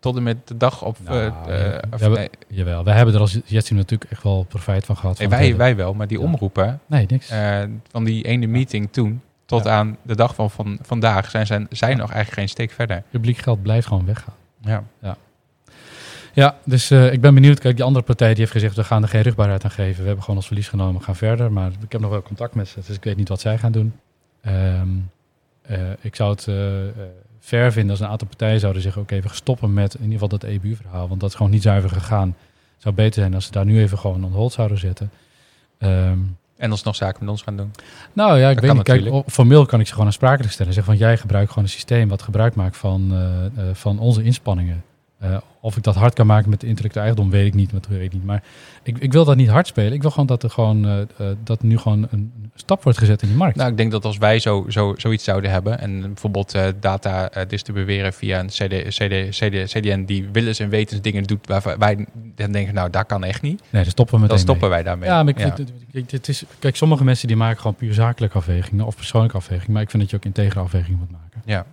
tot 0.00 0.16
en 0.16 0.22
met 0.22 0.48
de 0.48 0.56
dag 0.56 0.84
op... 0.84 0.96
Nou, 1.04 1.18
ja, 1.18 1.40
we 1.46 1.80
of- 1.94 2.00
hebben- 2.00 2.18
nee, 2.18 2.28
Jawel, 2.48 2.84
wij 2.84 2.94
hebben 2.96 3.14
er 3.14 3.20
als 3.20 3.38
Jetstream 3.44 3.80
natuurlijk 3.80 4.10
echt 4.10 4.22
wel 4.22 4.44
profijt 4.48 4.84
van 4.84 4.96
gehad. 4.96 5.18
nee, 5.18 5.28
wij, 5.28 5.56
wij 5.56 5.76
wel, 5.76 5.94
maar 5.94 6.06
die 6.06 6.18
Ja. 6.18 6.24
omroepen, 6.24 6.80
Nee, 6.86 7.06
niks. 7.08 7.32
van 7.90 8.04
die 8.04 8.24
ene 8.24 8.46
meeting 8.46 8.88
toen 8.92 9.20
tot 9.46 9.64
Ja. 9.64 9.70
aan 9.70 9.96
de 10.02 10.16
dag 10.16 10.34
van, 10.34 10.50
van 10.50 10.78
vandaag, 10.82 11.30
zijn, 11.30 11.46
zijn, 11.46 11.66
zijn 11.70 11.96
nog 11.96 12.10
eigenlijk 12.10 12.38
geen 12.38 12.48
steek 12.48 12.70
verder. 12.70 13.02
Publiek 13.10 13.38
geld 13.38 13.62
blijft 13.62 13.86
gewoon 13.86 14.06
weggaan. 14.06 14.34
Ja. 14.60 14.84
Ja, 15.02 15.16
dus 16.64 16.90
eh, 16.90 17.12
ik 17.12 17.20
ben 17.20 17.34
benieuwd. 17.34 17.58
Kijk, 17.58 17.76
die 17.76 17.84
andere 17.84 18.04
partij 18.04 18.28
die 18.28 18.38
heeft 18.38 18.52
gezegd, 18.52 18.76
we 18.76 18.84
gaan 18.84 19.02
er 19.02 19.08
geen 19.08 19.22
rugbaarheid 19.22 19.64
aan 19.64 19.70
geven. 19.70 20.00
We 20.00 20.06
hebben 20.06 20.20
gewoon 20.20 20.36
ons 20.36 20.46
verlies 20.46 20.68
genomen, 20.68 20.98
we 20.98 21.04
gaan 21.04 21.16
verder. 21.16 21.52
Maar 21.52 21.70
ik 21.80 21.92
heb 21.92 22.00
nog 22.00 22.10
wel 22.10 22.22
contact 22.22 22.54
met 22.54 22.68
ze, 22.68 22.80
dus 22.86 22.96
ik 22.96 23.04
weet 23.04 23.16
niet 23.16 23.28
wat 23.28 23.40
zij 23.40 23.58
gaan 23.58 23.72
doen. 23.72 23.92
Ehm, 24.40 24.88
eh, 25.62 25.78
ik 26.00 26.16
zou 26.16 26.30
het 26.30 26.48
eh, 26.48 26.88
eh, 26.88 27.72
vinden 27.72 27.90
als 27.90 28.00
een 28.00 28.06
aantal 28.06 28.28
partijen 28.28 28.60
zouden 28.60 28.82
zeggen... 28.82 29.02
oké, 29.02 29.20
we 29.20 29.28
stoppen 29.32 29.72
met 29.72 29.94
in 29.94 30.00
ieder 30.02 30.12
geval 30.12 30.38
dat 30.38 30.42
EBU-verhaal. 30.42 31.08
Want 31.08 31.20
dat 31.20 31.30
is 31.30 31.36
gewoon 31.36 31.52
niet 31.52 31.62
zuiver 31.62 31.90
gegaan. 31.90 32.28
Het 32.72 32.82
zou 32.82 32.94
beter 32.94 33.20
zijn 33.20 33.34
als 33.34 33.44
ze 33.44 33.50
daar 33.50 33.64
nu 33.64 33.80
even 33.80 33.98
gewoon 33.98 34.24
on 34.24 34.32
hold 34.32 34.52
zouden 34.52 34.78
zetten. 34.78 35.10
Ehm, 35.78 36.18
En 36.56 36.70
alsnog 36.70 36.96
zaken 36.96 37.18
met 37.20 37.28
ons 37.28 37.42
gaan 37.42 37.56
doen. 37.56 37.70
nou 38.12 38.38
ja, 38.38 38.48
ik 38.48 38.54
Dat 38.54 38.64
weet 38.64 38.74
niet. 38.74 38.82
Kijk, 38.82 39.00
natuurlijk. 39.00 39.30
formeel 39.30 39.66
kan 39.66 39.80
ik 39.80 39.86
ze 39.86 39.92
gewoon 39.92 40.06
aansprakelijk 40.06 40.52
stellen. 40.52 40.72
Zeggen 40.72 40.92
van 40.92 41.06
jij 41.06 41.16
gebruikt 41.16 41.48
gewoon 41.48 41.64
een 41.64 41.70
systeem 41.70 42.08
wat 42.08 42.22
gebruik 42.22 42.54
maakt 42.54 42.76
van, 42.76 43.12
van 43.72 43.98
onze 43.98 44.22
inspanningen. 44.22 44.84
Eh, 45.24 45.36
of 45.60 45.76
ik 45.76 45.82
dat 45.82 45.94
hard 45.94 46.14
kan 46.14 46.26
maken 46.26 46.50
met 46.50 46.60
de 46.60 46.66
intellectuele 46.66 47.08
eigendom, 47.08 47.32
weet 47.32 47.46
ik 47.46 47.54
niet. 47.54 47.70
Dat 47.70 47.86
weet 47.86 48.00
ik 48.02 48.12
niet. 48.12 48.24
Maar 48.24 48.42
ik, 48.82 48.98
ik 48.98 49.12
wil 49.12 49.24
dat 49.24 49.36
niet 49.36 49.48
hard 49.48 49.66
spelen. 49.66 49.92
Ik 49.92 50.00
wil 50.02 50.10
gewoon 50.10 50.26
dat 50.26 50.42
er 50.42 50.50
gewoon 50.50 50.88
eh, 50.88 51.26
dat 51.44 51.62
nu 51.62 51.78
gewoon 51.78 52.06
een, 52.10 52.32
stap 52.54 52.82
wordt 52.82 52.98
gezet 52.98 53.22
in 53.22 53.28
die 53.28 53.36
markt. 53.36 53.56
Nou, 53.56 53.70
ik 53.70 53.76
denk 53.76 53.90
dat 53.90 54.04
als 54.04 54.18
wij 54.18 54.38
zo, 54.38 54.64
zo, 54.68 54.94
zoiets 54.96 55.24
zouden 55.24 55.50
hebben 55.50 55.78
en 55.80 56.00
bijvoorbeeld 56.00 56.54
data 56.80 57.30
distribueren 57.48 58.12
via 58.12 58.40
een 58.40 58.46
CD, 58.46 58.88
CD, 58.88 59.28
CD, 59.36 59.70
CDN 59.72 60.04
die 60.04 60.28
willens 60.32 60.58
en 60.58 60.68
wetens 60.68 61.00
dingen 61.00 61.22
doet 61.22 61.46
waarvan 61.46 61.78
wij 61.78 62.06
dan 62.34 62.52
denken, 62.52 62.74
nou, 62.74 62.90
dat 62.90 63.06
kan 63.06 63.24
echt 63.24 63.42
niet. 63.42 63.62
nee, 63.70 63.82
dan 63.82 63.90
stoppen 63.90 64.14
we 64.14 64.20
meteen 64.20 64.36
Dan 64.36 64.44
stoppen 64.46 64.68
mee. 64.68 64.76
wij 64.76 64.86
daarmee. 64.88 65.08
Ja, 65.08 65.22
maar 65.22 65.34
ik 65.36 65.40
vind, 65.40 66.10
het- 66.10 66.28
is, 66.28 66.44
kijk, 66.58 66.76
sommige 66.76 67.04
mensen 67.04 67.28
die 67.28 67.36
maken 67.36 67.58
gewoon 67.60 67.74
puur 67.76 67.94
zakelijke 67.94 68.36
afwegingen 68.38 68.86
of 68.86 68.96
persoonlijke 68.96 69.36
afwegingen. 69.36 69.72
Maar 69.72 69.82
ik 69.82 69.90
vind 69.90 70.02
dat 70.02 70.10
je 70.10 70.16
ook 70.16 70.24
integere 70.24 70.60
afwegingen 70.60 70.98
moet 70.98 71.10
maken. 71.10 71.42
Ja. 71.44 71.66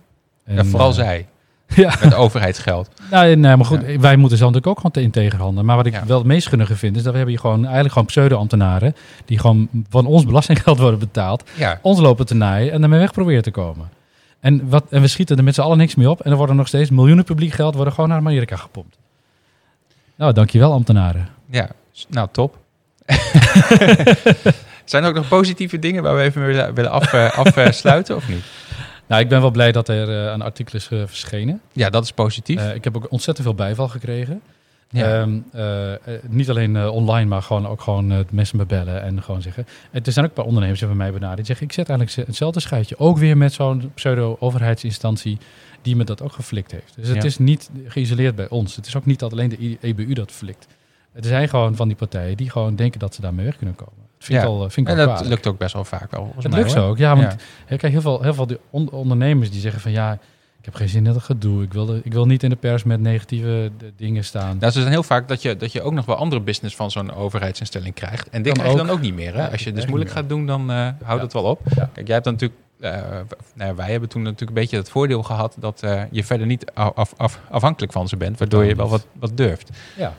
En, 0.44 0.54
Ja, 0.54 0.64
vooral 0.64 0.92
zij, 0.92 1.26
Ja. 1.74 1.94
met 2.02 2.14
overheidsgeld. 2.14 2.88
Nou, 3.10 3.36
nee, 3.36 3.56
maar 3.56 3.66
goed, 3.66 3.80
wij 4.00 4.16
moeten 4.16 4.38
zelf 4.38 4.52
natuurlijk 4.52 4.66
ook 4.66 4.76
gewoon 4.76 4.90
te 4.90 5.00
integer 5.02 5.38
handelen. 5.38 5.64
Maar 5.64 5.76
wat 5.76 5.86
ik 5.86 5.92
Ja. 5.92 6.06
wel 6.06 6.18
het 6.18 6.26
meest 6.26 6.48
gunnige 6.48 6.76
vind, 6.76 6.96
is 6.96 7.02
dat 7.02 7.10
we 7.10 7.16
hebben 7.18 7.34
hier 7.34 7.44
gewoon 7.44 7.60
eigenlijk 7.62 7.92
gewoon 7.92 8.08
pseudo-ambtenaren 8.08 8.94
die 9.24 9.38
gewoon 9.38 9.68
van 9.88 10.06
ons 10.06 10.24
belastinggeld 10.24 10.78
worden 10.78 10.98
betaald, 10.98 11.50
Ja, 11.54 11.78
ons 11.82 11.98
lopen 12.00 12.26
te 12.26 12.34
naaien 12.34 12.72
en 12.72 12.80
daarmee 12.80 12.98
weg 12.98 13.12
proberen 13.12 13.42
te 13.42 13.50
komen. 13.50 13.88
En, 14.40 14.68
wat, 14.68 14.84
en 14.90 15.00
we 15.00 15.06
schieten 15.08 15.36
er 15.36 15.44
met 15.44 15.54
z'n 15.54 15.60
allen 15.60 15.78
niks 15.78 15.94
mee 15.94 16.10
op. 16.10 16.20
En 16.20 16.30
er 16.30 16.36
worden 16.36 16.56
nog 16.56 16.66
steeds 16.68 16.90
miljoenen 16.90 17.24
publiek 17.24 17.52
geld 17.52 17.74
worden 17.74 17.92
gewoon 17.94 18.08
naar 18.08 18.18
Amerika 18.18 18.56
gepompt. 18.56 18.98
Nou, 20.16 20.32
dankjewel 20.32 20.72
ambtenaren. 20.72 21.28
Ja, 21.50 21.68
nou 22.08 22.28
top. 22.32 22.58
Zijn 24.84 25.02
er 25.02 25.08
ook 25.08 25.14
nog 25.14 25.28
positieve 25.28 25.78
dingen 25.78 26.02
waar 26.02 26.16
we 26.16 26.22
even 26.22 26.44
willen, 26.74 26.90
af, 26.90 27.12
eh, 27.12 27.38
afsluiten 27.38 28.16
of 28.16 28.28
niet? 28.28 28.44
Nou, 29.12 29.24
ik 29.24 29.30
ben 29.30 29.40
wel 29.40 29.50
blij 29.50 29.72
dat 29.72 29.88
er 29.88 30.08
eh, 30.26 30.32
een 30.32 30.42
artikel 30.42 30.74
is 30.78 30.88
eh, 30.88 31.02
verschenen. 31.06 31.60
Ja, 31.72 31.90
dat 31.90 32.04
is 32.04 32.12
positief. 32.12 32.60
Eh, 32.60 32.74
ik 32.74 32.84
heb 32.84 32.96
ook 32.96 33.10
ontzettend 33.10 33.46
veel 33.46 33.56
bijval 33.56 33.88
gekregen. 33.88 34.40
ja. 34.90 35.20
Ehm, 35.20 35.38
eh, 35.52 35.92
eh, 35.92 35.98
niet 36.28 36.50
alleen 36.50 36.88
online, 36.88 37.28
maar 37.28 37.42
gewoon 37.42 37.66
ook 37.66 37.80
gewoon 37.80 38.24
mensen 38.30 38.56
me 38.56 38.66
bellen 38.66 39.02
en 39.02 39.22
gewoon 39.22 39.42
zeggen. 39.42 39.66
Er 39.92 40.00
zijn 40.12 40.24
ook 40.24 40.30
een 40.30 40.36
paar 40.36 40.44
ondernemers 40.46 40.78
die 40.80 40.88
hebben 40.88 41.06
mij 41.06 41.14
benaderd. 41.14 41.36
Die 41.38 41.46
zeggen, 41.46 41.66
ik 41.66 41.72
zet 41.72 41.88
eigenlijk 41.88 42.18
ze- 42.18 42.26
hetzelfde 42.26 42.60
schuitje. 42.60 42.98
Ook 42.98 43.18
weer 43.18 43.36
met 43.36 43.52
zo'n 43.52 43.90
pseudo-overheidsinstantie 43.94 45.38
die 45.82 45.96
me 45.96 46.04
dat 46.04 46.22
ook 46.22 46.32
geflikt 46.32 46.70
heeft. 46.70 46.92
Dus 46.96 47.08
het 47.08 47.16
Ja. 47.16 47.22
is 47.22 47.38
niet 47.38 47.70
geïsoleerd 47.86 48.34
bij 48.34 48.48
ons. 48.48 48.76
Het 48.76 48.86
is 48.86 48.96
ook 48.96 49.06
niet 49.06 49.18
dat 49.18 49.32
alleen 49.32 49.48
de 49.48 49.78
EBU 49.80 50.12
dat 50.12 50.30
flikt. 50.32 50.66
Er 51.12 51.24
zijn 51.24 51.48
gewoon 51.48 51.76
van 51.76 51.88
die 51.88 51.96
partijen 51.96 52.36
die 52.36 52.50
gewoon 52.50 52.76
denken 52.76 53.00
dat 53.00 53.14
ze 53.14 53.20
daarmee 53.20 53.44
weg 53.44 53.56
kunnen 53.56 53.74
komen. 53.74 53.94
Dat 54.22 54.30
vind 54.30 54.38
ik 54.38 54.44
Ja. 54.44 54.50
al, 54.50 54.64
eh, 54.64 54.70
vind 54.70 54.88
ik 54.88 54.92
en 54.94 55.00
al 55.00 55.06
dat 55.06 55.14
kwalijk. 55.14 55.34
lukt 55.34 55.46
ook 55.46 55.58
best 55.58 55.72
wel 55.74 55.84
vaak 55.84 56.10
wel. 56.10 56.32
Het 56.36 56.48
mij, 56.50 56.58
lukt 56.60 56.72
hoor. 56.74 56.82
zo 56.82 56.88
ook, 56.88 56.98
ja. 56.98 57.16
Want 57.16 57.36
Ja. 57.68 57.76
kijk, 57.76 57.92
heel 57.92 58.00
veel, 58.00 58.22
heel 58.22 58.34
veel 58.34 58.46
die 58.46 58.58
on- 58.70 58.90
ondernemers 58.90 59.50
die 59.50 59.60
zeggen 59.60 59.80
van 59.80 59.92
ja, 59.92 60.12
ik 60.58 60.64
heb 60.64 60.74
geen 60.74 60.88
zin 60.88 61.06
in 61.06 61.12
dat 61.12 61.22
gedoe. 61.22 61.62
Ik 61.62 61.72
wil, 61.72 61.86
de- 61.86 62.00
ik 62.04 62.12
wil 62.12 62.26
niet 62.26 62.42
in 62.42 62.50
de 62.50 62.56
pers 62.56 62.84
met 62.84 63.00
negatieve 63.00 63.70
dingen 63.96 64.24
staan. 64.24 64.56
Nou, 64.60 64.72
ze 64.72 64.78
zijn 64.80 64.92
heel 64.92 65.02
vaak 65.02 65.28
dat 65.28 65.42
je, 65.42 65.56
dat 65.56 65.72
je 65.72 65.82
ook 65.82 65.92
nog 65.92 66.04
wel 66.06 66.16
andere 66.16 66.40
business 66.42 66.76
van 66.76 66.90
zo'n 66.90 67.14
overheidsinstelling 67.14 67.94
krijgt. 67.94 68.28
En 68.30 68.42
dit 68.42 68.52
Kan 68.52 68.62
krijg 68.62 68.70
je 68.72 68.76
dan 68.84 68.90
ook. 68.90 68.96
ook 68.96 69.02
niet 69.02 69.14
meer. 69.14 69.34
Hè? 69.34 69.42
Ja, 69.44 69.48
Als 69.48 69.60
je 69.60 69.66
echt 69.66 69.74
dus 69.76 69.86
moeilijk 69.86 70.10
gaat 70.10 70.28
doen, 70.28 70.46
dan 70.46 70.70
eh 70.70 70.88
houdt 71.02 71.22
het 71.22 71.32
wel 71.32 71.42
op. 71.42 71.60
Kijk, 71.92 72.06
jij 72.06 72.14
hebt 72.14 72.24
dan 72.24 72.32
natuurlijk... 72.32 72.60
eh, 72.80 72.90
nou 73.54 73.70
ja, 73.70 73.74
wij 73.74 73.90
hebben 73.90 74.08
toen 74.08 74.22
natuurlijk 74.22 74.50
een 74.50 74.62
beetje 74.62 74.76
het 74.76 74.90
voordeel 74.90 75.22
gehad 75.22 75.56
dat 75.58 75.82
je 76.10 76.24
verder 76.24 76.46
niet 76.46 76.70
af- 76.74 77.12
af- 77.16 77.40
afhankelijk 77.50 77.92
van 77.92 78.08
ze 78.08 78.16
bent, 78.16 78.38
waardoor 78.38 78.64
je 78.64 78.74
wel 78.74 78.88
wat, 78.88 79.06
wat 79.18 79.36
durft. 79.36 79.70
Ja. 79.96 80.12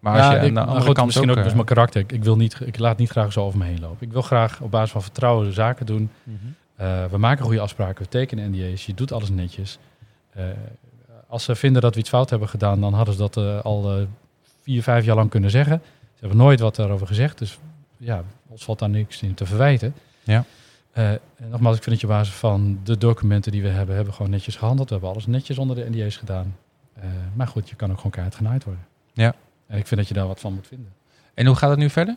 Maar 0.00 0.20
als 0.20 0.26
je 0.26 0.34
ik- 0.34 0.38
aan 0.40 0.46
de 0.46 0.52
maar 0.52 0.62
andere 0.66 0.84
goed, 0.86 0.94
kant 0.94 1.06
misschien 1.06 1.30
ook, 1.30 1.36
ook... 1.36 1.42
dus 1.42 1.50
eh, 1.52 1.54
mijn 1.58 1.66
karakter. 1.68 2.00
Ik, 2.00 2.12
ik, 2.12 2.24
wil 2.24 2.36
niet, 2.36 2.60
ik 2.64 2.78
laat 2.78 2.98
niet 2.98 3.10
graag 3.10 3.32
zo 3.32 3.44
over 3.44 3.58
me 3.58 3.64
heen 3.64 3.80
lopen. 3.80 4.06
Ik 4.06 4.12
wil 4.12 4.22
graag 4.22 4.60
op 4.60 4.70
basis 4.70 4.90
van 4.90 5.02
vertrouwen 5.02 5.52
zaken 5.52 5.86
doen. 5.86 6.10
mhm. 6.22 6.36
Eh, 6.76 7.04
we 7.10 7.18
maken 7.18 7.44
goede 7.44 7.60
afspraken, 7.60 8.02
we 8.02 8.08
tekenen 8.08 8.50
NDA's, 8.50 8.86
je 8.86 8.94
doet 8.94 9.12
alles 9.12 9.28
netjes. 9.30 9.78
Eh, 10.30 10.44
als 11.28 11.44
ze 11.44 11.54
vinden 11.54 11.82
dat 11.82 11.94
we 11.94 12.00
iets 12.00 12.08
fout 12.08 12.30
hebben 12.30 12.48
gedaan, 12.48 12.80
dan 12.80 12.94
hadden 12.94 13.14
ze 13.14 13.20
dat 13.20 13.36
eh, 13.36 13.60
al 13.60 13.96
eh, 13.98 14.02
vier, 14.62 14.82
vijf 14.82 15.04
jaar 15.04 15.16
lang 15.16 15.30
kunnen 15.30 15.50
zeggen. 15.50 15.80
Ze 16.14 16.20
hebben 16.26 16.38
nooit 16.38 16.60
wat 16.60 16.76
daarover 16.76 17.06
gezegd, 17.06 17.38
dus 17.38 17.58
ja, 17.96 18.22
ons 18.48 18.64
valt 18.64 18.78
daar 18.78 18.88
niks 18.90 19.22
in 19.22 19.34
te 19.34 19.46
verwijten. 19.46 19.94
Ja. 20.22 20.44
Eh, 20.92 21.10
en 21.10 21.20
nogmaals, 21.50 21.76
ik 21.76 21.82
vind 21.82 22.00
dat 22.00 22.00
je 22.00 22.06
op 22.06 22.20
basis 22.20 22.34
van 22.34 22.80
de 22.84 22.98
documenten 22.98 23.52
die 23.52 23.62
we 23.62 23.68
hebben, 23.68 23.94
hebben 23.94 24.12
we 24.12 24.16
gewoon 24.16 24.30
netjes 24.30 24.56
gehandeld. 24.56 24.88
We 24.88 24.94
hebben 24.94 25.12
alles 25.12 25.26
netjes 25.26 25.58
onder 25.58 25.76
de 25.76 25.86
NDA's 25.90 26.16
gedaan. 26.16 26.56
Eh, 26.94 27.04
maar 27.34 27.46
goed, 27.46 27.68
je 27.68 27.76
kan 27.76 27.90
ook 27.90 27.96
gewoon 27.96 28.12
keihard 28.12 28.36
genaaid 28.36 28.64
worden. 28.64 28.84
Ja. 29.12 29.34
En 29.70 29.78
ik 29.78 29.86
vind 29.86 30.00
dat 30.00 30.08
je 30.08 30.14
daar 30.14 30.26
wat 30.26 30.40
van 30.40 30.54
moet 30.54 30.66
vinden. 30.66 30.92
En 31.34 31.46
hoe 31.46 31.56
gaat 31.56 31.70
het 31.70 31.78
nu 31.78 31.90
verder? 31.90 32.16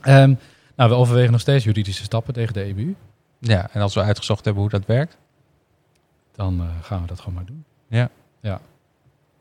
Ehm, 0.00 0.34
nou, 0.76 0.90
we 0.90 0.96
overwegen 0.96 1.32
nog 1.32 1.40
steeds 1.40 1.64
juridische 1.64 2.02
stappen 2.02 2.34
tegen 2.34 2.54
de 2.54 2.62
EBU. 2.62 2.94
Ja, 3.38 3.68
en 3.72 3.80
als 3.80 3.94
we 3.94 4.00
uitgezocht 4.00 4.44
hebben 4.44 4.62
hoe 4.62 4.70
dat 4.70 4.86
werkt. 4.86 5.16
dan 6.34 6.60
eh, 6.60 6.66
gaan 6.82 7.00
we 7.00 7.06
dat 7.06 7.18
gewoon 7.18 7.34
maar 7.34 7.44
doen. 7.44 7.64
Ja. 7.88 8.10
ja. 8.40 8.60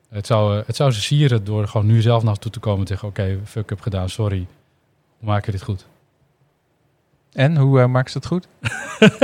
Het, 0.10 0.26
zou, 0.28 0.60
eh, 0.60 0.68
het 0.68 0.76
zou 0.76 0.92
ze 0.92 1.02
sieren 1.02 1.44
door 1.44 1.68
gewoon 1.68 1.88
nu 1.88 2.02
zelf 2.02 2.24
naar 2.24 2.36
toe 2.36 2.52
te 2.52 2.60
komen 2.60 2.80
en 2.80 2.86
te 2.86 2.92
zeggen... 2.92 3.10
oké, 3.10 3.40
fuck 3.46 3.72
up 3.72 3.82
gedaan, 3.82 4.10
sorry. 4.10 4.48
Hoe 5.18 5.28
maken 5.28 5.46
we 5.46 5.52
dit 5.52 5.62
goed? 5.64 5.88
En 7.34 7.58
hoe 7.58 7.82
eh 7.82 7.88
maken 7.88 8.12
ze 8.12 8.18
het 8.18 8.28
goed? 8.28 8.48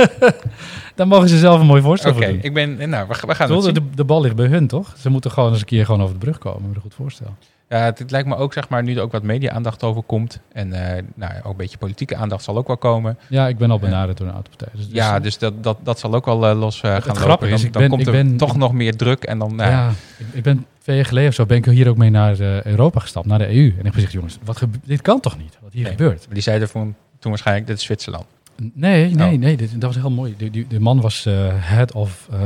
Dan 0.94 1.08
mogen 1.08 1.28
ze 1.28 1.38
zelf 1.38 1.60
een 1.60 1.66
mooi 1.66 1.82
voorstel 1.82 2.10
Oké, 2.10 2.22
voor 2.22 2.32
doen. 2.32 2.42
ik 2.42 2.54
ben... 2.54 2.88
Nou, 2.88 3.08
we, 3.08 3.14
we 3.26 3.34
gaan 3.34 3.52
het 3.52 3.64
zien. 3.64 3.74
de, 3.74 3.90
de 3.90 4.04
bal 4.04 4.20
ligt 4.20 4.36
bij 4.36 4.46
hun, 4.46 4.66
toch? 4.66 4.94
Ze 4.98 5.10
moeten 5.10 5.30
gewoon 5.30 5.50
eens 5.50 5.60
een 5.60 5.66
keer 5.66 5.84
gewoon 5.84 6.02
over 6.02 6.14
de 6.14 6.20
brug 6.20 6.38
komen 6.38 6.66
met 6.66 6.76
een 6.76 6.82
goed 6.82 6.94
voorstel. 6.94 7.36
Ja, 7.68 7.78
het, 7.78 7.98
het 7.98 8.10
lijkt 8.10 8.28
me 8.28 8.36
ook, 8.36 8.52
zeg 8.52 8.68
maar, 8.68 8.82
nu 8.82 8.94
er 8.96 9.02
ook 9.02 9.12
wat 9.12 9.22
media-aandacht 9.22 9.82
over 9.82 10.02
komt. 10.02 10.40
En 10.52 10.72
eh, 10.96 11.02
nou, 11.14 11.32
ook 11.42 11.50
een 11.50 11.56
beetje 11.56 11.78
politieke 11.78 12.16
aandacht 12.16 12.44
zal 12.44 12.56
ook 12.56 12.66
wel 12.66 12.76
komen. 12.76 13.18
Ja, 13.28 13.48
ik 13.48 13.58
ben 13.58 13.70
al 13.70 13.78
benaderd 13.78 14.18
door 14.18 14.26
een 14.26 14.32
aantal 14.34 14.52
partijen. 14.56 14.84
Dus, 14.84 14.94
ja, 14.96 15.20
dus 15.20 15.38
dat, 15.38 15.62
dat, 15.62 15.78
dat 15.82 15.98
zal 15.98 16.14
ook 16.14 16.24
wel 16.24 16.46
eh, 16.46 16.58
los 16.58 16.80
eh, 16.82 16.94
Het 16.94 17.02
gaan 17.02 17.08
lopen. 17.14 17.22
grappige 17.22 17.50
Dan, 17.50 17.58
is, 17.58 17.64
ik 17.64 17.72
dan 17.72 17.82
ben- 17.82 17.90
komt 17.90 18.06
er 18.06 18.12
ben- 18.12 18.36
toch 18.36 18.56
nog 18.56 18.72
meer 18.72 18.96
druk. 18.96 19.24
En 19.24 19.38
dan, 19.38 19.52
ja, 19.56 19.90
ik, 20.18 20.26
ik 20.32 20.42
ben 20.42 20.66
twee 20.82 20.96
jaar 20.96 21.04
geleden 21.06 21.28
of 21.28 21.34
zo 21.34 21.46
ben 21.46 21.56
ik 21.56 21.64
hier 21.64 21.88
ook 21.88 21.96
mee 21.96 22.10
naar 22.10 22.40
Europa 22.66 23.00
gestapt, 23.00 23.26
naar 23.26 23.38
de 23.38 23.46
EU. 23.48 23.70
En 23.70 23.78
ik 23.78 23.84
heb 23.84 23.94
gezegd, 23.94 24.12
jongens, 24.12 24.38
wat 24.44 24.62
dit 24.84 25.02
kan 25.02 25.20
toch 25.20 25.38
niet? 25.38 25.58
Wat 25.62 25.72
hier 25.72 25.82
Nee. 25.82 25.90
gebeurt? 25.92 26.24
Maar 26.24 26.34
die 26.34 26.42
zeiden 26.42 26.68
van, 26.68 26.94
toen 27.18 27.30
waarschijnlijk, 27.30 27.66
dit 27.66 27.76
is 27.78 27.84
Zwitserland. 27.84 28.24
Nee, 28.56 29.14
nee, 29.14 29.32
Oh. 29.34 29.38
nee. 29.40 29.56
Dit, 29.56 29.70
dat 29.80 29.82
was 29.94 29.94
heel 30.02 30.10
mooi. 30.10 30.34
Die, 30.38 30.50
die, 30.50 30.66
de 30.66 30.80
man 30.80 31.00
was 31.00 31.24
head 31.54 31.92
of 31.92 32.28
eh, 32.32 32.38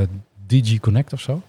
DG 0.47 0.79
Connect 0.81 1.13
of 1.13 1.21
zo. 1.21 1.43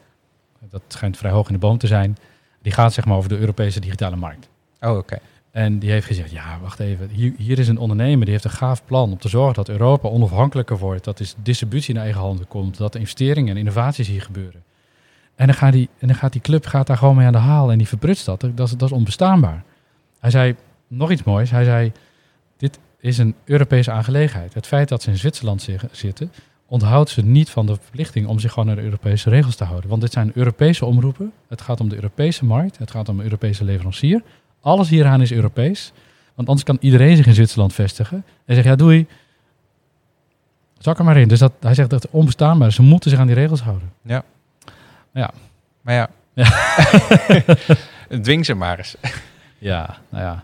Dat 0.69 0.81
schijnt 0.87 1.17
vrij 1.17 1.31
hoog 1.31 1.47
in 1.47 1.53
de 1.53 1.59
boom 1.59 1.77
te 1.77 1.87
zijn. 1.87 2.17
Die 2.61 2.71
gaat 2.71 2.93
zeg 2.93 3.05
maar 3.05 3.17
over 3.17 3.29
de 3.29 3.37
Europese 3.37 3.79
digitale 3.79 4.15
markt. 4.15 4.49
Oh, 4.79 4.97
oké. 4.97 5.17
En 5.51 5.79
die 5.79 5.91
heeft 5.91 6.05
gezegd, 6.05 6.31
ja, 6.31 6.59
wacht 6.61 6.79
even. 6.79 7.09
Hier, 7.09 7.33
hier 7.37 7.59
is 7.59 7.67
een 7.67 7.77
ondernemer 7.77 8.21
die 8.25 8.33
heeft 8.33 8.43
een 8.45 8.51
gaaf 8.51 8.85
plan 8.85 9.11
om 9.11 9.17
te 9.17 9.29
zorgen 9.29 9.53
dat 9.53 9.69
Europa 9.69 10.09
onafhankelijker 10.09 10.77
wordt. 10.77 11.03
Dat 11.03 11.19
is 11.19 11.35
distributie 11.43 11.93
in 11.93 12.01
eigen 12.01 12.21
handen 12.21 12.47
komt. 12.47 12.77
Dat 12.77 12.95
investeringen 12.95 13.51
en 13.51 13.57
innovaties 13.57 14.07
hier 14.07 14.21
gebeuren. 14.21 14.63
En 15.35 15.45
dan 15.45 15.55
gaat 15.55 15.71
die, 15.71 15.89
en 15.99 16.07
dan 16.07 16.15
gaat 16.15 16.31
die 16.31 16.41
club 16.41 16.65
gaat 16.65 16.87
daar 16.87 16.97
gewoon 16.97 17.15
mee 17.15 17.25
aan 17.25 17.31
de 17.31 17.37
haal 17.37 17.71
en 17.71 17.77
die 17.77 17.87
verprutst 17.87 18.25
dat. 18.25 18.41
Dat 18.41 18.67
is, 18.67 18.71
dat 18.71 18.89
is 18.89 18.91
onbestaanbaar. 18.91 19.63
Hij 20.19 20.29
zei 20.29 20.55
nog 20.87 21.11
iets 21.11 21.23
moois. 21.23 21.51
Hij 21.51 21.63
zei, 21.63 21.91
dit 22.57 22.79
is 22.99 23.17
een 23.17 23.35
Europese 23.45 23.91
aangelegenheid. 23.91 24.53
Het 24.53 24.67
feit 24.67 24.89
dat 24.89 25.01
ze 25.01 25.09
in 25.09 25.17
Zwitserland 25.17 25.67
zitten, 25.91 26.31
onthoudt 26.71 27.09
ze 27.09 27.21
niet 27.21 27.49
van 27.49 27.65
de 27.65 27.75
verplichting 27.75 28.27
om 28.27 28.39
zich 28.39 28.51
gewoon 28.51 28.65
naar 28.67 28.75
de 28.75 28.81
Europese 28.81 29.29
regels 29.29 29.55
te 29.55 29.63
houden. 29.63 29.89
Want 29.89 30.01
dit 30.01 30.11
zijn 30.11 30.31
Europese 30.33 30.85
omroepen. 30.85 31.31
Het 31.47 31.61
gaat 31.61 31.79
om 31.79 31.89
de 31.89 31.95
Europese 31.95 32.45
markt. 32.45 32.77
Het 32.77 32.91
gaat 32.91 33.09
om 33.09 33.17
een 33.17 33.23
Europese 33.23 33.63
leverancier. 33.63 34.21
Alles 34.61 34.89
hieraan 34.89 35.21
is 35.21 35.31
Europees. 35.31 35.91
Want 36.35 36.47
anders 36.47 36.67
kan 36.67 36.77
iedereen 36.79 37.15
zich 37.15 37.25
in 37.25 37.33
Zwitserland 37.33 37.73
vestigen. 37.73 38.25
En 38.45 38.55
zegt, 38.55 38.67
ja 38.67 38.75
doei. 38.75 39.07
Zak 40.77 40.97
er 40.97 41.03
maar 41.03 41.17
in. 41.17 41.27
Dus 41.27 41.39
dat, 41.39 41.53
hij 41.59 41.73
zegt 41.73 41.89
dat 41.89 42.03
het 42.03 42.11
onbestaanbaar 42.11 42.67
is. 42.67 42.75
Ze 42.75 42.81
moeten 42.81 43.09
zich 43.09 43.19
aan 43.19 43.27
die 43.27 43.35
regels 43.35 43.61
houden. 43.61 43.91
Maar 45.81 45.93
ja, 45.93 46.09
Ja. 46.33 46.49
dwing 48.23 48.45
ze 48.45 48.53
maar 48.53 48.77
eens. 48.77 48.95
Ja, 49.57 49.97
nou 50.09 50.23
ja. 50.23 50.43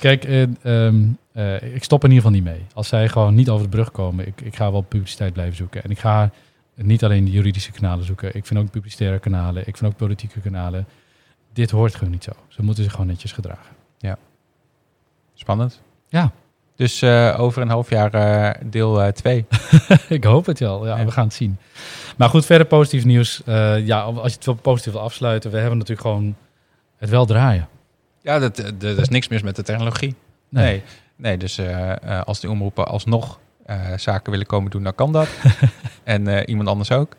Kijk, 0.00 0.24
eh, 0.24 0.42
ehm, 0.42 1.02
eh, 1.36 1.74
ik 1.74 1.84
stop 1.84 2.02
er 2.02 2.08
in 2.08 2.14
ieder 2.14 2.30
geval 2.30 2.44
niet 2.44 2.54
mee. 2.56 2.66
Als 2.74 2.88
zij 2.88 3.08
gewoon 3.08 3.34
niet 3.34 3.48
over 3.48 3.64
de 3.64 3.70
brug 3.70 3.90
komen, 3.90 4.26
ik, 4.26 4.40
ik 4.40 4.56
ga 4.56 4.72
wel 4.72 4.80
publiciteit 4.80 5.32
blijven 5.32 5.56
zoeken. 5.56 5.82
En 5.84 5.90
ik 5.90 5.98
ga 5.98 6.30
niet 6.74 7.04
alleen 7.04 7.24
de 7.24 7.30
juridische 7.30 7.72
kanalen 7.72 8.04
zoeken. 8.04 8.34
Ik 8.34 8.46
vind 8.46 8.60
ook 8.60 8.70
publicitaire 8.70 9.18
kanalen. 9.18 9.66
Ik 9.66 9.76
vind 9.76 9.92
ook 9.92 9.98
politieke 9.98 10.40
kanalen. 10.40 10.86
Dit 11.52 11.70
hoort 11.70 11.94
gewoon 11.94 12.12
niet 12.12 12.24
zo. 12.24 12.30
Ze 12.48 12.62
moeten 12.62 12.82
zich 12.82 12.92
gewoon 12.92 13.06
netjes 13.06 13.32
gedragen. 13.32 13.74
Spannend. 15.38 15.82
Ja. 16.08 16.32
Dus 16.76 17.02
eh, 17.02 17.36
over 17.38 17.62
een 17.62 17.68
half 17.68 17.90
jaar 17.90 18.14
eh, 18.14 18.62
deel 18.70 19.12
2. 19.12 19.46
ik 20.08 20.24
hoop 20.24 20.46
het 20.46 20.58
wel. 20.58 20.86
Ja, 20.86 20.96
Ja. 20.98 21.04
we 21.04 21.10
gaan 21.10 21.24
het 21.24 21.34
zien. 21.34 21.58
Maar 22.16 22.28
goed, 22.28 22.46
verder 22.46 22.66
positief 22.66 23.04
nieuws. 23.04 23.42
Ja, 23.84 24.00
als 24.00 24.30
je 24.30 24.36
het 24.36 24.44
wel 24.46 24.54
positief 24.54 24.92
wil 24.92 25.02
afsluiten. 25.02 25.50
We 25.50 25.58
hebben 25.58 25.78
natuurlijk 25.78 26.06
gewoon 26.06 26.36
het 26.96 27.10
wel 27.10 27.26
draaien. 27.26 27.68
ja, 28.22 28.38
dat, 28.38 28.56
dat, 28.56 28.82
er 28.82 28.98
is 28.98 29.08
niks 29.08 29.28
mis 29.28 29.42
met 29.42 29.56
de 29.56 29.62
technologie. 29.62 30.14
Nee, 30.48 30.64
nee 30.64 30.82
dus 31.16 31.58
eh, 31.58 31.92
eh, 31.92 32.22
als 32.22 32.40
die 32.40 32.50
omroepen 32.50 32.86
alsnog 32.86 33.40
eh, 33.66 33.96
zaken 33.96 34.30
willen 34.30 34.46
komen 34.46 34.70
doen, 34.70 34.82
dan 34.82 34.94
kan 34.94 35.12
dat. 35.12 35.28
en 36.04 36.48
iemand 36.48 36.68
anders 36.68 36.92
ook. 36.92 37.16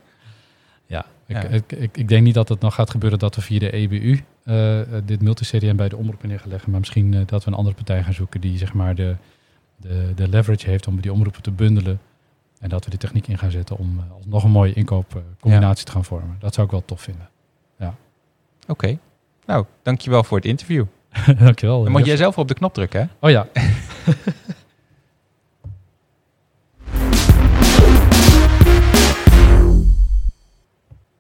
Ja, 0.86 1.06
Ja. 1.26 1.42
Ik, 1.44 1.50
ik, 1.50 1.80
ik, 1.80 1.98
ik 1.98 2.08
denk 2.08 2.24
niet 2.24 2.34
dat 2.34 2.50
het 2.50 2.60
nog 2.60 2.74
gaat 2.74 2.90
gebeuren 2.90 3.20
dat 3.20 3.36
we 3.36 3.42
via 3.42 3.60
de 3.60 3.72
EBU 3.72 4.24
dit 5.06 5.22
multi-CDM 5.22 5.76
bij 5.76 5.90
de 5.90 5.98
omroep 5.98 6.24
neer 6.24 6.40
gaan 6.40 6.50
leggen. 6.50 6.72
Maar 6.72 6.80
misschien 6.80 7.26
dat 7.26 7.44
we 7.44 7.52
een 7.52 7.58
andere 7.58 7.76
partij 7.76 8.04
gaan 8.04 8.14
zoeken 8.14 8.42
die 8.42 8.58
zeg 8.58 8.74
maar 8.74 8.96
de, 8.96 9.16
de, 9.76 10.12
de 10.16 10.28
leverage 10.28 10.70
heeft 10.70 10.88
om 10.88 11.02
die 11.02 11.14
omroepen 11.14 11.42
te 11.42 11.52
bundelen. 11.52 12.00
En 12.60 12.70
dat 12.70 12.84
we 12.84 12.90
die 12.90 13.00
techniek 13.00 13.28
in 13.28 13.38
gaan 13.38 13.52
zetten 13.52 13.78
om 13.78 13.98
uh, 13.98 14.04
nog 14.26 14.44
een 14.44 14.52
mooie 14.52 14.74
inkoopcombinatie 14.74 15.86
te 15.86 15.92
gaan 15.92 16.06
vormen. 16.06 16.36
Dat 16.40 16.54
zou 16.54 16.66
ik 16.66 16.72
wel 16.72 16.86
tof 16.86 17.02
vinden. 17.02 17.30
Oké. 18.68 18.98
Nou, 19.46 19.66
dankjewel 19.82 20.24
voor 20.24 20.38
het 20.38 20.46
interview. 20.46 20.86
Dankjewel. 21.40 21.84
Dan 21.84 21.92
moet 21.92 22.06
jij 22.06 22.18
zelf 22.18 22.38
op 22.38 22.48
de 22.48 22.54
knop 22.54 22.74
drukken, 22.74 23.00
hè? 23.00 23.28
Oh 23.28 23.30
ja. 23.30 23.48